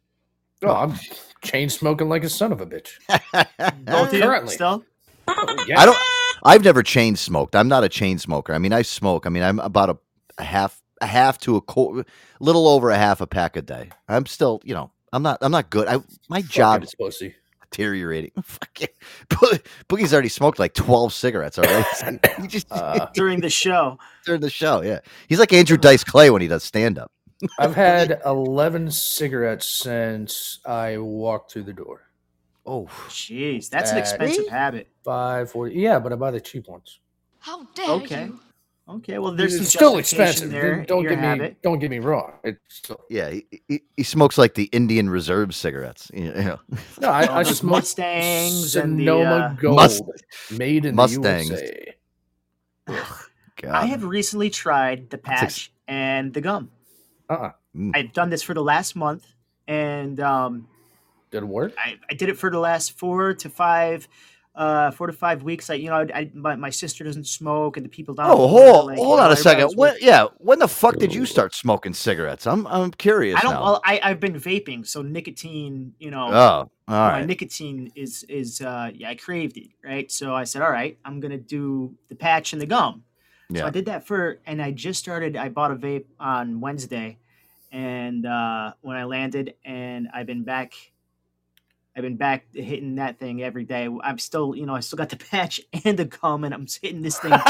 Oh, 0.64 0.70
I'm 0.70 0.94
chain 1.42 1.68
smoking 1.68 2.08
like 2.08 2.22
a 2.22 2.28
son 2.28 2.52
of 2.52 2.60
a 2.60 2.66
bitch. 2.66 2.90
both 3.84 4.10
currently. 4.12 4.54
still 4.54 4.84
oh, 5.26 5.64
Yeah. 5.66 5.80
I 5.80 5.86
don't. 5.86 5.98
I've 6.44 6.64
never 6.64 6.82
chain 6.82 7.16
smoked. 7.16 7.54
I'm 7.56 7.68
not 7.68 7.84
a 7.84 7.88
chain 7.88 8.18
smoker. 8.18 8.52
I 8.54 8.58
mean, 8.58 8.72
I 8.72 8.82
smoke. 8.82 9.26
I 9.26 9.28
mean, 9.30 9.42
I'm 9.42 9.58
about 9.60 9.90
a, 9.90 9.98
a 10.38 10.44
half, 10.44 10.80
a 11.00 11.06
half 11.06 11.38
to 11.38 11.56
a 11.56 11.60
quarter, 11.60 12.04
little 12.40 12.68
over 12.68 12.90
a 12.90 12.96
half 12.96 13.20
a 13.20 13.26
pack 13.26 13.56
a 13.56 13.62
day. 13.62 13.90
I'm 14.08 14.26
still, 14.26 14.60
you 14.64 14.74
know, 14.74 14.90
I'm 15.12 15.22
not. 15.22 15.38
I'm 15.42 15.52
not 15.52 15.70
good. 15.70 15.88
I 15.88 15.98
my 16.28 16.42
job 16.42 16.82
Fucking 16.82 16.84
is 16.88 16.94
pussy. 16.94 17.34
deteriorating. 17.70 18.32
Fuck 18.42 18.82
it. 18.82 18.96
Bo- 19.28 19.58
Boogie's 19.88 20.12
already 20.12 20.28
smoked 20.30 20.58
like 20.58 20.74
twelve 20.74 21.12
cigarettes 21.12 21.58
already. 21.58 21.86
he 22.40 22.46
just 22.48 22.66
Uh, 22.70 23.06
during 23.14 23.40
the 23.40 23.50
show 23.50 23.98
during 24.24 24.40
the 24.40 24.50
show. 24.50 24.82
Yeah, 24.82 25.00
he's 25.28 25.38
like 25.38 25.52
Andrew 25.52 25.76
Dice 25.76 26.02
Clay 26.04 26.30
when 26.30 26.42
he 26.42 26.48
does 26.48 26.64
stand 26.64 26.98
up. 26.98 27.10
I've 27.58 27.74
had 27.74 28.20
11 28.24 28.92
cigarettes 28.92 29.66
since 29.66 30.60
I 30.64 30.98
walked 30.98 31.50
through 31.52 31.64
the 31.64 31.72
door. 31.72 32.01
Oh, 32.64 32.86
jeez 33.08 33.68
that's 33.68 33.90
an 33.92 33.98
expensive 33.98 34.46
habit 34.48 34.88
540. 35.04 35.74
Yeah, 35.74 35.98
but 35.98 36.12
I 36.12 36.16
buy 36.16 36.30
the 36.30 36.40
cheap 36.40 36.68
ones. 36.68 37.00
How 37.40 37.64
dare 37.74 37.90
okay 37.90 38.30
okay 38.88 39.18
well 39.18 39.32
there's 39.32 39.54
some 39.54 39.62
it's 39.62 39.70
still 39.72 39.96
expensive. 39.98 40.50
there 40.50 40.80
in 40.80 40.84
Don't 40.86 41.02
get 41.04 41.18
me 41.18 41.24
habit. 41.26 41.62
don't 41.62 41.78
get 41.78 41.90
me 41.90 41.98
wrong. 41.98 42.32
It's 42.44 42.58
still, 42.68 43.00
yeah. 43.10 43.30
He, 43.30 43.46
he, 43.68 43.82
he 43.96 44.02
smokes 44.02 44.36
like 44.38 44.54
the 44.54 44.64
Indian 44.64 45.08
Reserve 45.10 45.54
cigarettes. 45.54 46.10
You 46.14 46.32
know, 46.32 46.60
no, 47.00 47.08
I, 47.08 47.26
All 47.26 47.38
I 47.38 47.42
those 47.44 47.58
smoke 47.58 47.72
Mustangs 47.72 48.76
and 48.76 48.98
the, 48.98 49.10
uh, 49.10 49.54
Gold 49.54 49.76
Must- 49.76 50.02
made 50.56 50.84
in 50.84 50.94
Mustangs. 50.94 51.48
the 51.48 51.56
USA. 51.56 51.94
God. 53.60 53.70
I 53.70 53.86
have 53.86 54.04
recently 54.04 54.50
tried 54.50 55.10
the 55.10 55.16
ex- 55.18 55.24
patch 55.28 55.72
and 55.86 56.32
the 56.34 56.40
gum. 56.40 56.70
Uh-uh. 57.30 57.52
Mm. 57.76 57.92
I've 57.94 58.12
done 58.12 58.30
this 58.30 58.42
for 58.42 58.54
the 58.54 58.62
last 58.62 58.96
month, 58.96 59.24
and 59.68 60.18
um, 60.20 60.66
Did 61.32 61.42
it 61.42 61.46
work? 61.46 61.74
I, 61.76 61.98
I 62.08 62.14
did 62.14 62.28
it 62.28 62.38
for 62.38 62.50
the 62.50 62.60
last 62.60 62.96
four 62.98 63.34
to 63.34 63.48
five 63.48 64.06
uh, 64.54 64.90
four 64.90 65.06
to 65.06 65.12
five 65.12 65.42
weeks. 65.42 65.70
I, 65.70 65.74
you 65.74 65.88
know, 65.88 65.96
I, 65.96 66.06
I 66.14 66.30
my, 66.34 66.56
my 66.56 66.70
sister 66.70 67.04
doesn't 67.04 67.26
smoke, 67.26 67.76
and 67.76 67.84
the 67.84 67.88
people 67.88 68.14
down. 68.14 68.30
Oh, 68.30 68.42
the 68.42 68.48
hold, 68.48 68.62
road, 68.62 68.84
like, 68.84 68.98
you 68.98 69.04
hold 69.04 69.18
know, 69.18 69.24
on 69.24 69.32
a 69.32 69.36
second. 69.36 69.72
When, 69.76 69.96
yeah, 70.00 70.26
when 70.38 70.58
the 70.58 70.68
fuck 70.68 70.98
did 70.98 71.14
you 71.14 71.24
start 71.24 71.54
smoking 71.54 71.94
cigarettes? 71.94 72.46
I'm 72.46 72.66
I'm 72.66 72.90
curious 72.90 73.38
I 73.38 73.42
don't. 73.42 73.54
now. 73.54 73.62
Well, 73.62 73.80
I 73.84 74.00
I've 74.02 74.20
been 74.20 74.34
vaping, 74.34 74.86
so 74.86 75.02
nicotine. 75.02 75.94
You 75.98 76.10
know. 76.10 76.28
Oh, 76.28 76.32
all 76.32 76.70
my 76.88 77.20
right. 77.20 77.26
nicotine 77.26 77.92
is 77.94 78.24
is 78.24 78.60
uh 78.60 78.90
yeah 78.92 79.08
I 79.08 79.14
craved 79.14 79.56
it 79.56 79.68
right, 79.82 80.10
so 80.10 80.34
I 80.34 80.44
said 80.44 80.60
all 80.62 80.70
right 80.70 80.98
I'm 81.04 81.20
gonna 81.20 81.38
do 81.38 81.94
the 82.08 82.14
patch 82.14 82.52
and 82.52 82.60
the 82.60 82.66
gum. 82.66 83.04
Yeah. 83.48 83.60
So 83.60 83.66
I 83.66 83.70
did 83.70 83.86
that 83.86 84.06
for, 84.06 84.40
and 84.46 84.60
I 84.62 84.70
just 84.70 84.98
started. 84.98 85.36
I 85.36 85.48
bought 85.48 85.70
a 85.70 85.76
vape 85.76 86.06
on 86.18 86.60
Wednesday, 86.60 87.18
and 87.70 88.26
uh, 88.26 88.72
when 88.80 88.96
I 88.96 89.04
landed, 89.04 89.54
and 89.64 90.08
I've 90.12 90.26
been 90.26 90.44
back. 90.44 90.74
I've 91.94 92.02
been 92.02 92.16
back 92.16 92.46
hitting 92.54 92.94
that 92.96 93.18
thing 93.18 93.42
every 93.42 93.64
day. 93.64 93.86
I'm 94.02 94.18
still, 94.18 94.54
you 94.56 94.64
know, 94.64 94.74
I 94.74 94.80
still 94.80 94.96
got 94.96 95.10
the 95.10 95.16
patch 95.30 95.60
and 95.84 95.98
the 95.98 96.06
gum, 96.06 96.44
and 96.44 96.54
I'm 96.54 96.66
hitting 96.80 97.02
this 97.02 97.18
thing 97.18 97.32
too. 97.32 97.38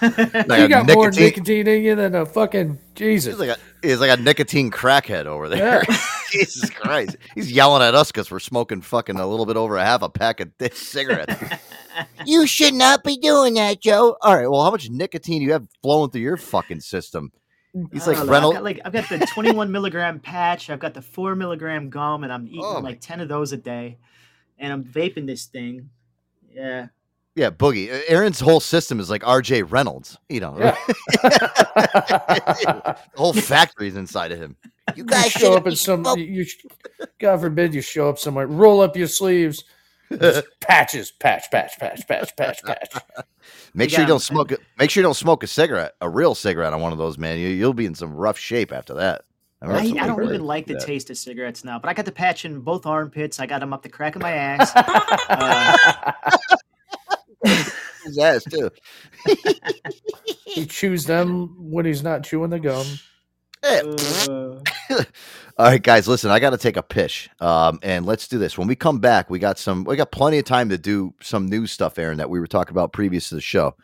Like 0.00 0.60
you 0.60 0.64
a 0.64 0.68
got 0.68 0.86
more 0.86 1.10
nicotine- 1.10 1.24
nicotine 1.24 1.66
in 1.68 1.82
you 1.82 1.94
than 1.94 2.14
a 2.14 2.24
fucking 2.26 2.78
Jesus. 2.94 3.32
He's 3.38 3.40
like 3.48 3.56
a 3.56 3.86
he's 3.86 4.00
like 4.00 4.18
a 4.18 4.22
nicotine 4.22 4.70
crackhead 4.70 5.26
over 5.26 5.48
there. 5.48 5.82
Jesus 6.30 6.70
Christ, 6.70 7.16
he's 7.34 7.50
yelling 7.50 7.82
at 7.82 7.94
us 7.94 8.10
because 8.12 8.30
we're 8.30 8.38
smoking 8.38 8.80
fucking 8.82 9.16
a 9.16 9.26
little 9.26 9.46
bit 9.46 9.56
over 9.56 9.76
a 9.76 9.84
half 9.84 10.02
a 10.02 10.08
pack 10.08 10.40
of 10.40 10.56
th- 10.58 10.74
cigarettes. 10.74 11.34
You 12.24 12.46
should 12.46 12.74
not 12.74 13.02
be 13.04 13.16
doing 13.16 13.54
that, 13.54 13.80
Joe. 13.80 14.16
All 14.22 14.36
right, 14.36 14.48
well, 14.48 14.62
how 14.62 14.70
much 14.70 14.88
nicotine 14.90 15.40
do 15.40 15.46
you 15.46 15.52
have 15.52 15.66
flowing 15.82 16.10
through 16.10 16.20
your 16.22 16.36
fucking 16.36 16.80
system? 16.80 17.32
He's 17.92 18.06
like 18.06 18.16
don't 18.16 18.24
I've 18.24 18.28
Reynolds. 18.28 18.54
got 18.56 18.64
like 18.64 18.80
I've 18.84 18.92
got 18.92 19.08
the 19.08 19.18
21 19.32 19.70
milligram 19.70 20.18
patch. 20.18 20.70
I've 20.70 20.80
got 20.80 20.94
the 20.94 21.02
four 21.02 21.36
milligram 21.36 21.88
gum, 21.88 22.24
and 22.24 22.32
I'm 22.32 22.46
eating 22.48 22.64
Oh 22.64 22.80
like 22.80 23.00
10 23.00 23.20
of 23.20 23.28
those 23.28 23.52
a 23.52 23.56
day, 23.56 23.98
and 24.58 24.72
I'm 24.72 24.84
vaping 24.84 25.26
this 25.26 25.46
thing. 25.46 25.90
Yeah. 26.52 26.88
Yeah, 27.36 27.50
Boogie. 27.50 27.92
Uh, 27.92 28.00
Aaron's 28.08 28.40
whole 28.40 28.58
system 28.58 28.98
is 28.98 29.08
like 29.08 29.24
R.J. 29.26 29.62
Reynolds. 29.62 30.18
You 30.28 30.40
know, 30.40 30.54
the 31.22 32.96
whole 33.14 33.32
factory's 33.32 33.94
inside 33.94 34.32
of 34.32 34.40
him. 34.40 34.56
You 34.96 35.04
guys 35.04 35.30
show 35.30 35.54
up 35.54 35.66
in 35.68 35.76
some. 35.76 36.04
You, 36.16 36.24
you 36.24 36.46
God 37.20 37.40
forbid 37.40 37.72
you 37.72 37.82
show 37.82 38.08
up 38.08 38.18
somewhere. 38.18 38.48
Roll 38.48 38.80
up 38.80 38.96
your 38.96 39.06
sleeves. 39.06 39.64
Just 40.12 40.46
patches, 40.60 41.10
patch, 41.12 41.50
patch, 41.50 41.78
patch, 41.78 42.06
patch, 42.06 42.36
patch, 42.36 42.62
patch. 42.62 42.94
Make 43.74 43.90
You 43.90 43.94
sure 43.96 44.02
you 44.02 44.08
don't 44.08 44.18
smoke. 44.20 44.52
it. 44.52 44.60
Make 44.78 44.90
sure 44.90 45.00
you 45.00 45.06
don't 45.06 45.14
smoke 45.14 45.42
a 45.42 45.46
cigarette, 45.46 45.94
a 46.00 46.08
real 46.08 46.34
cigarette 46.34 46.72
on 46.72 46.80
one 46.80 46.92
of 46.92 46.98
those, 46.98 47.16
man. 47.18 47.38
You, 47.38 47.48
you'll 47.48 47.74
be 47.74 47.86
in 47.86 47.94
some 47.94 48.14
rough 48.14 48.38
shape 48.38 48.72
after 48.72 48.94
that. 48.94 49.22
I, 49.62 49.66
remember 49.66 50.00
I 50.00 50.06
don't 50.06 50.24
even 50.24 50.44
like 50.44 50.66
the 50.66 50.74
that. 50.74 50.86
taste 50.86 51.10
of 51.10 51.18
cigarettes 51.18 51.64
now, 51.64 51.78
but 51.78 51.88
I 51.90 51.94
got 51.94 52.06
the 52.06 52.12
patch 52.12 52.44
in 52.46 52.60
both 52.60 52.86
armpits. 52.86 53.38
I 53.40 53.46
got 53.46 53.60
them 53.60 53.72
up 53.74 53.82
the 53.82 53.90
crack 53.90 54.16
of 54.16 54.22
my 54.22 54.32
ass. 54.32 54.72
Uh, 57.44 57.56
His 58.04 58.18
ass 58.18 58.44
too. 58.44 58.70
He 60.46 60.66
chews 60.66 61.04
them 61.04 61.54
when 61.70 61.84
he's 61.84 62.02
not 62.02 62.24
chewing 62.24 62.50
the 62.50 62.58
gum. 62.58 62.86
All 65.58 65.66
right, 65.66 65.82
guys, 65.82 66.08
listen, 66.08 66.30
I 66.30 66.40
got 66.40 66.50
to 66.50 66.58
take 66.58 66.76
a 66.76 66.82
pish. 66.82 67.28
Um, 67.40 67.78
and 67.82 68.06
let's 68.06 68.26
do 68.26 68.38
this. 68.38 68.56
When 68.56 68.68
we 68.68 68.74
come 68.74 68.98
back, 68.98 69.28
we 69.28 69.38
got 69.38 69.58
some, 69.58 69.84
we 69.84 69.96
got 69.96 70.10
plenty 70.10 70.38
of 70.38 70.44
time 70.44 70.70
to 70.70 70.78
do 70.78 71.14
some 71.20 71.46
news 71.46 71.70
stuff, 71.70 71.98
Aaron, 71.98 72.18
that 72.18 72.30
we 72.30 72.40
were 72.40 72.46
talking 72.46 72.72
about 72.72 72.92
previous 72.92 73.28
to 73.28 73.34
the 73.34 73.40
show. 73.40 73.76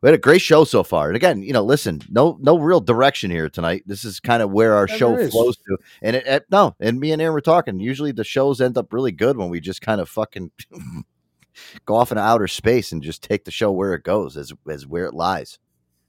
We 0.00 0.06
had 0.06 0.14
a 0.14 0.18
great 0.18 0.40
show 0.40 0.64
so 0.64 0.82
far. 0.82 1.08
And 1.08 1.16
again, 1.16 1.42
you 1.42 1.52
know, 1.52 1.62
listen, 1.62 2.00
no, 2.08 2.38
no 2.40 2.58
real 2.58 2.80
direction 2.80 3.30
here 3.30 3.50
tonight. 3.50 3.82
This 3.84 4.04
is 4.04 4.20
kind 4.20 4.42
of 4.42 4.50
where 4.50 4.74
our 4.74 4.86
show 4.86 5.16
is. 5.16 5.32
flows 5.32 5.56
to. 5.56 5.76
And 6.02 6.16
it, 6.16 6.26
it, 6.26 6.46
no, 6.50 6.76
and 6.80 7.00
me 7.00 7.12
and 7.12 7.20
Aaron 7.20 7.34
were 7.34 7.40
talking. 7.40 7.80
Usually 7.80 8.12
the 8.12 8.24
shows 8.24 8.60
end 8.60 8.78
up 8.78 8.92
really 8.92 9.12
good 9.12 9.36
when 9.36 9.48
we 9.48 9.60
just 9.60 9.82
kind 9.82 10.00
of 10.00 10.08
fucking 10.08 10.52
go 11.84 11.96
off 11.96 12.12
into 12.12 12.22
outer 12.22 12.46
space 12.46 12.92
and 12.92 13.02
just 13.02 13.22
take 13.22 13.44
the 13.44 13.50
show 13.50 13.72
where 13.72 13.92
it 13.92 14.04
goes, 14.04 14.36
as 14.36 14.52
as 14.70 14.86
where 14.86 15.06
it 15.06 15.14
lies. 15.14 15.58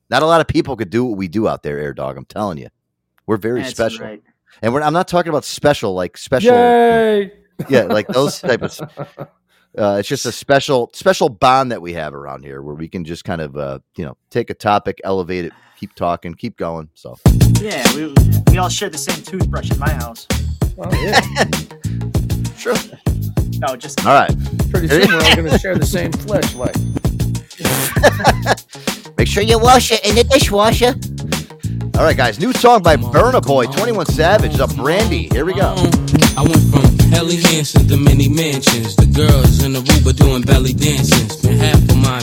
Not 0.10 0.24
a 0.24 0.28
lot 0.28 0.42
of 0.42 0.48
people 0.48 0.78
could 0.78 0.90
do 0.92 1.06
what 1.06 1.18
we 1.18 1.28
do 1.28 1.48
out 1.48 1.64
there, 1.64 1.80
Air 1.80 1.94
Dog. 1.94 2.16
I'm 2.16 2.26
telling 2.26 2.60
you, 2.60 2.68
we're 3.30 3.38
very 3.38 3.62
That's 3.62 3.74
special. 3.74 4.06
right. 4.08 4.24
And 4.64 4.74
we're, 4.74 4.82
I'm 4.82 4.92
not 4.92 5.08
talking 5.08 5.30
about 5.30 5.46
special, 5.46 5.94
like 5.94 6.18
special. 6.18 6.52
Yay! 6.52 7.32
Yeah, 7.70 7.84
like 7.84 8.08
those 8.08 8.42
type 8.42 8.64
of. 8.64 8.80
Uh, 9.78 9.98
it's 10.00 10.10
just 10.10 10.26
a 10.26 10.32
special, 10.32 10.90
special 10.96 11.30
bond 11.30 11.72
that 11.72 11.80
we 11.80 11.94
have 11.94 12.16
around 12.16 12.44
here, 12.44 12.60
where 12.64 12.74
we 12.74 12.88
can 12.88 13.06
just 13.06 13.24
kind 13.24 13.40
of, 13.40 13.56
uh, 13.56 13.78
you 13.96 14.04
know, 14.04 14.18
take 14.32 14.50
a 14.50 14.54
topic, 14.56 15.00
elevate 15.04 15.46
it, 15.46 15.54
keep 15.78 15.94
talking, 15.94 16.34
keep 16.34 16.58
going. 16.58 16.90
So, 16.96 17.16
yeah, 17.62 17.86
we, 17.94 18.12
we 18.50 18.58
all 18.58 18.68
share 18.68 18.90
the 18.90 18.98
same 18.98 19.24
toothbrush 19.24 19.70
in 19.70 19.78
my 19.78 19.92
house. 19.92 20.26
Oh 20.80 20.92
yeah. 21.00 21.22
sure. 22.58 22.74
No, 23.60 23.76
just 23.76 24.04
all 24.08 24.16
right. 24.16 24.36
Pretty 24.72 24.88
soon 24.88 25.08
we're 25.08 25.24
all 25.24 25.36
going 25.36 25.52
to 25.52 25.60
share 25.60 25.78
the 25.78 25.86
same 25.86 26.12
flashlight. 26.14 26.76
Make 29.20 29.28
sure 29.28 29.44
you 29.44 29.60
wash 29.60 29.92
it 29.92 30.04
in 30.04 30.16
the 30.16 30.24
dishwasher. 30.24 30.96
All 32.00 32.06
right, 32.06 32.16
guys. 32.16 32.40
New 32.40 32.54
song 32.54 32.82
by 32.82 32.96
Burna 32.96 33.46
Boy, 33.46 33.66
21 33.66 34.06
Savage, 34.06 34.58
up 34.62 34.74
Brandy. 34.74 35.28
Here 35.34 35.44
we 35.44 35.54
go. 35.54 35.76
I 36.38 36.44
went 36.48 36.64
from 36.72 36.98
Helly 37.12 37.36
Hansen 37.36 37.90
to 37.90 37.98
many 37.98 38.30
mansions. 38.30 38.96
The 38.96 39.06
girls 39.06 39.62
in 39.66 39.74
doing 40.14 40.44
belly 40.44 40.72
dancing. 40.72 41.28
Spent 41.28 41.60
half 41.60 41.76
of 41.76 41.98
my 41.98 42.20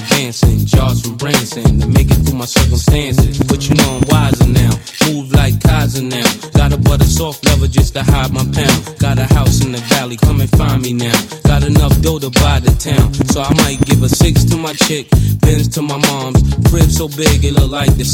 jars 0.65 1.03
from 1.03 1.17
Branson 1.17 1.81
to 1.81 1.87
make 1.89 2.11
it 2.11 2.17
through 2.25 2.39
my 2.39 2.47
circumstances. 2.47 3.39
But 3.45 3.69
you 3.69 3.75
know 3.77 4.01
I'm 4.01 4.09
wiser 4.09 4.49
now. 4.49 4.73
Move 5.13 5.31
like 5.33 5.61
Kaiser 5.63 6.03
now. 6.03 6.25
Got 6.57 6.73
a 6.73 6.79
butter 6.79 7.05
soft 7.05 7.45
just 7.69 7.95
to 7.95 8.03
hide 8.03 8.33
my 8.33 8.45
pound. 8.53 8.99
Got 8.99 9.19
a 9.19 9.27
house 9.35 9.65
in 9.65 9.73
the 9.73 9.79
valley, 9.93 10.17
come 10.17 10.41
and 10.41 10.51
find 10.51 10.83
me 10.83 10.93
now. 10.93 11.19
Got 11.45 11.63
enough 11.65 12.01
dough 12.01 12.19
to 12.19 12.31
buy 12.31 12.61
the 12.61 12.75
town. 12.79 13.13
So 13.33 13.43
I 13.43 13.53
might 13.63 13.81
give 13.87 14.03
a 14.03 14.09
six 14.09 14.45
to 14.45 14.57
my 14.57 14.73
chick, 14.73 15.09
Benz 15.41 15.69
to 15.77 15.83
my 15.83 15.99
mom's. 16.09 16.43
Crib 16.71 16.91
so 16.91 17.09
big 17.09 17.45
it 17.45 17.53
look 17.55 17.71
like 17.71 17.93
the. 17.97 18.07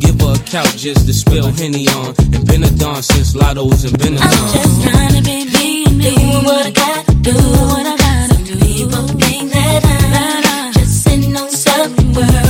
Give 0.00 0.20
her 0.20 0.34
a 0.34 0.42
just 0.76 1.06
to 1.06 1.12
spill 1.12 1.50
Henny 1.52 1.88
on. 1.88 2.14
And 2.34 2.46
been 2.46 2.64
a 2.64 2.70
don 2.70 3.02
since 3.02 3.34
Lotto's 3.34 3.84
and 3.84 3.98
been 3.98 4.14
a 4.14 4.18
Just 4.18 4.82
trying 4.82 5.14
to 5.16 5.22
be 5.22 5.44
me. 5.56 5.84
Doing 5.84 6.44
what 6.44 6.66
I 6.66 6.70
gotta 6.70 7.14
do. 7.14 7.32
What 7.32 7.86
I 7.86 7.96
gotta 7.96 8.44
do. 8.44 8.56
People 8.58 9.06
think 9.20 9.52
that 9.52 9.82
I'm 9.84 10.72
just 10.72 11.04
sitting 11.04 11.36
on 11.36 11.48
top 11.48 11.90
world. 12.14 12.49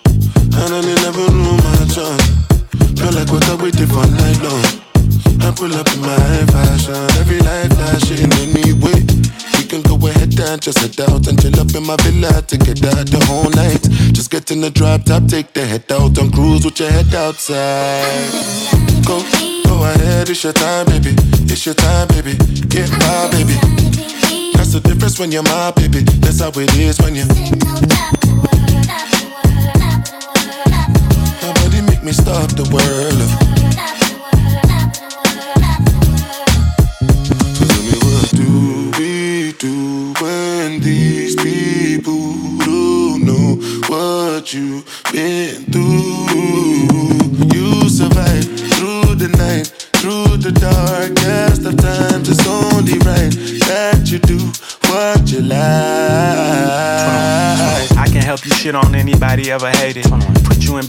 And 0.53 0.73
I 0.73 0.81
never 0.81 1.27
knew 1.31 1.57
my 1.63 1.81
chance. 1.87 2.25
Feel 2.99 3.13
like 3.13 3.31
what 3.31 3.43
I 3.49 3.55
waited 3.55 3.89
for 3.89 4.05
night 4.05 4.39
long. 4.43 4.65
I 5.41 5.51
pull 5.55 5.73
up 5.73 5.87
in 5.93 6.01
my 6.01 6.45
fashion. 6.51 6.95
Every 7.19 7.39
life 7.39 7.71
flashing 7.73 8.31
anyway. 8.43 8.99
We 9.57 9.63
can 9.65 9.81
go 9.81 9.95
ahead 10.07 10.37
and 10.39 10.61
just 10.61 10.79
head 10.79 10.99
out 11.09 11.27
and 11.27 11.41
chill 11.41 11.59
up 11.59 11.73
in 11.73 11.83
my 11.85 11.95
villa 12.03 12.41
to 12.41 12.57
get 12.57 12.83
out 12.85 13.07
the 13.07 13.23
whole 13.27 13.49
night. 13.51 13.81
Just 14.13 14.29
get 14.29 14.51
in 14.51 14.61
the 14.61 14.69
drop 14.69 15.03
top, 15.03 15.25
take 15.27 15.53
the 15.53 15.65
head 15.65 15.91
out 15.91 16.17
and 16.17 16.31
cruise 16.33 16.65
with 16.65 16.79
your 16.79 16.91
head 16.91 17.13
outside. 17.15 18.31
Go, 19.05 19.23
go 19.65 19.83
ahead, 19.83 20.29
it's 20.29 20.43
your 20.43 20.53
time, 20.53 20.85
baby. 20.87 21.15
It's 21.49 21.65
your 21.65 21.75
time, 21.75 22.07
baby. 22.09 22.35
Get 22.67 22.89
my 22.91 23.29
baby. 23.31 23.55
That's 24.53 24.73
the 24.73 24.81
difference 24.83 25.19
when 25.19 25.31
you're 25.31 25.43
my 25.43 25.71
baby. 25.71 26.01
That's 26.21 26.39
how 26.39 26.51
it 26.55 26.77
is 26.77 26.99
when 26.99 27.15
you. 27.15 27.25
My 30.11 31.53
body 31.55 31.81
make 31.81 32.03
me 32.03 32.11
stop 32.11 32.49
the 32.51 32.67
world. 32.73 33.60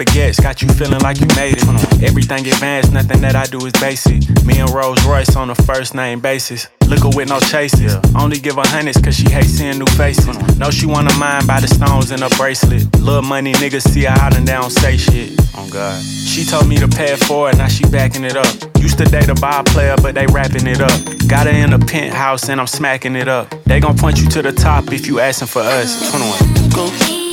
Baguettes, 0.05 0.43
got 0.43 0.63
you 0.63 0.69
feeling 0.69 1.01
like 1.01 1.21
you 1.21 1.27
made 1.37 1.57
it. 1.57 2.03
Everything 2.03 2.47
advanced, 2.47 2.93
nothing 2.93 3.21
that 3.21 3.37
I 3.37 3.45
do 3.45 3.59
is 3.67 3.73
basic. 3.75 4.23
Me 4.45 4.59
and 4.59 4.71
Rolls 4.71 5.05
Royce 5.05 5.37
on 5.37 5.51
a 5.51 5.55
first 5.55 5.95
name 5.95 6.21
basis. 6.21 6.69
Liquor 6.89 7.11
with 7.15 7.29
no 7.29 7.41
chases. 7.41 7.97
Only 8.17 8.39
give 8.39 8.57
her 8.57 8.67
hundreds 8.67 9.01
cause 9.01 9.15
she 9.15 9.31
hates 9.31 9.49
seeing 9.49 9.79
new 9.79 9.87
faces. 9.97 10.27
Know 10.59 10.71
she 10.71 10.87
wanna 10.87 11.15
mine 11.19 11.47
by 11.47 11.61
the 11.61 11.69
stones 11.69 12.11
in 12.11 12.21
her 12.21 12.29
bracelet. 12.37 12.85
Little 12.99 13.23
money 13.23 13.53
niggas 13.55 13.89
see 13.91 14.05
her 14.05 14.17
out 14.21 14.37
and 14.37 14.47
they 14.47 14.53
don't 14.53 14.71
say 14.71 14.97
shit. 14.97 15.33
Oh 15.57 15.69
God. 15.71 16.03
She 16.03 16.45
told 16.45 16.69
me 16.69 16.77
to 16.79 16.89
pay 16.89 17.09
for 17.09 17.13
it 17.13 17.25
forward, 17.25 17.59
now 17.59 17.69
she 17.69 17.85
backing 17.85 18.25
it 18.25 18.37
up. 18.37 18.55
Used 18.79 18.99
to 18.99 19.05
date 19.05 19.29
a 19.29 19.35
bar 19.35 19.63
player, 19.65 19.97
but 20.03 20.15
they 20.15 20.27
wrapping 20.27 20.67
it 20.67 20.81
up. 20.81 21.29
Got 21.29 21.47
her 21.47 21.53
in 21.53 21.73
a 21.73 21.79
penthouse 21.79 22.49
and 22.49 22.61
I'm 22.61 22.67
smacking 22.67 23.17
it 23.17 23.29
up. 23.29 23.55
They 23.65 23.81
gon' 23.81 23.97
point 23.97 24.21
you 24.21 24.29
to 24.31 24.43
the 24.43 24.53
top 24.53 24.93
if 24.93 25.07
you 25.07 25.21
asking 25.21 25.49
for 25.49 25.61
us. 25.61 26.11
21. 26.11 27.22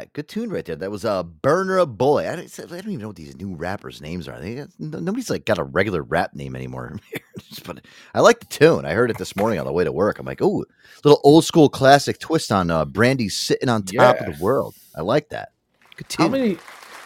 Right, 0.00 0.12
good 0.14 0.28
tune 0.28 0.48
right 0.48 0.64
there. 0.64 0.76
That 0.76 0.90
was 0.90 1.04
a 1.04 1.10
uh, 1.10 1.22
Burna 1.22 1.86
Boy. 1.86 2.26
I 2.26 2.34
don't, 2.34 2.58
I 2.58 2.64
don't 2.64 2.78
even 2.88 3.00
know 3.00 3.08
what 3.08 3.16
these 3.16 3.36
new 3.36 3.54
rappers' 3.54 4.00
names 4.00 4.28
are. 4.28 4.40
They, 4.40 4.64
nobody's 4.78 5.28
like 5.28 5.44
got 5.44 5.58
a 5.58 5.62
regular 5.62 6.02
rap 6.02 6.32
name 6.34 6.56
anymore. 6.56 6.96
but 7.66 7.84
I 8.14 8.20
like 8.20 8.40
the 8.40 8.46
tune. 8.46 8.86
I 8.86 8.94
heard 8.94 9.10
it 9.10 9.18
this 9.18 9.36
morning 9.36 9.58
on 9.58 9.66
the 9.66 9.72
way 9.74 9.84
to 9.84 9.92
work. 9.92 10.18
I'm 10.18 10.24
like, 10.24 10.40
oh, 10.40 10.64
little 11.04 11.20
old 11.22 11.44
school 11.44 11.68
classic 11.68 12.18
twist 12.18 12.50
on 12.50 12.70
uh, 12.70 12.86
Brandy 12.86 13.28
sitting 13.28 13.68
on 13.68 13.82
top 13.82 14.16
Yeah. 14.16 14.24
of 14.24 14.38
the 14.38 14.42
world. 14.42 14.74
I 14.96 15.02
like 15.02 15.28
that. 15.28 15.50
Good 15.96 16.08
tune. 16.08 16.24
How 16.24 16.32
many? 16.32 16.56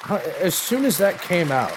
How, 0.03 0.19
as 0.41 0.55
soon 0.55 0.85
as 0.85 0.97
that 0.99 1.21
came 1.21 1.51
out, 1.51 1.77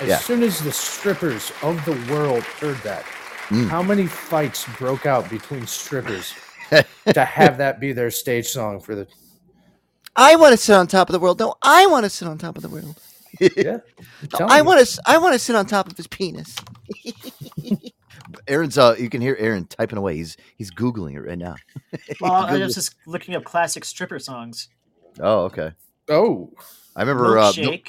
as 0.00 0.08
Yeah. 0.08 0.18
soon 0.20 0.42
as 0.42 0.58
the 0.60 0.72
strippers 0.72 1.52
of 1.62 1.84
the 1.84 1.92
world 2.10 2.44
heard 2.44 2.78
that, 2.78 3.04
Mm. 3.50 3.68
how 3.68 3.82
many 3.82 4.06
fights 4.06 4.64
broke 4.78 5.04
out 5.04 5.28
between 5.28 5.66
strippers 5.66 6.32
to 7.12 7.24
have 7.26 7.58
that 7.58 7.78
be 7.78 7.92
their 7.92 8.10
stage 8.10 8.46
song 8.46 8.80
for 8.80 8.94
the? 8.94 9.06
I 10.16 10.36
want 10.36 10.52
to 10.52 10.56
sit 10.56 10.74
on 10.74 10.86
top 10.86 11.08
of 11.08 11.12
the 11.12 11.18
world. 11.18 11.38
No, 11.38 11.54
I 11.62 11.86
want 11.86 12.04
to 12.04 12.10
sit 12.10 12.26
on 12.28 12.38
top 12.38 12.56
of 12.56 12.62
the 12.62 12.68
world. 12.68 12.98
yeah, 13.40 13.78
No, 14.40 14.46
I 14.48 14.62
want 14.62 14.86
to. 14.86 15.02
I 15.06 15.18
want 15.18 15.34
to 15.34 15.38
sit 15.38 15.54
on 15.56 15.66
top 15.66 15.90
of 15.90 15.96
his 15.96 16.06
penis. 16.06 16.56
Aaron's. 18.48 18.78
Uh, 18.78 18.94
you 18.98 19.08
can 19.08 19.20
hear 19.20 19.36
Aaron 19.38 19.66
typing 19.66 19.98
away. 19.98 20.16
He's 20.16 20.36
he's 20.56 20.70
googling 20.72 21.14
it 21.14 21.20
right 21.20 21.38
now. 21.38 21.56
Well, 22.20 22.32
I 22.32 22.50
Google- 22.50 22.66
was 22.66 22.74
just 22.74 22.94
looking 23.06 23.34
up 23.34 23.44
classic 23.44 23.84
stripper 23.84 24.18
songs. 24.18 24.68
Oh, 25.20 25.44
okay. 25.44 25.72
Oh, 26.08 26.52
I 26.94 27.00
remember. 27.02 27.38
Uh, 27.38 27.52
the- 27.52 27.62
Milkshake. 27.62 27.88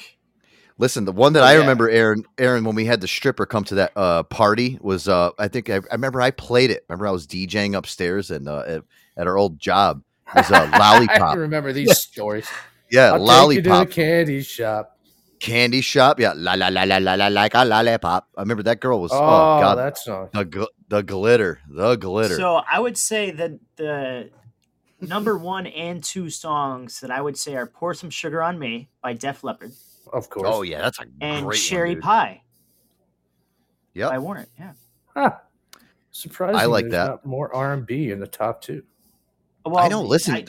listen, 0.78 1.04
the 1.04 1.12
one 1.12 1.32
that 1.34 1.42
Oh, 1.42 1.46
I 1.46 1.52
yeah. 1.54 1.60
remember, 1.60 1.88
Aaron, 1.90 2.24
Aaron, 2.38 2.64
when 2.64 2.74
we 2.74 2.84
had 2.84 3.00
the 3.00 3.08
stripper 3.08 3.46
come 3.46 3.64
to 3.64 3.74
that 3.76 3.92
uh, 3.96 4.22
party 4.24 4.78
was, 4.80 5.08
uh, 5.08 5.30
I 5.38 5.48
think 5.48 5.68
I, 5.70 5.76
I 5.76 5.80
remember 5.92 6.20
I 6.20 6.30
played 6.30 6.70
it. 6.70 6.84
Remember 6.88 7.06
I 7.06 7.10
was 7.10 7.26
DJing 7.26 7.74
upstairs 7.76 8.30
and 8.30 8.48
uh, 8.48 8.64
at, 8.66 8.82
at 9.16 9.26
our 9.26 9.36
old 9.36 9.58
job. 9.58 10.02
It 10.28 10.34
was 10.34 10.50
a 10.50 10.56
I 10.72 10.78
lollipop. 10.78 11.36
remember 11.36 11.72
these 11.72 11.96
stories. 11.98 12.48
Yeah, 12.90 13.12
I'll 13.12 13.18
Take 13.26 13.56
you 13.56 13.62
to 13.62 13.68
the 13.68 13.68
lollipop. 13.74 13.90
candy 13.90 14.42
shop. 14.42 14.98
Candy 15.40 15.80
shop. 15.80 16.18
Yeah, 16.20 16.32
la 16.36 16.54
la 16.54 16.68
la 16.68 16.82
la 16.84 16.96
la 16.98 17.14
la 17.14 17.28
like 17.28 17.54
a 17.54 17.64
lollipop. 17.64 18.28
I 18.36 18.40
remember 18.42 18.62
that 18.64 18.80
girl 18.80 19.00
was. 19.00 19.12
Oh, 19.12 19.16
Oh, 19.16 19.60
god, 19.60 19.74
that 19.76 19.96
song. 19.98 20.28
The 20.32 20.44
gl- 20.44 20.66
the 20.88 21.02
glitter, 21.02 21.60
the 21.68 21.96
glitter. 21.96 22.36
So 22.36 22.60
I 22.70 22.80
would 22.80 22.98
say 22.98 23.30
that 23.30 23.52
the 23.76 24.30
number 25.00 25.38
one 25.38 25.66
and 25.66 26.02
two 26.02 26.28
songs 26.30 27.00
that 27.00 27.10
I 27.10 27.20
would 27.20 27.36
say 27.36 27.54
are 27.54 27.66
"Pour 27.66 27.94
Some 27.94 28.10
Sugar 28.10 28.42
on 28.42 28.58
Me" 28.58 28.88
by 29.02 29.12
Def 29.12 29.44
Leppard 29.44 29.72
Of 30.12 30.28
course. 30.28 30.48
oh 30.50 30.62
yeah, 30.62 30.80
that's 30.82 30.98
a 30.98 31.04
and 31.20 31.46
great 31.46 31.58
"Cherry 31.60 31.92
one. 31.92 32.00
Pie" 32.00 32.42
Yep. 33.94 34.10
by 34.10 34.18
Warrant. 34.18 34.48
Yeah. 34.58 34.72
Huh. 35.14 35.30
Surprising. 36.10 36.70
like 36.70 36.84
there's 36.88 37.08
that. 37.08 37.24
More 37.26 37.54
R 37.54 37.74
and 37.74 37.86
B 37.86 38.10
in 38.10 38.18
the 38.18 38.26
top 38.26 38.60
two. 38.60 38.82
Well, 39.68 39.84
I 39.84 39.88
know. 39.88 40.02
Listen, 40.02 40.34
I- 40.34 40.44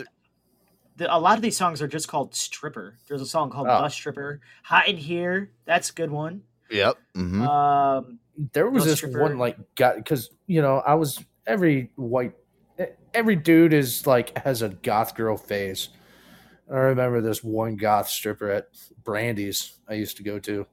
the, 0.96 1.16
a 1.16 1.18
lot 1.18 1.38
of 1.38 1.41
these 1.41 1.56
songs 1.56 1.82
are 1.82 1.88
just 1.88 2.08
called 2.08 2.36
"Stripper." 2.36 2.96
There's 3.08 3.22
a 3.22 3.26
song 3.26 3.50
called 3.50 3.68
Oh. 3.68 3.80
"Bus 3.80 3.94
Stripper." 3.94 4.41
"Hot 4.64 4.88
in 4.88 4.98
Here," 4.98 5.52
that's 5.66 5.90
a 5.90 5.94
good 5.94 6.12
one. 6.12 6.41
Yep. 6.70 6.98
mhm. 7.16 7.48
Um, 7.48 8.20
There 8.54 8.70
was 8.70 8.82
Bus 8.84 8.91
this 8.91 8.98
Stripper. 9.00 9.22
one 9.22 9.38
like 9.38 9.58
got 9.76 9.96
because 9.96 10.30
you 10.46 10.62
know 10.62 10.78
I 10.86 10.96
was 10.96 11.24
every 11.48 11.91
white 11.96 12.34
every 13.14 13.36
dude 13.36 13.74
is 13.74 14.06
like 14.06 14.38
has 14.40 14.62
a 14.62 14.70
goth 14.70 15.16
girl 15.16 15.38
phase. 15.38 15.90
I 16.72 16.76
remember 16.76 17.22
this 17.22 17.44
one 17.44 17.78
goth 17.78 18.08
stripper 18.10 18.52
at 18.52 18.68
Brandy's 19.04 19.74
I 19.88 19.94
used 19.96 20.18
to 20.18 20.24
go 20.24 20.38
to. 20.40 20.68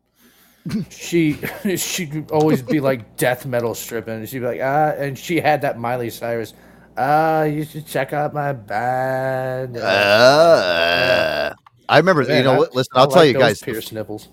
she 0.90 1.35
she'd 1.77 2.31
always 2.32 2.60
be 2.62 2.81
like 2.81 3.16
death 3.16 3.47
metal 3.47 3.74
stripping. 3.74 4.27
She'd 4.27 4.40
be 4.40 4.44
like 4.47 4.60
ah, 4.62 4.90
and 4.98 5.16
she 5.16 5.40
had 5.40 5.62
that 5.62 5.78
Miley 5.78 6.10
Cyrus 6.10 6.52
uh, 6.97 7.48
you 7.51 7.64
should 7.64 7.86
check 7.86 8.12
out 8.12 8.32
my 8.35 8.52
band. 8.52 9.77
Uh. 9.77 11.55
I 11.89 11.98
remember, 11.98 12.24
Man, 12.24 12.39
you 12.39 12.44
know 12.44 12.59
what? 12.59 12.74
Listen, 12.74 12.93
I'll 12.94 13.06
like 13.06 13.14
tell 13.14 13.24
you 13.24 13.35
guys. 13.35 13.62
Pierce 13.62 13.93
nipples. 13.93 14.28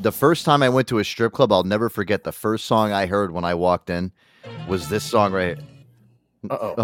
The 0.00 0.12
first 0.12 0.44
time 0.44 0.62
I 0.62 0.68
went 0.68 0.88
to 0.88 0.98
a 0.98 1.04
strip 1.04 1.32
club, 1.32 1.52
I'll 1.52 1.64
never 1.64 1.88
forget 1.88 2.24
the 2.24 2.32
first 2.32 2.64
song 2.66 2.92
I 2.92 3.06
heard 3.06 3.32
when 3.32 3.44
I 3.44 3.54
walked 3.54 3.90
in 3.90 4.12
was 4.66 4.88
this 4.88 5.04
song 5.04 5.32
right 5.32 5.58
Uh-oh. 6.48 6.74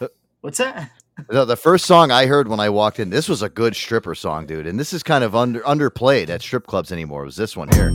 Oh. 0.00 0.08
What's 0.40 0.58
that? 0.58 0.90
The 1.28 1.56
first 1.56 1.84
song 1.84 2.10
I 2.10 2.26
heard 2.26 2.48
when 2.48 2.60
I 2.60 2.70
walked 2.70 2.98
in, 2.98 3.10
this 3.10 3.28
was 3.28 3.42
a 3.42 3.48
good 3.48 3.76
stripper 3.76 4.14
song, 4.14 4.46
dude. 4.46 4.66
And 4.66 4.80
this 4.80 4.92
is 4.92 5.02
kind 5.02 5.22
of 5.22 5.36
under 5.36 5.60
underplayed 5.60 6.30
at 6.30 6.40
strip 6.40 6.66
clubs 6.66 6.92
anymore. 6.92 7.22
It 7.22 7.26
was 7.26 7.36
this 7.36 7.56
one 7.56 7.68
here. 7.68 7.90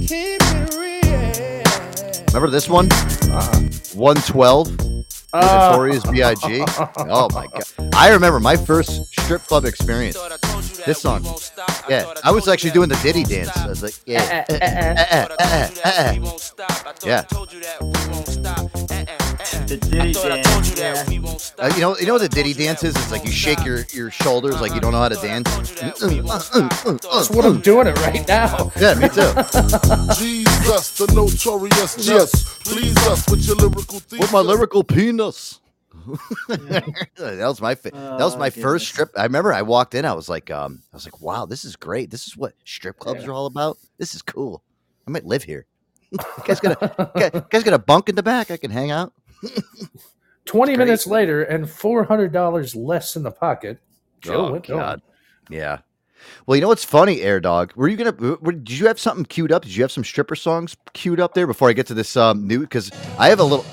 Remember 2.27 2.49
this 2.49 2.69
one? 2.69 2.91
Uh-huh. 2.91 3.61
112? 3.95 4.94
Notorious 5.41 6.05
B.I.G. 6.05 6.65
Oh 7.07 7.27
my 7.33 7.47
god! 7.47 7.63
I 7.93 8.09
remember 8.11 8.39
my 8.39 8.55
first 8.55 9.05
strip 9.05 9.41
club 9.43 9.65
experience. 9.65 10.17
This 10.85 11.01
song. 11.01 11.25
Yeah, 11.89 12.11
I 12.23 12.31
was 12.31 12.47
actually 12.47 12.71
doing 12.71 12.89
the 12.89 12.95
Diddy 13.03 13.23
dance. 13.23 13.55
I 13.57 13.67
was 13.67 13.83
like, 13.83 13.95
yeah, 14.05 14.45
eh, 14.49 14.57
eh, 14.61 15.27
eh. 15.83 16.19
yeah. 17.03 17.25
Mm. 19.65 19.67
The 19.67 19.77
Diddy 19.77 20.13
dance. 20.13 20.77
Yeah. 21.57 21.65
Uh, 21.65 21.71
you 21.75 21.81
know, 21.81 21.97
you 21.97 22.05
know 22.05 22.13
what 22.13 22.21
the 22.21 22.29
Diddy 22.29 22.53
dance 22.53 22.83
is? 22.83 22.95
It's 22.95 23.11
like 23.11 23.25
you 23.25 23.31
shake 23.31 23.63
your, 23.65 23.83
your 23.93 24.11
shoulders 24.11 24.61
like 24.61 24.73
you 24.73 24.79
don't 24.79 24.91
know 24.91 24.99
how 24.99 25.09
to 25.09 25.15
dance. 25.15 25.47
Mm, 25.49 26.21
mm, 26.27 27.01
That's 27.01 27.29
what 27.29 27.45
I'm 27.45 27.61
doing 27.61 27.87
it 27.87 27.97
right 28.01 28.27
now. 28.27 28.71
Yeah, 28.79 28.93
me 28.95 29.07
too. 29.09 29.31
Jesus, 30.17 30.97
the 30.97 31.11
notorious 31.15 31.95
just 31.95 32.63
please 32.65 32.95
us 33.07 33.27
with 33.29 33.45
your 33.47 33.55
lyrical 33.55 33.99
themes. 33.99 34.21
With 34.21 34.31
my 34.31 34.39
lyrical 34.41 34.83
penis. 34.83 35.59
that 36.47 37.37
was 37.39 37.61
my 37.61 37.73
fa- 37.75 37.89
that 37.91 38.19
was 38.19 38.35
Oh, 38.35 38.39
my 38.39 38.49
goodness. 38.49 38.63
first 38.63 38.87
strip. 38.87 39.09
I 39.17 39.23
remember 39.23 39.51
I 39.53 39.63
walked 39.63 39.95
in. 39.95 40.05
I 40.05 40.13
was 40.13 40.29
like, 40.29 40.51
um, 40.51 40.83
I 40.93 40.95
was 40.97 41.05
like, 41.05 41.19
wow, 41.21 41.45
this 41.45 41.65
is 41.65 41.75
great. 41.75 42.11
This 42.11 42.27
is 42.27 42.37
what 42.37 42.53
strip 42.65 42.99
clubs 42.99 43.23
Yeah. 43.23 43.29
are 43.29 43.33
all 43.33 43.45
about. 43.47 43.77
This 43.97 44.13
is 44.13 44.21
cool. 44.21 44.61
I 45.07 45.11
might 45.11 45.25
live 45.25 45.43
here. 45.43 45.65
You 46.11 46.19
guys 46.45 46.59
got 46.59 46.77
a 46.81 47.09
guys- 47.17 47.43
guys 47.49 47.63
got 47.63 47.73
a 47.73 47.79
bunk 47.79 48.09
in 48.09 48.15
the 48.15 48.23
back. 48.23 48.51
I 48.51 48.57
can 48.57 48.69
hang 48.71 48.91
out. 48.91 49.13
20 50.45 50.75
great. 50.75 50.85
minutes 50.85 51.07
later 51.07 51.43
and 51.43 51.65
$400 51.65 52.75
less 52.75 53.15
in 53.15 53.23
the 53.23 53.31
pocket. 53.31 53.79
Joe 54.21 54.47
oh 54.47 54.51
went 54.51 54.65
home. 54.67 54.77
God, 54.77 55.01
yeah. 55.49 55.79
Well, 56.45 56.55
you 56.55 56.61
know 56.61 56.69
what's 56.69 56.83
funny, 56.83 57.21
Air 57.21 57.39
Dog? 57.39 57.73
Were 57.75 57.87
you 57.87 57.97
gonna? 57.97 58.11
w- 58.11 58.37
w- 58.37 58.57
Did 58.59 58.79
you 58.79 58.87
have 58.87 58.99
something 58.99 59.25
queued 59.25 59.51
up? 59.51 59.61
Did 59.63 59.75
you 59.75 59.83
have 59.83 59.91
some 59.91 60.03
stripper 60.03 60.35
songs 60.35 60.75
queued 60.93 61.19
up 61.19 61.35
there 61.35 61.45
before 61.45 61.69
I 61.69 61.73
get 61.73 61.85
to 61.87 61.93
this 61.93 62.17
um 62.17 62.47
new? 62.47 62.61
Because 62.61 62.91
I 63.19 63.29
have 63.29 63.39
a 63.39 63.43
little. 63.43 63.65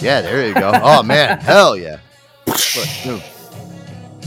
Yeah, 0.00 0.22
there 0.22 0.46
you 0.48 0.54
go. 0.54 0.72
Oh 0.82 1.02
man, 1.02 1.38
hell 1.42 1.76
yeah. 1.76 1.98
Look. 2.46 3.22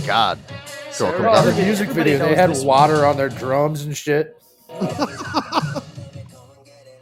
God, 0.05 0.37
girl 0.47 0.91
Sarah 0.91 1.19
comes 1.19 1.47
Oh, 1.47 1.51
the 1.51 1.63
music 1.63 1.89
video, 1.89 2.19
they 2.19 2.35
had 2.35 2.55
water 2.63 3.05
on 3.05 3.17
their 3.17 3.29
drums 3.29 3.81
and 3.83 3.97
shit. 3.97 4.39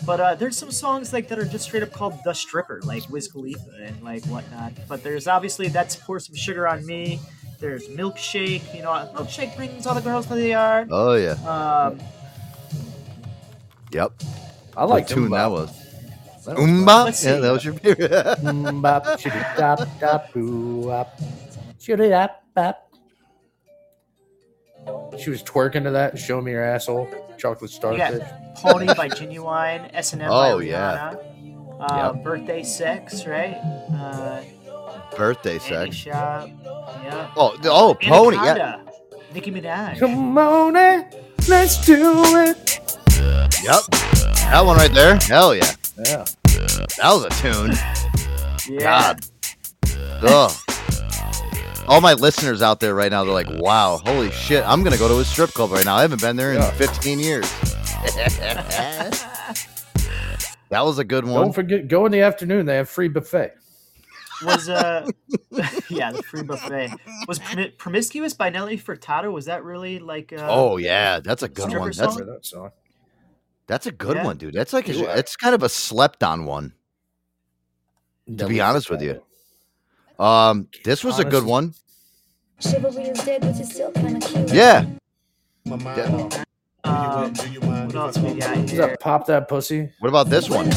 But 0.06 0.20
uh, 0.20 0.36
there's 0.36 0.58
some 0.58 0.72
songs 0.72 1.12
like 1.14 1.28
that 1.30 1.40
are 1.40 1.46
just 1.46 1.66
straight 1.66 1.84
up 1.84 1.92
called 1.92 2.14
"The 2.24 2.34
Stripper," 2.34 2.82
like 2.84 3.10
Wiz 3.10 3.28
Khalifa 3.28 3.72
and 3.82 4.02
like 4.04 4.26
whatnot. 4.26 4.74
But 4.88 5.04
there's 5.04 5.28
obviously 5.28 5.68
that's 5.68 5.96
"Pour 5.96 6.20
Some 6.20 6.36
Sugar 6.36 6.68
on 6.68 6.86
Me." 6.86 7.20
There's 7.60 7.88
"Milkshake." 7.88 8.76
You 8.76 8.84
know, 8.84 8.92
"Milkshake" 9.16 9.56
brings 9.56 9.88
all 9.88 9.96
the 9.96 10.02
girls 10.02 10.28
to 10.28 10.36
the 10.36 10.50
yard. 10.50 10.90
Oh 10.92 11.16
yeah. 11.16 11.34
Um, 11.46 12.00
Yep. 13.92 14.12
I 14.76 14.84
like 14.84 15.08
tune 15.08 15.32
that 15.32 15.50
was. 15.50 15.72
That 16.46 16.58
was 16.58 16.66
Umba. 16.66 17.24
Yeah, 17.26 17.38
that 17.38 17.52
was 17.52 17.64
your 17.64 17.74
favorite. 17.76 18.12
Mbop, 18.12 19.06
shitty-dop, 19.18 20.00
dop, 20.00 20.34
boo-wop. 20.34 21.18
Shitty-dop, 21.80 22.44
bop. 22.54 22.92
She 25.18 25.30
was 25.30 25.42
twerking 25.42 25.84
to 25.84 25.92
that. 25.92 26.20
Show 26.20 26.42
me 26.42 26.52
your 26.52 26.64
asshole. 26.64 27.08
Chocolate 27.38 27.72
you 27.72 27.76
starfish. 27.76 28.20
got 28.20 28.56
"Pony" 28.56 28.86
by 28.88 29.10
Ginuwine, 29.10 29.90
"S 29.94 30.14
and 30.14 30.22
M" 30.22 30.30
by 30.30 30.52
Oh, 30.52 30.60
Rihanna. 30.60 30.68
yeah. 30.68 31.14
Uh, 31.80 32.12
Yep. 32.14 32.24
"Birthday 32.24 32.64
Sex," 32.64 33.26
right? 33.28 33.56
Uh, 33.94 34.42
Birthday 35.18 35.60
Candy 35.60 35.92
sex. 35.92 35.96
Shop. 35.96 36.50
Yeah. 37.04 37.28
Oh, 37.36 37.52
th- 37.52 37.68
oh, 37.70 37.94
pony. 37.96 38.38
Yeah. 38.38 38.42
Anaconda, 38.44 38.80
Nicki 39.34 39.52
Minaj. 39.52 40.00
Come 40.00 40.38
on, 40.38 40.76
in, 40.76 41.06
let's 41.48 41.86
do 41.86 42.24
it. 42.38 42.80
Yep. 43.64 43.82
That 44.52 44.62
one 44.66 44.78
right 44.78 44.94
there. 44.94 45.16
Hell 45.18 45.56
yeah. 45.56 45.72
Yeah. 46.06 46.26
That 46.98 47.12
was 47.12 47.26
a 47.26 47.30
tune. 47.42 47.74
Yeah. 48.70 48.80
God. 48.80 49.26
Ugh. 50.24 50.52
All 51.88 52.02
my 52.02 52.14
listeners 52.14 52.62
out 52.64 52.80
there 52.80 52.96
right 52.96 53.12
now, 53.12 53.24
they're 53.24 53.34
like, 53.34 53.50
wow, 53.62 54.02
holy 54.06 54.32
shit, 54.32 54.64
I'm 54.68 54.82
going 54.82 54.94
to 54.94 54.98
go 55.00 55.08
to 55.08 55.20
a 55.20 55.26
strip 55.26 55.52
club 55.52 55.72
right 55.72 55.86
now. 55.86 55.96
I 55.96 56.02
haven't 56.02 56.20
been 56.22 56.36
there 56.36 56.52
in 56.54 56.58
Yeah. 56.60 56.72
15 56.72 57.20
years. 57.20 57.44
that 60.70 60.82
was 60.82 60.98
a 60.98 61.04
good 61.04 61.26
one. 61.26 61.42
Don't 61.42 61.54
forget, 61.54 61.88
go 61.88 62.06
in 62.08 62.12
the 62.12 62.22
afternoon. 62.22 62.66
They 62.66 62.76
have 62.76 62.90
free 62.90 63.08
buffet. 63.08 63.54
was 64.44 64.68
uh 64.68 65.08
yeah 65.90 66.12
the 66.12 66.22
free 66.24 66.44
buffet 66.44 66.92
was 67.28 67.40
Promi- 67.40 67.78
promiscuous 67.78 68.34
by 68.34 68.50
nelly 68.50 68.78
furtado 68.78 69.32
was 69.32 69.46
that 69.46 69.64
really 69.64 69.98
like 70.00 70.34
uh 70.34 70.46
Oh, 70.50 70.76
yeah. 70.78 71.20
That's 71.22 71.44
a 71.44 71.48
good 71.48 71.70
one. 71.70 71.92
That's, 71.92 72.16
that 72.18 72.40
song? 72.46 72.72
that's 73.68 73.86
a 73.86 73.92
good 73.92 74.18
Yeah. 74.18 74.26
one, 74.26 74.38
dude. 74.38 74.54
That's 74.56 74.74
like, 74.74 74.90
a, 74.90 75.18
it's 75.18 75.36
kind 75.36 75.54
of 75.56 75.62
a 75.64 75.70
slept 75.70 76.24
on 76.24 76.46
one, 76.46 76.74
to 78.26 78.32
be 78.32 78.36
Nelly 78.36 78.62
honest 78.62 78.90
with 78.90 79.02
you. 79.04 79.22
Um, 80.20 80.68
This 80.84 81.04
was 81.04 81.20
a 81.20 81.26
good 81.26 81.44
one. 81.44 81.74
Chivalry 82.60 83.04
is 83.04 83.24
dead, 83.24 83.42
but 83.42 83.56
you're 83.56 83.66
still 83.66 83.92
kind 83.92 84.24
of 84.24 84.30
cute. 84.30 84.54
Yeah. 84.54 84.86
um, 85.66 87.34
what 87.34 87.96
else 87.96 88.18
we 88.18 88.36
got 88.36 88.58
Is 88.58 88.72
here 88.72 88.88
that 88.88 89.00
pop 89.00 89.26
that 89.28 89.48
pussy? 89.50 89.90
What 90.00 90.10
about 90.10 90.30
this 90.30 90.50
one? 90.50 90.70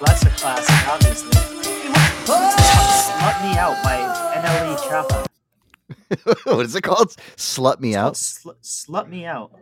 That's 0.00 0.22
a 0.24 0.30
classic, 0.30 0.88
obviously. 0.88 1.30
Slut 2.26 3.42
Me 3.42 3.58
Out 3.58 3.82
by 3.82 3.96
NLE 4.36 4.76
Choppa. 4.86 5.26
what 6.44 6.66
is 6.66 6.76
it 6.76 6.82
called? 6.82 7.10
Slut 7.36 7.80
me 7.80 7.94
out. 7.94 8.16
Sl- 8.16 8.50
Slut 8.62 9.08
Me 9.08 9.24
Out. 9.24 9.52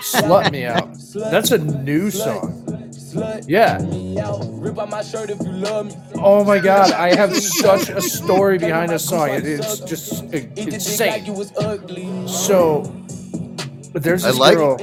Slut 0.00 0.52
me 0.52 0.64
out. 0.66 0.90
That's 1.30 1.50
a 1.52 1.58
new 1.58 2.10
song. 2.10 2.64
Yeah. 3.46 3.78
Oh 6.16 6.44
my 6.44 6.58
god, 6.60 6.92
I 6.92 7.14
have 7.16 7.36
such 7.36 7.90
a 7.90 8.02
story 8.02 8.58
behind 8.58 8.92
this 8.92 9.08
song. 9.08 9.30
It 9.30 9.44
is 9.46 9.80
just 9.80 10.24
insane. 10.56 11.24
So, 12.28 12.82
but 13.92 14.02
there's 14.02 14.24
I 14.24 14.28
this 14.30 14.38
like 14.38 14.56
girl. 14.56 14.76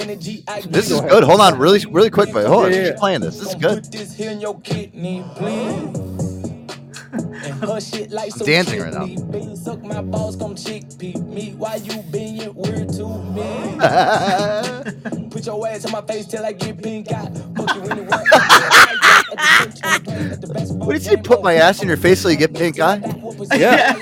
This 0.69 0.91
is 0.91 1.01
good. 1.01 1.23
Hold 1.23 1.41
on, 1.41 1.59
really, 1.59 1.85
really 1.87 2.11
quick, 2.11 2.31
but 2.33 2.47
hold 2.47 2.65
on. 2.67 2.73
Yeah, 2.73 2.83
Keep 2.83 2.93
yeah. 2.93 2.99
playing 2.99 3.21
this. 3.21 3.39
This 3.39 3.49
is 3.49 3.55
good. 3.55 3.87
I'm 8.33 8.41
dancing 8.45 8.81
right 8.81 8.93
now. 8.93 9.07
Put 15.31 15.45
your 15.45 15.67
ass 15.67 15.85
in 15.85 15.91
my 15.91 16.01
face 16.03 16.27
till 16.27 16.45
I 16.45 16.53
get 16.53 16.81
pink 16.81 17.11
eye. 17.13 17.29
What 20.85 20.93
did 20.93 21.03
you 21.05 21.09
say? 21.11 21.17
Put 21.17 21.43
my 21.43 21.55
ass 21.55 21.81
in 21.81 21.87
your 21.89 21.97
face 21.97 22.21
so 22.21 22.29
you 22.29 22.37
get 22.37 22.53
pink 22.55 22.79
eye? 22.79 23.01
Yeah. 23.53 23.95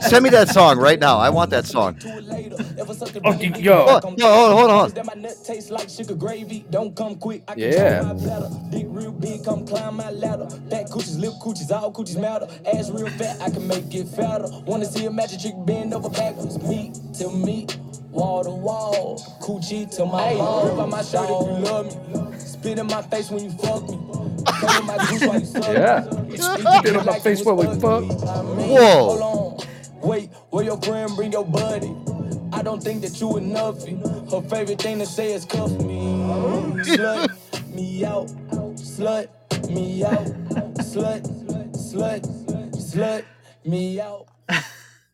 Send 0.00 0.24
me 0.24 0.30
that 0.30 0.48
song 0.50 0.78
right 0.78 1.00
now. 1.00 1.18
I 1.18 1.30
want 1.30 1.50
that 1.52 1.66
song. 1.66 1.98
Oh, 3.24 3.32
y- 3.32 3.52
yo. 3.58 3.86
Hold 3.86 4.04
on, 4.04 4.16
no, 4.16 4.34
hold 4.34 4.50
on, 4.52 4.58
hold 4.58 4.70
on. 4.72 4.92
Yeah. 7.56 8.02
Dick 8.70 8.86
real 8.88 9.12
big, 9.12 9.44
come 9.44 9.66
climb 9.66 9.96
my 9.96 10.10
ladder. 10.10 10.46
Back 10.70 10.86
coochies, 10.88 11.20
lip 11.20 11.34
coochies, 11.42 11.70
all 11.72 11.92
coochies 11.92 12.20
matter. 12.20 12.48
Ass 12.74 12.90
real 12.90 13.08
fat, 13.10 13.40
I 13.42 13.50
can 13.50 13.66
make 13.68 13.94
it 13.94 14.08
fatter. 14.08 14.48
Wanna 14.66 14.86
see 14.86 15.06
a 15.06 15.10
magic 15.12 15.40
trick 15.40 15.54
bend 15.66 15.94
over 15.94 16.10
backwards? 16.10 16.58
Me 16.62 16.92
to 17.18 17.30
me, 17.30 17.66
wall 18.10 18.44
to 18.44 18.50
wall. 18.50 19.18
Coochie 19.42 19.94
to 19.96 20.06
my 20.06 20.34
ball. 20.34 20.70
Rip 20.70 20.78
out 20.78 20.88
my 20.90 21.02
shirt 21.02 21.24
if 21.24 21.30
you 21.30 21.64
love 21.64 22.32
me. 22.32 22.38
Spit 22.38 22.78
in 22.78 22.86
my 22.86 23.02
face 23.02 23.30
when 23.30 23.44
you 23.44 23.50
fuck 23.52 23.88
me. 23.88 23.98
Cover 24.46 24.82
my 24.84 24.98
juice 25.06 25.26
while 25.26 25.40
you 25.40 25.46
suck 25.46 25.68
me. 25.68 25.74
Yeah. 25.74 26.78
Spit 26.80 26.96
on 26.96 27.06
my 27.06 27.18
face 27.20 27.44
while 27.44 27.56
we 27.56 27.66
fuck. 27.80 28.04
Whoa. 28.04 29.16
Hold 29.16 29.22
on. 29.22 30.08
Wait, 30.08 30.30
where 30.50 30.64
your 30.64 30.80
friend 30.80 31.14
bring 31.16 31.32
your 31.32 31.44
buddy? 31.44 31.94
I 32.52 32.62
don't 32.62 32.82
think 32.82 33.02
that 33.02 33.20
you 33.20 33.36
enough. 33.36 33.84
Her 34.30 34.42
favorite 34.48 34.80
thing 34.80 34.98
to 35.00 35.06
say 35.06 35.32
is 35.32 35.44
cuff 35.44 35.70
me. 35.82 36.16
Slut 36.84 37.74
me 37.74 38.04
out. 38.04 38.28
Slut 38.76 39.28
me 39.70 40.04
out. 40.04 40.26
Slut, 40.78 41.22
slut, 41.76 42.22
slut 42.76 43.24
me 43.64 44.00
out. 44.00 44.26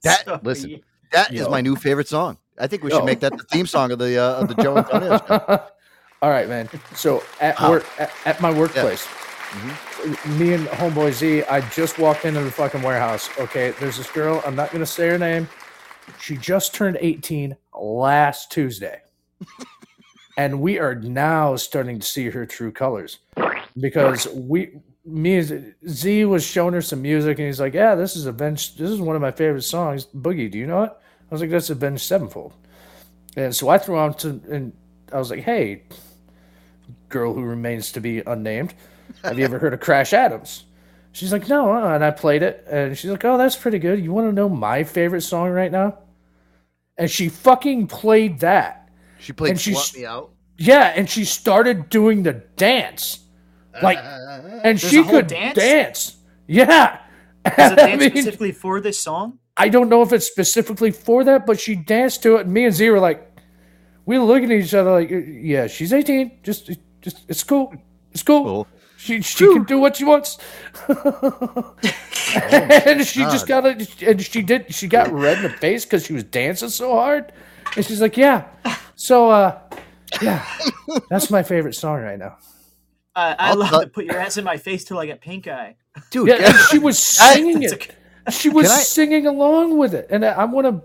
That 0.02 0.44
listen, 0.44 0.80
that 1.12 1.32
is 1.32 1.40
Yo. 1.40 1.48
my 1.50 1.60
new 1.60 1.76
favorite 1.76 2.08
song. 2.08 2.38
I 2.58 2.66
think 2.66 2.82
we 2.84 2.90
should 2.90 3.00
Yo. 3.00 3.04
make 3.06 3.20
that 3.20 3.36
the 3.36 3.42
theme 3.44 3.66
song 3.66 3.90
of 3.92 3.98
the 3.98 4.18
uh, 4.18 4.34
of 4.40 4.48
the 4.48 4.54
Joe 4.54 4.76
Antonio 4.78 5.18
show. 5.18 5.38
All 6.22 6.30
right, 6.30 6.48
man. 6.48 6.68
So 6.94 7.22
at 7.40 7.60
Wow. 7.60 7.70
work, 7.72 7.86
at, 7.98 8.10
at 8.24 8.40
my 8.40 8.52
workplace, 8.52 9.06
me 10.38 10.52
and 10.54 10.66
homeboy 10.68 11.12
Z, 11.12 11.42
I 11.44 11.60
just 11.70 11.98
walked 11.98 12.24
into 12.24 12.40
the 12.40 12.50
fucking 12.50 12.82
warehouse. 12.82 13.28
Okay, 13.38 13.74
there's 13.80 13.96
this 13.98 14.10
girl. 14.10 14.42
I'm 14.46 14.54
not 14.54 14.70
gonna 14.72 14.86
say 14.86 15.08
her 15.08 15.18
name. 15.18 15.48
She 16.20 16.36
just 16.36 16.74
turned 16.74 16.96
18 17.00 17.56
last 17.78 18.52
Tuesday, 18.52 19.00
and 20.36 20.60
we 20.60 20.78
are 20.78 20.94
now 20.94 21.56
starting 21.56 21.98
to 21.98 22.06
see 22.06 22.30
her 22.30 22.46
true 22.46 22.72
colors 22.72 23.18
because 23.80 24.28
we. 24.28 24.70
Me 25.06 25.42
Z 25.86 26.24
was 26.24 26.42
showing 26.42 26.72
her 26.72 26.80
some 26.80 27.02
music, 27.02 27.38
and 27.38 27.46
he's 27.46 27.60
like, 27.60 27.74
"Yeah, 27.74 27.94
this 27.94 28.16
is 28.16 28.24
Avenged. 28.24 28.78
This 28.78 28.88
is 28.88 29.02
one 29.02 29.14
of 29.14 29.20
my 29.20 29.30
favorite 29.32 29.60
songs. 29.60 30.06
Boogie, 30.06 30.50
do 30.50 30.56
you 30.56 30.66
know 30.66 30.84
it?" 30.84 30.92
I 31.30 31.34
was 31.34 31.40
like, 31.40 31.50
"That's 31.50 31.70
a 31.70 31.72
Avenged 31.72 32.02
Sevenfold." 32.02 32.52
And 33.36 33.54
so 33.54 33.68
I 33.68 33.78
threw 33.78 33.96
on 33.98 34.14
to, 34.14 34.40
and 34.50 34.72
I 35.12 35.18
was 35.18 35.30
like, 35.30 35.40
"Hey, 35.40 35.82
girl 37.08 37.34
who 37.34 37.42
remains 37.42 37.92
to 37.92 38.00
be 38.00 38.20
unnamed, 38.20 38.74
have 39.22 39.38
you 39.38 39.44
ever 39.44 39.58
heard 39.58 39.74
of 39.74 39.80
Crash 39.80 40.12
Adams?" 40.12 40.64
She's 41.12 41.32
like, 41.32 41.48
"No," 41.48 41.72
uh," 41.72 41.94
and 41.94 42.04
I 42.04 42.10
played 42.10 42.42
it, 42.42 42.66
and 42.70 42.96
she's 42.96 43.10
like, 43.10 43.24
"Oh, 43.24 43.38
that's 43.38 43.56
pretty 43.56 43.78
good. 43.78 44.02
You 44.02 44.12
want 44.12 44.28
to 44.28 44.32
know 44.32 44.48
my 44.48 44.84
favorite 44.84 45.22
song 45.22 45.50
right 45.50 45.70
now?" 45.72 45.98
And 46.96 47.10
she 47.10 47.28
fucking 47.28 47.88
played 47.88 48.40
that. 48.40 48.88
She 49.18 49.32
played 49.32 49.50
And 49.52 49.60
she's- 49.60 49.90
Slut 49.92 49.98
Me 49.98 50.06
Out. 50.06 50.30
Yeah, 50.56 50.92
and 50.94 51.10
she 51.10 51.24
started 51.24 51.88
doing 51.88 52.22
the 52.22 52.34
dance, 52.34 53.18
like, 53.82 53.98
and 54.62 54.78
she 54.80 55.02
could 55.02 55.26
dance? 55.26 55.56
dance. 55.58 56.16
Yeah, 56.46 57.00
Is 57.44 57.52
it 57.56 57.56
I 57.58 57.74
dance 57.74 58.00
mean, 58.00 58.10
specifically 58.12 58.52
for 58.52 58.80
this 58.80 59.00
song? 59.00 59.40
I 59.56 59.68
don't 59.68 59.88
know 59.88 60.02
if 60.02 60.12
it's 60.12 60.26
specifically 60.26 60.90
for 60.90 61.24
that, 61.24 61.46
but 61.46 61.60
she 61.60 61.76
danced 61.76 62.22
to 62.24 62.36
it. 62.36 62.46
And 62.46 62.54
me 62.54 62.64
and 62.64 62.74
Z 62.74 62.88
were 62.90 62.98
like, 62.98 63.30
we 64.06 64.18
were 64.18 64.24
looking 64.24 64.50
at 64.52 64.58
each 64.58 64.74
other 64.74 64.90
like, 64.90 65.10
yeah, 65.10 65.66
she's 65.66 65.92
18. 65.92 66.40
Just, 66.42 66.70
just 67.00 67.24
it's 67.28 67.44
cool. 67.44 67.72
It's 68.12 68.22
cool. 68.22 68.66
She, 68.96 69.20
she 69.20 69.46
can 69.52 69.64
do 69.64 69.78
what 69.78 69.96
she 69.96 70.04
wants. 70.04 70.38
and 70.88 70.96
she 73.06 73.20
just 73.20 73.46
got 73.46 73.66
it. 73.66 74.02
And 74.02 74.22
she 74.22 74.42
did. 74.42 74.74
She 74.74 74.88
got 74.88 75.12
red 75.12 75.38
in 75.38 75.44
the 75.44 75.50
face 75.50 75.84
because 75.84 76.06
she 76.06 76.12
was 76.12 76.24
dancing 76.24 76.70
so 76.70 76.94
hard. 76.94 77.32
And 77.76 77.84
she's 77.84 78.00
like, 78.00 78.16
yeah. 78.16 78.46
So, 78.96 79.30
uh, 79.30 79.60
yeah, 80.22 80.44
that's 81.10 81.30
my 81.30 81.42
favorite 81.42 81.74
song 81.74 82.00
right 82.00 82.18
now. 82.18 82.36
Uh, 83.16 83.34
I 83.38 83.50
I'll 83.50 83.56
love 83.56 83.70
cut- 83.70 83.80
to 83.82 83.88
put 83.88 84.04
your 84.04 84.18
ass 84.18 84.36
in 84.36 84.44
my 84.44 84.56
face 84.56 84.84
till 84.84 84.98
I 84.98 85.06
get 85.06 85.20
pink 85.20 85.46
eye. 85.46 85.76
Dude, 86.10 86.28
yeah, 86.28 86.46
and 86.46 86.56
she 86.70 86.78
was 86.78 86.98
singing 86.98 87.60
That's 87.60 87.74
it. 87.74 87.96
She 88.30 88.48
was 88.48 88.70
I- 88.70 88.78
singing 88.78 89.26
along 89.26 89.76
with 89.78 89.94
it, 89.94 90.06
and 90.10 90.24
I, 90.24 90.30
I 90.32 90.44
want 90.44 90.66
to. 90.66 90.82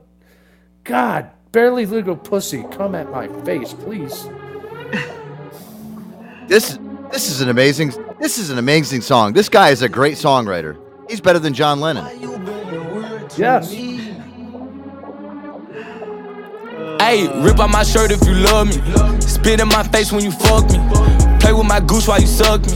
God, 0.84 1.30
barely 1.52 1.86
legal 1.86 2.16
pussy, 2.16 2.64
come 2.72 2.96
at 2.96 3.12
my 3.12 3.28
face, 3.44 3.74
please. 3.74 4.28
This 6.48 6.80
this 7.12 7.30
is 7.30 7.42
an 7.42 7.50
amazing 7.50 7.92
This 8.20 8.38
is 8.38 8.50
an 8.50 8.58
amazing 8.58 9.02
song. 9.02 9.34
This 9.34 9.50
guy 9.50 9.70
is 9.70 9.82
a 9.84 9.90
great 9.90 10.16
songwriter. 10.16 10.78
He's 11.10 11.22
better 11.22 11.40
than 11.40 11.54
John 11.54 11.80
Lennon. 11.80 12.06
Yes. 13.38 13.72
Hey, 17.00 17.28
rip 17.42 17.60
out 17.60 17.70
my 17.70 17.84
shirt 17.84 18.12
if 18.12 18.22
you 18.26 18.34
love 18.34 18.68
me. 18.68 19.22
Spit 19.22 19.60
in 19.62 19.68
my 19.70 19.84
face 19.84 20.12
when 20.12 20.24
you 20.24 20.32
fuck 20.32 20.66
me. 20.70 20.80
Play 21.40 21.54
with 21.54 21.68
my 21.68 21.80
goose 21.80 22.08
while 22.08 22.20
you 22.20 22.28
suck 22.28 22.62
me. 22.66 22.74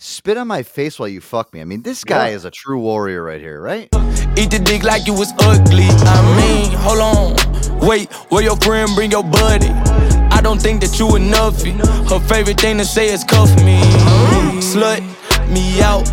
Spit 0.00 0.36
on 0.36 0.46
my 0.46 0.62
face 0.62 0.96
while 0.98 1.08
you 1.08 1.20
fuck 1.20 1.52
me. 1.52 1.60
I 1.60 1.64
mean, 1.64 1.82
this 1.82 2.04
guy 2.04 2.28
Yeah. 2.28 2.36
is 2.36 2.44
a 2.44 2.52
true 2.52 2.78
warrior 2.78 3.20
right 3.22 3.40
here, 3.40 3.60
right? 3.60 3.88
Eat 4.36 4.50
the 4.52 4.60
dick 4.64 4.84
like 4.84 5.08
it 5.08 5.10
was 5.10 5.32
ugly. 5.40 5.88
I 5.90 6.36
mean, 6.38 6.70
hold 6.72 7.00
on. 7.00 7.80
Wait, 7.80 8.12
where 8.30 8.44
your 8.44 8.56
friend 8.58 8.88
bring 8.94 9.10
your 9.10 9.24
buddy? 9.24 9.70
I 10.30 10.40
don't 10.40 10.62
think 10.62 10.82
that 10.82 10.98
you 11.00 11.16
enough. 11.16 11.60
Her 12.10 12.20
favorite 12.20 12.60
thing 12.60 12.78
to 12.78 12.84
say 12.84 13.08
is 13.12 13.24
cuff 13.24 13.50
me. 13.64 13.80
Slut 14.62 15.02
me 15.50 15.82
out. 15.82 16.04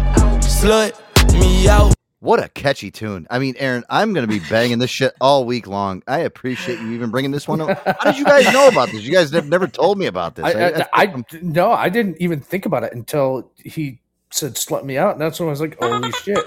Slut 0.42 0.94
me 1.40 1.68
out. 1.70 1.95
What 2.26 2.44
a 2.44 2.50
catchy 2.50 2.90
tune. 2.90 3.28
I 3.30 3.38
mean, 3.38 3.54
Aaron, 3.60 3.84
I'm 3.88 4.12
going 4.12 4.28
to 4.28 4.28
be 4.28 4.40
banging 4.50 4.80
this 4.80 4.90
shit 4.90 5.14
all 5.22 5.46
week 5.46 5.68
long. 5.68 6.02
I 6.08 6.22
appreciate 6.22 6.80
you 6.80 6.92
even 6.94 7.12
bringing 7.12 7.30
this 7.30 7.48
one 7.48 7.62
up. 7.62 7.86
How 7.86 8.12
did 8.12 8.18
you 8.18 8.26
guys 8.26 8.52
know 8.52 8.68
about 8.68 8.90
this? 8.90 9.04
You 9.04 9.12
guys 9.12 9.30
have 9.30 9.48
never 9.48 9.68
told 9.68 10.00
me 10.00 10.08
about 10.08 10.34
this. 10.34 10.44
I, 10.44 10.88
I, 10.92 11.04
I 11.04 11.24
no, 11.44 11.72
I 11.72 11.88
didn't 11.90 12.20
even 12.20 12.40
think 12.42 12.66
about 12.66 12.84
it 12.84 12.94
until 12.94 13.52
he 13.64 14.02
said 14.32 14.56
"slut 14.56 14.84
me 14.84 14.98
out," 14.98 15.12
and 15.12 15.22
that's 15.22 15.40
when 15.40 15.50
I 15.50 15.52
was 15.52 15.62
like, 15.62 15.78
"Holy 15.80 16.12
shit!" 16.14 16.40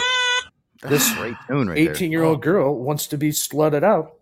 This 0.82 1.14
great 1.14 1.36
tune 1.46 1.68
right 1.68 1.78
eighteen-year-old 1.78 2.42
girl 2.42 2.76
wants 2.76 3.06
to 3.06 3.16
be 3.16 3.30
slutted 3.30 3.84
out. 3.84 4.14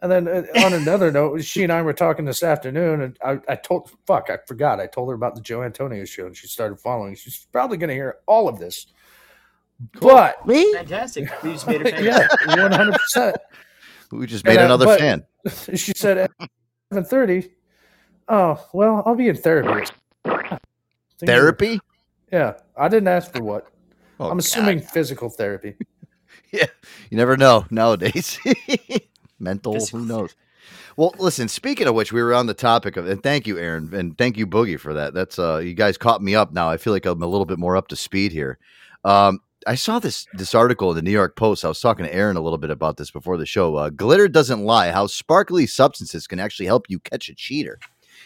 And 0.00 0.12
then 0.12 0.28
uh, 0.28 0.44
on 0.64 0.74
another 0.74 1.10
note, 1.10 1.42
she 1.42 1.64
and 1.64 1.72
I 1.72 1.82
were 1.82 1.92
talking 1.92 2.24
this 2.24 2.44
afternoon, 2.44 3.00
and 3.00 3.18
I, 3.24 3.40
I 3.48 3.56
told 3.56 3.90
fuck, 4.06 4.30
I 4.30 4.38
forgot. 4.46 4.78
I 4.78 4.86
told 4.86 5.08
her 5.08 5.14
about 5.16 5.34
the 5.34 5.40
Joe 5.40 5.64
Antonio 5.64 6.04
show, 6.04 6.26
and 6.26 6.36
she 6.36 6.46
started 6.46 6.78
following. 6.78 7.16
She's 7.16 7.48
probably 7.50 7.78
going 7.78 7.88
to 7.88 7.94
hear 7.94 8.18
all 8.26 8.48
of 8.48 8.60
this. 8.60 8.86
But 10.00 10.46
me, 10.46 10.72
Fantastic. 10.74 11.30
We 11.42 11.52
just 11.52 11.66
made 11.66 11.80
her 11.80 11.90
fan. 11.90 12.04
yeah, 12.48 12.56
one 12.56 12.72
hundred 12.72 12.94
percent. 12.94 13.36
We 14.10 14.26
just 14.26 14.44
made 14.44 14.58
another 14.58 14.96
fan. 14.98 15.24
She 15.74 15.92
said 15.94 16.16
at 16.16 16.30
seven 16.90 17.04
thirty. 17.04 17.52
Oh 18.28 18.64
well, 18.72 19.02
I'll 19.04 19.14
be 19.14 19.28
in 19.28 19.36
therapy. 19.36 19.90
Therapy? 21.18 21.80
Yeah, 22.32 22.54
I 22.76 22.88
didn't 22.88 23.08
ask 23.08 23.32
for 23.32 23.42
what. 23.42 23.66
Oh, 24.18 24.30
I'm 24.30 24.38
assuming 24.38 24.80
physical 24.80 25.28
therapy. 25.28 25.76
Yeah, 26.50 26.66
you 27.10 27.16
never 27.16 27.36
know 27.36 27.66
nowadays. 27.72 28.38
Mental, 29.40 29.84
who 29.86 30.04
knows? 30.04 30.36
Well, 30.96 31.12
listen. 31.18 31.48
Speaking 31.48 31.88
of 31.88 31.96
which, 31.96 32.12
we 32.12 32.22
were 32.22 32.32
on 32.32 32.46
the 32.46 32.54
topic 32.54 32.96
of, 32.96 33.08
and 33.08 33.20
thank 33.20 33.48
you, 33.48 33.58
Aaron, 33.58 33.92
and 33.92 34.16
thank 34.16 34.36
you, 34.36 34.46
Boogie, 34.46 34.78
for 34.78 34.94
that. 34.94 35.14
That's 35.14 35.36
uh, 35.36 35.56
you 35.56 35.74
guys 35.74 35.98
caught 35.98 36.22
me 36.22 36.36
up 36.36 36.52
now. 36.52 36.70
I 36.70 36.76
feel 36.76 36.92
like 36.92 37.06
I'm 37.06 37.22
a 37.22 37.26
little 37.26 37.44
bit 37.44 37.58
more 37.58 37.76
up 37.76 37.88
to 37.88 37.96
speed 37.96 38.30
here. 38.30 38.58
Um, 39.04 39.40
I 39.66 39.74
saw 39.74 39.98
this 39.98 40.26
this 40.34 40.54
article 40.54 40.90
in 40.90 40.96
the 40.96 41.02
New 41.02 41.10
York 41.10 41.36
Post. 41.36 41.64
I 41.64 41.68
was 41.68 41.80
talking 41.80 42.04
to 42.04 42.14
Aaron 42.14 42.36
a 42.36 42.40
little 42.40 42.58
bit 42.58 42.70
about 42.70 42.96
this 42.96 43.10
before 43.10 43.36
the 43.36 43.46
show. 43.46 43.76
Uh, 43.76 43.90
Glitter 43.90 44.28
doesn't 44.28 44.64
lie. 44.64 44.90
How 44.90 45.06
sparkly 45.06 45.66
substances 45.66 46.26
can 46.26 46.38
actually 46.38 46.66
help 46.66 46.88
you 46.88 46.98
catch 46.98 47.28
a 47.28 47.34
cheater. 47.34 47.78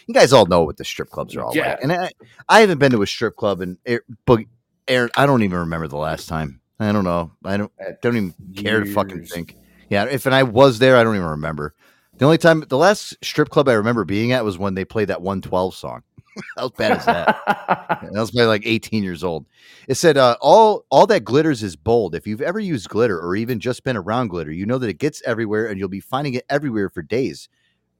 You 0.07 0.13
guys 0.13 0.33
all 0.33 0.45
know 0.45 0.63
what 0.63 0.77
the 0.77 0.85
strip 0.85 1.09
clubs 1.09 1.35
are 1.35 1.43
all 1.43 1.55
Yeah. 1.55 1.71
like, 1.71 1.83
and 1.83 1.91
I, 1.93 2.11
I 2.47 2.59
haven't 2.61 2.79
been 2.79 2.91
to 2.91 3.01
a 3.01 3.07
strip 3.07 3.35
club, 3.35 3.61
and 3.61 3.77
Aar- 3.87 4.03
Boogie, 4.27 4.47
Aaron, 4.87 5.09
I 5.15 5.25
don't 5.25 5.43
even 5.43 5.59
remember 5.59 5.87
the 5.87 5.97
last 5.97 6.27
time. 6.27 6.61
I 6.79 6.91
don't 6.91 7.03
know. 7.03 7.31
I 7.43 7.57
don't. 7.57 7.71
don't 8.01 8.15
even 8.17 8.33
care 8.55 8.83
to 8.83 8.91
fucking 8.91 9.25
think. 9.25 9.55
Yeah, 9.89 10.05
if 10.05 10.25
and 10.25 10.33
I 10.33 10.43
was 10.43 10.79
there, 10.79 10.95
I 10.97 11.03
don't 11.03 11.15
even 11.15 11.27
remember. 11.27 11.73
The 12.17 12.25
only 12.25 12.37
time, 12.37 12.63
the 12.67 12.77
last 12.77 13.15
strip 13.23 13.49
club 13.49 13.67
I 13.69 13.73
remember 13.73 14.03
being 14.03 14.31
at 14.33 14.43
was 14.45 14.57
when 14.57 14.73
they 14.75 14.85
played 14.85 15.07
that 15.09 15.21
112 15.21 15.75
song. 15.75 16.03
How 16.57 16.69
bad 16.69 16.97
is 16.97 17.05
that? 17.05 17.39
that 17.45 18.11
was 18.11 18.31
probably 18.31 18.45
like 18.45 18.65
18 18.65 19.03
years 19.03 19.23
old. 19.23 19.45
It 19.87 19.95
said, 19.95 20.17
uh, 20.17 20.35
"All 20.41 20.85
all 20.89 21.07
that 21.07 21.23
glitters 21.23 21.63
is 21.63 21.75
bold. 21.75 22.15
If 22.15 22.27
you've 22.27 22.41
ever 22.41 22.59
used 22.59 22.89
glitter 22.89 23.19
or 23.19 23.35
even 23.35 23.59
just 23.59 23.83
been 23.83 23.97
around 23.97 24.29
glitter, 24.29 24.51
you 24.51 24.65
know 24.65 24.77
that 24.77 24.89
it 24.89 24.99
gets 24.99 25.21
everywhere, 25.25 25.67
and 25.67 25.79
you'll 25.79 25.89
be 25.89 25.99
finding 25.99 26.33
it 26.33 26.45
everywhere 26.49 26.89
for 26.89 27.01
days, 27.01 27.49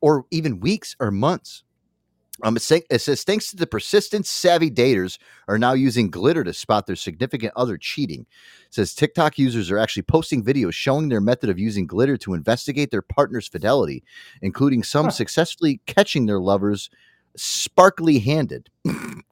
or 0.01 0.25
even 0.31 0.59
weeks 0.59 0.95
or 0.99 1.11
months." 1.11 1.63
Um, 2.43 2.55
it, 2.55 2.61
say, 2.61 2.83
it 2.89 2.99
says 2.99 3.23
thanks 3.23 3.49
to 3.49 3.57
the 3.57 3.67
persistent, 3.67 4.25
savvy 4.25 4.71
daters 4.71 5.17
are 5.47 5.57
now 5.57 5.73
using 5.73 6.09
glitter 6.09 6.43
to 6.43 6.53
spot 6.53 6.87
their 6.87 6.95
significant 6.95 7.51
other 7.55 7.77
cheating. 7.77 8.21
It 8.67 8.73
says 8.73 8.93
TikTok 8.93 9.37
users 9.37 9.69
are 9.71 9.77
actually 9.77 10.03
posting 10.03 10.43
videos 10.43 10.73
showing 10.73 11.09
their 11.09 11.21
method 11.21 11.49
of 11.49 11.59
using 11.59 11.85
glitter 11.85 12.17
to 12.17 12.33
investigate 12.33 12.91
their 12.91 13.01
partner's 13.01 13.47
fidelity, 13.47 14.03
including 14.41 14.83
some 14.83 15.11
successfully 15.11 15.81
catching 15.85 16.25
their 16.25 16.39
lovers 16.39 16.89
sparkly 17.35 18.19
handed. 18.19 18.69
What? 18.83 18.97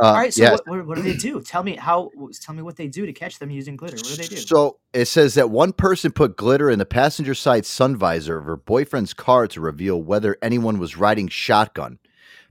Uh, 0.00 0.06
All 0.06 0.14
right. 0.14 0.34
So 0.34 0.42
yes. 0.42 0.52
what, 0.52 0.66
what, 0.66 0.86
what 0.88 0.96
do 0.96 1.02
they 1.02 1.16
do? 1.16 1.40
Tell 1.40 1.62
me 1.62 1.76
how. 1.76 2.10
Tell 2.40 2.52
me 2.52 2.62
what 2.62 2.74
they 2.74 2.88
do 2.88 3.06
to 3.06 3.12
catch 3.12 3.38
them 3.38 3.48
using 3.48 3.76
glitter. 3.76 3.94
What 3.94 4.06
do 4.06 4.16
they 4.16 4.26
do? 4.26 4.36
So 4.38 4.78
it 4.92 5.04
says 5.04 5.34
that 5.34 5.50
one 5.50 5.72
person 5.72 6.10
put 6.10 6.36
glitter 6.36 6.68
in 6.68 6.80
the 6.80 6.84
passenger 6.84 7.32
side 7.32 7.64
sun 7.64 7.94
visor 7.94 8.38
of 8.38 8.44
her 8.46 8.56
boyfriend's 8.56 9.14
car 9.14 9.46
to 9.46 9.60
reveal 9.60 10.02
whether 10.02 10.36
anyone 10.42 10.80
was 10.80 10.96
riding 10.96 11.28
shotgun, 11.28 12.00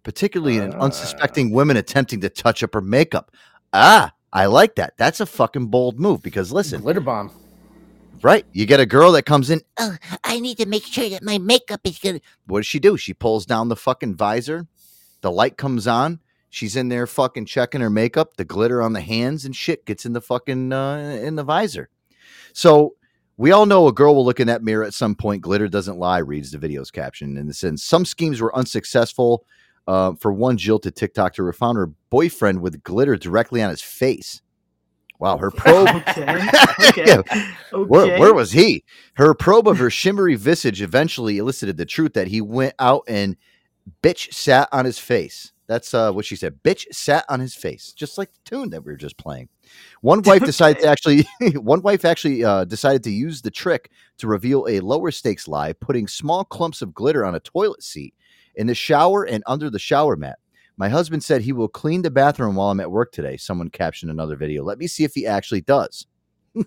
particularly 0.03 0.57
in 0.57 0.73
unsuspecting 0.75 1.51
women 1.51 1.75
attempting 1.75 2.21
to 2.21 2.29
touch 2.29 2.63
up 2.63 2.73
her 2.73 2.79
makeup. 2.81 3.29
Ah, 3.73 4.13
I 4.31 4.45
like 4.45 4.75
that. 4.75 4.93
That's 4.95 5.19
a 5.19 5.25
fucking 5.25 5.67
bold 5.67 5.99
move 5.99 6.21
because 6.21 6.53
listen, 6.53 6.79
glitter 6.81 7.01
bomb. 7.01 7.29
Right, 8.21 8.45
you 8.51 8.65
get 8.65 8.79
a 8.79 8.85
girl 8.85 9.11
that 9.11 9.23
comes 9.23 9.49
in. 9.49 9.61
Oh, 9.77 9.97
I 10.23 10.39
need 10.39 10.57
to 10.57 10.65
make 10.65 10.83
sure 10.83 11.09
that 11.09 11.21
my 11.21 11.37
makeup 11.37 11.81
is 11.83 11.99
good. 11.99 12.21
What 12.47 12.59
does 12.59 12.67
she 12.67 12.79
do? 12.79 12.97
She 12.97 13.13
pulls 13.13 13.45
down 13.45 13.69
the 13.69 13.75
fucking 13.75 14.15
visor. 14.15 14.67
The 15.21 15.31
light 15.31 15.57
comes 15.57 15.85
on. 15.85 16.19
She's 16.49 16.75
in 16.75 16.89
there 16.89 17.05
fucking 17.05 17.45
checking 17.45 17.81
her 17.81 17.89
makeup. 17.89 18.37
The 18.37 18.45
glitter 18.45 18.81
on 18.81 18.93
the 18.93 19.01
hands 19.01 19.45
and 19.45 19.55
shit 19.55 19.85
gets 19.85 20.05
in 20.05 20.13
the 20.13 20.21
fucking 20.21 20.71
uh, 20.71 21.19
in 21.21 21.35
the 21.35 21.43
visor. 21.43 21.89
So 22.53 22.95
we 23.37 23.51
all 23.51 23.65
know 23.65 23.87
a 23.87 23.93
girl 23.93 24.15
will 24.15 24.25
look 24.25 24.39
in 24.39 24.47
that 24.47 24.63
mirror 24.63 24.85
at 24.85 24.93
some 24.93 25.15
point. 25.15 25.41
Glitter 25.41 25.67
doesn't 25.67 25.99
lie. 25.99 26.19
Reads 26.19 26.51
the 26.51 26.57
video's 26.57 26.91
caption. 26.91 27.37
In 27.37 27.47
the 27.47 27.53
sense, 27.53 27.83
some 27.83 28.05
schemes 28.05 28.39
were 28.39 28.55
unsuccessful. 28.55 29.45
Uh, 29.87 30.13
for 30.15 30.33
one 30.33 30.57
jilted 30.57 30.95
TikToker 30.95 31.37
who 31.37 31.51
found 31.51 31.77
her 31.77 31.91
boyfriend 32.09 32.59
with 32.59 32.81
glitter 32.81 33.15
directly 33.17 33.61
on 33.61 33.69
his 33.69 33.83
face. 33.83 34.41
Wow, 35.19 35.37
her 35.37 35.51
probe. 35.57 35.89
Okay. 35.89 36.47
Yeah. 37.05 37.19
Okay. 37.19 37.53
Where, 37.73 38.03
Okay. 38.03 38.19
where 38.19 38.33
was 38.33 38.51
he? 38.51 38.83
Her 39.15 39.33
probe 39.33 39.67
of 39.67 39.77
her 39.79 39.89
shimmery 39.89 40.35
visage 40.35 40.81
eventually 40.81 41.37
elicited 41.37 41.77
the 41.77 41.85
truth 41.85 42.13
that 42.13 42.27
he 42.27 42.41
went 42.41 42.73
out 42.79 43.03
and 43.07 43.35
bitch 44.03 44.33
sat 44.33 44.69
on 44.71 44.85
his 44.85 44.97
face. 44.99 45.51
That's 45.67 45.93
uh, 45.95 46.11
what 46.11 46.25
she 46.25 46.35
said. 46.35 46.59
Bitch 46.63 46.85
sat 46.91 47.25
on 47.27 47.39
his 47.39 47.55
face, 47.55 47.91
just 47.93 48.17
like 48.19 48.31
the 48.33 48.39
tune 48.45 48.69
that 48.69 48.85
we 48.85 48.91
were 48.91 48.97
just 48.97 49.17
playing. 49.17 49.49
One 50.01 50.21
wife 50.21 50.43
decided 50.45 50.81
to 50.83 50.87
actually, 50.87 51.27
one 51.55 51.81
wife 51.81 52.05
actually 52.05 52.43
uh, 52.43 52.65
decided 52.65 53.03
to 53.05 53.11
use 53.11 53.41
the 53.41 53.51
trick 53.51 53.89
to 54.19 54.27
reveal 54.27 54.67
a 54.69 54.79
lower 54.79 55.09
stakes 55.11 55.47
lie, 55.47 55.73
putting 55.73 56.07
small 56.07 56.43
clumps 56.45 56.81
of 56.83 56.93
glitter 56.93 57.25
on 57.25 57.33
a 57.35 57.39
toilet 57.39 57.81
seat, 57.83 58.13
in 58.55 58.67
the 58.67 58.75
shower, 58.75 59.23
and 59.23 59.43
under 59.47 59.69
the 59.71 59.79
shower 59.79 60.15
mat. 60.15 60.37
My 60.77 60.89
husband 60.89 61.23
said 61.23 61.41
he 61.41 61.53
will 61.53 61.67
clean 61.67 62.01
the 62.01 62.11
bathroom 62.11 62.55
while 62.55 62.69
I'm 62.69 62.79
at 62.79 62.91
work 62.91 63.11
today. 63.11 63.37
Someone 63.37 63.69
captioned 63.69 64.11
another 64.11 64.35
video. 64.35 64.63
Let 64.63 64.77
me 64.77 64.87
see 64.87 65.03
if 65.03 65.13
he 65.13 65.25
actually 65.25 65.61
does. 65.61 66.07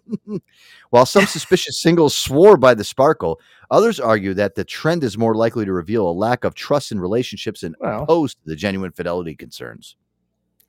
While 0.91 1.07
some 1.07 1.27
suspicious 1.27 1.79
singles 1.83 2.15
swore 2.15 2.57
by 2.57 2.75
the 2.75 2.85
sparkle, 2.85 3.41
others 3.71 3.99
argue 3.99 4.35
that 4.35 4.55
the 4.55 4.65
trend 4.65 5.03
is 5.05 5.17
more 5.17 5.35
likely 5.35 5.65
to 5.65 5.73
reveal 5.73 6.09
a 6.09 6.13
lack 6.13 6.45
of 6.45 6.55
trust 6.55 6.93
in 6.93 7.01
relationships 7.01 7.63
and 7.63 7.75
Well. 7.81 8.03
opposed 8.03 8.37
to 8.43 8.51
the 8.51 8.57
genuine 8.57 8.93
fidelity 8.93 9.35
concerns. 9.35 9.97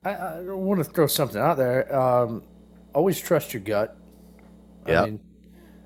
I, 0.04 0.14
I 0.14 0.40
want 0.40 0.78
to 0.78 0.84
throw 0.84 1.06
something 1.06 1.40
out 1.40 1.58
there. 1.58 1.94
Um, 1.94 2.42
always 2.94 3.20
trust 3.20 3.52
your 3.52 3.60
gut. 3.62 3.96
Yeah. 4.88 5.02
I 5.02 5.04
mean, 5.06 5.20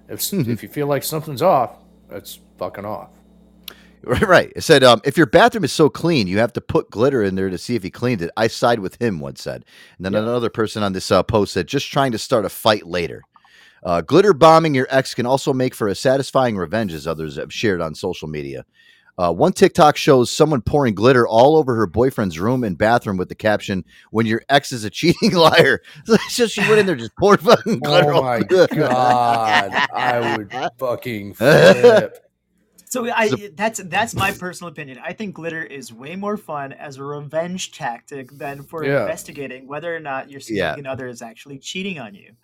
if 0.08 0.32
if 0.32 0.62
you 0.62 0.68
feel 0.68 0.86
like 0.86 1.02
something's 1.02 1.42
off, 1.42 1.78
it's 2.10 2.38
fucking 2.58 2.84
off. 2.84 3.10
Right. 4.04 4.52
It 4.54 4.62
said, 4.62 4.84
um, 4.84 5.00
if 5.04 5.16
your 5.16 5.26
bathroom 5.26 5.64
is 5.64 5.72
so 5.72 5.88
clean, 5.88 6.26
you 6.26 6.38
have 6.38 6.52
to 6.54 6.60
put 6.60 6.90
glitter 6.90 7.22
in 7.22 7.34
there 7.34 7.50
to 7.50 7.58
see 7.58 7.74
if 7.74 7.82
he 7.82 7.90
cleaned 7.90 8.22
it. 8.22 8.30
I 8.36 8.48
side 8.48 8.80
with 8.80 9.00
him, 9.00 9.20
one 9.20 9.36
said. 9.36 9.64
And 9.96 10.04
then 10.04 10.14
another 10.14 10.50
person 10.50 10.82
on 10.82 10.92
this 10.92 11.10
uh, 11.10 11.22
post 11.22 11.52
said, 11.54 11.66
just 11.66 11.90
trying 11.90 12.12
to 12.12 12.18
start 12.18 12.44
a 12.44 12.48
fight 12.48 12.86
later. 12.86 13.22
Uh, 13.82 14.00
glitter 14.00 14.32
bombing 14.32 14.74
your 14.74 14.86
ex 14.90 15.14
can 15.14 15.26
also 15.26 15.52
make 15.52 15.74
for 15.74 15.88
a 15.88 15.94
satisfying 15.94 16.56
revenge, 16.56 16.92
as 16.92 17.06
others 17.06 17.36
have 17.36 17.52
shared 17.52 17.80
on 17.80 17.94
social 17.94 18.28
media. 18.28 18.64
Uh, 19.16 19.32
one 19.32 19.52
TikTok 19.52 19.96
shows 19.96 20.28
someone 20.30 20.60
pouring 20.60 20.94
glitter 20.94 21.26
all 21.26 21.56
over 21.56 21.76
her 21.76 21.86
boyfriend's 21.86 22.38
room 22.40 22.64
and 22.64 22.76
bathroom 22.76 23.16
with 23.16 23.28
the 23.28 23.34
caption, 23.34 23.84
When 24.10 24.26
your 24.26 24.42
ex 24.48 24.72
is 24.72 24.84
a 24.84 24.90
cheating 24.90 25.32
liar. 25.34 25.82
so 26.28 26.46
she 26.46 26.60
went 26.62 26.80
in 26.80 26.86
there, 26.86 26.96
just 26.96 27.14
poured 27.16 27.40
fucking 27.40 27.78
glitter. 27.78 28.12
Oh 28.12 28.22
my 28.22 28.40
god, 28.40 29.72
I 29.94 30.36
would 30.36 30.52
fucking 30.78 31.34
flip. 31.34 32.23
So 32.94 33.10
I 33.12 33.50
that's 33.56 33.80
that's 33.84 34.14
my 34.14 34.30
personal 34.30 34.70
opinion. 34.72 34.98
I 35.04 35.12
think 35.14 35.34
glitter 35.34 35.64
is 35.64 35.92
way 35.92 36.14
more 36.14 36.36
fun 36.36 36.72
as 36.72 36.96
a 36.98 37.02
revenge 37.04 37.72
tactic 37.72 38.30
than 38.30 38.62
for 38.62 38.84
Yeah. 38.84 39.00
investigating 39.02 39.66
whether 39.66 39.94
or 39.94 39.98
not 39.98 40.30
your 40.30 40.38
Yeah. 40.38 40.44
significant 40.46 40.86
other 40.86 41.06
is 41.08 41.20
actually 41.20 41.58
cheating 41.58 41.98
on 41.98 42.14
you. 42.14 42.34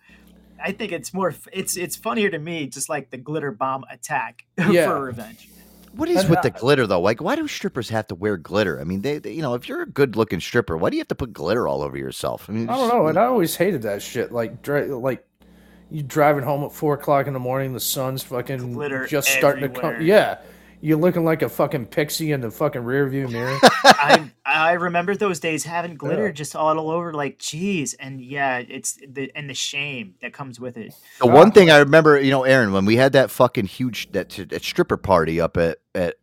I 0.61 0.73
think 0.73 0.91
it's 0.91 1.13
more 1.13 1.33
it's 1.53 1.77
it's 1.77 1.95
funnier 1.95 2.29
to 2.29 2.37
me 2.37 2.67
just 2.67 2.89
like 2.89 3.11
the 3.11 3.17
glitter 3.17 3.51
bomb 3.51 3.85
attack 3.89 4.43
Yeah. 4.57 4.87
for 4.87 5.01
revenge. 5.01 5.47
What 5.93 6.09
is 6.09 6.25
with 6.27 6.41
the 6.41 6.49
glitter 6.51 6.85
though? 6.85 7.01
Like, 7.01 7.21
why 7.21 7.35
do 7.37 7.47
strippers 7.47 7.87
have 7.89 8.07
to 8.07 8.15
wear 8.15 8.35
glitter? 8.37 8.79
I 8.79 8.83
mean, 8.83 9.01
they, 9.01 9.19
they- 9.19 9.33
you 9.33 9.41
know, 9.41 9.53
if 9.55 9.67
you're 9.69 9.81
a 9.83 9.89
good 9.89 10.15
looking 10.17 10.39
stripper, 10.41 10.75
why 10.77 10.89
do 10.89 10.97
you 10.97 11.01
have 11.01 11.07
to 11.09 11.15
put 11.15 11.31
glitter 11.33 11.65
all 11.67 11.81
over 11.81 11.97
yourself? 11.97 12.49
I 12.49 12.53
mean, 12.53 12.69
I 12.69 12.75
don't 12.75 12.89
know, 12.89 13.07
and 13.07 13.17
I 13.17 13.25
always 13.25 13.55
hated 13.55 13.81
that 13.83 14.01
shit. 14.01 14.31
Like, 14.31 14.61
dri- 14.61 14.87
like 14.87 15.25
you 15.91 16.03
driving 16.03 16.43
home 16.43 16.63
at 16.63 16.71
four 16.71 16.93
o'clock 16.93 17.27
in 17.27 17.33
the 17.33 17.39
morning, 17.39 17.73
the 17.73 17.79
sun's 17.79 18.23
fucking 18.23 18.73
Glitter 18.73 19.05
just 19.07 19.27
starting 19.27 19.61
to 19.61 19.79
come. 19.79 20.01
Yeah, 20.01 20.37
you're 20.81 20.97
looking 20.97 21.23
like 21.23 21.41
a 21.41 21.49
fucking 21.49 21.87
pixie 21.87 22.31
in 22.31 22.41
the 22.41 22.49
fucking 22.49 22.83
rear 22.83 23.07
view 23.07 23.27
mirror. 23.27 23.57
I 23.83 24.31
I 24.45 24.73
remember 24.73 25.15
those 25.15 25.39
days 25.39 25.63
having 25.63 25.95
glitter 25.95 26.27
Yeah. 26.27 26.31
just 26.31 26.55
all 26.55 26.89
over, 26.89 27.13
like 27.13 27.37
geez, 27.37 27.93
and 27.93 28.19
yeah, 28.19 28.57
it's 28.57 28.97
the 29.07 29.31
and 29.35 29.49
the 29.49 29.53
shame 29.53 30.15
that 30.21 30.33
comes 30.33 30.59
with 30.59 30.77
it. 30.77 30.93
The 31.19 31.27
one 31.27 31.49
ah. 31.49 31.51
thing 31.51 31.69
I 31.69 31.77
remember, 31.77 32.19
you 32.19 32.31
know, 32.31 32.43
Aaron, 32.43 32.71
when 32.73 32.85
we 32.85 32.95
had 32.95 33.13
that 33.13 33.29
fucking 33.29 33.65
huge 33.65 34.11
that, 34.13 34.29
that 34.29 34.63
stripper 34.63 34.97
party 34.97 35.39
up 35.39 35.55
at 35.57 35.79
at 35.93 36.15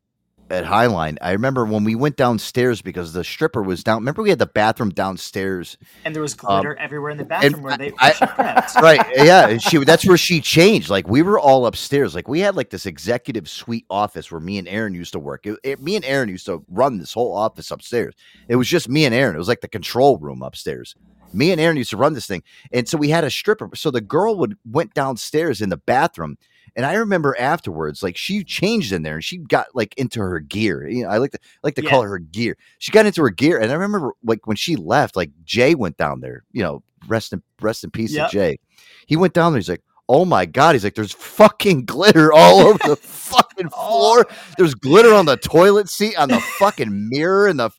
at 0.51 0.65
Highline, 0.65 1.19
I 1.21 1.33
remember 1.33 1.65
when 1.65 1.85
we 1.85 1.95
went 1.95 2.17
downstairs 2.17 2.81
because 2.83 3.13
the 3.13 3.23
stripper 3.25 3.63
was 3.63 3.85
down. 3.85 3.99
Remember, 3.99 4.23
we 4.23 4.31
had 4.31 4.39
the 4.39 4.47
bathroom 4.47 4.91
downstairs. 4.91 5.77
And 6.05 6.15
there 6.15 6.23
was 6.23 6.33
Um, 6.45 6.63
glitter 6.63 6.77
everywhere 6.77 7.11
in 7.11 7.19
the 7.19 7.25
bathroom 7.25 7.63
where 7.63 7.77
they 7.77 7.93
I- 7.99 8.13
she 8.13 8.25
prepped. 8.25 8.75
right, 8.83 9.05
yeah, 9.17 9.49
and 9.49 9.63
she 9.63 9.79
that's 9.85 10.07
where 10.07 10.17
she 10.17 10.41
changed. 10.41 10.89
Like 10.91 11.09
we 11.09 11.23
were 11.23 11.39
all 11.39 11.67
upstairs. 11.67 12.15
Like 12.15 12.29
we 12.29 12.41
had 12.41 12.57
like 12.57 12.71
this 12.71 12.87
executive 12.87 13.49
suite 13.49 13.87
office 13.91 14.31
where 14.31 14.41
me 14.41 14.59
and 14.59 14.69
Aaron 14.69 14.95
used 14.95 15.13
to 15.13 15.19
work. 15.19 15.47
It- 15.47 15.59
it- 15.63 15.83
me 15.83 15.97
and 15.97 16.05
Aaron 16.05 16.29
used 16.29 16.47
to 16.47 16.65
run 16.69 16.99
this 16.99 17.13
whole 17.13 17.35
office 17.37 17.71
upstairs. 17.71 18.15
It 18.49 18.57
was 18.57 18.69
just 18.69 18.89
me 18.89 19.05
and 19.05 19.15
Aaron. 19.15 19.35
It 19.35 19.39
was 19.39 19.49
like 19.49 19.61
the 19.61 19.69
control 19.69 20.19
room 20.19 20.43
upstairs. 20.43 20.95
Me 21.33 21.51
and 21.53 21.61
Aaron 21.61 21.77
used 21.77 21.91
to 21.91 21.97
run 21.99 22.15
this 22.15 22.27
thing, 22.27 22.43
and 22.73 22.89
so 22.89 22.97
we 22.97 23.11
had 23.11 23.23
a 23.23 23.31
stripper. 23.31 23.69
So 23.75 23.91
the 23.91 24.01
girl 24.01 24.39
would 24.39 24.57
went 24.65 24.95
downstairs 24.95 25.61
in 25.61 25.69
the 25.69 25.77
bathroom, 25.77 26.39
and 26.79 26.87
I 26.87 26.95
remember 26.95 27.37
afterwards, 27.41 28.05
like 28.05 28.17
she 28.17 28.45
changed 28.45 28.93
in 28.93 29.03
there, 29.03 29.17
and 29.17 29.25
she 29.25 29.39
got 29.39 29.67
like 29.75 29.99
into 29.99 30.21
her 30.21 30.39
gear. 30.39 30.87
You 30.87 31.03
know, 31.03 31.09
I 31.09 31.19
like 31.19 31.33
to 31.33 31.39
like 31.65 31.75
to 31.75 31.83
call 31.83 32.03
her 32.03 32.21
gear. 32.21 32.57
She 32.79 32.93
got 32.93 33.05
into 33.05 33.21
her 33.23 33.31
gear, 33.31 33.59
and 33.59 33.73
I 33.73 33.75
remember 33.75 34.13
like 34.23 34.47
when 34.47 34.57
she 34.57 34.77
left, 34.77 35.17
like 35.17 35.33
Jay 35.45 35.75
went 35.75 35.97
down 35.97 36.21
there. 36.21 36.45
You 36.53 36.63
know, 36.63 36.85
rest 37.09 37.33
in 37.33 37.43
rest 37.61 37.83
in 37.83 37.91
peace 37.91 38.13
Yep. 38.13 38.31
to 38.31 38.33
Jay. 38.33 38.59
He 39.07 39.17
went 39.17 39.35
down 39.35 39.53
there. 39.53 39.59
He's 39.59 39.69
like, 39.69 39.83
"Oh 40.09 40.25
my 40.25 40.47
god!" 40.47 40.77
He's 40.77 40.85
like, 40.85 40.95
"There's 40.95 41.11
fucking 41.11 41.85
glitter 41.85 42.33
all 42.33 42.61
over 42.61 42.79
the 42.87 42.95
fucking 43.03 43.71
oh. 43.73 44.15
floor. 44.15 44.27
There's 44.57 44.77
glitter 44.77 45.13
on 45.13 45.27
the 45.27 45.37
toilet 45.37 45.89
seat, 45.89 46.17
on 46.17 46.29
the 46.29 46.39
fucking 46.39 47.09
mirror, 47.09 47.49
and 47.49 47.59
the." 47.59 47.71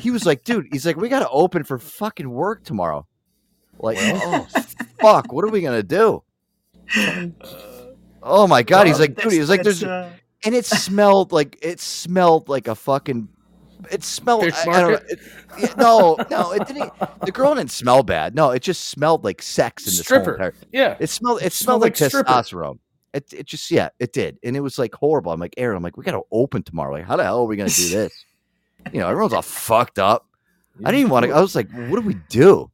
He 0.00 0.10
was 0.10 0.26
like, 0.26 0.42
"Dude," 0.42 0.66
he's 0.72 0.84
like, 0.84 0.96
"We 0.96 1.08
got 1.08 1.20
to 1.20 1.30
open 1.30 1.62
for 1.62 1.78
fucking 1.78 2.28
work 2.28 2.64
tomorrow." 2.64 3.06
Like, 3.78 3.98
oh 4.00 4.48
fuck, 5.00 5.32
what 5.32 5.44
are 5.44 5.50
we 5.50 5.60
gonna 5.60 5.84
do? 5.84 6.24
Uh, 6.92 7.79
Oh 8.22 8.46
my 8.46 8.62
god, 8.62 8.86
he's 8.86 9.00
like, 9.00 9.14
dude, 9.16 9.32
he's 9.32 9.48
like, 9.48 9.62
there's, 9.62 9.82
uh, 9.82 10.10
and 10.44 10.54
it 10.54 10.66
smelled 10.66 11.32
like 11.32 11.58
it 11.62 11.80
smelled 11.80 12.48
like 12.48 12.68
a 12.68 12.74
fucking. 12.74 13.28
It 13.90 14.04
smelled. 14.04 14.44
Fish 14.44 14.54
I, 14.54 14.60
I 14.60 14.64
don't 14.64 14.74
know. 14.74 14.90
market? 14.90 15.10
It- 15.58 15.76
no, 15.78 16.16
no, 16.30 16.52
it 16.52 16.66
didn't. 16.66 16.92
The 17.24 17.32
girl 17.32 17.54
didn't 17.54 17.70
smell 17.70 18.02
bad. 18.02 18.34
No, 18.34 18.50
it 18.50 18.60
just 18.62 18.88
smelled 18.88 19.24
like 19.24 19.40
sex 19.40 19.86
in 19.86 19.92
the 19.92 19.96
whole 19.96 20.02
Stripper. 20.04 20.32
entire- 20.34 20.54
Yeah. 20.70 20.96
It 21.00 21.08
smelled. 21.08 21.40
It, 21.40 21.46
It 21.46 21.52
smelled 21.54 21.80
smelled 21.80 21.82
like, 21.82 22.00
like 22.00 22.10
stripper. 22.10 22.28
testosterone. 22.30 22.78
It, 23.14 23.32
it 23.32 23.46
just 23.46 23.70
yeah, 23.70 23.88
it 23.98 24.12
did, 24.12 24.38
and 24.44 24.54
it 24.56 24.60
was 24.60 24.78
like 24.78 24.94
horrible. 24.94 25.32
I'm 25.32 25.40
like 25.40 25.54
Aaron. 25.56 25.76
I'm 25.78 25.82
like, 25.82 25.96
we 25.96 26.04
got 26.04 26.12
to 26.12 26.22
open 26.30 26.62
tomorrow. 26.62 26.92
Like, 26.92 27.06
how 27.06 27.16
the 27.16 27.24
hell 27.24 27.38
are 27.40 27.44
we 27.46 27.56
gonna 27.56 27.70
do 27.70 27.88
this? 27.88 28.12
you 28.92 29.00
know, 29.00 29.08
everyone's 29.08 29.32
all 29.32 29.42
fucked 29.42 29.98
up. 29.98 30.26
I 30.84 30.90
didn't 30.90 31.00
even 31.00 31.10
want 31.10 31.26
to. 31.26 31.32
I 31.32 31.40
was 31.40 31.56
like, 31.56 31.70
what 31.72 31.96
do 32.00 32.02
we 32.06 32.14
do? 32.28 32.70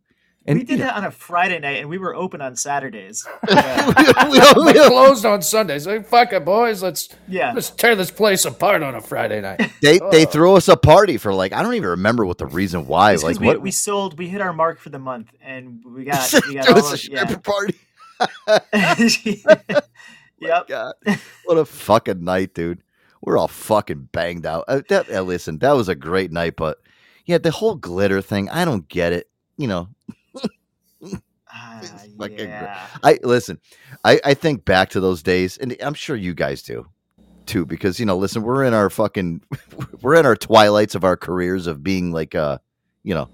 And 0.48 0.59
we 0.60 0.64
did 0.64 0.81
that 0.81 0.94
on 0.97 1.05
a 1.05 1.10
Friday 1.10 1.59
night, 1.59 1.81
and 1.81 1.89
we 1.89 1.98
were 1.98 2.14
open 2.14 2.40
on 2.40 2.55
Saturdays. 2.56 3.27
we 3.48 4.73
closed 4.73 5.24
on 5.27 5.43
Sundays. 5.43 5.86
Like, 5.86 6.06
fuck 6.06 6.32
it, 6.32 6.44
boys. 6.44 6.82
Let's 6.82 7.09
Yeah. 7.28 7.52
let's 7.52 7.70
tear 7.70 7.97
this 7.97 8.10
place 8.10 8.44
apart 8.44 8.82
on 8.82 8.94
a 8.94 9.01
Friday 9.01 9.40
night. 9.40 9.59
they 9.82 9.98
they 10.10 10.24
Oh. 10.27 10.31
threw 10.31 10.55
us 10.55 10.68
a 10.68 10.77
party 10.77 11.16
for 11.16 11.35
like 11.35 11.52
I 11.52 11.62
don't 11.62 11.74
even 11.74 11.90
remember 11.90 12.24
what 12.24 12.39
the 12.39 12.47
reason 12.47 12.86
why. 12.86 13.12
It's 13.12 13.23
'cause 13.23 13.32
Like 13.35 13.40
we, 13.40 13.47
what 13.48 13.60
we 13.60 13.70
sold, 13.70 14.18
we 14.18 14.28
hit 14.28 14.40
our 14.40 14.52
mark 14.52 14.78
for 14.78 14.90
the 14.90 14.98
month, 15.01 15.32
and 15.43 15.82
we 15.85 16.05
got 16.05 16.32
we 16.47 16.55
got 16.55 16.68
all 16.68 16.74
was 16.74 16.90
a 16.90 16.94
of, 16.94 17.09
yeah. 17.09 17.24
stripper 17.27 17.40
party. 17.40 17.74
yep. 20.40 20.68
God, 20.68 20.94
what 21.44 21.59
a 21.59 21.64
fucking 21.64 22.23
night, 22.24 22.55
dude. 22.55 22.82
We're 23.23 23.39
all 23.39 23.48
fucking 23.48 24.10
banged 24.12 24.47
out. 24.47 24.64
Uh, 24.68 24.82
that, 24.89 25.10
uh, 25.10 25.23
listen, 25.23 25.59
that 25.59 25.73
was 25.73 25.89
a 25.89 25.94
great 25.94 26.31
night, 26.31 26.55
but 26.56 26.78
yeah, 27.24 27.39
the 27.39 27.51
whole 27.51 27.74
glitter 27.74 28.20
thing, 28.23 28.48
I 28.51 28.64
don't 28.64 28.89
get 28.89 29.12
it. 29.12 29.28
You 29.56 29.66
know, 29.68 29.89
fucking 32.19 32.37
gr- 32.37 32.43
yeah. 32.45 32.87
I 33.03 33.19
listen. 33.23 33.61
I 34.05 34.20
I 34.24 34.35
think 34.35 34.65
back 34.65 34.91
to 34.91 35.01
those 35.01 35.23
days, 35.23 35.57
and 35.59 35.77
I'm 35.81 35.95
sure 35.95 36.16
you 36.16 36.35
guys 36.35 36.62
do 36.62 36.87
too, 37.47 37.65
because 37.66 38.01
you 38.01 38.07
know, 38.07 38.16
listen, 38.16 38.43
we're 38.43 38.65
in 38.65 38.74
our 38.74 38.91
fucking, 38.91 39.41
we're 40.03 40.16
in 40.16 40.27
our 40.27 40.35
twilights 40.37 40.95
of 40.97 41.05
our 41.05 41.16
careers 41.16 41.66
of 41.69 41.83
being 41.83 42.11
like, 42.12 42.35
uh, 42.35 42.59
you 43.05 43.15
know, 43.15 43.28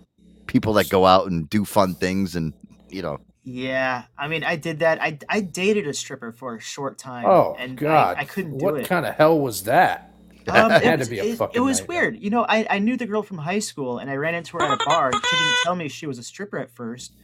people 0.46 0.74
that 0.74 0.88
go 0.90 1.06
out 1.06 1.30
and 1.30 1.48
do 1.48 1.64
fun 1.64 1.94
things, 1.94 2.36
and 2.36 2.52
you 2.90 3.00
know, 3.02 3.18
Yeah, 3.42 4.04
I 4.18 4.28
mean, 4.28 4.44
I 4.44 4.56
did 4.56 4.80
that. 4.80 5.00
I 5.02 5.18
I 5.28 5.40
dated 5.40 5.86
a 5.86 5.94
stripper 5.94 6.30
for 6.32 6.56
a 6.56 6.60
short 6.60 6.98
time. 6.98 7.24
Oh 7.26 7.56
and 7.58 7.76
God! 7.78 8.16
I, 8.18 8.20
I 8.20 8.24
couldn't 8.24 8.58
do 8.58 8.64
what 8.64 8.76
it. 8.78 8.86
kind 8.86 9.06
of 9.06 9.14
hell 9.14 9.38
was 9.40 9.62
that? 9.64 10.10
Um, 10.48 10.68
That 10.70 10.82
it 10.82 10.86
had 10.86 10.98
was, 10.98 11.08
to 11.08 11.10
be 11.14 11.20
a 11.20 11.24
it, 11.24 11.36
fucking. 11.38 11.56
it 11.56 11.64
was 11.64 11.78
nightmare. 11.80 12.00
weird. 12.02 12.18
You 12.22 12.30
know, 12.30 12.44
I, 12.46 12.66
I 12.68 12.78
knew 12.80 12.96
the 12.96 13.06
girl 13.06 13.22
from 13.22 13.38
high 13.38 13.60
school, 13.60 13.98
and 13.98 14.10
I 14.10 14.16
ran 14.16 14.34
into 14.34 14.56
her 14.58 14.62
at 14.64 14.72
a 14.72 14.84
bar. 14.84 15.12
She 15.12 15.36
didn't 15.36 15.56
tell 15.62 15.76
me 15.76 15.88
she 15.88 16.06
was 16.06 16.18
a 16.18 16.22
stripper 16.24 16.58
at 16.58 16.68
first, 16.70 17.14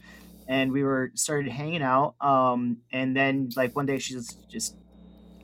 and 0.49 0.71
we 0.71 0.83
were 0.83 1.11
started 1.13 1.51
hanging 1.51 1.83
out. 1.83 2.15
Um, 2.19 2.77
and 2.91 3.15
then 3.15 3.51
like 3.55 3.75
one 3.75 3.85
day 3.85 3.99
she 3.99 4.15
just 4.15 4.49
just 4.49 4.75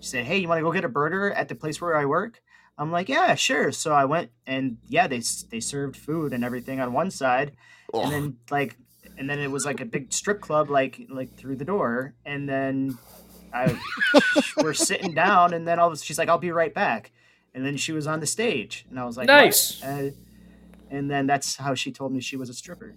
she 0.02 0.08
said, 0.10 0.26
"Hey, 0.26 0.40
you 0.40 0.50
want 0.50 0.58
to 0.60 0.64
go 0.64 0.72
get 0.74 0.84
a 0.84 0.90
burger 0.90 1.32
at 1.32 1.48
the 1.48 1.56
place 1.56 1.80
where 1.80 1.96
I 1.96 2.06
work?" 2.06 2.42
I'm 2.78 2.92
like, 2.92 3.08
"Yeah, 3.08 3.36
sure." 3.36 3.72
So 3.72 3.94
I 3.94 4.06
went, 4.06 4.32
and 4.48 4.78
yeah, 4.90 5.08
they 5.08 5.22
they 5.52 5.60
served 5.60 5.96
food 5.96 6.34
and 6.34 6.44
everything 6.44 6.82
on 6.82 6.92
one 6.92 7.12
side, 7.12 7.52
and 8.04 8.12
then 8.12 8.38
like, 8.50 8.78
and 9.18 9.30
then 9.30 9.40
it 9.40 9.52
was 9.52 9.64
like 9.64 9.80
a 9.80 9.86
big 9.86 10.12
strip 10.12 10.42
club, 10.42 10.72
like 10.72 11.00
like 11.08 11.38
through 11.38 11.58
the 11.58 11.66
door, 11.66 12.16
and 12.26 12.50
then 12.50 12.98
I 13.54 13.80
we're 14.58 14.74
sitting 14.74 15.14
down, 15.14 15.54
and 15.54 15.68
then 15.68 15.78
all 15.78 15.92
of 15.92 16.00
she's 16.00 16.18
like, 16.18 16.30
"I'll 16.30 16.40
be 16.40 16.52
right 16.52 16.74
back," 16.74 17.12
and 17.54 17.64
then 17.64 17.78
she 17.78 17.92
was 17.92 18.08
on 18.08 18.22
the 18.22 18.26
stage, 18.26 18.88
and 18.90 19.00
I 19.00 19.06
was 19.06 19.18
like, 19.18 19.28
Nice. 19.28 19.84
Uh, 19.84 20.12
and 20.90 21.10
then 21.12 21.28
that's 21.28 21.58
how 21.58 21.76
she 21.76 21.92
told 21.92 22.12
me 22.12 22.22
she 22.22 22.38
was 22.38 22.50
a 22.50 22.54
stripper. 22.54 22.96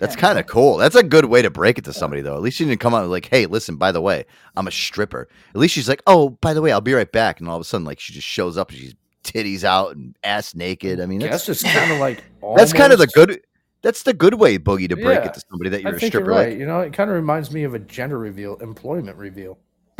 That's 0.00 0.16
kind 0.16 0.38
of 0.38 0.46
cool. 0.46 0.78
That's 0.78 0.96
a 0.96 1.02
good 1.02 1.26
way 1.26 1.42
to 1.42 1.50
break 1.50 1.78
it 1.78 1.84
to 1.84 1.92
somebody, 1.92 2.22
though. 2.22 2.34
At 2.34 2.42
least 2.42 2.56
she 2.56 2.64
didn't 2.64 2.80
come 2.80 2.94
out 2.94 3.06
like, 3.08 3.26
"Hey, 3.26 3.46
listen, 3.46 3.76
by 3.76 3.92
the 3.92 4.00
way, 4.00 4.24
I'm 4.56 4.66
a 4.66 4.70
stripper." 4.70 5.28
At 5.54 5.56
least 5.60 5.74
she's 5.74 5.88
like, 5.88 6.02
"Oh, 6.06 6.30
by 6.30 6.54
the 6.54 6.62
way, 6.62 6.72
I'll 6.72 6.80
be 6.80 6.94
right 6.94 7.10
back," 7.12 7.38
and 7.38 7.48
all 7.48 7.56
of 7.56 7.60
a 7.60 7.64
sudden, 7.64 7.84
like, 7.84 8.00
she 8.00 8.12
just 8.12 8.26
shows 8.26 8.56
up 8.56 8.70
and 8.70 8.78
she's 8.78 8.94
titties 9.22 9.62
out 9.62 9.94
and 9.94 10.16
ass 10.24 10.54
naked. 10.54 11.00
I 11.00 11.06
mean, 11.06 11.20
that's 11.20 11.46
that's 11.46 11.60
just 11.62 11.64
kind 11.74 11.92
of 11.92 11.98
like. 11.98 12.24
that's 12.56 12.72
kind 12.72 12.92
of 12.92 12.98
the 12.98 13.06
good. 13.08 13.40
That's 13.82 14.02
the 14.02 14.12
good 14.12 14.34
way, 14.34 14.58
Boogie, 14.58 14.88
to 14.90 14.96
break 14.96 15.20
Yeah. 15.20 15.26
it 15.28 15.34
to 15.34 15.42
somebody 15.50 15.70
that 15.70 15.82
you're 15.82 15.94
a 15.94 15.98
think 15.98 16.12
stripper. 16.12 16.26
You're 16.30 16.34
right. 16.38 16.48
Like, 16.50 16.58
You 16.58 16.66
know, 16.66 16.80
it 16.80 16.92
kind 16.92 17.08
of 17.08 17.16
reminds 17.16 17.50
me 17.50 17.64
of 17.64 17.72
a 17.72 17.78
gender 17.78 18.18
reveal, 18.18 18.56
employment 18.56 19.16
reveal. 19.16 19.58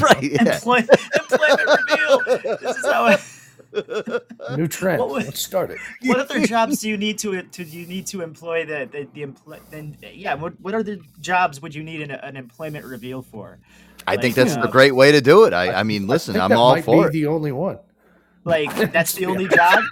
right? 0.00 0.22
Yeah. 0.22 0.54
Employ- 0.54 0.84
employment 1.14 1.80
reveal. 1.88 2.56
This 2.60 2.76
is 2.76 2.84
how. 2.86 3.04
I, 3.06 3.18
New 4.56 4.66
trend. 4.68 5.00
What 5.00 5.10
would- 5.10 5.24
Let's 5.24 5.40
start 5.44 5.70
it. 5.70 5.78
what 6.04 6.18
other 6.18 6.44
jobs 6.46 6.80
do 6.80 6.88
you 6.88 6.96
need 6.96 7.18
to 7.20 7.42
to 7.42 7.64
you 7.64 7.86
need 7.86 8.06
to 8.08 8.22
employ 8.22 8.64
the 8.64 8.88
the, 8.90 9.08
the 9.14 9.22
employ? 9.22 9.58
Then 9.70 9.96
yeah, 10.14 10.34
what 10.34 10.58
what 10.60 10.74
other 10.74 10.98
jobs 11.20 11.60
would 11.62 11.74
you 11.74 11.82
need 11.82 12.00
an, 12.02 12.10
an 12.10 12.36
employment 12.36 12.84
reveal 12.84 13.22
for? 13.22 13.58
I 14.06 14.16
think 14.16 14.36
Like, 14.36 14.46
that's 14.46 14.56
uh, 14.56 14.68
a 14.68 14.70
great 14.70 14.94
way 14.94 15.12
to 15.12 15.20
do 15.20 15.44
it. 15.44 15.52
I, 15.52 15.72
I 15.80 15.82
mean, 15.82 16.06
listen, 16.06 16.32
I 16.32 16.34
think 16.34 16.44
I'm 16.44 16.50
that 16.50 16.56
all 16.56 16.72
might 16.74 16.84
for 16.84 17.02
be 17.02 17.18
it. 17.18 17.22
the 17.22 17.26
only 17.26 17.52
one. 17.52 17.78
Like 18.44 18.92
that's 18.92 19.12
the 19.14 19.26
only 19.32 19.48
job. 19.48 19.82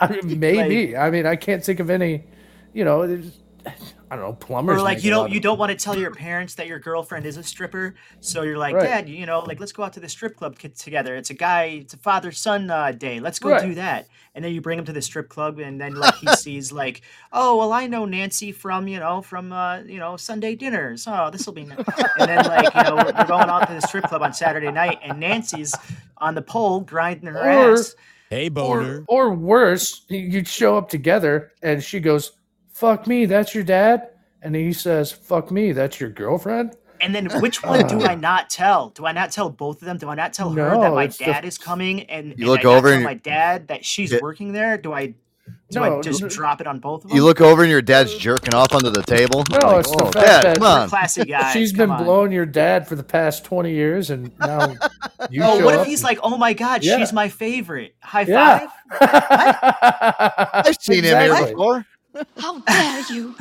I 0.00 0.20
mean, 0.22 0.38
maybe. 0.40 0.96
I 0.96 1.10
mean, 1.10 1.26
I 1.26 1.36
can't 1.36 1.62
think 1.62 1.80
of 1.80 1.90
any. 1.90 2.24
You 2.72 2.84
know, 2.86 3.06
there's- 3.06 3.38
I 3.66 4.16
don't 4.16 4.20
know, 4.24 4.32
plumbers. 4.34 4.78
Or 4.80 4.82
like 4.82 5.02
you 5.04 5.10
don't 5.10 5.26
of- 5.26 5.32
you 5.32 5.40
don't 5.40 5.58
want 5.58 5.70
to 5.70 5.76
tell 5.76 5.96
your 5.96 6.10
parents 6.10 6.54
that 6.56 6.66
your 6.66 6.78
girlfriend 6.78 7.24
is 7.26 7.36
a 7.36 7.42
stripper, 7.42 7.94
so 8.20 8.42
you're 8.42 8.58
like, 8.58 8.74
Right. 8.74 8.84
Dad, 8.84 9.08
you 9.08 9.24
know, 9.26 9.40
like 9.40 9.60
let's 9.60 9.72
go 9.72 9.82
out 9.84 9.92
to 9.94 10.00
the 10.00 10.08
strip 10.08 10.36
club 10.36 10.58
together. 10.58 11.16
It's 11.16 11.30
a 11.30 11.34
guy, 11.34 11.64
it's 11.82 11.94
a 11.94 11.96
father 11.98 12.32
son 12.32 12.68
uh, 12.70 12.92
day. 12.92 13.20
Let's 13.20 13.38
go 13.38 13.50
Right. 13.50 13.62
do 13.62 13.74
that. 13.76 14.08
And 14.34 14.44
then 14.44 14.52
you 14.52 14.60
bring 14.60 14.78
him 14.78 14.84
to 14.86 14.92
the 14.92 15.02
strip 15.02 15.28
club, 15.28 15.58
and 15.58 15.80
then 15.80 15.94
like 15.94 16.14
he 16.16 16.26
sees 16.36 16.72
like, 16.72 17.02
oh 17.32 17.56
well, 17.56 17.72
I 17.72 17.86
know 17.86 18.04
Nancy 18.04 18.52
from 18.52 18.88
you 18.88 18.98
know 18.98 19.22
from 19.22 19.52
uh, 19.52 19.80
you 19.80 19.98
know 19.98 20.16
Sunday 20.16 20.54
dinners. 20.56 21.06
Oh, 21.06 21.30
this 21.30 21.46
will 21.46 21.52
be. 21.54 21.64
Nice. 21.64 21.78
And 22.18 22.28
then 22.28 22.44
like 22.46 22.74
you 22.74 22.82
know 22.82 22.96
we're 22.96 23.12
we're 23.16 23.26
going 23.26 23.48
out 23.48 23.68
to 23.68 23.74
the 23.74 23.80
strip 23.82 24.04
club 24.04 24.22
on 24.22 24.32
Saturday 24.34 24.70
night, 24.72 24.98
and 25.02 25.18
Nancy's 25.20 25.72
on 26.18 26.34
the 26.34 26.42
pole 26.42 26.80
grinding 26.80 27.26
her 27.32 27.38
Or- 27.38 27.72
ass. 27.74 27.94
Hey, 28.30 28.48
Or, 28.56 29.04
or 29.08 29.34
worse, 29.34 30.06
you- 30.08 30.20
you'd 30.20 30.48
show 30.48 30.78
up 30.78 30.88
together 30.88 31.52
and 31.62 31.82
she 31.84 32.00
goes, 32.00 32.32
"Fuck 32.82 33.06
me, 33.06 33.26
that's 33.26 33.54
your 33.54 33.62
dad," 33.64 34.08
and 34.42 34.54
he 34.56 34.72
says, 34.72 35.12
"Fuck 35.12 35.50
me, 35.52 35.70
that's 35.72 36.00
your 36.00 36.10
girlfriend." 36.10 36.74
And 37.00 37.14
then 37.14 37.26
which 37.40 37.62
one 37.64 37.86
do 37.86 38.00
uh. 38.00 38.08
I 38.08 38.14
not 38.16 38.50
tell? 38.50 38.90
Do 38.90 39.06
I 39.06 39.12
not 39.12 39.30
tell 39.32 39.50
both 39.50 39.80
of 39.82 39.86
them? 39.86 39.98
Do 39.98 40.08
I 40.08 40.14
not 40.16 40.32
tell 40.32 40.50
her 40.50 40.70
that 40.80 40.92
my 40.92 41.04
it's 41.04 41.16
the- 41.18 41.24
dad 41.26 41.44
is 41.44 41.58
coming 41.58 42.02
and, 42.10 42.26
You 42.28 42.32
and 42.38 42.46
look 42.46 42.64
I 42.64 42.68
over 42.68 42.88
tell 42.88 42.96
and- 42.96 43.04
my 43.04 43.14
dad 43.14 43.68
that 43.68 43.84
she's 43.84 44.12
Yeah. 44.12 44.18
working 44.20 44.52
there? 44.52 44.76
Do 44.78 44.92
I 44.92 45.14
Do 45.72 45.82
I 45.82 45.88
No, 45.88 46.02
just 46.02 46.20
no. 46.22 46.28
drop 46.28 46.60
it 46.60 46.66
on 46.68 46.78
both 46.78 47.02
of 47.02 47.08
them? 47.10 47.16
You 47.16 47.24
look 47.24 47.40
over 47.40 47.62
and 47.62 47.70
your 47.70 47.82
dad's 47.82 48.14
jerking 48.16 48.54
off 48.54 48.72
under 48.72 48.90
the 48.90 49.02
table. 49.02 49.42
No, 49.50 49.66
Like, 49.68 49.80
it's 49.80 49.90
the 49.90 50.02
"Oh, 50.04 50.10
fact 50.12 50.26
Dad, 50.26 50.42
that 50.44 50.58
come 50.58 50.66
on. 50.66 50.88
classy 50.88 51.24
guy. 51.34 51.52
She's 51.52 51.72
come 51.72 51.78
been 51.88 51.90
on. 51.90 52.04
blowing 52.04 52.30
your 52.30 52.46
dad 52.46 52.86
for 52.86 52.94
the 52.94 53.02
past 53.02 53.44
20 53.44 53.72
years, 53.72 54.10
and 54.10 54.30
now 54.38 54.68
you 55.30 55.42
oh, 55.42 55.58
show 55.58 55.64
what 55.64 55.74
up 55.74 55.80
if 55.80 55.86
he's 55.88 56.04
like, 56.04 56.18
oh 56.22 56.36
my 56.36 56.52
god, 56.52 56.84
Yeah. 56.84 56.98
she's 56.98 57.12
my 57.12 57.28
favorite. 57.28 57.94
High 58.00 58.22
Yeah. 58.22 58.68
five? 59.00 59.00
I've 60.66 60.76
seen 60.80 61.02
him 61.04 61.18
here 61.20 61.46
before. 61.46 61.86
How 62.38 62.58
dare 62.60 63.02
you? 63.12 63.34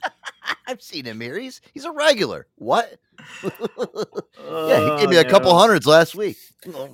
I've 0.66 0.82
seen 0.82 1.04
him 1.04 1.20
here. 1.20 1.38
He's 1.38 1.60
he's 1.74 1.84
a 1.84 1.90
regular. 1.92 2.46
What? 2.56 2.98
yeah, 3.42 3.50
Oh, 4.40 4.96
he 4.96 5.00
gave 5.02 5.10
me 5.10 5.16
a 5.16 5.24
couple 5.28 5.56
hundreds 5.56 5.86
last 5.86 6.14
week. 6.14 6.36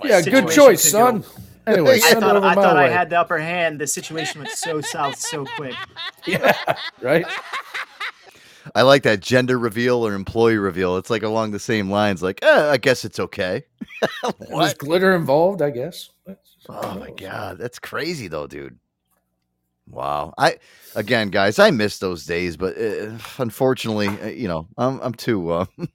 Yeah, 0.05 0.20
good 0.23 0.49
choice, 0.51 0.82
son. 0.90 1.20
go- 1.20 1.27
Anyway, 1.66 2.01
I 2.05 2.15
thought, 2.15 2.43
I, 2.43 2.55
thought 2.55 2.77
I 2.78 2.89
had 2.89 3.11
the 3.11 3.20
upper 3.20 3.36
hand. 3.39 3.78
The 3.78 3.86
situation 3.86 4.40
went 4.40 4.53
so 4.57 4.81
south 4.81 5.16
so 5.19 5.45
quick. 5.45 5.74
Yeah, 6.27 6.57
right. 7.03 7.27
I 8.74 8.82
like 8.82 9.03
that 9.03 9.20
gender 9.20 9.59
reveal 9.59 10.07
or 10.07 10.15
employee 10.15 10.57
reveal. 10.57 10.97
It's 10.97 11.11
like 11.11 11.23
along 11.23 11.51
the 11.51 11.59
same 11.59 11.90
lines. 11.90 12.23
Like, 12.23 12.43
eh, 12.43 12.70
I 12.70 12.78
guess 12.78 13.05
it's 13.05 13.20
okay. 13.20 13.65
Was 14.49 14.73
glitter 14.74 15.15
involved? 15.15 15.61
I 15.61 15.69
guess. 15.70 16.09
Oh 16.70 16.95
my 16.99 17.11
god, 17.11 17.59
that's 17.59 17.78
crazy 17.78 18.28
though, 18.28 18.47
dude. 18.47 18.78
Wow. 19.90 20.35
I 20.39 20.59
again, 20.94 21.31
guys, 21.31 21.59
I 21.59 21.70
miss 21.70 21.98
those 21.98 22.24
days, 22.27 22.56
but 22.56 22.77
uh, 22.78 23.19
unfortunately, 23.39 24.09
uh, 24.09 24.27
you 24.28 24.48
know, 24.48 24.69
I'm 24.77 25.01
I'm 25.01 25.15
too. 25.15 25.51
Uh, 25.51 25.66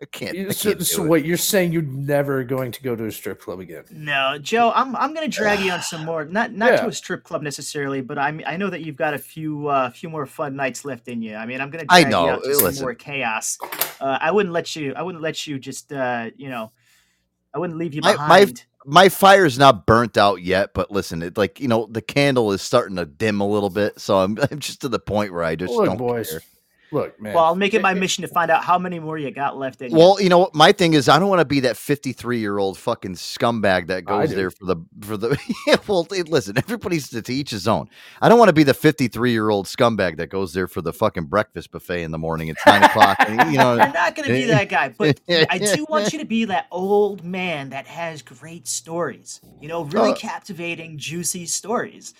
I 0.00 0.04
can't. 0.06 0.36
I 0.36 0.50
So, 0.50 0.70
can't 0.70 0.78
do 0.80 0.84
so 0.84 1.04
it. 1.04 1.08
wait, 1.08 1.24
you're 1.24 1.36
saying 1.36 1.72
you're 1.72 1.82
never 1.82 2.42
going 2.42 2.72
to 2.72 2.82
go 2.82 2.96
to 2.96 3.06
a 3.06 3.12
strip 3.12 3.40
club 3.40 3.60
again? 3.60 3.84
No, 3.90 4.36
Joe, 4.40 4.72
I'm 4.74 4.96
I'm 4.96 5.14
gonna 5.14 5.28
drag 5.28 5.60
you 5.60 5.70
on 5.70 5.82
some 5.82 6.04
more. 6.06 6.24
Not 6.24 6.52
not 6.52 6.76
to 6.78 6.88
a 6.88 6.92
strip 6.92 7.22
club 7.22 7.42
necessarily, 7.42 8.00
but 8.00 8.18
I 8.18 8.32
mean 8.32 8.46
I 8.46 8.56
know 8.56 8.70
that 8.70 8.80
you've 8.80 8.96
got 8.96 9.14
a 9.14 9.18
few 9.18 9.68
uh, 9.68 9.90
few 9.90 10.08
more 10.08 10.26
fun 10.26 10.56
nights 10.56 10.84
left 10.84 11.06
in 11.08 11.22
you. 11.22 11.36
I 11.36 11.46
mean 11.46 11.60
I'm 11.60 11.70
gonna 11.70 11.84
I 11.88 12.02
drag 12.02 12.10
know, 12.10 12.24
you 12.24 12.30
out 12.30 12.44
to 12.44 12.54
some 12.54 12.64
listen. 12.64 12.82
more 12.82 12.94
chaos. 12.94 13.58
Uh, 14.00 14.18
I 14.20 14.32
wouldn't 14.32 14.52
let 14.52 14.74
you. 14.74 14.92
I 14.96 15.02
wouldn't 15.02 15.22
let 15.22 15.46
you 15.46 15.58
just 15.58 15.92
uh, 15.92 16.30
you 16.36 16.48
know. 16.50 16.72
I 17.54 17.58
wouldn't 17.58 17.78
leave 17.78 17.94
you 17.94 18.00
my, 18.00 18.12
behind. 18.12 18.28
my 18.28 18.52
my 18.86 19.08
fire's 19.08 19.58
not 19.58 19.86
burnt 19.86 20.16
out 20.16 20.42
yet, 20.42 20.74
but 20.74 20.90
listen, 20.90 21.22
it 21.22 21.38
like 21.38 21.60
you 21.60 21.68
know 21.68 21.88
the 21.90 22.02
candle 22.02 22.52
is 22.52 22.62
starting 22.62 22.96
to 22.96 23.06
dim 23.06 23.40
a 23.40 23.48
little 23.48 23.70
bit, 23.70 24.00
so 24.00 24.18
I'm 24.18 24.38
I'm 24.50 24.60
just 24.60 24.82
to 24.82 24.88
the 24.88 25.00
point 25.00 25.32
where 25.32 25.44
I 25.44 25.56
just 25.56 25.72
Look, 25.74 25.84
don't 25.84 25.98
boys. 25.98 26.28
care. 26.28 26.42
Look, 26.92 27.20
man. 27.20 27.34
well, 27.34 27.44
I'll 27.44 27.54
make 27.56 27.72
it 27.74 27.80
my 27.82 27.94
mission 27.94 28.22
to 28.22 28.28
find 28.28 28.50
out 28.50 28.62
how 28.64 28.78
many 28.78 29.00
more 29.00 29.16
you 29.18 29.30
got 29.30 29.56
left 29.56 29.80
in. 29.82 29.92
Well, 29.92 30.20
you 30.20 30.28
know 30.28 30.38
what? 30.38 30.54
My 30.54 30.72
thing 30.72 30.92
is, 30.94 31.08
I 31.08 31.18
don't 31.18 31.28
want 31.28 31.40
to 31.40 31.44
be 31.46 31.60
that 31.60 31.76
53 31.76 32.38
year 32.38 32.58
old 32.58 32.76
fucking 32.78 33.14
scumbag 33.14 33.86
that 33.88 34.04
goes 34.04 34.30
there 34.34 34.50
for 34.50 34.64
the 34.66 34.76
for 35.00 35.16
the. 35.16 35.38
yeah, 35.66 35.76
well, 35.88 36.06
hey, 36.10 36.22
listen, 36.22 36.58
everybody's 36.58 37.08
to, 37.10 37.22
to 37.22 37.32
each 37.34 37.50
his 37.50 37.66
own. 37.66 37.88
I 38.20 38.28
don't 38.28 38.38
want 38.38 38.50
to 38.50 38.52
be 38.52 38.62
the 38.62 38.74
53 38.74 39.32
year 39.32 39.48
old 39.50 39.66
scumbag 39.66 40.18
that 40.18 40.28
goes 40.28 40.52
there 40.52 40.68
for 40.68 40.82
the 40.82 40.92
fucking 40.92 41.24
breakfast 41.24 41.70
buffet 41.72 42.02
in 42.02 42.10
the 42.10 42.18
morning. 42.18 42.48
It's 42.48 42.64
nine 42.66 42.82
o'clock. 42.82 43.16
and, 43.20 43.50
you 43.50 43.58
know, 43.58 43.74
You're 43.76 43.92
not 43.92 44.14
going 44.14 44.28
to 44.28 44.34
be 44.34 44.44
that 44.44 44.68
guy, 44.68 44.90
but 44.90 45.18
I 45.28 45.58
do 45.58 45.86
want 45.88 46.12
you 46.12 46.18
to 46.18 46.24
be 46.26 46.44
that 46.44 46.66
old 46.70 47.24
man 47.24 47.70
that 47.70 47.86
has 47.86 48.22
great 48.22 48.68
stories. 48.68 49.40
You 49.60 49.68
know, 49.68 49.84
really 49.84 50.10
Uh, 50.10 50.14
captivating, 50.16 50.98
juicy 50.98 51.46
stories. 51.46 52.12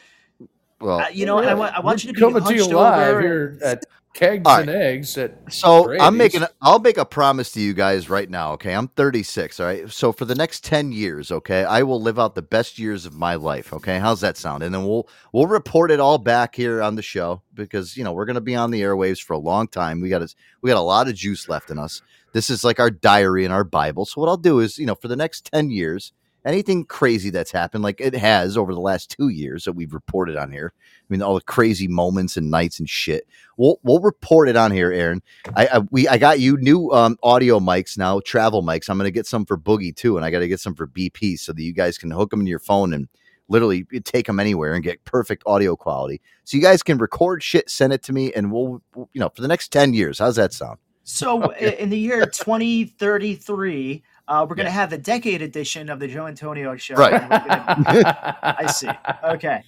Well, 0.80 1.00
Uh, 1.00 1.08
you 1.12 1.26
know, 1.26 1.38
and 1.38 1.48
I 1.48 1.54
want 1.54 1.74
I 1.76 1.80
want 1.80 2.02
you 2.04 2.08
to 2.08 2.14
be 2.14 2.20
coming 2.20 2.42
to 2.44 2.54
you 2.54 2.62
hunched 2.62 2.74
live 2.74 3.08
over. 3.08 3.20
here 3.20 3.58
at 3.62 3.84
Kegs 4.14 4.42
All 4.46 4.60
and 4.60 4.70
Eggs. 4.70 5.16
At 5.16 5.52
So 5.52 5.98
I'm 5.98 6.16
making. 6.16 6.42
a- 6.42 6.50
I'll 6.60 6.78
make 6.78 6.98
a 6.98 7.04
promise 7.04 7.50
to 7.52 7.60
you 7.60 7.72
guys 7.74 8.10
right 8.10 8.28
now. 8.28 8.52
Okay, 8.52 8.74
I'm 8.74 8.88
36. 8.88 9.58
All 9.58 9.66
right. 9.66 9.90
So 9.90 10.12
for 10.12 10.24
the 10.24 10.34
next 10.34 10.64
10 10.64 10.92
years, 10.92 11.30
okay, 11.32 11.64
I 11.64 11.82
will 11.82 12.00
live 12.00 12.18
out 12.18 12.34
the 12.34 12.42
best 12.42 12.78
years 12.78 13.06
of 13.06 13.14
my 13.14 13.34
life. 13.36 13.72
Okay, 13.72 13.98
how's 13.98 14.20
that 14.20 14.36
sound? 14.36 14.62
And 14.62 14.74
then 14.74 14.84
we'll 14.84 15.08
we'll 15.32 15.46
report 15.46 15.90
it 15.90 16.00
all 16.00 16.18
back 16.18 16.54
here 16.54 16.82
on 16.82 16.96
the 16.96 17.02
show 17.02 17.42
because 17.54 17.96
you 17.96 18.04
know 18.04 18.12
we're 18.12 18.26
gonna 18.26 18.40
be 18.40 18.54
on 18.54 18.70
the 18.70 18.82
airwaves 18.82 19.22
for 19.22 19.32
a 19.32 19.38
long 19.38 19.66
time. 19.68 20.00
We 20.00 20.08
got 20.08 20.22
we 20.60 20.70
got 20.70 20.76
a 20.78 20.80
lot 20.80 21.08
of 21.08 21.14
juice 21.14 21.48
left 21.48 21.70
in 21.70 21.78
us. 21.78 22.02
This 22.32 22.50
is 22.50 22.64
like 22.64 22.80
our 22.80 22.90
diary 22.90 23.44
and 23.44 23.52
our 23.52 23.64
Bible. 23.64 24.06
So 24.06 24.20
what 24.20 24.28
I'll 24.28 24.36
do 24.38 24.58
is, 24.60 24.78
you 24.78 24.86
know, 24.86 24.94
for 24.94 25.08
the 25.08 25.16
next 25.16 25.50
10 25.52 25.70
years, 25.70 26.12
anything 26.44 26.84
crazy 26.84 27.30
that's 27.30 27.52
happened, 27.52 27.84
like 27.84 28.00
it 28.00 28.14
has 28.14 28.56
over 28.56 28.74
the 28.74 28.80
last 28.80 29.10
two 29.10 29.28
years 29.28 29.64
that 29.64 29.72
we've 29.72 29.94
reported 29.94 30.36
on 30.36 30.50
here. 30.50 30.72
I 30.76 31.04
mean, 31.08 31.22
all 31.22 31.34
the 31.34 31.42
crazy 31.42 31.88
moments 31.88 32.36
and 32.36 32.50
nights 32.50 32.78
and 32.78 32.88
shit. 32.88 33.26
We'll 33.56 33.78
we'll 33.82 34.00
report 34.00 34.48
it 34.48 34.56
on 34.56 34.70
here, 34.70 34.92
Aaron. 34.92 35.22
I, 35.54 35.66
I 35.66 35.78
we 35.90 36.08
I 36.08 36.18
got 36.18 36.40
you 36.40 36.56
new 36.56 36.90
um 36.90 37.16
audio 37.22 37.60
mics 37.60 37.98
now, 37.98 38.20
travel 38.20 38.62
mics. 38.62 38.88
I'm 38.88 38.98
gonna 38.98 39.10
get 39.10 39.26
some 39.26 39.44
for 39.44 39.56
Boogie 39.56 39.94
too, 39.94 40.16
and 40.16 40.24
I 40.24 40.30
got 40.30 40.40
to 40.40 40.48
get 40.48 40.60
some 40.60 40.74
for 40.74 40.86
BP 40.86 41.38
so 41.38 41.52
that 41.52 41.62
you 41.62 41.72
guys 41.72 41.98
can 41.98 42.10
hook 42.10 42.30
them 42.30 42.44
to 42.44 42.50
your 42.50 42.58
phone 42.58 42.92
and 42.92 43.08
literally 43.48 43.84
take 44.04 44.26
them 44.26 44.40
anywhere 44.40 44.74
and 44.74 44.82
get 44.82 45.04
perfect 45.04 45.42
audio 45.46 45.76
quality. 45.76 46.20
So 46.44 46.56
you 46.56 46.62
guys 46.62 46.82
can 46.82 46.98
record 46.98 47.42
shit, 47.42 47.68
send 47.68 47.92
it 47.92 48.02
to 48.04 48.12
me, 48.12 48.32
and 48.32 48.50
we'll 48.50 48.82
you 48.96 49.20
know 49.20 49.30
for 49.34 49.42
the 49.42 49.48
next 49.48 49.68
ten 49.68 49.94
years. 49.94 50.18
How's 50.18 50.36
that 50.36 50.52
sound? 50.52 50.78
So 51.04 51.50
in 51.52 51.90
the 51.90 51.98
year 51.98 52.26
2033, 52.26 54.02
uh, 54.28 54.46
we're 54.48 54.54
going 54.56 54.66
to 54.66 54.72
have 54.72 54.90
the 54.90 54.98
decade 54.98 55.42
edition 55.42 55.88
of 55.90 55.98
the 56.00 56.08
Joe 56.08 56.26
Antonio 56.26 56.76
show. 56.76 56.94
Right. 56.94 57.20
gonna- 57.28 58.38
I 58.42 58.66
see. 58.66 58.88
Okay. 59.24 59.62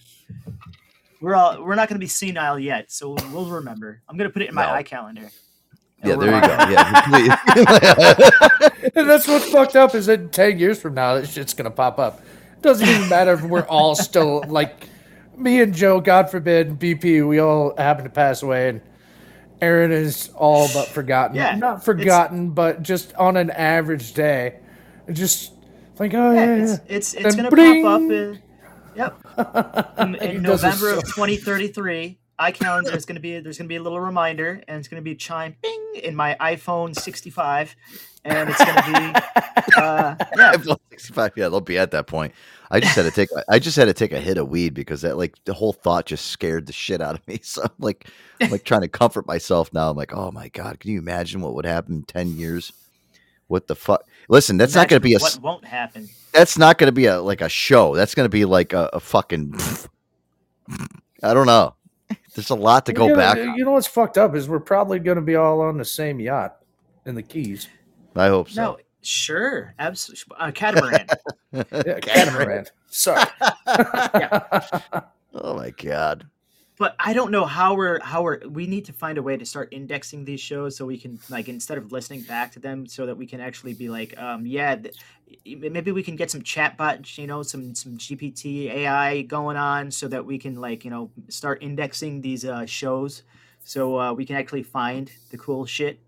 We're 1.21 1.35
all 1.35 1.63
we're 1.65 1.75
not 1.75 1.89
going 1.89 1.97
to 1.97 2.05
be 2.05 2.07
senile 2.09 2.59
yet, 2.59 2.93
so 2.93 3.17
we'll 3.33 3.47
remember. 3.47 4.01
I'm 4.09 4.17
going 4.17 4.29
to 4.29 4.33
put 4.33 4.43
it 4.43 4.49
in 4.51 4.55
my 4.55 4.67
No. 4.67 4.73
eye 4.73 4.83
calendar. 4.83 5.31
Yeah, 6.05 6.17
there 6.17 6.35
you 6.35 6.41
go. 6.41 6.47
Yeah, 6.69 7.39
and 8.95 9.09
that's 9.09 9.27
what's 9.27 9.47
fucked 9.51 9.75
up 9.75 9.95
is 9.95 10.05
that 10.07 10.33
10 10.33 10.59
years 10.59 10.79
from 10.79 10.93
now, 10.93 11.15
that 11.15 11.27
shit's 11.29 11.55
going 11.55 11.65
to 11.65 11.71
pop 11.71 11.99
up. 11.99 12.21
Doesn't 12.61 12.87
even 12.87 13.09
matter 13.09 13.33
if 13.33 13.43
we're 13.43 13.63
all 13.63 13.95
still 13.95 14.45
like 14.47 14.87
me 15.35 15.63
and 15.63 15.73
Joe, 15.75 16.01
God 16.01 16.31
forbid, 16.31 16.79
BP, 16.79 17.27
we 17.27 17.39
all 17.39 17.75
happen 17.79 18.05
to 18.05 18.11
pass 18.11 18.43
away, 18.43 18.69
and 18.69 18.81
Aaron 19.61 19.93
is 19.93 20.31
all 20.35 20.69
but 20.73 20.89
forgotten. 20.89 21.37
Yeah, 21.37 21.55
Not 21.57 21.85
forgotten, 21.85 22.51
but 22.51 22.83
just 22.83 23.15
on 23.15 23.37
an 23.37 23.51
average 23.51 24.13
day, 24.15 24.59
just 25.13 25.53
like, 25.99 26.15
oh, 26.15 26.33
yeah, 26.33 26.57
Yeah, 26.57 26.63
it's 26.63 27.15
it's, 27.15 27.15
it's 27.15 27.37
going 27.37 27.51
to 27.51 27.83
pop 27.83 28.01
up. 28.01 28.11
In, 28.11 28.43
yep. 28.97 29.19
In, 29.99 30.15
in 30.17 30.31
He 30.37 30.47
does 30.47 30.63
it 30.63 30.67
November 30.69 30.91
of 30.99 31.05
2033, 31.05 32.19
eye 32.39 32.53
calendar 32.53 32.97
is 32.97 33.07
going 33.07 33.17
to 33.17 33.21
be 33.21 33.39
there's 33.41 33.59
going 33.59 33.67
to 33.67 33.73
be 33.73 33.77
a 33.77 33.83
little 33.83 34.01
reminder, 34.01 34.63
and 34.69 34.79
it's 34.79 34.89
going 34.89 35.03
to 35.03 35.05
be 35.05 35.15
chime 35.15 35.57
bing 35.63 35.93
in 36.03 36.15
my 36.15 36.37
iPhone 36.41 36.95
65, 36.95 37.77
and 38.25 38.49
it's 38.51 38.65
going 38.65 38.77
to 38.77 38.83
be 38.85 38.95
uh, 39.77 40.15
yeah. 40.37 40.53
iPhone 40.55 40.79
65. 40.91 41.33
Yeah, 41.37 41.49
they'll 41.49 41.61
be 41.61 41.79
at 41.79 41.91
that 41.93 42.07
point. 42.07 42.33
I 42.71 42.81
just 42.81 42.97
had 42.97 43.03
to 43.05 43.11
take. 43.11 43.29
I 43.49 43.59
just 43.59 43.77
had 43.77 43.85
to 43.87 43.95
take 43.95 44.13
a 44.13 44.21
hit 44.21 44.39
of 44.39 44.49
weed 44.49 44.75
because 44.75 45.03
that 45.03 45.17
like 45.17 45.37
the 45.45 45.55
whole 45.55 45.73
thought 45.73 46.07
just 46.07 46.27
scared 46.27 46.67
the 46.67 46.73
shit 46.73 47.01
out 47.01 47.15
of 47.15 47.27
me. 47.29 47.41
So 47.43 47.63
I'm 47.63 47.71
like, 47.79 48.09
I'm 48.41 48.51
like 48.51 48.65
trying 48.65 48.81
to 48.81 48.89
comfort 48.89 49.27
myself 49.27 49.73
now. 49.73 49.91
I'm 49.91 49.97
like, 49.97 50.13
oh 50.15 50.31
my 50.33 50.49
god, 50.49 50.81
can 50.81 50.91
you 50.91 50.99
imagine 50.99 51.41
what 51.41 51.55
would 51.55 51.67
happen 51.67 51.97
in 51.97 52.03
ten 52.05 52.37
years? 52.37 52.73
What 53.47 53.67
the 53.67 53.77
fuck? 53.77 54.05
Listen, 54.29 54.57
that's 54.57 54.75
not 54.75 54.89
going 54.89 55.01
to 55.01 55.05
be 55.05 55.15
a. 55.15 55.19
what 55.19 55.39
won't 55.43 55.65
happen. 55.67 56.09
That's 56.33 56.57
not 56.59 56.79
going 56.79 56.89
to 56.89 56.93
be 56.93 57.07
a 57.07 57.21
like 57.21 57.43
a 57.43 57.49
show. 57.49 57.95
That's 57.95 58.15
going 58.15 58.25
to 58.25 58.31
be 58.31 58.45
like 58.47 58.73
a, 58.73 58.89
a 58.95 59.01
fucking. 59.01 59.55
I 61.23 61.35
don't 61.35 61.47
know. 61.47 61.75
There's 62.35 62.51
a 62.51 62.55
lot 62.55 62.87
to 62.87 62.93
You 62.93 62.97
go 62.97 63.09
know- 63.09 63.17
back. 63.17 63.37
on. 63.39 63.55
You 63.57 63.65
know 63.65 63.73
what's 63.73 63.87
fucked 63.87 64.19
up 64.19 64.35
is 64.35 64.49
we're 64.49 64.59
probably 64.61 64.99
going 64.99 65.17
to 65.17 65.23
be 65.23 65.37
all 65.37 65.61
on 65.61 65.79
the 65.79 65.85
same 65.85 66.19
yacht 66.21 66.57
in 67.07 67.15
the 67.15 67.23
Keys. 67.23 67.69
I 68.17 68.29
hope 68.29 68.51
so. 68.51 68.63
No, 68.63 68.79
sure, 69.03 69.75
absolutely. 69.79 70.25
Uh, 70.39 70.51
catamaran. 70.53 71.07
Yeah, 71.53 72.01
catamaran. 72.01 72.67
Sorry. 72.89 73.25
Oh 75.37 75.57
my 75.57 75.71
god. 75.71 76.27
but 76.79 76.95
I 76.99 77.13
don't 77.13 77.31
know 77.33 77.45
how 77.45 77.75
we're 77.75 78.01
how 78.01 78.23
we're 78.23 78.41
we 78.49 78.67
need 78.69 78.85
to 78.87 78.93
find 78.93 79.19
a 79.19 79.23
way 79.23 79.37
to 79.37 79.45
start 79.45 79.69
indexing 79.73 80.25
these 80.25 80.41
shows 80.41 80.77
so 80.77 80.87
we 80.87 80.97
can 80.99 81.19
like 81.29 81.49
instead 81.49 81.77
of 81.79 81.91
listening 81.93 82.23
back 82.23 82.53
to 82.53 82.61
them 82.61 82.87
so 82.87 83.07
that 83.07 83.17
we 83.17 83.27
can 83.27 83.41
actually 83.41 83.75
be 83.75 83.89
like 83.89 84.17
um 84.19 84.47
yeah 84.47 84.77
th- 84.77 84.95
maybe 85.59 85.91
we 85.91 86.03
can 86.05 86.15
get 86.17 86.31
some 86.31 86.41
chatbot 86.43 87.19
you 87.19 87.27
know 87.27 87.43
some 87.43 87.75
some 87.75 87.97
GPT 87.99 88.71
AI 88.71 89.23
going 89.23 89.57
on 89.57 89.91
so 89.91 90.07
that 90.09 90.25
we 90.25 90.39
can 90.39 90.55
like 90.61 90.85
you 90.85 90.91
know 90.91 91.11
start 91.29 91.63
indexing 91.63 92.21
these 92.21 92.45
uh 92.45 92.65
shows 92.67 93.23
so 93.65 93.99
uh, 93.99 94.13
we 94.13 94.25
can 94.25 94.37
actually 94.37 94.63
find 94.63 95.11
the 95.31 95.39
cool 95.39 95.67
shit 95.67 95.99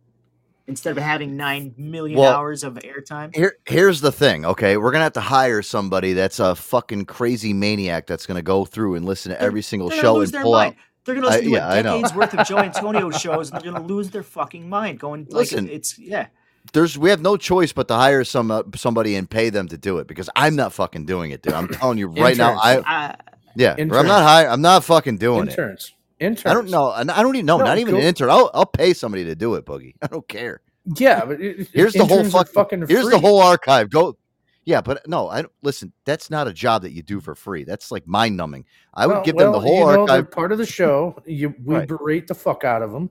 instead 0.68 0.96
of 0.96 1.02
having 1.02 1.36
9 1.36 1.74
million 1.76 2.18
Well, 2.18 2.32
hours 2.34 2.64
of 2.64 2.74
airtime 2.74 3.34
Here, 3.34 3.56
here's 3.66 4.00
the 4.00 4.12
thing. 4.12 4.44
Okay, 4.44 4.76
we're 4.76 4.92
gonna 4.92 5.04
have 5.04 5.12
to 5.14 5.20
hire 5.20 5.62
somebody 5.62 6.12
that's 6.12 6.38
a 6.40 6.54
fucking 6.54 7.04
crazy 7.06 7.52
maniac 7.52 8.06
that's 8.06 8.26
gonna 8.26 8.42
go 8.42 8.64
through 8.64 8.94
and 8.96 9.04
listen 9.06 9.30
to 9.32 9.40
every 9.40 9.62
single 9.62 9.88
They're 9.88 9.98
show 9.98 10.02
gonna 10.12 10.18
lose 10.18 10.28
and 10.30 10.34
their 10.34 10.42
pull 10.42 10.52
mind. 10.52 10.74
out. 10.74 10.80
They're 11.04 11.14
gonna 11.14 11.26
I- 11.28 11.30
listen 11.30 11.44
to 11.44 11.50
yeah, 11.50 11.68
I 11.68 11.76
a 11.78 11.82
know. 11.82 11.96
decade's 11.98 12.14
worth 12.14 12.34
of 12.34 12.46
Joe 12.46 12.58
Antonio 12.58 13.10
shows, 13.12 13.50
and 13.50 13.60
they're 13.62 13.72
gonna 13.72 13.86
lose 13.86 14.10
their 14.10 14.22
fucking 14.24 14.68
mind. 14.68 14.98
Going 14.98 15.24
like 15.26 15.32
Listen. 15.34 15.68
it's 15.68 15.98
yeah. 15.98 16.26
There's 16.72 16.98
we 16.98 17.10
have 17.10 17.22
no 17.22 17.36
choice 17.36 17.72
but 17.72 17.86
to 17.86 17.94
hire 17.94 18.24
some 18.24 18.50
uh, 18.50 18.62
somebody 18.74 19.14
and 19.14 19.30
pay 19.30 19.50
them 19.50 19.68
to 19.68 19.78
do 19.78 19.98
it 19.98 20.08
because 20.08 20.28
I'm 20.34 20.56
not 20.56 20.72
fucking 20.72 21.06
doing 21.06 21.30
it, 21.30 21.42
dude. 21.42 21.52
I'm 21.52 21.68
telling 21.68 21.98
you 21.98 22.08
right 22.08 22.36
now. 22.36 22.58
I 22.60 22.78
Uh, 22.78 23.14
yeah, 23.54 23.76
or 23.78 23.98
I'm 23.98 24.06
not 24.08 24.22
hire. 24.24 24.48
I'm 24.48 24.62
not 24.62 24.82
fucking 24.82 25.18
doing 25.18 25.46
Interns. 25.48 25.86
it. 25.86 25.92
Interns. 26.18 26.46
I 26.46 26.54
don't 26.54 26.70
know. 26.70 26.88
I 26.90 27.04
don't 27.04 27.36
even 27.36 27.46
know. 27.46 27.58
No, 27.58 27.64
not 27.64 27.78
even 27.78 27.92
go- 27.94 27.98
an 28.00 28.04
intern. 28.06 28.30
I'll 28.30 28.50
I'll 28.54 28.66
pay 28.66 28.92
somebody 28.94 29.24
to 29.24 29.34
do 29.34 29.54
it, 29.54 29.64
Boogie. 29.66 29.94
I 30.02 30.06
don't 30.06 30.26
care. 30.28 30.60
Yeah, 30.96 31.24
but 31.24 31.40
it- 31.40 31.68
Here's 31.72 31.92
the 31.92 32.04
whole 32.06 32.20
are 32.36 32.44
fucking. 32.44 32.86
here's 32.88 33.08
the 33.10 33.18
whole 33.18 33.40
archive. 33.42 33.90
Go. 33.90 34.16
Yeah, 34.64 34.80
but 34.80 35.06
no, 35.06 35.28
I 35.28 35.42
don't 35.42 35.52
listen. 35.62 35.92
That's 36.06 36.28
not 36.28 36.48
a 36.48 36.52
job 36.52 36.82
that 36.82 36.90
you 36.92 37.00
do 37.02 37.20
for 37.20 37.34
free. 37.36 37.62
That's 37.64 37.92
like 37.92 38.06
mind 38.06 38.36
numbing. 38.36 38.64
I 38.94 39.06
would 39.06 39.12
Well- 39.14 39.24
give 39.24 39.36
them 39.36 39.52
the 39.52 39.60
whole 39.60 39.78
you 39.90 39.92
know, 39.96 40.00
archive. 40.02 40.30
part 40.30 40.50
of 40.52 40.58
the 40.58 40.66
show. 40.80 41.16
You 41.26 41.54
we 41.64 41.76
Right. 41.76 41.86
berate 41.88 42.26
the 42.26 42.34
fuck 42.34 42.64
out 42.64 42.82
of 42.82 42.90
them. 42.92 43.10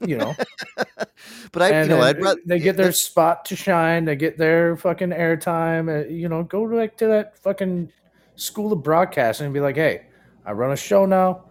You 0.00 0.18
know, 0.18 0.34
But 1.52 1.62
I, 1.62 1.82
you 1.82 1.88
know, 1.88 2.02
I'd 2.02 2.20
rather 2.20 2.38
they 2.44 2.58
get 2.58 2.76
their 2.76 2.92
spot 2.92 3.46
to 3.46 3.56
shine. 3.56 4.04
They 4.04 4.14
get 4.16 4.36
their 4.36 4.76
fucking 4.76 5.08
airtime. 5.08 5.88
Uh, 6.04 6.06
you 6.08 6.28
know, 6.28 6.42
go 6.42 6.62
like 6.64 6.98
to 6.98 7.06
that 7.06 7.38
fucking 7.38 7.90
school 8.34 8.74
of 8.74 8.82
broadcasting 8.82 9.46
and 9.46 9.54
be 9.54 9.60
like, 9.60 9.76
"Hey, 9.76 10.02
I 10.44 10.52
run 10.52 10.72
a 10.72 10.76
show 10.76 11.06
now. 11.06 11.45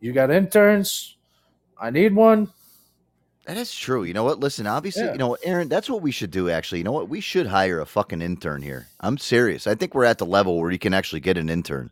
You 0.00 0.12
got 0.12 0.30
interns. 0.30 1.16
I 1.80 1.90
need 1.90 2.14
one." 2.14 2.48
That 3.46 3.56
is 3.56 3.74
true. 3.74 4.04
You 4.04 4.12
know 4.12 4.24
what? 4.24 4.40
Listen, 4.40 4.66
obviously, 4.66 5.04
Yeah. 5.04 5.12
you 5.12 5.18
know, 5.18 5.34
Aaron, 5.42 5.68
that's 5.70 5.88
what 5.88 6.02
we 6.02 6.10
should 6.10 6.30
do. 6.30 6.50
Actually, 6.50 6.78
you 6.78 6.84
know 6.84 6.92
what? 6.92 7.08
We 7.08 7.20
should 7.22 7.46
hire 7.46 7.80
a 7.80 7.86
fucking 7.86 8.20
intern 8.20 8.60
here. 8.60 8.88
I'm 9.00 9.16
serious. 9.16 9.66
I 9.66 9.74
think 9.74 9.94
we're 9.94 10.04
at 10.04 10.18
the 10.18 10.26
level 10.26 10.60
where 10.60 10.70
you 10.70 10.78
can 10.78 10.92
actually 10.92 11.20
get 11.20 11.38
an 11.38 11.48
intern. 11.48 11.90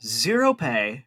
Zero 0.00 0.54
pay, 0.54 1.04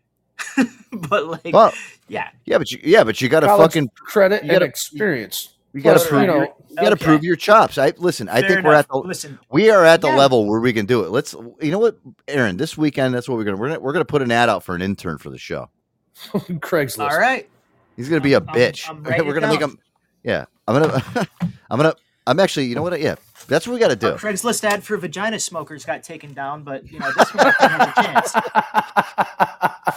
but 0.92 1.28
like, 1.28 1.54
Well, 1.54 1.74
yeah, 2.10 2.30
Yeah, 2.46 2.58
but 2.58 2.72
you, 2.72 2.80
yeah, 2.84 3.04
but 3.06 3.22
you 3.22 3.30
got 3.30 3.40
to 3.40 3.48
College 3.48 3.72
fucking 3.72 3.90
credit 3.96 4.44
you 4.44 4.50
and 4.50 4.52
gotta- 4.52 4.66
experience. 4.66 5.50
You 5.76 5.82
got 5.82 5.94
to 5.94 6.00
Plus, 6.00 6.08
prove. 6.10 6.22
you 6.22 6.28
know, 6.28 6.36
your, 6.36 6.54
you 6.70 6.76
got 6.76 6.82
to 6.84 6.92
okay. 6.92 7.06
prove 7.06 7.24
your 7.24 7.36
chops. 7.36 7.80
I 7.80 7.94
listen. 7.98 8.30
I 8.30 8.42
Fair 8.42 8.50
think 8.50 8.66
we're 8.66 8.74
at 8.76 8.88
the. 8.90 8.98
Listen, 8.98 9.40
we 9.50 9.72
are 9.72 9.84
at 9.84 10.02
the 10.02 10.08
yeah. 10.10 10.16
level 10.18 10.46
where 10.48 10.60
we 10.60 10.72
can 10.72 10.86
do 10.86 11.04
it. 11.04 11.10
Let's. 11.10 11.34
You 11.62 11.72
know 11.72 11.80
what, 11.80 11.98
Aaron? 12.28 12.58
This 12.58 12.78
weekend, 12.78 13.16
that's 13.16 13.28
what 13.28 13.40
we're 13.40 13.44
gonna. 13.44 13.58
We're 13.58 13.70
gonna. 13.70 13.80
We're 13.80 13.94
gonna 13.94 14.06
put 14.06 14.22
an 14.22 14.30
ad 14.32 14.50
out 14.50 14.64
for 14.64 14.76
an 14.76 14.84
intern 14.84 15.18
for 15.18 15.32
the 15.32 15.40
show. 15.40 15.70
Craigslist. 16.34 17.10
all 17.12 17.18
right. 17.20 17.50
He's 17.96 18.10
gonna 18.10 18.22
be 18.22 18.34
a 18.34 18.38
I'm- 18.40 18.48
bitch. 18.48 18.90
I'm 18.90 19.04
writing 19.04 19.26
we're 19.28 19.38
it 19.38 19.42
gonna 19.42 19.52
make 19.54 19.62
him. 19.62 19.78
Yeah, 20.24 20.46
I'm 20.68 20.82
gonna. 20.82 21.02
I'm 21.70 21.78
gonna. 21.78 21.96
I'm 22.26 22.40
actually. 22.40 22.66
You 22.68 22.76
know 22.76 22.82
what? 22.84 23.00
Yeah, 23.00 23.16
that's 23.48 23.68
what 23.68 23.74
we 23.74 23.80
got 23.80 23.90
to 23.90 23.96
do. 23.96 24.08
Our 24.12 24.18
Craigslist 24.18 24.64
ad 24.64 24.84
for 24.84 24.96
vagina 24.98 25.40
smokers 25.40 25.86
got 25.86 26.04
taken 26.04 26.34
down, 26.34 26.64
but 26.64 26.90
you 26.90 27.00
know 27.00 27.12
this 27.18 27.34
one 27.34 27.48
I 27.48 27.52
think 27.52 27.72
has 27.72 27.90
a 27.90 28.04
chance. 28.04 28.32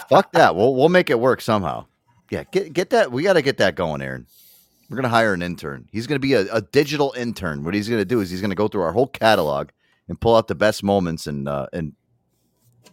Fuck 0.09 0.31
that. 0.33 0.55
We'll 0.55 0.75
we'll 0.75 0.89
make 0.89 1.09
it 1.09 1.19
work 1.19 1.41
somehow. 1.41 1.85
Yeah, 2.29 2.43
get 2.51 2.73
get 2.73 2.89
that. 2.91 3.11
We 3.11 3.23
got 3.23 3.33
to 3.33 3.41
get 3.41 3.57
that 3.57 3.75
going, 3.75 4.01
Aaron. 4.01 4.27
We're 4.89 4.97
gonna 4.97 5.09
hire 5.09 5.33
an 5.33 5.41
intern. 5.41 5.87
He's 5.91 6.07
gonna 6.07 6.19
be 6.19 6.33
a, 6.33 6.41
a 6.53 6.61
digital 6.61 7.13
intern. 7.17 7.63
What 7.63 7.73
he's 7.73 7.89
gonna 7.89 8.05
do 8.05 8.19
is 8.21 8.29
he's 8.29 8.41
gonna 8.41 8.55
go 8.55 8.67
through 8.67 8.83
our 8.83 8.93
whole 8.93 9.07
catalog 9.07 9.69
and 10.07 10.19
pull 10.19 10.35
out 10.35 10.47
the 10.47 10.55
best 10.55 10.81
moments 10.83 11.27
and 11.27 11.47
uh 11.49 11.67
and 11.73 11.93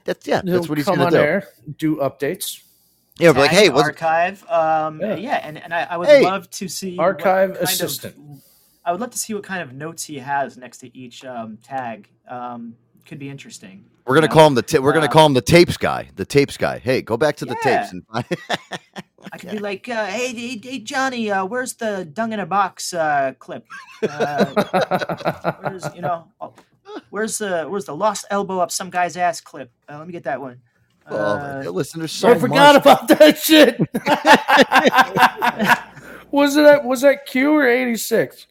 that's 0.05 0.27
yeah, 0.27 0.43
He'll 0.45 0.55
that's 0.55 0.69
what 0.69 0.77
he's 0.79 0.85
come 0.87 0.97
gonna 0.97 1.07
on 1.07 1.13
do. 1.13 1.19
air, 1.19 1.49
do 1.79 1.97
updates. 1.97 2.63
Yeah, 3.19 3.33
but 3.33 3.43
like, 3.43 3.51
hey, 3.53 3.69
what's 3.69 3.85
archive? 3.89 4.45
Um, 4.51 5.01
Yeah. 5.01 5.15
yeah. 5.15 5.41
and, 5.45 5.57
and 5.63 5.73
I, 5.73 5.85
I 5.91 5.97
would 5.97 6.09
Hey. 6.09 6.23
love 6.23 6.51
to 6.51 6.69
see 6.69 6.97
what 6.97 7.05
Archive 7.05 7.51
kind 7.51 7.57
of- 7.57 7.63
assistant. 7.63 8.17
I 8.85 8.93
would 8.93 9.01
love 9.01 9.11
to 9.13 9.19
see 9.19 9.33
what 9.35 9.45
kind 9.45 9.63
of 9.63 9.73
notes 9.73 10.05
he 10.05 10.19
has 10.19 10.57
next 10.59 10.79
to 10.79 10.95
each 10.97 11.25
um, 11.25 11.57
tag. 11.63 12.09
Um, 12.29 12.75
could 13.07 13.19
be 13.19 13.31
interesting. 13.31 13.85
we're 14.07 14.15
gonna 14.15 14.25
you 14.25 14.29
know? 14.29 14.35
call 14.35 14.47
him 14.49 14.55
the 14.55 14.63
ta- 14.63 14.81
we're 14.81 14.93
gonna 14.93 15.07
Uh, 15.07 15.11
call 15.11 15.27
him 15.27 15.33
the 15.35 15.41
tapes 15.41 15.77
guy. 15.79 16.09
The 16.17 16.25
tapes 16.27 16.57
guy. 16.59 16.79
Hey, 16.81 17.01
go 17.03 17.17
back 17.17 17.37
to 17.37 17.45
the 17.47 17.57
Yeah. 17.65 17.79
tapes 17.81 17.93
and 17.93 18.05
find 18.07 18.25
I 19.33 19.39
could 19.39 19.53
be 19.53 19.59
like, 19.59 19.89
uh, 19.89 20.05
hey, 20.07 20.35
hey, 20.35 20.61
hey, 20.63 20.79
Johnny, 20.81 21.31
uh, 21.31 21.47
where's 21.47 21.75
the 21.75 22.05
dung 22.05 22.33
in 22.35 22.41
a 22.41 22.47
box 22.47 22.93
uh, 22.93 23.33
clip? 23.39 23.65
Uh, 24.03 24.45
where's 25.63 25.87
you 25.95 26.03
know, 26.03 26.29
oh, 26.43 26.53
where's 27.11 27.39
the 27.39 27.65
where's 27.65 27.87
the 27.87 27.97
lost 27.97 28.27
elbow 28.31 28.59
up 28.59 28.71
some 28.71 28.91
guy's 28.91 29.17
ass 29.17 29.41
clip? 29.41 29.71
Uh, 29.89 29.97
let 29.99 30.07
me 30.07 30.13
get 30.13 30.25
that 30.25 30.41
one. 30.41 30.61
Oh 31.07 31.17
Uh, 31.17 31.63
listen, 31.71 32.01
there's 32.01 32.13
so 32.13 32.31
I 32.31 32.39
forgot 32.39 32.75
much. 32.75 32.83
about 32.83 33.09
that 33.09 33.39
shit. 33.39 33.79
was 36.31 36.57
it 36.57 36.63
that 36.63 36.85
was 36.85 37.01
that 37.03 37.27
Q 37.27 37.53
or 37.53 37.67
eighty 37.69 37.97
six? 37.97 38.47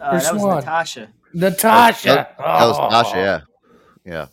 uh, 0.00 0.18
that 0.18 0.34
was 0.34 0.42
Natasha. 0.44 1.08
Natasha. 1.34 2.08
That, 2.08 2.38
that 2.38 2.66
was 2.66 2.76
Oh. 2.78 2.88
Tasha, 2.88 3.14
yeah. 3.14 3.40
Yeah. 4.04 4.26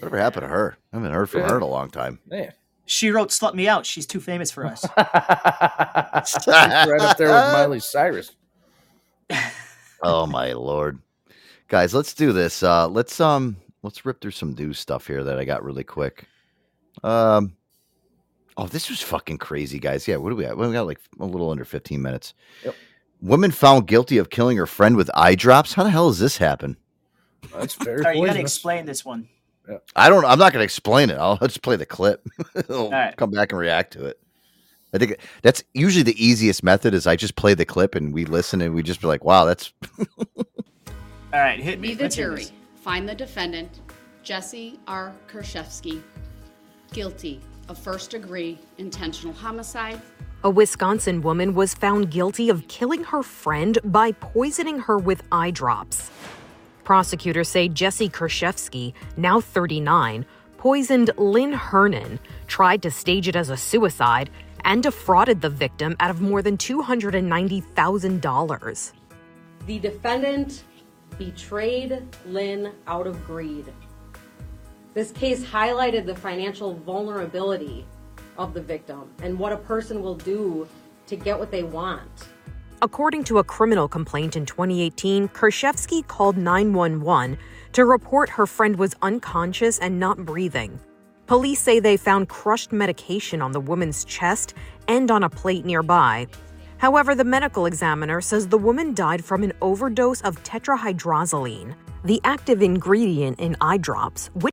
Whatever 0.00 0.18
happened 0.18 0.42
to 0.42 0.48
her? 0.48 0.76
I 0.92 0.96
haven't 0.96 1.12
heard 1.12 1.30
from 1.30 1.42
her 1.42 1.56
in 1.56 1.62
a 1.62 1.66
long 1.66 1.90
time. 1.90 2.18
Man. 2.26 2.52
She 2.88 3.10
wrote 3.10 3.30
"Slut 3.30 3.54
Me 3.54 3.66
Out." 3.66 3.84
She's 3.86 4.06
too 4.06 4.20
famous 4.20 4.50
for 4.52 4.64
us. 4.66 4.86
right 4.96 5.06
up 7.00 7.16
there 7.16 7.28
with 7.28 7.52
Miley 7.52 7.80
Cyrus. 7.80 8.30
oh 10.02 10.24
my 10.26 10.52
lord 10.52 11.00
guys 11.66 11.92
let's 11.92 12.14
do 12.14 12.32
this 12.32 12.62
uh 12.62 12.86
let's 12.86 13.20
um 13.20 13.56
let's 13.86 14.04
rip 14.04 14.20
through 14.20 14.32
some 14.32 14.52
news 14.54 14.78
stuff 14.78 15.06
here 15.06 15.24
that 15.24 15.38
i 15.38 15.44
got 15.44 15.64
really 15.64 15.84
quick. 15.84 16.26
Um 17.02 17.56
oh 18.56 18.66
this 18.66 18.90
was 18.90 19.00
fucking 19.00 19.38
crazy 19.38 19.78
guys. 19.78 20.06
Yeah 20.06 20.16
what 20.16 20.30
do 20.30 20.36
we 20.36 20.44
got? 20.44 20.58
We 20.58 20.72
got 20.72 20.86
like 20.86 21.00
a 21.18 21.24
little 21.24 21.50
under 21.50 21.64
15 21.64 22.02
minutes. 22.02 22.34
Yep. 22.64 22.74
woman 23.22 23.50
found 23.50 23.86
guilty 23.86 24.18
of 24.18 24.30
killing 24.30 24.56
her 24.56 24.66
friend 24.66 24.96
with 24.96 25.10
eye 25.14 25.34
drops? 25.34 25.72
How 25.72 25.84
the 25.84 25.90
hell 25.90 26.08
does 26.08 26.18
this 26.18 26.36
happen? 26.36 26.76
That's 27.54 27.74
very 27.82 27.98
All 27.98 28.04
right, 28.04 28.16
you 28.16 28.26
got 28.26 28.34
to 28.34 28.40
explain 28.40 28.84
this 28.86 29.04
one. 29.04 29.28
i 29.94 30.08
don't 30.08 30.24
i'm 30.24 30.38
not 30.38 30.52
gonna 30.52 30.64
explain 30.64 31.10
it. 31.10 31.16
I'll 31.16 31.38
just 31.38 31.62
play 31.62 31.76
the 31.76 31.86
clip. 31.86 32.26
I'll 32.68 32.90
right. 32.90 33.16
come 33.16 33.30
back 33.30 33.52
and 33.52 33.58
react 33.58 33.92
to 33.94 34.04
it. 34.04 34.20
I 34.92 34.98
think 34.98 35.18
that's 35.42 35.62
usually 35.74 36.04
the 36.04 36.24
easiest 36.24 36.62
method 36.62 36.94
is 36.94 37.06
i 37.06 37.16
just 37.16 37.36
play 37.36 37.54
the 37.54 37.66
clip 37.66 37.94
and 37.94 38.14
we 38.14 38.24
listen 38.24 38.62
and 38.62 38.74
we 38.74 38.82
just 38.82 39.00
be 39.00 39.06
like 39.06 39.24
wow 39.24 39.44
that's 39.44 39.72
All 41.36 41.42
right, 41.42 41.60
hit 41.60 41.80
me. 41.80 41.88
Be 41.88 41.94
the 41.94 42.04
Let's 42.04 42.16
jury. 42.16 42.46
This. 42.86 42.92
Find 42.92 43.08
the 43.08 43.14
defendant, 43.16 43.80
Jesse 44.22 44.78
R. 44.86 45.12
Kurczewski, 45.26 46.00
guilty 46.92 47.40
of 47.68 47.76
first 47.76 48.12
degree 48.12 48.60
intentional 48.78 49.34
homicide. 49.34 50.00
A 50.44 50.50
Wisconsin 50.50 51.20
woman 51.20 51.52
was 51.54 51.74
found 51.74 52.12
guilty 52.12 52.48
of 52.48 52.68
killing 52.68 53.02
her 53.02 53.24
friend 53.24 53.76
by 53.84 54.12
poisoning 54.12 54.78
her 54.78 54.98
with 54.98 55.24
eye 55.32 55.50
drops. 55.50 56.12
Prosecutors 56.84 57.48
say 57.48 57.68
Jesse 57.68 58.08
Kurczewski, 58.08 58.92
now 59.16 59.40
39, 59.40 60.24
poisoned 60.56 61.10
Lynn 61.16 61.54
Hernan, 61.54 62.20
tried 62.46 62.82
to 62.82 62.92
stage 62.92 63.26
it 63.26 63.34
as 63.34 63.50
a 63.50 63.56
suicide, 63.56 64.30
and 64.64 64.84
defrauded 64.84 65.40
the 65.40 65.50
victim 65.50 65.96
out 65.98 66.10
of 66.10 66.20
more 66.20 66.40
than 66.40 66.56
$290,000. 66.56 68.92
The 69.66 69.78
defendant 69.80 70.62
betrayed 71.18 72.02
Lynn 72.26 72.72
out 72.86 73.06
of 73.06 73.24
greed. 73.26 73.66
This 74.94 75.12
case 75.12 75.44
highlighted 75.44 76.06
the 76.06 76.14
financial 76.14 76.74
vulnerability 76.74 77.86
of 78.38 78.54
the 78.54 78.62
victim 78.62 79.10
and 79.22 79.38
what 79.38 79.52
a 79.52 79.56
person 79.56 80.02
will 80.02 80.14
do 80.14 80.66
to 81.06 81.16
get 81.16 81.38
what 81.38 81.50
they 81.50 81.62
want. 81.62 82.28
According 82.82 83.24
to 83.24 83.38
a 83.38 83.44
criminal 83.44 83.88
complaint 83.88 84.36
in 84.36 84.44
2018, 84.44 85.28
Kurczewski 85.28 86.06
called 86.06 86.36
911 86.36 87.38
to 87.72 87.84
report 87.84 88.28
her 88.30 88.46
friend 88.46 88.76
was 88.76 88.94
unconscious 89.02 89.78
and 89.78 89.98
not 89.98 90.18
breathing. 90.18 90.78
Police 91.26 91.60
say 91.60 91.80
they 91.80 91.96
found 91.96 92.28
crushed 92.28 92.72
medication 92.72 93.42
on 93.42 93.52
the 93.52 93.60
woman's 93.60 94.04
chest 94.04 94.54
and 94.88 95.10
on 95.10 95.24
a 95.24 95.30
plate 95.30 95.64
nearby. 95.64 96.28
However, 96.78 97.14
the 97.14 97.24
medical 97.24 97.66
examiner 97.66 98.20
says 98.20 98.48
the 98.48 98.58
woman 98.58 98.94
died 98.94 99.24
from 99.24 99.42
an 99.42 99.52
overdose 99.62 100.20
of 100.22 100.42
tetrahydrozoline, 100.42 101.74
the 102.04 102.20
active 102.24 102.62
ingredient 102.62 103.40
in 103.40 103.56
eye 103.60 103.78
drops, 103.78 104.30
which 104.34 104.52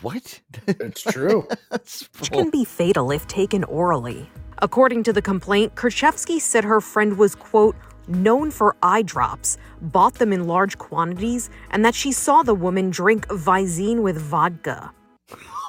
what 0.00 0.40
it's 0.66 1.02
true 1.02 1.46
which 1.70 2.30
can 2.32 2.50
be 2.50 2.64
fatal 2.64 3.10
if 3.12 3.26
taken 3.28 3.64
orally. 3.64 4.28
According 4.58 5.04
to 5.04 5.12
the 5.12 5.22
complaint, 5.22 5.74
Kurczewski 5.74 6.40
said 6.40 6.64
her 6.64 6.80
friend 6.80 7.16
was, 7.16 7.34
quote, 7.34 7.76
known 8.08 8.50
for 8.50 8.76
eye 8.82 9.02
drops, 9.02 9.58
bought 9.80 10.14
them 10.14 10.32
in 10.32 10.46
large 10.46 10.78
quantities, 10.78 11.50
and 11.70 11.84
that 11.84 11.94
she 11.94 12.12
saw 12.12 12.42
the 12.42 12.54
woman 12.54 12.90
drink 12.90 13.26
Visine 13.28 14.02
with 14.02 14.18
vodka. 14.18 14.92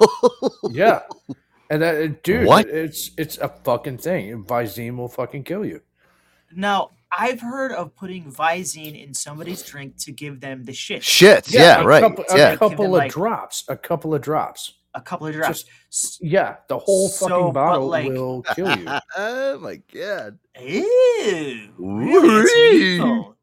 Yeah. 0.70 1.00
And 1.70 1.82
that, 1.82 1.94
uh, 2.02 2.14
dude, 2.22 2.46
What? 2.46 2.68
it's 2.68 3.10
it's 3.16 3.38
a 3.38 3.48
fucking 3.48 3.98
thing. 3.98 4.44
Visine 4.44 4.96
will 4.96 5.08
fucking 5.08 5.44
kill 5.44 5.64
you. 5.64 5.80
Now, 6.54 6.90
I've 7.16 7.40
heard 7.40 7.72
of 7.72 7.94
putting 7.96 8.30
Visine 8.30 9.02
in 9.02 9.14
somebody's 9.14 9.62
drink 9.62 9.96
to 10.00 10.12
give 10.12 10.40
them 10.40 10.64
the 10.64 10.72
shit. 10.72 11.02
Shits, 11.02 11.52
yeah, 11.52 11.80
a 11.80 11.84
right, 11.84 12.02
Couple, 12.02 12.24
yeah. 12.34 12.50
A 12.52 12.56
couple 12.56 12.68
Give 12.70 12.80
of 12.86 12.90
like, 12.92 13.12
drops. 13.12 13.64
A 13.68 13.76
couple 13.76 14.14
of 14.14 14.20
drops. 14.22 14.74
A 14.96 15.00
couple 15.00 15.26
of 15.26 15.34
drops. 15.34 15.64
Just, 15.90 16.22
yeah, 16.22 16.56
the 16.68 16.78
whole 16.78 17.08
So, 17.08 17.28
fucking 17.28 17.52
bottle 17.52 17.88
like- 17.88 18.08
will 18.08 18.42
kill 18.54 18.76
you. 18.78 18.86
oh 19.16 19.58
my 19.58 19.80
god 19.92 20.38
Ew. 20.60 21.72
Really? 21.78 23.34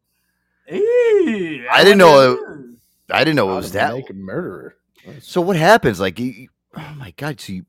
Ew. 0.69 1.68
I 1.69 1.81
didn't 1.84 1.98
know. 1.98 2.31
It, 2.34 2.39
I 3.10 3.23
didn't 3.26 3.35
know 3.35 3.52
it 3.52 3.56
was 3.56 3.72
that. 3.73 3.93
make 3.93 4.10
a 4.10 4.14
murderer. 4.14 4.76
So 5.19 5.41
what 5.41 5.56
happens? 5.57 5.99
Like, 5.99 6.19
you, 6.19 6.26
you- 6.27 6.49
oh 6.77 6.93
my 6.98 7.11
god! 7.18 7.41
So 7.41 7.53
you, 7.53 7.65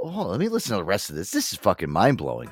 oh, 0.00 0.26
let 0.28 0.40
me 0.40 0.48
listen 0.48 0.72
to 0.72 0.76
the 0.78 0.84
rest 0.84 1.10
of 1.10 1.16
this. 1.16 1.30
This 1.30 1.52
is 1.52 1.58
fucking 1.58 1.90
mind 1.90 2.18
blowing. 2.18 2.50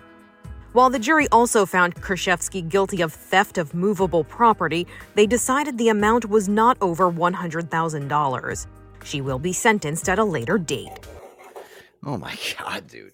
While 0.72 0.90
the 0.90 0.98
jury 0.98 1.28
also 1.30 1.64
found 1.64 1.94
Kurczewski 1.94 2.68
guilty 2.68 3.00
of 3.00 3.12
theft 3.12 3.58
of 3.58 3.74
movable 3.74 4.24
property, 4.24 4.86
they 5.14 5.26
decided 5.26 5.78
the 5.78 5.88
amount 5.88 6.28
was 6.28 6.48
not 6.48 6.76
over 6.80 7.10
$100,000. 7.10 8.66
She 9.04 9.20
will 9.20 9.38
be 9.38 9.52
sentenced 9.52 10.08
at 10.08 10.18
a 10.18 10.24
later 10.24 10.58
date. 10.58 10.90
Oh 12.04 12.18
my 12.18 12.36
god, 12.58 12.88
dude! 12.88 13.13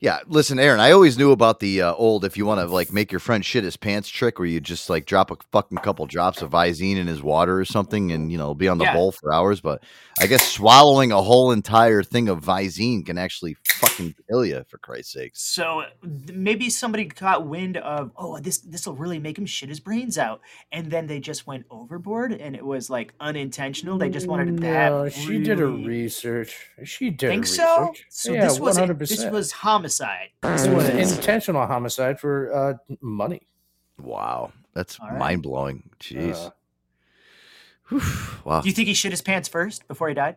Yeah, 0.00 0.18
listen, 0.26 0.58
Aaron. 0.58 0.78
I 0.78 0.90
always 0.90 1.16
knew 1.16 1.32
about 1.32 1.60
the 1.60 1.80
uh, 1.82 1.94
old 1.94 2.24
if 2.24 2.36
you 2.36 2.44
want 2.44 2.60
to 2.60 2.66
like 2.66 2.92
make 2.92 3.10
your 3.10 3.18
friend 3.18 3.44
shit 3.44 3.64
his 3.64 3.76
pants 3.78 4.08
trick, 4.08 4.38
where 4.38 4.46
you 4.46 4.60
just 4.60 4.90
like 4.90 5.06
drop 5.06 5.30
a 5.30 5.36
fucking 5.52 5.78
couple 5.78 6.04
drops 6.06 6.42
of 6.42 6.50
Visine 6.50 6.96
in 6.96 7.06
his 7.06 7.22
water 7.22 7.58
or 7.58 7.64
something, 7.64 8.12
and 8.12 8.30
you 8.30 8.36
know 8.36 8.52
be 8.54 8.68
on 8.68 8.76
the 8.78 8.84
Yeah. 8.84 8.92
bowl 8.94 9.12
for 9.12 9.32
hours. 9.32 9.60
But 9.62 9.82
I 10.20 10.26
guess 10.26 10.46
swallowing 10.46 11.12
a 11.12 11.22
whole 11.22 11.50
entire 11.50 12.02
thing 12.02 12.28
of 12.28 12.40
Visine 12.44 13.06
can 13.06 13.16
actually 13.16 13.56
fucking 13.76 14.14
kill 14.28 14.44
you, 14.44 14.64
for 14.68 14.76
Christ's 14.78 15.14
sake. 15.14 15.32
So 15.34 15.84
maybe 16.02 16.68
somebody 16.68 17.06
got 17.06 17.46
wind 17.46 17.78
of, 17.78 18.10
oh, 18.16 18.38
this 18.38 18.58
this 18.58 18.86
will 18.86 18.96
really 18.96 19.18
make 19.18 19.38
him 19.38 19.46
shit 19.46 19.70
his 19.70 19.80
brains 19.80 20.18
out, 20.18 20.42
and 20.72 20.90
then 20.90 21.06
they 21.06 21.20
just 21.20 21.46
went 21.46 21.64
overboard, 21.70 22.32
and 22.32 22.54
it 22.54 22.64
was 22.64 22.90
like 22.90 23.14
unintentional. 23.18 23.96
They 23.96 24.10
just 24.10 24.26
wanted 24.26 24.46
to 24.58 24.62
No, 24.62 25.04
have. 25.04 25.12
she 25.14 25.38
did 25.42 25.58
her 25.58 25.68
research. 25.70 26.54
She 26.84 27.08
did. 27.08 27.22
her 27.26 27.30
Think 27.32 27.46
so? 27.46 27.80
research. 27.88 28.04
So 28.10 28.32
yeah, 28.34 28.44
this 28.44 28.60
was 28.60 28.76
100%. 28.76 28.98
this 28.98 29.24
was 29.30 29.52
homicide. 29.52 29.85
This 30.42 30.66
It 30.66 30.72
was 30.74 30.90
was 30.90 31.12
intentional 31.16 31.66
homicide 31.66 32.18
for 32.20 32.54
uh, 32.54 32.74
money. 33.00 33.42
Wow, 34.00 34.52
that's 34.74 34.98
All 35.00 35.08
right. 35.08 35.18
mind 35.18 35.42
blowing. 35.42 35.90
Jeez. 36.00 36.50
Uh, 37.90 38.00
wow. 38.44 38.60
Do 38.60 38.68
you 38.68 38.74
think 38.74 38.88
he 38.88 38.94
shit 38.94 39.12
his 39.12 39.22
pants 39.22 39.48
first 39.48 39.86
before 39.88 40.08
he 40.08 40.14
died? 40.14 40.36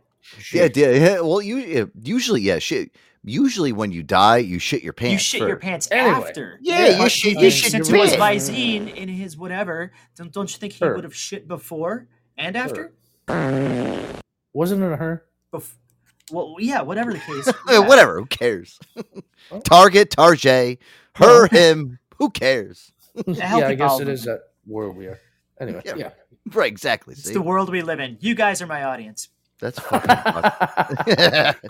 Yeah, 0.53 0.67
yeah, 0.73 0.89
yeah. 0.91 1.19
Well, 1.21 1.41
you 1.41 1.91
usually, 2.01 2.41
yeah, 2.41 2.59
shit. 2.59 2.91
Usually, 3.23 3.73
when 3.73 3.91
you 3.91 4.01
die, 4.01 4.37
you 4.37 4.59
shit 4.59 4.81
your 4.81 4.93
pants. 4.93 5.11
you 5.33 5.39
shit 5.39 5.47
your 5.47 5.57
pants 5.57 5.89
Anyway. 5.91 6.15
after. 6.15 6.57
Yeah, 6.61 6.87
you 6.91 6.97
But 6.99 7.11
shit- 7.11 7.37
he- 7.37 7.43
you 7.43 7.49
shit 7.51 7.71
Since 7.71 7.89
your 7.89 7.97
it 7.97 7.99
was 8.01 8.15
pants. 8.15 8.49
Visine 8.49 8.95
in 8.95 9.09
his 9.09 9.35
whatever, 9.35 9.91
don't, 10.15 10.31
don't 10.31 10.49
you 10.53 10.57
think 10.57 10.73
he 10.73 10.77
Sure. 10.79 10.95
would 10.95 11.03
have 11.03 11.15
shit 11.15 11.47
before 11.47 12.07
and 12.37 12.55
after? 12.55 12.93
Wasn't 14.53 14.81
it 14.81 14.97
her? 14.99 15.25
Bef- 15.53 15.73
well, 16.31 16.55
yeah, 16.59 16.81
whatever 16.81 17.13
the 17.13 17.19
case. 17.19 17.51
Yeah. 17.69 17.79
Whatever. 17.79 18.19
Who 18.19 18.25
cares? 18.25 18.79
Oh. 19.51 19.59
Target, 19.61 20.11
Tarjay, 20.11 20.77
her, 21.15 21.47
him. 21.51 21.99
Who 22.17 22.29
cares? 22.29 22.91
Yeah, 23.25 23.67
I 23.67 23.75
guess 23.75 23.89
bowel 23.89 24.01
it 24.01 24.07
is 24.09 24.23
that 24.25 24.41
where 24.65 24.89
we 24.89 25.07
are. 25.07 25.19
Anyway, 25.59 25.81
Yeah. 25.85 25.95
yeah. 25.95 26.09
Right, 26.51 26.71
exactly. 26.71 27.13
It's 27.13 27.23
see? 27.25 27.33
the 27.33 27.41
world 27.41 27.69
we 27.69 27.81
live 27.81 27.99
in. 27.99 28.17
You 28.21 28.33
guys 28.35 28.61
are 28.61 28.67
my 28.67 28.83
audience. 28.83 29.29
That's 29.59 29.79
fucking. 29.79 31.55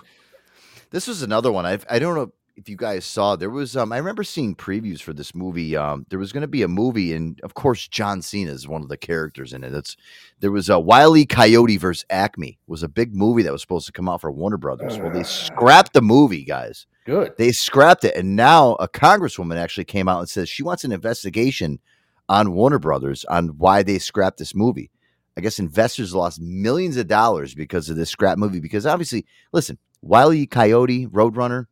this 0.90 1.06
was 1.06 1.22
another 1.22 1.50
one. 1.50 1.66
I 1.66 1.78
I 1.88 1.98
don't 1.98 2.14
know 2.14 2.32
if 2.60 2.68
you 2.68 2.76
guys 2.76 3.04
saw. 3.04 3.36
There 3.36 3.50
was 3.50 3.76
um. 3.76 3.92
I 3.92 3.96
remember 3.96 4.22
seeing 4.22 4.54
previews 4.54 5.00
for 5.00 5.12
this 5.12 5.34
movie. 5.34 5.76
Um, 5.76 6.04
there 6.10 6.18
was 6.18 6.32
going 6.32 6.42
to 6.42 6.48
be 6.48 6.62
a 6.62 6.68
movie, 6.68 7.12
and 7.12 7.40
of 7.42 7.54
course, 7.54 7.88
John 7.88 8.22
Cena 8.22 8.52
is 8.52 8.68
one 8.68 8.82
of 8.82 8.88
the 8.88 8.96
characters 8.96 9.52
in 9.52 9.64
it. 9.64 9.74
It's 9.74 9.96
there 10.40 10.52
was 10.52 10.68
a 10.68 10.78
Wiley 10.78 11.24
Coyote 11.26 11.78
versus 11.78 12.04
Acme 12.10 12.58
was 12.66 12.82
a 12.82 12.88
big 12.88 13.14
movie 13.14 13.42
that 13.42 13.52
was 13.52 13.62
supposed 13.62 13.86
to 13.86 13.92
come 13.92 14.08
out 14.08 14.20
for 14.20 14.30
Warner 14.30 14.58
Brothers. 14.58 14.98
Well, 14.98 15.10
they 15.10 15.22
scrapped 15.22 15.94
the 15.94 16.02
movie, 16.02 16.44
guys. 16.44 16.86
Good. 17.06 17.32
They 17.38 17.52
scrapped 17.52 18.04
it, 18.04 18.14
and 18.14 18.36
now 18.36 18.74
a 18.74 18.88
congresswoman 18.88 19.56
actually 19.56 19.86
came 19.86 20.08
out 20.08 20.20
and 20.20 20.28
says 20.28 20.48
she 20.48 20.62
wants 20.62 20.84
an 20.84 20.92
investigation 20.92 21.80
on 22.28 22.52
Warner 22.52 22.78
Brothers 22.78 23.24
on 23.24 23.48
why 23.58 23.82
they 23.82 23.98
scrapped 23.98 24.38
this 24.38 24.54
movie. 24.54 24.90
I 25.36 25.40
guess 25.40 25.58
investors 25.58 26.14
lost 26.14 26.40
millions 26.40 26.96
of 26.96 27.06
dollars 27.06 27.54
because 27.54 27.88
of 27.88 27.96
this 27.96 28.10
scrap 28.10 28.36
movie. 28.36 28.60
Because 28.60 28.84
obviously, 28.84 29.24
listen, 29.52 29.78
Wiley 30.02 30.46
Coyote, 30.46 31.06
Roadrunner, 31.06 31.66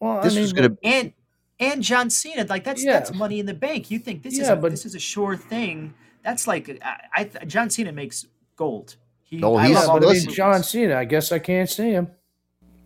Well, 0.00 0.22
this 0.22 0.32
I 0.32 0.36
mean, 0.36 0.42
was 0.42 0.52
going 0.52 0.70
to. 0.70 0.78
And 0.84 1.12
and 1.60 1.82
John 1.82 2.08
Cena, 2.10 2.44
like 2.48 2.64
that's 2.64 2.84
Yeah. 2.84 2.92
that's 2.92 3.12
money 3.12 3.40
in 3.40 3.46
the 3.46 3.54
bank. 3.54 3.90
You 3.90 3.98
think 3.98 4.22
this 4.22 4.38
is 4.38 4.48
a, 4.48 4.56
but- 4.56 4.70
this 4.70 4.86
is 4.86 4.94
a 4.94 5.00
sure 5.00 5.36
thing? 5.36 5.94
That's 6.24 6.46
like 6.46 6.78
I, 6.82 7.30
I 7.40 7.44
John 7.44 7.70
Cena 7.70 7.92
makes 7.92 8.26
gold. 8.56 8.96
He, 9.22 9.36
No, 9.38 9.56
I 9.56 9.68
he's- 9.68 9.86
love 9.86 10.02
all 10.02 10.08
I 10.10 10.14
the. 10.14 10.26
John 10.32 10.62
Cena. 10.62 10.96
I 10.96 11.04
guess 11.04 11.32
I 11.32 11.38
can't 11.38 11.68
see 11.68 11.90
him. 11.90 12.08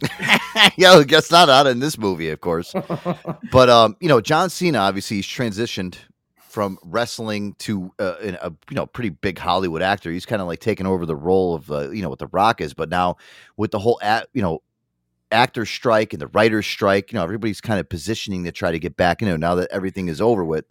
yeah, 0.76 0.92
I 0.92 1.04
guess 1.04 1.30
not 1.30 1.48
out 1.48 1.66
in 1.68 1.78
this 1.80 1.96
movie, 1.96 2.30
of 2.30 2.40
course. 2.40 2.74
but 3.52 3.68
um, 3.70 3.96
you 4.00 4.08
know, 4.08 4.20
John 4.20 4.50
Cena 4.50 4.78
obviously 4.78 5.16
he's 5.18 5.26
transitioned 5.26 5.96
from 6.48 6.76
wrestling 6.82 7.54
to 7.60 7.92
uh, 7.98 8.14
an- 8.22 8.38
a 8.42 8.50
you 8.70 8.74
know 8.76 8.86
pretty 8.86 9.10
big 9.10 9.38
Hollywood 9.38 9.80
actor. 9.82 10.10
He's 10.10 10.26
kind 10.26 10.42
of 10.42 10.48
like 10.48 10.58
taking 10.60 10.86
over 10.86 11.06
the 11.06 11.14
role 11.16 11.54
of 11.54 11.70
uh, 11.70 11.90
you 11.90 12.02
know 12.02 12.08
what 12.08 12.18
The 12.18 12.26
Rock 12.28 12.60
is, 12.60 12.74
but 12.74 12.88
now 12.88 13.16
with 13.56 13.70
the 13.70 13.78
whole 13.78 13.98
at 14.02 14.28
you 14.32 14.42
know 14.42 14.62
actor 15.32 15.66
strike 15.66 16.12
and 16.12 16.22
the 16.22 16.28
writer's 16.28 16.66
strike, 16.66 17.12
you 17.12 17.18
know 17.18 17.24
everybody's 17.24 17.60
kind 17.60 17.80
of 17.80 17.88
positioning 17.88 18.44
to 18.44 18.52
try 18.52 18.70
to 18.70 18.78
get 18.78 18.96
back. 18.96 19.20
You 19.20 19.28
know 19.28 19.36
now 19.36 19.54
that 19.56 19.70
everything 19.72 20.08
is 20.08 20.20
over 20.20 20.44
with, 20.44 20.64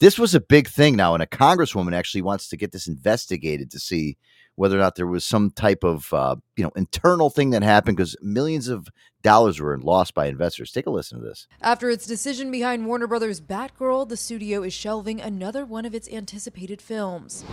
this 0.00 0.18
was 0.18 0.34
a 0.34 0.40
big 0.40 0.68
thing 0.68 0.96
now, 0.96 1.14
and 1.14 1.22
a 1.22 1.26
congresswoman 1.26 1.94
actually 1.94 2.22
wants 2.22 2.48
to 2.48 2.56
get 2.56 2.72
this 2.72 2.86
investigated 2.86 3.70
to 3.70 3.78
see 3.78 4.16
whether 4.56 4.76
or 4.76 4.80
not 4.80 4.96
there 4.96 5.06
was 5.06 5.24
some 5.24 5.50
type 5.50 5.82
of 5.82 6.12
uh, 6.12 6.36
you 6.56 6.64
know 6.64 6.72
internal 6.76 7.30
thing 7.30 7.50
that 7.50 7.62
happened 7.62 7.96
because 7.96 8.16
millions 8.20 8.68
of 8.68 8.88
dollars 9.22 9.60
were 9.60 9.78
lost 9.78 10.14
by 10.14 10.26
investors. 10.26 10.72
Take 10.72 10.86
a 10.86 10.90
listen 10.90 11.18
to 11.18 11.24
this. 11.24 11.46
After 11.60 11.90
its 11.90 12.06
decision 12.06 12.50
behind 12.50 12.86
Warner 12.86 13.06
Brothers' 13.06 13.40
Batgirl, 13.40 14.08
the 14.08 14.16
studio 14.16 14.62
is 14.62 14.72
shelving 14.72 15.20
another 15.20 15.64
one 15.64 15.84
of 15.84 15.94
its 15.94 16.08
anticipated 16.10 16.82
films. 16.82 17.44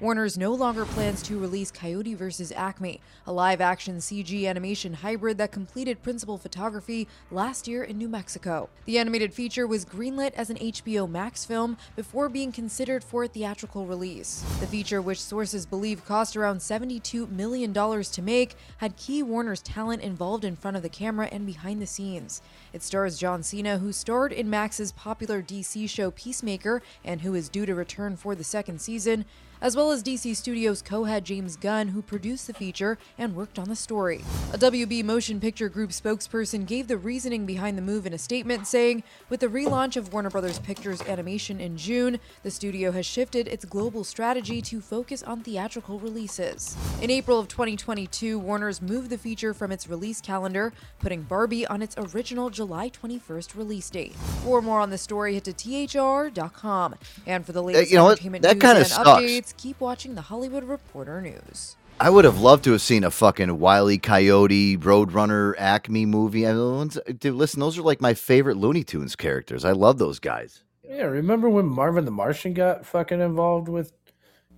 Warner's 0.00 0.36
no 0.36 0.52
longer 0.52 0.84
plans 0.84 1.22
to 1.22 1.38
release 1.38 1.70
Coyote 1.70 2.14
vs. 2.14 2.52
Acme, 2.52 3.00
a 3.26 3.32
live 3.32 3.60
action 3.60 3.98
CG 3.98 4.46
animation 4.46 4.92
hybrid 4.92 5.38
that 5.38 5.52
completed 5.52 6.02
principal 6.02 6.36
photography 6.36 7.08
last 7.30 7.66
year 7.66 7.84
in 7.84 7.96
New 7.96 8.08
Mexico. 8.08 8.68
The 8.84 8.98
animated 8.98 9.32
feature 9.32 9.66
was 9.66 9.84
greenlit 9.84 10.34
as 10.34 10.50
an 10.50 10.56
HBO 10.56 11.08
Max 11.08 11.44
film 11.44 11.78
before 11.96 12.28
being 12.28 12.52
considered 12.52 13.02
for 13.02 13.24
a 13.24 13.28
theatrical 13.28 13.86
release. 13.86 14.44
The 14.60 14.66
feature, 14.66 15.00
which 15.00 15.22
sources 15.22 15.64
believe 15.64 16.04
cost 16.04 16.36
around 16.36 16.58
$72 16.58 17.30
million 17.30 17.72
to 17.72 18.22
make, 18.22 18.56
had 18.78 18.96
key 18.96 19.22
Warner's 19.22 19.62
talent 19.62 20.02
involved 20.02 20.44
in 20.44 20.56
front 20.56 20.76
of 20.76 20.82
the 20.82 20.88
camera 20.88 21.13
and 21.22 21.46
behind 21.46 21.80
the 21.80 21.86
scenes. 21.86 22.42
It 22.72 22.82
stars 22.82 23.18
John 23.18 23.42
Cena, 23.42 23.78
who 23.78 23.92
starred 23.92 24.32
in 24.32 24.50
Max's 24.50 24.92
popular 24.92 25.40
DC 25.42 25.88
show 25.88 26.10
Peacemaker 26.10 26.82
and 27.04 27.20
who 27.20 27.34
is 27.34 27.48
due 27.48 27.66
to 27.66 27.74
return 27.74 28.16
for 28.16 28.34
the 28.34 28.44
second 28.44 28.80
season, 28.80 29.24
as 29.60 29.76
well 29.76 29.90
as 29.90 30.02
DC 30.02 30.34
Studios 30.36 30.82
co 30.82 31.04
head 31.04 31.24
James 31.24 31.56
Gunn, 31.56 31.88
who 31.88 32.02
produced 32.02 32.46
the 32.46 32.54
feature 32.54 32.98
and 33.18 33.34
worked 33.34 33.58
on 33.58 33.68
the 33.68 33.76
story. 33.76 34.22
A 34.52 34.58
WB 34.58 35.04
Motion 35.04 35.40
Picture 35.40 35.68
Group 35.68 35.90
spokesperson 35.90 36.66
gave 36.66 36.88
the 36.88 36.96
reasoning 36.96 37.46
behind 37.46 37.76
the 37.76 37.82
move 37.82 38.06
in 38.06 38.12
a 38.12 38.18
statement, 38.18 38.66
saying, 38.66 39.02
With 39.28 39.40
the 39.40 39.48
relaunch 39.48 39.96
of 39.96 40.12
Warner 40.12 40.30
Brothers 40.30 40.58
Pictures 40.58 41.02
animation 41.02 41.60
in 41.60 41.76
June, 41.76 42.18
the 42.42 42.50
studio 42.50 42.92
has 42.92 43.06
shifted 43.06 43.48
its 43.48 43.64
global 43.64 44.04
strategy 44.04 44.60
to 44.62 44.80
focus 44.80 45.22
on 45.22 45.42
theatrical 45.42 45.98
releases. 45.98 46.76
In 47.00 47.10
April 47.10 47.38
of 47.38 47.48
2022, 47.48 48.38
Warner's 48.38 48.80
moved 48.80 49.10
the 49.10 49.18
feature 49.18 49.54
from 49.54 49.72
its 49.72 49.88
release 49.88 50.20
calendar, 50.20 50.72
putting 50.98 51.22
Barbie 51.22 51.66
on 51.66 51.82
its 51.82 51.94
original 51.98 52.50
July 52.50 52.88
21st 52.90 53.56
release 53.56 53.90
date. 53.90 54.14
For 54.42 54.62
more 54.62 54.80
on 54.80 54.90
the 54.90 54.98
story, 54.98 55.34
head 55.34 55.44
to 55.44 55.52
thr.com. 55.52 56.94
And 57.26 57.44
for 57.44 57.52
the 57.52 57.60
uh, 57.60 57.66
latest 57.66 57.90
you 57.90 57.96
know 57.96 58.04
what? 58.04 58.12
entertainment 58.12 58.42
That 58.42 58.56
news 58.56 58.64
and 58.64 58.86
sucks. 58.86 59.08
updates, 59.08 59.43
keep 59.52 59.80
watching 59.80 60.14
the 60.14 60.22
Hollywood 60.22 60.64
Reporter 60.64 61.20
News. 61.20 61.76
I 62.00 62.10
would 62.10 62.24
have 62.24 62.40
loved 62.40 62.64
to 62.64 62.72
have 62.72 62.82
seen 62.82 63.04
a 63.04 63.10
fucking 63.10 63.60
Wiley 63.60 63.98
Coyote, 63.98 64.76
Roadrunner, 64.78 65.54
Acme 65.58 66.06
movie. 66.06 66.46
I 66.46 66.52
mean, 66.52 66.90
dude, 67.18 67.34
listen, 67.34 67.60
those 67.60 67.78
are 67.78 67.82
like 67.82 68.00
my 68.00 68.14
favorite 68.14 68.56
Looney 68.56 68.82
Tunes 68.82 69.14
characters. 69.14 69.64
I 69.64 69.72
love 69.72 69.98
those 69.98 70.18
guys. 70.18 70.64
Yeah, 70.82 71.04
remember 71.04 71.48
when 71.48 71.66
Marvin 71.66 72.04
the 72.04 72.10
Martian 72.10 72.52
got 72.52 72.84
fucking 72.84 73.20
involved 73.20 73.68
with, 73.68 73.92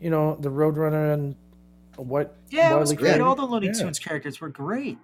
you 0.00 0.08
know, 0.10 0.36
the 0.40 0.48
Roadrunner 0.50 1.12
and 1.12 1.36
what? 1.96 2.36
Yeah, 2.48 2.74
it 2.74 2.78
was 2.78 2.92
great. 2.94 3.12
Coyote? 3.16 3.20
All 3.22 3.34
the 3.34 3.44
Looney 3.44 3.66
Yeah. 3.66 3.72
Tunes 3.74 3.98
characters 3.98 4.40
were 4.40 4.48
great. 4.48 4.98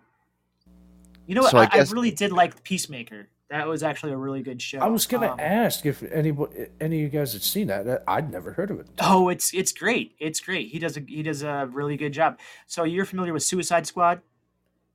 You 1.27 1.35
know 1.35 1.43
what? 1.43 1.51
So 1.51 1.59
I 1.59 1.65
I, 1.65 1.79
I 1.79 1.85
really 1.91 2.11
did 2.11 2.33
like 2.33 2.65
Peacemaker. 2.65 3.29
That 3.53 3.69
was 3.69 3.83
actually 3.83 4.13
a 4.13 4.17
really 4.17 4.43
good 4.43 4.63
show. 4.63 4.79
I 4.79 4.87
was 4.89 5.05
gonna 5.07 5.33
Um, 5.33 5.39
ask 5.39 5.85
if 5.85 6.03
any 6.05 6.35
any 6.81 6.97
of 6.97 7.03
you 7.03 7.09
guys 7.11 7.35
had 7.35 7.43
seen 7.43 7.67
that. 7.67 8.03
I'd 8.09 8.33
never 8.33 8.55
heard 8.55 8.71
of 8.71 8.81
it. 8.81 8.87
Oh, 8.99 9.29
it's 9.29 9.53
it's 9.53 9.73
great. 9.73 10.15
It's 10.19 10.41
great. 10.41 10.69
He 10.69 10.79
does 10.79 10.97
a 10.97 11.01
he 11.07 11.23
does 11.23 11.43
a 11.43 11.69
really 11.71 11.99
good 11.99 12.15
job. 12.15 12.39
So 12.67 12.85
you're 12.85 13.05
familiar 13.05 13.35
with 13.35 13.43
Suicide 13.43 13.87
Squad? 13.87 14.23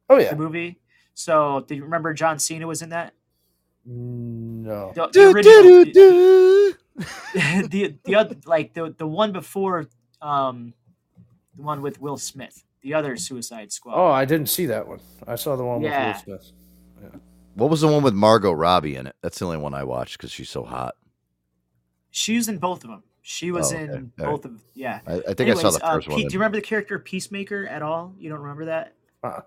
Oh 0.10 0.18
yeah, 0.18 0.32
the 0.32 0.38
movie. 0.38 0.80
So 1.14 1.66
do 1.68 1.76
you 1.76 1.84
remember 1.84 2.16
John 2.16 2.40
Cena 2.40 2.66
was 2.66 2.82
in 2.82 2.90
that? 2.90 3.14
No. 3.86 4.92
The, 4.96 5.08
the 5.08 5.30
original, 5.32 5.86
the, 7.34 7.68
the 7.70 7.96
the 8.06 8.16
other 8.16 8.36
like 8.48 8.74
the 8.74 8.94
the 8.98 9.08
one 9.08 9.34
before 9.34 9.86
um 10.20 10.74
the 11.56 11.62
one 11.62 11.84
with 11.84 12.02
Will 12.02 12.18
Smith, 12.18 12.64
the 12.82 12.96
other 12.96 13.18
Suicide 13.18 13.72
Squad. 13.72 13.94
Oh, 13.96 14.12
I 14.12 14.26
didn't 14.26 14.50
see 14.50 14.66
that 14.66 14.88
one. 14.88 15.00
I 15.28 15.36
saw 15.36 15.56
the 15.56 15.64
one 15.64 15.82
Yeah. 15.82 16.08
with 16.18 16.28
Will 16.28 16.40
Smith. 16.40 16.52
What 17.58 17.72
was 17.72 17.82
the 17.82 17.88
one 17.88 18.04
with 18.04 18.14
Margot 18.14 18.52
Robbie 18.52 18.96
in 18.96 19.08
it? 19.08 19.16
That's 19.24 19.40
the 19.40 19.46
only 19.46 19.58
one 19.58 19.74
I 19.74 19.84
watched 19.84 20.18
because 20.18 20.32
she's 20.32 20.50
so 20.50 20.64
hot. 20.64 20.96
She 22.12 22.36
was 22.36 22.48
in 22.48 22.60
both 22.60 22.84
of 22.84 22.92
them. 22.92 23.04
She 23.24 23.52
was 23.52 23.74
Oh, 23.74 23.76
okay. 23.76 23.84
in 23.86 23.90
All 24.20 24.26
right. 24.26 24.32
both 24.32 24.46
of 24.46 24.62
yeah. 24.76 25.00
I- 25.08 25.24
I 25.30 25.34
think 25.34 25.50
I 25.50 25.54
saw 25.56 25.72
the 25.72 25.84
uh, 25.84 25.96
first 25.96 26.08
one 26.08 26.18
Pete, 26.18 26.30
do 26.30 26.34
you 26.34 26.40
remember 26.40 26.58
the 26.58 26.62
character 26.62 27.00
Peacemaker 27.00 27.68
at 27.68 27.82
all? 27.82 28.14
You 28.20 28.30
don't 28.30 28.40
remember 28.42 28.66
that? 28.66 28.94
Uh-uh. 29.24 29.42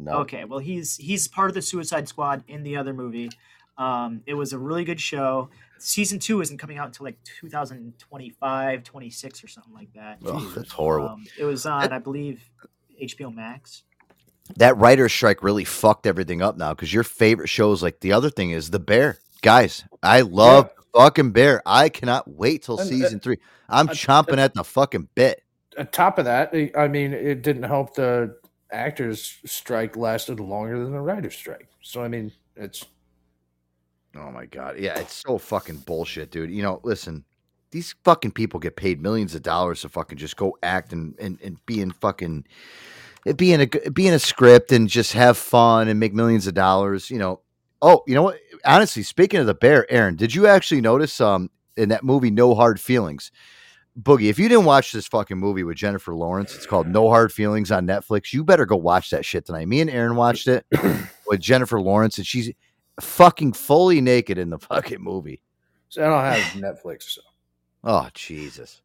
No. 0.00 0.12
Okay, 0.18 0.44
well 0.44 0.58
he's 0.58 0.96
he's 0.96 1.26
part 1.28 1.48
of 1.48 1.54
the 1.54 1.62
Suicide 1.62 2.08
Squad 2.08 2.42
in 2.48 2.62
the 2.64 2.76
other 2.76 2.92
movie. 2.92 3.30
Um, 3.78 4.22
it 4.26 4.34
was 4.34 4.52
a 4.52 4.58
really 4.58 4.84
good 4.84 5.00
show. 5.00 5.48
Season 5.78 6.18
two 6.18 6.40
isn't 6.40 6.58
coming 6.58 6.76
out 6.78 6.86
until 6.88 7.04
like 7.04 7.18
2025, 7.40 8.82
26 8.82 9.44
or 9.44 9.48
something 9.48 9.72
like 9.72 9.92
that. 9.94 10.18
Ugh, 10.26 10.52
that's 10.56 10.72
horrible. 10.72 11.08
Um, 11.10 11.24
it 11.38 11.44
was 11.44 11.64
on, 11.66 11.92
I 11.92 11.98
believe, 12.00 12.50
HBO 13.00 13.32
Max. 13.32 13.84
That 14.56 14.76
writer's 14.76 15.12
strike 15.12 15.42
really 15.42 15.64
fucked 15.64 16.06
everything 16.06 16.42
up 16.42 16.56
now 16.56 16.72
because 16.74 16.92
your 16.92 17.04
favorite 17.04 17.48
shows 17.48 17.82
like 17.82 18.00
the 18.00 18.12
other 18.12 18.30
thing 18.30 18.50
is 18.50 18.70
the 18.70 18.78
bear 18.78 19.18
guys 19.42 19.84
i 20.02 20.20
love 20.20 20.70
fucking 20.94 21.30
bear 21.30 21.62
i 21.66 21.88
cannot 21.88 22.28
wait 22.28 22.62
till 22.62 22.78
And, 22.78 22.86
uh, 22.88 22.90
season 22.90 23.20
three 23.20 23.38
i'm 23.68 23.88
uh, 23.88 23.92
chomping 23.92 24.38
at 24.38 24.54
the 24.54 24.64
fucking 24.64 25.08
bit 25.14 25.42
On 25.78 25.86
top 25.86 26.18
of 26.18 26.24
that, 26.24 26.50
I- 26.52 26.72
I 26.76 26.88
mean, 26.88 27.12
it 27.12 27.42
didn't 27.42 27.62
help 27.62 27.94
the 27.94 28.36
actors' 28.72 29.38
strike 29.46 29.96
lasted 29.96 30.40
longer 30.40 30.82
than 30.82 30.90
the 30.92 31.00
writers' 31.00 31.36
strike. 31.36 31.68
So 31.82 32.02
I 32.02 32.08
mean, 32.08 32.32
it's 32.56 32.84
Oh 34.16 34.30
my 34.32 34.46
god. 34.46 34.78
Yeah, 34.78 34.98
it's 34.98 35.14
so 35.14 35.38
fucking 35.38 35.78
bullshit, 35.86 36.30
dude. 36.32 36.50
You 36.50 36.62
know, 36.62 36.80
listen, 36.82 37.24
these 37.70 37.94
fucking 38.02 38.32
people 38.32 38.58
get 38.58 38.74
paid 38.74 39.00
millions 39.00 39.34
of 39.36 39.42
dollars 39.42 39.82
to 39.82 39.88
fucking 39.88 40.18
just 40.18 40.36
go 40.36 40.56
act 40.62 40.92
and 40.92 41.14
and, 41.20 41.38
and 41.44 41.64
be 41.66 41.80
in 41.80 41.92
fucking 41.92 42.44
be 43.36 43.52
in 43.52 43.60
a 43.60 43.66
g- 43.66 43.88
be 43.92 44.06
in 44.06 44.14
a 44.14 44.18
script 44.18 44.72
and 44.72 44.88
just 44.88 45.12
have 45.12 45.36
fun 45.36 45.88
and 45.88 45.98
make 46.00 46.14
millions 46.14 46.46
of 46.46 46.54
dollars, 46.54 47.10
you 47.10 47.18
know. 47.18 47.40
Oh, 47.80 48.02
you 48.06 48.14
know 48.14 48.22
what? 48.24 48.38
Honestly, 48.64 49.02
speaking 49.02 49.38
of 49.40 49.46
the 49.46 49.54
bear, 49.54 49.90
Aaron, 49.90 50.16
did 50.16 50.34
you 50.34 50.46
actually 50.46 50.80
notice 50.80 51.20
um 51.20 51.50
in 51.76 51.88
that 51.90 52.04
movie 52.04 52.30
No 52.30 52.54
Hard 52.54 52.80
Feelings? 52.80 53.30
Boogie, 54.00 54.30
if 54.30 54.38
you 54.38 54.48
didn't 54.48 54.64
watch 54.64 54.92
this 54.92 55.08
fucking 55.08 55.38
movie 55.38 55.64
with 55.64 55.76
Jennifer 55.76 56.14
Lawrence, 56.14 56.54
it's 56.54 56.66
called 56.66 56.86
No 56.86 57.08
Hard 57.08 57.32
Feelings 57.32 57.72
on 57.72 57.84
Netflix. 57.86 58.32
You 58.32 58.44
better 58.44 58.64
go 58.64 58.76
watch 58.76 59.10
that 59.10 59.24
shit 59.24 59.44
tonight. 59.44 59.66
Me 59.66 59.80
and 59.80 59.90
Aaron 59.90 60.14
watched 60.14 60.46
it 60.46 60.64
with 61.26 61.40
Jennifer 61.40 61.80
Lawrence, 61.80 62.16
and 62.16 62.26
she's 62.26 62.52
fucking 63.00 63.54
fully 63.54 64.00
naked 64.00 64.38
in 64.38 64.50
the 64.50 64.58
fucking 64.58 65.00
movie. 65.02 65.42
so 65.88 66.02
I 66.04 66.06
don't 66.06 66.22
have 66.42 66.62
Netflix. 66.62 67.02
So. 67.10 67.22
Oh 67.82 68.08
Jesus! 68.14 68.82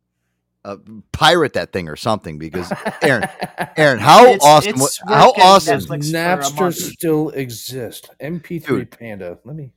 Uh, 0.66 0.78
pirate 1.12 1.52
that 1.54 1.74
thing 1.74 1.90
or 1.90 1.96
something 1.98 2.38
because 2.38 2.72
Aaron, 3.02 3.28
Aaron, 3.76 4.00
how 4.00 4.24
It's- 4.28 4.40
awesome! 4.44 4.74
it's 4.76 5.04
wa- 5.04 5.14
how 5.14 5.32
awesome! 5.34 5.82
Netflix 5.82 6.12
Napster 6.14 6.74
still 6.74 7.30
exists. 7.32 8.10
MP3 8.22 8.90
Panda. 8.90 9.40
Let 9.44 9.58
me. 9.58 9.74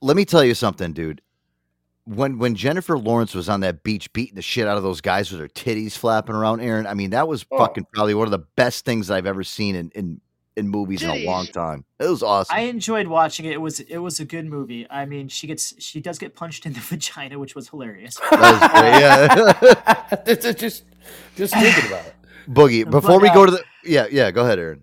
Let 0.00 0.16
me 0.16 0.24
tell 0.24 0.44
you 0.44 0.54
something, 0.54 0.92
dude. 0.92 1.22
When 2.04 2.38
when 2.38 2.54
Jennifer 2.54 2.96
Lawrence 2.96 3.34
was 3.34 3.48
on 3.48 3.60
that 3.60 3.82
beach 3.82 4.12
beating 4.12 4.36
the 4.36 4.42
shit 4.42 4.68
out 4.68 4.76
of 4.76 4.82
those 4.84 5.00
guys 5.00 5.30
with 5.32 5.40
her 5.40 5.48
titties 5.48 5.98
flapping 5.98 6.36
around, 6.36 6.60
Aaron, 6.60 6.86
I 6.86 6.94
mean 6.94 7.10
that 7.10 7.26
was 7.26 7.44
Oh. 7.50 7.58
fucking 7.58 7.86
probably 7.92 8.14
one 8.14 8.26
of 8.28 8.30
the 8.30 8.38
best 8.38 8.84
things 8.84 9.10
I've 9.10 9.26
ever 9.26 9.42
seen 9.42 9.74
in 9.74 9.90
in, 9.94 10.20
in 10.58 10.68
movies 10.68 11.02
in 11.02 11.10
a 11.10 11.24
long 11.24 11.46
time. 11.46 11.84
It 11.98 12.08
was 12.08 12.22
awesome. 12.22 12.54
I 12.54 12.62
enjoyed 12.62 13.06
watching 13.06 13.46
it. 13.46 13.52
It 13.52 13.60
was 13.60 13.80
it 13.80 13.98
was 13.98 14.20
a 14.20 14.24
good 14.24 14.44
movie. 14.46 14.86
I 14.90 15.06
mean, 15.06 15.28
she 15.28 15.46
gets 15.46 15.74
she 15.82 16.00
does 16.00 16.18
get 16.18 16.34
punched 16.34 16.66
in 16.66 16.72
the 16.72 16.80
vagina, 16.82 17.38
which 17.38 17.54
was 17.54 17.68
hilarious. 17.68 18.18
yeah. 18.32 20.04
just 20.26 20.84
just 21.36 21.54
thinking 21.54 21.86
about 21.86 22.06
it. 22.06 22.14
Boogie, 22.48 22.88
before 22.88 23.20
But, 23.20 23.22
we 23.22 23.28
uh, 23.28 23.34
go 23.34 23.46
to 23.46 23.52
the 23.52 23.64
yeah 23.84 24.06
yeah, 24.10 24.30
go 24.30 24.44
ahead, 24.44 24.58
Aaron. 24.58 24.82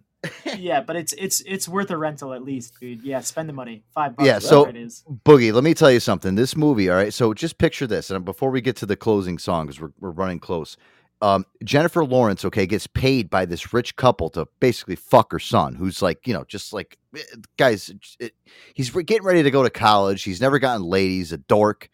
yeah, 0.58 0.82
but 0.82 0.96
it's 0.96 1.14
it's 1.14 1.42
it's 1.42 1.68
worth 1.68 1.92
a 1.92 1.98
rental 1.98 2.34
at 2.34 2.44
least, 2.44 2.80
dude. 2.80 3.04
Yeah, 3.04 3.20
spend 3.20 3.48
the 3.48 3.54
money. 3.54 3.84
Five 3.94 4.16
bucks. 4.16 4.26
Yeah, 4.26 4.40
so 4.40 4.66
it 4.66 4.76
is. 4.76 5.04
Boogie, 5.26 5.54
let 5.54 5.64
me 5.64 5.74
tell 5.74 5.92
you 5.92 6.00
something. 6.00 6.34
This 6.36 6.56
movie, 6.56 6.90
all 6.90 6.96
right. 6.96 7.14
So 7.14 7.34
just 7.34 7.58
picture 7.58 7.86
this, 7.86 8.10
and 8.10 8.26
before 8.26 8.50
we 8.50 8.62
get 8.62 8.76
to 8.78 8.86
the 8.88 8.96
closing 8.96 9.38
song, 9.38 9.68
because 9.68 9.80
we're 9.80 9.94
we're 10.00 10.12
running 10.12 10.40
close. 10.40 10.78
Um, 11.26 11.44
Jennifer 11.64 12.06
Lawrence, 12.06 12.46
okay, 12.46 12.68
gets 12.68 12.86
paid 12.86 13.32
by 13.32 13.46
this 13.46 13.74
rich 13.74 13.96
couple 13.96 14.30
to 14.32 14.48
basically 14.60 14.96
fuck 14.96 15.32
her 15.32 15.40
son, 15.40 15.74
who's 15.74 16.00
like, 16.00 16.28
you 16.28 16.36
know, 16.36 16.44
just 16.48 16.72
like, 16.72 17.00
eh, 17.18 17.22
guys, 17.58 17.92
it, 18.20 18.34
he's 18.76 18.92
getting 18.92 19.24
ready 19.24 19.42
to 19.42 19.50
go 19.50 19.64
to 19.64 19.72
college. 19.72 20.22
He's 20.22 20.40
never 20.40 20.60
gotten 20.60 20.84
ladies, 20.84 21.32
a 21.32 21.40
dork, 21.40 21.90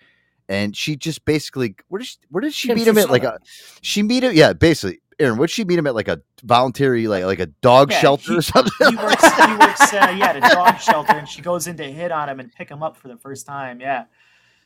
and 0.49 0.75
she 0.75 0.97
just 0.97 1.23
basically, 1.23 1.75
where 1.87 1.99
did 1.99 2.07
she, 2.09 2.17
where 2.27 2.41
did 2.41 2.53
she 2.53 2.67
Gets 2.67 2.79
meet 2.79 2.87
him 2.89 2.97
at? 2.97 3.09
Like 3.09 3.23
a, 3.23 3.39
she 3.81 4.03
meet 4.03 4.23
him, 4.23 4.33
yeah, 4.33 4.51
basically. 4.51 4.99
Aaron, 5.17 5.37
would 5.37 5.49
she 5.49 5.63
meet 5.63 5.79
him 5.79 5.87
at 5.87 5.95
like 5.95 6.09
a 6.09 6.19
voluntary, 6.43 7.07
like 7.07 7.23
like 7.23 7.39
a 7.39 7.45
dog 7.45 7.91
Yeah, 7.91 7.99
shelter 8.01 8.33
he- 8.33 8.37
or 8.39 8.41
something? 8.41 8.73
He 8.89 8.95
works. 8.97 9.23
He 9.23 9.55
works. 9.55 9.93
Uh, 9.93 10.13
yeah, 10.17 10.31
at 10.31 10.37
a 10.37 10.41
dog 10.41 10.77
shelter, 10.81 11.13
and 11.13 11.29
she 11.29 11.41
goes 11.41 11.67
in 11.67 11.77
to 11.77 11.83
hit 11.89 12.11
on 12.11 12.27
him 12.27 12.41
and 12.41 12.51
pick 12.51 12.67
him 12.69 12.83
up 12.83 12.97
for 12.97 13.07
the 13.07 13.17
first 13.17 13.45
time. 13.45 13.79
Yeah. 13.79 14.05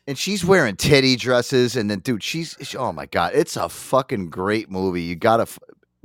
And 0.08 0.18
she's 0.18 0.46
wearing 0.46 0.76
titty 0.76 1.16
dresses 1.16 1.76
and 1.76 1.90
then 1.90 2.00
dude 2.00 2.24
she's 2.24 2.56
she- 2.62 2.78
oh 2.78 2.92
my 2.92 3.06
god 3.08 3.34
it's 3.34 3.58
a 3.58 3.70
fucking 3.70 4.30
great 4.30 4.70
movie. 4.70 5.02
You 5.04 5.16
gotta 5.16 5.48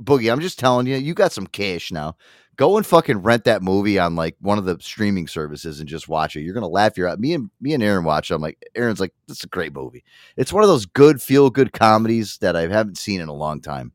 boogie 0.03 0.31
i'm 0.31 0.41
just 0.41 0.57
telling 0.59 0.87
you 0.87 0.95
you 0.97 1.13
got 1.13 1.31
some 1.31 1.47
cash 1.47 1.91
now. 1.91 2.15
Go 2.57 2.77
and 2.77 2.85
fucking 2.85 3.19
rent 3.19 3.45
that 3.45 3.63
movie 3.63 3.97
on 3.97 4.15
like 4.15 4.35
one 4.39 4.57
of 4.57 4.65
the 4.65 4.77
streaming 4.81 5.27
services 5.27 5.79
and 5.79 5.87
just 5.89 6.07
watch 6.09 6.35
it. 6.35 6.41
You're 6.41 6.53
gonna 6.53 6.67
laugh 6.67 6.97
your 6.97 7.07
out 7.07 7.19
me 7.19 7.33
and 7.33 7.49
me 7.61 7.73
and 7.73 7.81
aaron 7.81 8.03
watch 8.03 8.29
it. 8.29 8.35
I'm 8.35 8.41
like 8.41 8.61
aaron's 8.75 8.99
like 8.99 9.13
this 9.27 9.37
is 9.37 9.43
a 9.45 9.47
great 9.47 9.73
movie. 9.73 10.03
It's 10.37 10.53
one 10.53 10.63
of 10.63 10.69
those 10.69 10.85
good 10.85 11.21
feel 11.21 11.49
good 11.49 11.73
comedies 11.73 12.37
that 12.39 12.55
i 12.55 12.67
haven't 12.67 12.97
seen 12.97 13.21
in 13.21 13.29
a 13.29 13.33
long 13.33 13.61
time 13.61 13.93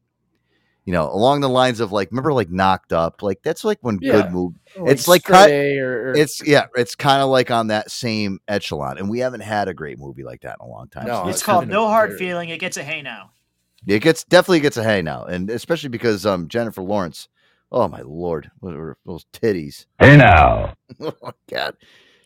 you 0.87 0.93
know 0.93 1.11
along 1.11 1.41
the 1.43 1.49
lines 1.49 1.81
of 1.81 1.93
like 1.93 2.11
remember 2.11 2.33
like 2.33 2.49
knocked 2.51 2.93
up 2.95 3.23
like 3.23 3.43
that's 3.43 3.65
like 3.65 3.79
when 3.83 3.99
Yeah. 4.01 4.13
good 4.13 4.31
movie 4.33 4.59
Like 4.79 4.93
it's 4.93 5.07
like 5.09 5.21
Straight 5.23 5.35
cut, 5.37 5.51
or- 5.51 6.11
or- 6.11 6.15
it's 6.15 6.47
yeah 6.47 6.67
it's 6.77 6.95
kind 6.95 7.21
of 7.21 7.29
like 7.29 7.51
on 7.51 7.67
that 7.67 7.91
same 7.91 8.39
echelon 8.49 8.97
and 8.97 9.11
we 9.11 9.19
haven't 9.19 9.41
had 9.41 9.69
a 9.69 9.75
great 9.75 9.99
movie 9.99 10.23
like 10.25 10.41
that 10.43 10.57
in 10.61 10.67
a 10.67 10.71
long 10.71 10.89
time 10.89 11.07
No, 11.07 11.25
So 11.25 11.29
it's 11.29 11.37
it's 11.39 11.43
called 11.45 11.69
No 11.69 11.89
Hard 11.89 12.17
Feeling. 12.17 12.49
It 12.49 12.59
gets 12.61 12.77
a 12.79 12.83
hey 12.85 13.03
now. 13.03 13.31
it 13.87 14.01
gets 14.01 14.25
definitely 14.25 14.61
gets 14.61 14.77
a 14.79 14.83
hey 14.85 15.03
now 15.03 15.25
and 15.25 15.51
especially 15.51 15.89
because 15.91 16.25
um 16.25 16.49
jennifer 16.49 16.83
lawrence 16.83 17.29
oh 17.73 17.89
my 17.89 18.01
lord 18.03 18.51
what 18.61 18.75
are 18.75 18.97
those 19.05 19.27
titties 19.33 19.87
Hey 19.99 20.17
now. 20.17 20.75
oh 21.01 21.13
my 21.23 21.33
god 21.51 21.77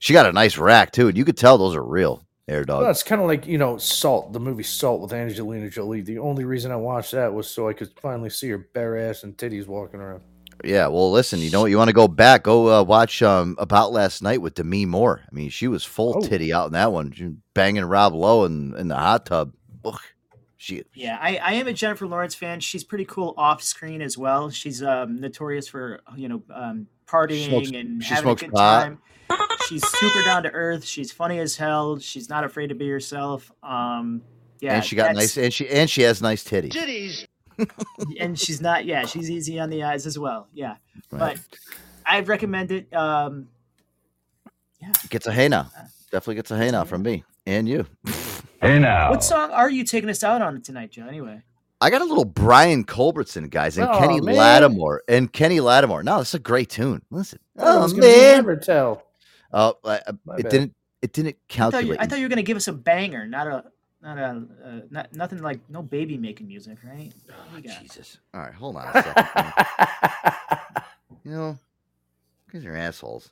she 0.00 0.12
got 0.12 0.26
a 0.26 0.32
nice 0.32 0.58
rack 0.58 0.92
too 0.92 1.08
and 1.08 1.16
you 1.16 1.24
could 1.24 1.36
tell 1.38 1.56
those 1.58 1.74
are 1.74 1.82
real 1.84 2.24
air 2.50 2.64
dog 2.64 2.82
Well, 2.82 2.90
it's 2.90 3.02
kind 3.02 3.20
of 3.20 3.26
like 3.28 3.46
you 3.46 3.58
know 3.58 3.78
Salt, 3.78 4.32
the 4.32 4.40
movie 4.40 4.62
Salt 4.62 5.00
with 5.00 5.12
Angelina 5.12 5.70
Jolie. 5.70 6.00
The 6.02 6.18
only 6.18 6.44
reason 6.44 6.70
I 6.72 6.76
watched 6.76 7.12
that 7.12 7.32
was 7.32 7.48
so 7.48 7.68
I 7.68 7.72
could 7.72 7.90
finally 8.00 8.30
see 8.30 8.48
her 8.50 8.58
bare 8.58 8.98
ass 8.98 9.22
and 9.24 9.36
titties 9.36 9.66
walking 9.66 10.00
around. 10.00 10.22
yeah 10.64 10.86
well 10.88 11.10
listen 11.10 11.38
you 11.40 11.50
know 11.50 11.60
what 11.62 11.70
you 11.70 11.78
want 11.78 11.88
to 11.88 11.94
go 11.94 12.06
back 12.06 12.42
go 12.42 12.68
uh, 12.68 12.82
watch 12.82 13.22
um 13.22 13.54
about 13.58 13.92
last 13.92 14.20
night 14.22 14.42
with 14.42 14.52
demi 14.54 14.84
moore 14.84 15.22
i 15.26 15.34
mean 15.34 15.48
she 15.48 15.66
was 15.68 15.84
full 15.86 16.14
Oh. 16.18 16.20
titty 16.20 16.52
out 16.52 16.66
in 16.66 16.72
that 16.74 16.92
one 16.92 17.12
she 17.12 17.32
banging 17.54 17.84
rob 17.86 18.12
lowe 18.12 18.44
in, 18.44 18.74
in 18.76 18.88
the 18.88 18.96
hot 18.96 19.24
tub 19.24 19.54
Ugh. 19.86 19.98
she 20.58 20.82
Yeah, 20.92 21.16
I, 21.18 21.36
I 21.38 21.52
am 21.54 21.66
a 21.66 21.72
Jennifer 21.72 22.06
Lawrence 22.06 22.34
fan. 22.34 22.60
She's 22.60 22.84
pretty 22.84 23.06
cool 23.06 23.32
off 23.38 23.62
screen 23.62 24.02
as 24.02 24.18
well. 24.18 24.50
She's 24.50 24.82
um, 24.82 25.18
notorious 25.18 25.66
for 25.68 26.00
you 26.14 26.28
know 26.28 26.42
um, 26.52 26.86
partying 27.08 27.46
Smokes- 27.48 27.70
and 27.70 28.02
she 28.02 28.10
having 28.10 28.24
smokes 28.24 28.42
a 28.42 28.44
good 28.46 28.54
pot. 28.54 28.82
time. 28.82 28.98
She's 29.68 29.86
super 29.86 30.22
down 30.24 30.42
to 30.44 30.50
earth. 30.50 30.84
She's 30.84 31.12
funny 31.12 31.38
as 31.38 31.56
hell. 31.56 31.98
She's 31.98 32.28
not 32.28 32.44
afraid 32.44 32.68
to 32.68 32.74
be 32.74 32.88
herself. 32.88 33.50
Um, 33.62 34.22
yeah, 34.60 34.74
and 34.76 34.84
she 34.84 34.96
got 34.96 35.14
nice 35.14 35.36
and 35.36 35.52
she 35.52 35.68
and 35.68 35.88
she 35.88 36.02
has 36.02 36.20
nice 36.20 36.42
titties 36.44 36.72
titties. 36.72 37.26
and 38.20 38.38
she's 38.38 38.60
not. 38.60 38.84
Yeah, 38.84 39.06
she's 39.06 39.30
easy 39.30 39.58
on 39.60 39.70
the 39.70 39.84
eyes 39.84 40.06
as 40.06 40.18
well. 40.18 40.48
Yeah, 40.52 40.76
Right. 41.10 41.36
but 41.36 41.58
I 42.04 42.20
recommend 42.20 42.72
it. 42.72 42.92
Um, 42.94 43.48
gets 45.10 45.26
a 45.26 45.32
hey 45.32 45.46
now 45.48 45.70
definitely 46.10 46.36
gets 46.36 46.50
a 46.50 46.56
hey 46.56 46.70
now 46.70 46.84
from 46.84 47.02
me 47.02 47.22
and 47.46 47.68
you 47.68 47.86
Hey 48.62 48.78
now. 48.78 49.10
what 49.10 49.22
song 49.22 49.50
are 49.52 49.70
you 49.70 49.84
taking 49.84 50.10
us 50.10 50.22
out 50.24 50.42
on 50.42 50.60
tonight, 50.62 50.90
Joe? 50.90 51.06
Anyway. 51.06 51.42
I 51.82 51.88
got 51.88 52.02
a 52.02 52.04
little 52.04 52.26
Brian 52.26 52.84
Culbertson, 52.84 53.48
guys, 53.48 53.78
and 53.78 53.88
Aw, 53.88 53.98
Kenny 53.98 54.20
man. 54.20 54.34
Lattimore. 54.36 55.02
And 55.08 55.32
Kenny 55.32 55.60
Lattimore. 55.60 56.02
No, 56.02 56.20
it's 56.20 56.34
a 56.34 56.38
great 56.38 56.68
tune. 56.68 57.00
Listen. 57.10 57.38
I 57.58 57.62
Oh, 57.62 57.88
gonna 57.88 58.00
man. 58.02 58.36
Never 58.36 58.56
tell. 58.56 59.02
Oh, 59.52 59.74
I- 59.84 59.96
I- 59.96 59.98
it 59.98 60.16
bad. 60.24 60.48
didn't. 60.48 60.74
It 61.02 61.12
didn't 61.12 61.28
I 61.28 61.32
thought, 61.32 61.36
you, 61.36 61.70
calculate. 61.70 62.00
I 62.00 62.06
thought 62.06 62.18
you 62.18 62.24
were 62.26 62.28
gonna 62.28 62.42
give 62.42 62.56
us 62.58 62.68
a 62.68 62.72
banger, 62.74 63.26
not 63.26 63.46
a, 63.46 63.64
not 64.02 64.18
a, 64.18 64.42
uh, 64.64 64.80
not 64.90 65.12
nothing 65.14 65.40
like 65.42 65.60
no 65.70 65.82
baby 65.82 66.18
making 66.18 66.46
music, 66.46 66.78
right? 66.84 67.12
What 67.26 67.50
do 67.50 67.56
you 67.56 67.62
got? 67.74 67.80
Jesus. 67.82 68.18
All 68.34 68.40
right, 68.40 68.52
hold 68.52 68.76
on 68.76 68.86
a 68.88 69.02
second. 69.02 70.82
you 71.24 71.30
know, 71.32 71.58
because 72.46 72.62
you're 72.64 72.76
assholes. 72.76 73.30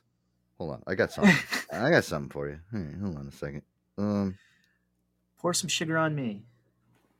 Hold 0.57 0.71
on, 0.71 0.83
I 0.87 0.95
got 0.95 1.11
something. 1.11 1.35
I 1.71 1.89
got 1.91 2.03
something 2.03 2.29
for 2.31 2.49
you. 2.49 2.59
All 2.73 2.79
right, 2.79 2.95
hold 3.01 3.17
on 3.17 3.27
a 3.27 3.31
second. 3.31 3.61
Um, 3.97 4.35
Pour 5.37 5.53
some 5.53 5.69
sugar 5.69 5.97
on 5.97 6.15
me. 6.15 6.43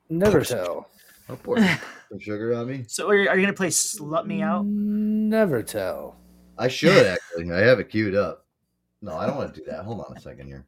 Never 0.10 0.42
tell. 0.42 0.90
I'll 1.30 1.38
pour 1.38 1.58
some 2.10 2.20
sugar 2.20 2.56
on 2.56 2.68
me. 2.68 2.86
So 2.88 3.08
are 3.08 3.16
you, 3.16 3.30
are 3.30 3.38
you 3.38 3.44
gonna 3.44 3.54
play 3.54 3.68
"Slut 3.70 4.26
Me 4.26 4.42
Out"? 4.42 4.66
Never 4.66 5.62
tell. 5.62 6.18
I 6.58 6.68
should 6.68 7.06
actually. 7.06 7.52
I 7.52 7.60
have 7.60 7.80
it 7.80 7.90
queued 7.90 8.16
up. 8.16 8.46
No, 9.02 9.16
I 9.18 9.26
don't 9.26 9.38
want 9.38 9.54
to 9.54 9.60
do 9.60 9.66
that. 9.70 9.84
Hold 9.86 10.02
on 10.02 10.16
a 10.16 10.20
second 10.20 10.48
here. 10.48 10.66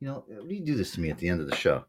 You 0.00 0.08
know, 0.08 0.24
what 0.26 0.48
do 0.48 0.54
you 0.54 0.64
do 0.64 0.74
this 0.76 0.92
to 0.92 1.00
me 1.00 1.10
at 1.10 1.18
the 1.18 1.28
end 1.28 1.40
of 1.40 1.48
the 1.48 1.54
show? 1.54 1.84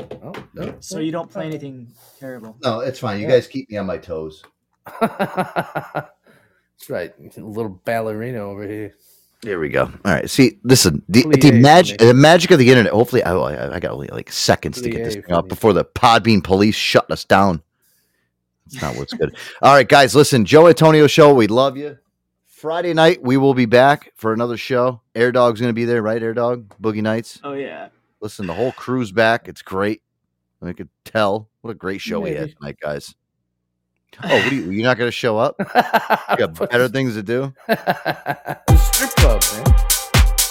Oh, 0.00 0.32
no. 0.54 0.74
So 0.80 0.98
you 0.98 1.12
don't 1.12 1.30
play 1.30 1.46
anything 1.46 1.92
terrible. 2.18 2.56
No, 2.62 2.80
it's 2.80 2.98
fine. 2.98 3.20
You 3.20 3.26
Yeah. 3.26 3.34
guys 3.34 3.46
keep 3.46 3.70
me 3.70 3.76
on 3.76 3.86
my 3.86 3.98
toes. 3.98 4.42
That's 5.00 6.10
right. 6.88 7.12
A 7.36 7.40
little 7.40 7.80
ballerina 7.84 8.38
over 8.40 8.66
here. 8.66 8.94
There 9.42 9.60
we 9.60 9.68
go. 9.68 9.84
All 9.84 10.12
right. 10.12 10.28
See, 10.28 10.58
listen, 10.64 11.02
the, 11.08 11.22
the 11.22 11.36
Plie 11.52 11.60
magic—the 11.60 12.14
magic 12.14 12.50
of 12.50 12.58
the 12.58 12.68
internet. 12.70 12.92
Hopefully, 12.92 13.22
I, 13.22 13.32
oh, 13.32 13.42
I, 13.42 13.76
I 13.76 13.80
got 13.80 13.90
only 13.92 14.08
like 14.08 14.32
seconds 14.32 14.80
to 14.80 14.88
get 14.88 15.04
this 15.04 15.14
thing 15.14 15.22
for 15.24 15.34
up 15.34 15.48
before 15.48 15.72
the 15.74 15.84
Podbean 15.84 16.42
police 16.42 16.74
shut 16.74 17.10
us 17.10 17.24
down. 17.24 17.62
That's 18.66 18.82
not 18.82 18.96
what's 18.96 19.12
good. 19.12 19.36
All 19.60 19.74
right, 19.74 19.86
guys, 19.88 20.14
listen, 20.14 20.46
Joe 20.46 20.66
Antonio 20.68 21.06
show. 21.06 21.34
We 21.34 21.46
love 21.46 21.76
you. 21.76 21.98
Friday 22.54 22.94
night, 22.94 23.20
we 23.20 23.36
will 23.36 23.52
be 23.52 23.66
back 23.66 24.12
for 24.14 24.32
another 24.32 24.56
show. 24.56 25.00
Air 25.14 25.32
Dog's 25.32 25.60
going 25.60 25.70
to 25.70 25.74
be 25.74 25.84
there, 25.84 26.00
right? 26.02 26.22
Air 26.22 26.32
Dog, 26.34 26.72
Boogie 26.80 27.02
Nights. 27.02 27.40
Oh 27.42 27.52
yeah. 27.52 27.88
Listen, 28.20 28.46
the 28.46 28.54
whole 28.54 28.70
crew's 28.72 29.10
back. 29.10 29.48
It's 29.48 29.60
great. 29.60 30.02
I 30.62 30.72
could 30.72 30.88
tell. 31.04 31.50
What 31.60 31.72
a 31.72 31.74
great 31.74 32.00
show 32.00 32.20
we 32.20 32.30
had 32.30 32.40
Maybe. 32.40 32.54
tonight, 32.54 32.76
guys. 32.80 33.14
Oh, 34.22 34.28
what 34.28 34.52
are 34.52 34.54
you? 34.54 34.70
You're 34.70 34.84
not 34.84 34.96
going 34.96 35.08
to 35.08 35.12
show 35.12 35.36
up? 35.36 35.56
You 35.58 36.36
got 36.36 36.54
better 36.70 36.88
things 36.88 37.14
to 37.16 37.22
do. 37.22 37.52
strip 37.66 39.10
club, 39.16 39.42
man. 39.52 39.64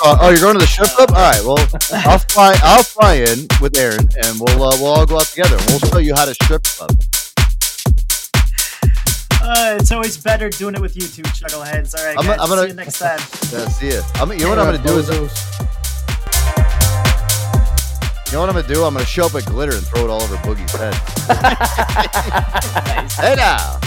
Uh, 0.05 0.17
oh, 0.19 0.29
you're 0.29 0.39
going 0.41 0.53
to 0.53 0.59
the 0.59 0.67
strip 0.67 0.89
club? 0.89 1.09
All 1.11 1.15
right. 1.15 1.41
Well, 1.43 1.57
I'll 2.11 2.19
fly. 2.19 2.53
I'll 2.61 2.83
fly 2.83 3.13
in 3.15 3.47
with 3.61 3.77
Aaron, 3.77 4.09
and 4.23 4.39
we'll 4.39 4.61
uh, 4.61 4.75
we'll 4.77 4.87
all 4.93 5.05
go 5.05 5.15
out 5.15 5.23
together. 5.27 5.55
and 5.55 5.65
We'll 5.69 5.79
show 5.79 5.97
you 5.99 6.13
how 6.13 6.25
to 6.25 6.33
strip 6.35 6.63
club. 6.63 6.91
Uh, 9.43 9.77
it's 9.77 9.91
always 9.91 10.17
better 10.17 10.49
doing 10.49 10.73
it 10.73 10.79
with 10.79 10.95
you 10.95 11.01
two 11.01 11.21
chuckleheads. 11.23 11.93
All 11.97 12.05
right, 12.05 12.17
I'm, 12.17 12.25
guys. 12.25 12.39
I'm 12.39 12.47
gonna 12.47 12.61
see 12.61 12.67
you 12.69 12.73
next 12.75 12.99
time. 12.99 13.19
Yeah, 13.51 13.67
see 13.67 13.87
you. 13.87 14.01
I'm, 14.15 14.31
you 14.31 14.39
know 14.39 14.49
what 14.49 14.59
I'm 14.59 14.65
gonna 14.65 14.81
do 14.81 14.97
is. 14.97 15.09
You 18.33 18.37
know 18.39 18.39
what 18.39 18.49
I'm 18.49 18.55
gonna 18.55 18.67
do? 18.73 18.83
I'm 18.83 18.93
gonna 18.93 19.05
show 19.05 19.25
up 19.25 19.35
at 19.35 19.45
glitter 19.45 19.73
and 19.75 19.85
throw 19.85 20.05
it 20.05 20.09
all 20.09 20.23
over 20.23 20.37
Boogie's 20.37 20.71
head. 20.71 20.93
hey 23.19 23.35
now, 23.35 23.77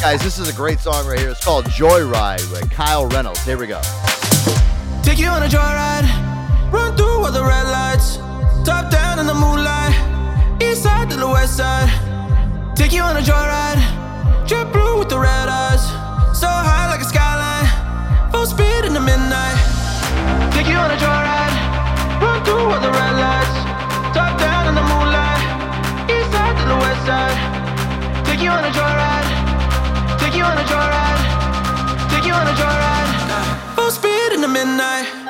guys, 0.00 0.22
this 0.22 0.38
is 0.38 0.48
a 0.48 0.52
great 0.52 0.78
song 0.80 1.06
right 1.08 1.18
here. 1.18 1.30
It's 1.30 1.42
called 1.42 1.64
"Joyride" 1.64 2.48
with 2.52 2.70
Kyle 2.70 3.06
Reynolds. 3.06 3.42
Here 3.44 3.56
we 3.58 3.66
go. 3.66 3.80
Take 5.02 5.18
you 5.18 5.26
on 5.28 5.42
a 5.42 5.46
joyride, 5.46 6.06
run 6.72 6.94
through 6.96 7.24
all 7.24 7.32
the 7.32 7.42
red 7.42 7.64
lights, 7.64 8.18
top 8.64 8.92
down 8.92 9.18
in 9.18 9.26
the 9.26 9.34
moonlight, 9.34 10.62
east 10.62 10.84
side 10.84 11.10
to 11.10 11.16
the 11.16 11.26
west 11.26 11.56
side. 11.56 11.88
Take 12.76 12.92
you 12.92 13.02
on 13.02 13.16
a 13.16 13.20
joyride, 13.20 13.80
jet 14.46 14.70
blue 14.72 14.98
with 14.98 15.08
the 15.08 15.18
red 15.18 15.48
eyes, 15.48 15.88
so 16.36 16.46
high 16.46 16.86
like 16.88 17.00
a 17.00 17.04
skyline, 17.04 17.64
full 18.30 18.44
speed 18.44 18.84
in 18.84 18.92
the 18.92 19.00
midnight. 19.00 19.56
Take 20.52 20.68
you 20.68 20.76
on 20.76 20.90
a 20.90 20.98
joyride, 21.00 21.56
run 22.20 22.44
through 22.44 22.68
all 22.68 22.80
the 22.80 22.92
red 22.92 23.16
lights, 23.16 23.56
top 24.12 24.38
down 24.38 24.68
in 24.68 24.74
the 24.74 24.84
moonlight, 24.84 25.40
east 26.12 26.28
side 26.28 26.56
to 26.60 26.64
the 26.68 26.76
west 26.76 27.02
side. 27.08 27.38
Take 28.26 28.40
you 28.40 28.50
on 28.50 28.64
a 28.64 28.72
joyride, 28.76 29.28
take 30.20 30.36
you 30.36 30.44
on 30.44 30.58
a 30.58 30.66
joyride, 30.68 31.22
take 32.12 32.26
you 32.28 32.34
on 32.34 32.46
a 32.46 32.52
joyride, 32.52 33.74
full 33.74 33.90
speed 33.90 34.32
in 34.34 34.42
the 34.42 34.48
midnight. 34.48 35.23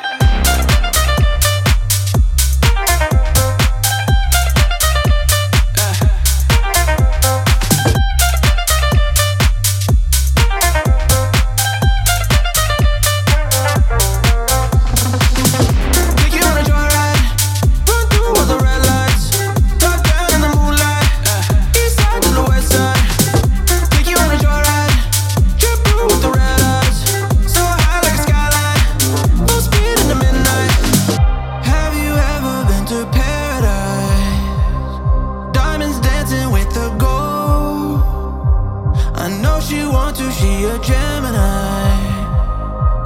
A 40.67 40.79
Gemini. 40.79 41.95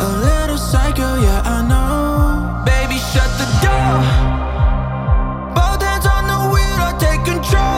A 0.01 0.09
little 0.27 0.59
psycho, 0.59 1.21
yeah, 1.21 1.43
I 1.45 1.59
know. 1.71 2.65
Baby, 2.65 2.99
shut 2.99 3.31
the 3.41 3.49
door. 3.65 3.99
Both 5.55 5.83
hands 5.83 6.07
on 6.07 6.25
the 6.33 6.41
wheel, 6.53 6.79
I 6.89 6.93
take 6.99 7.25
control. 7.25 7.78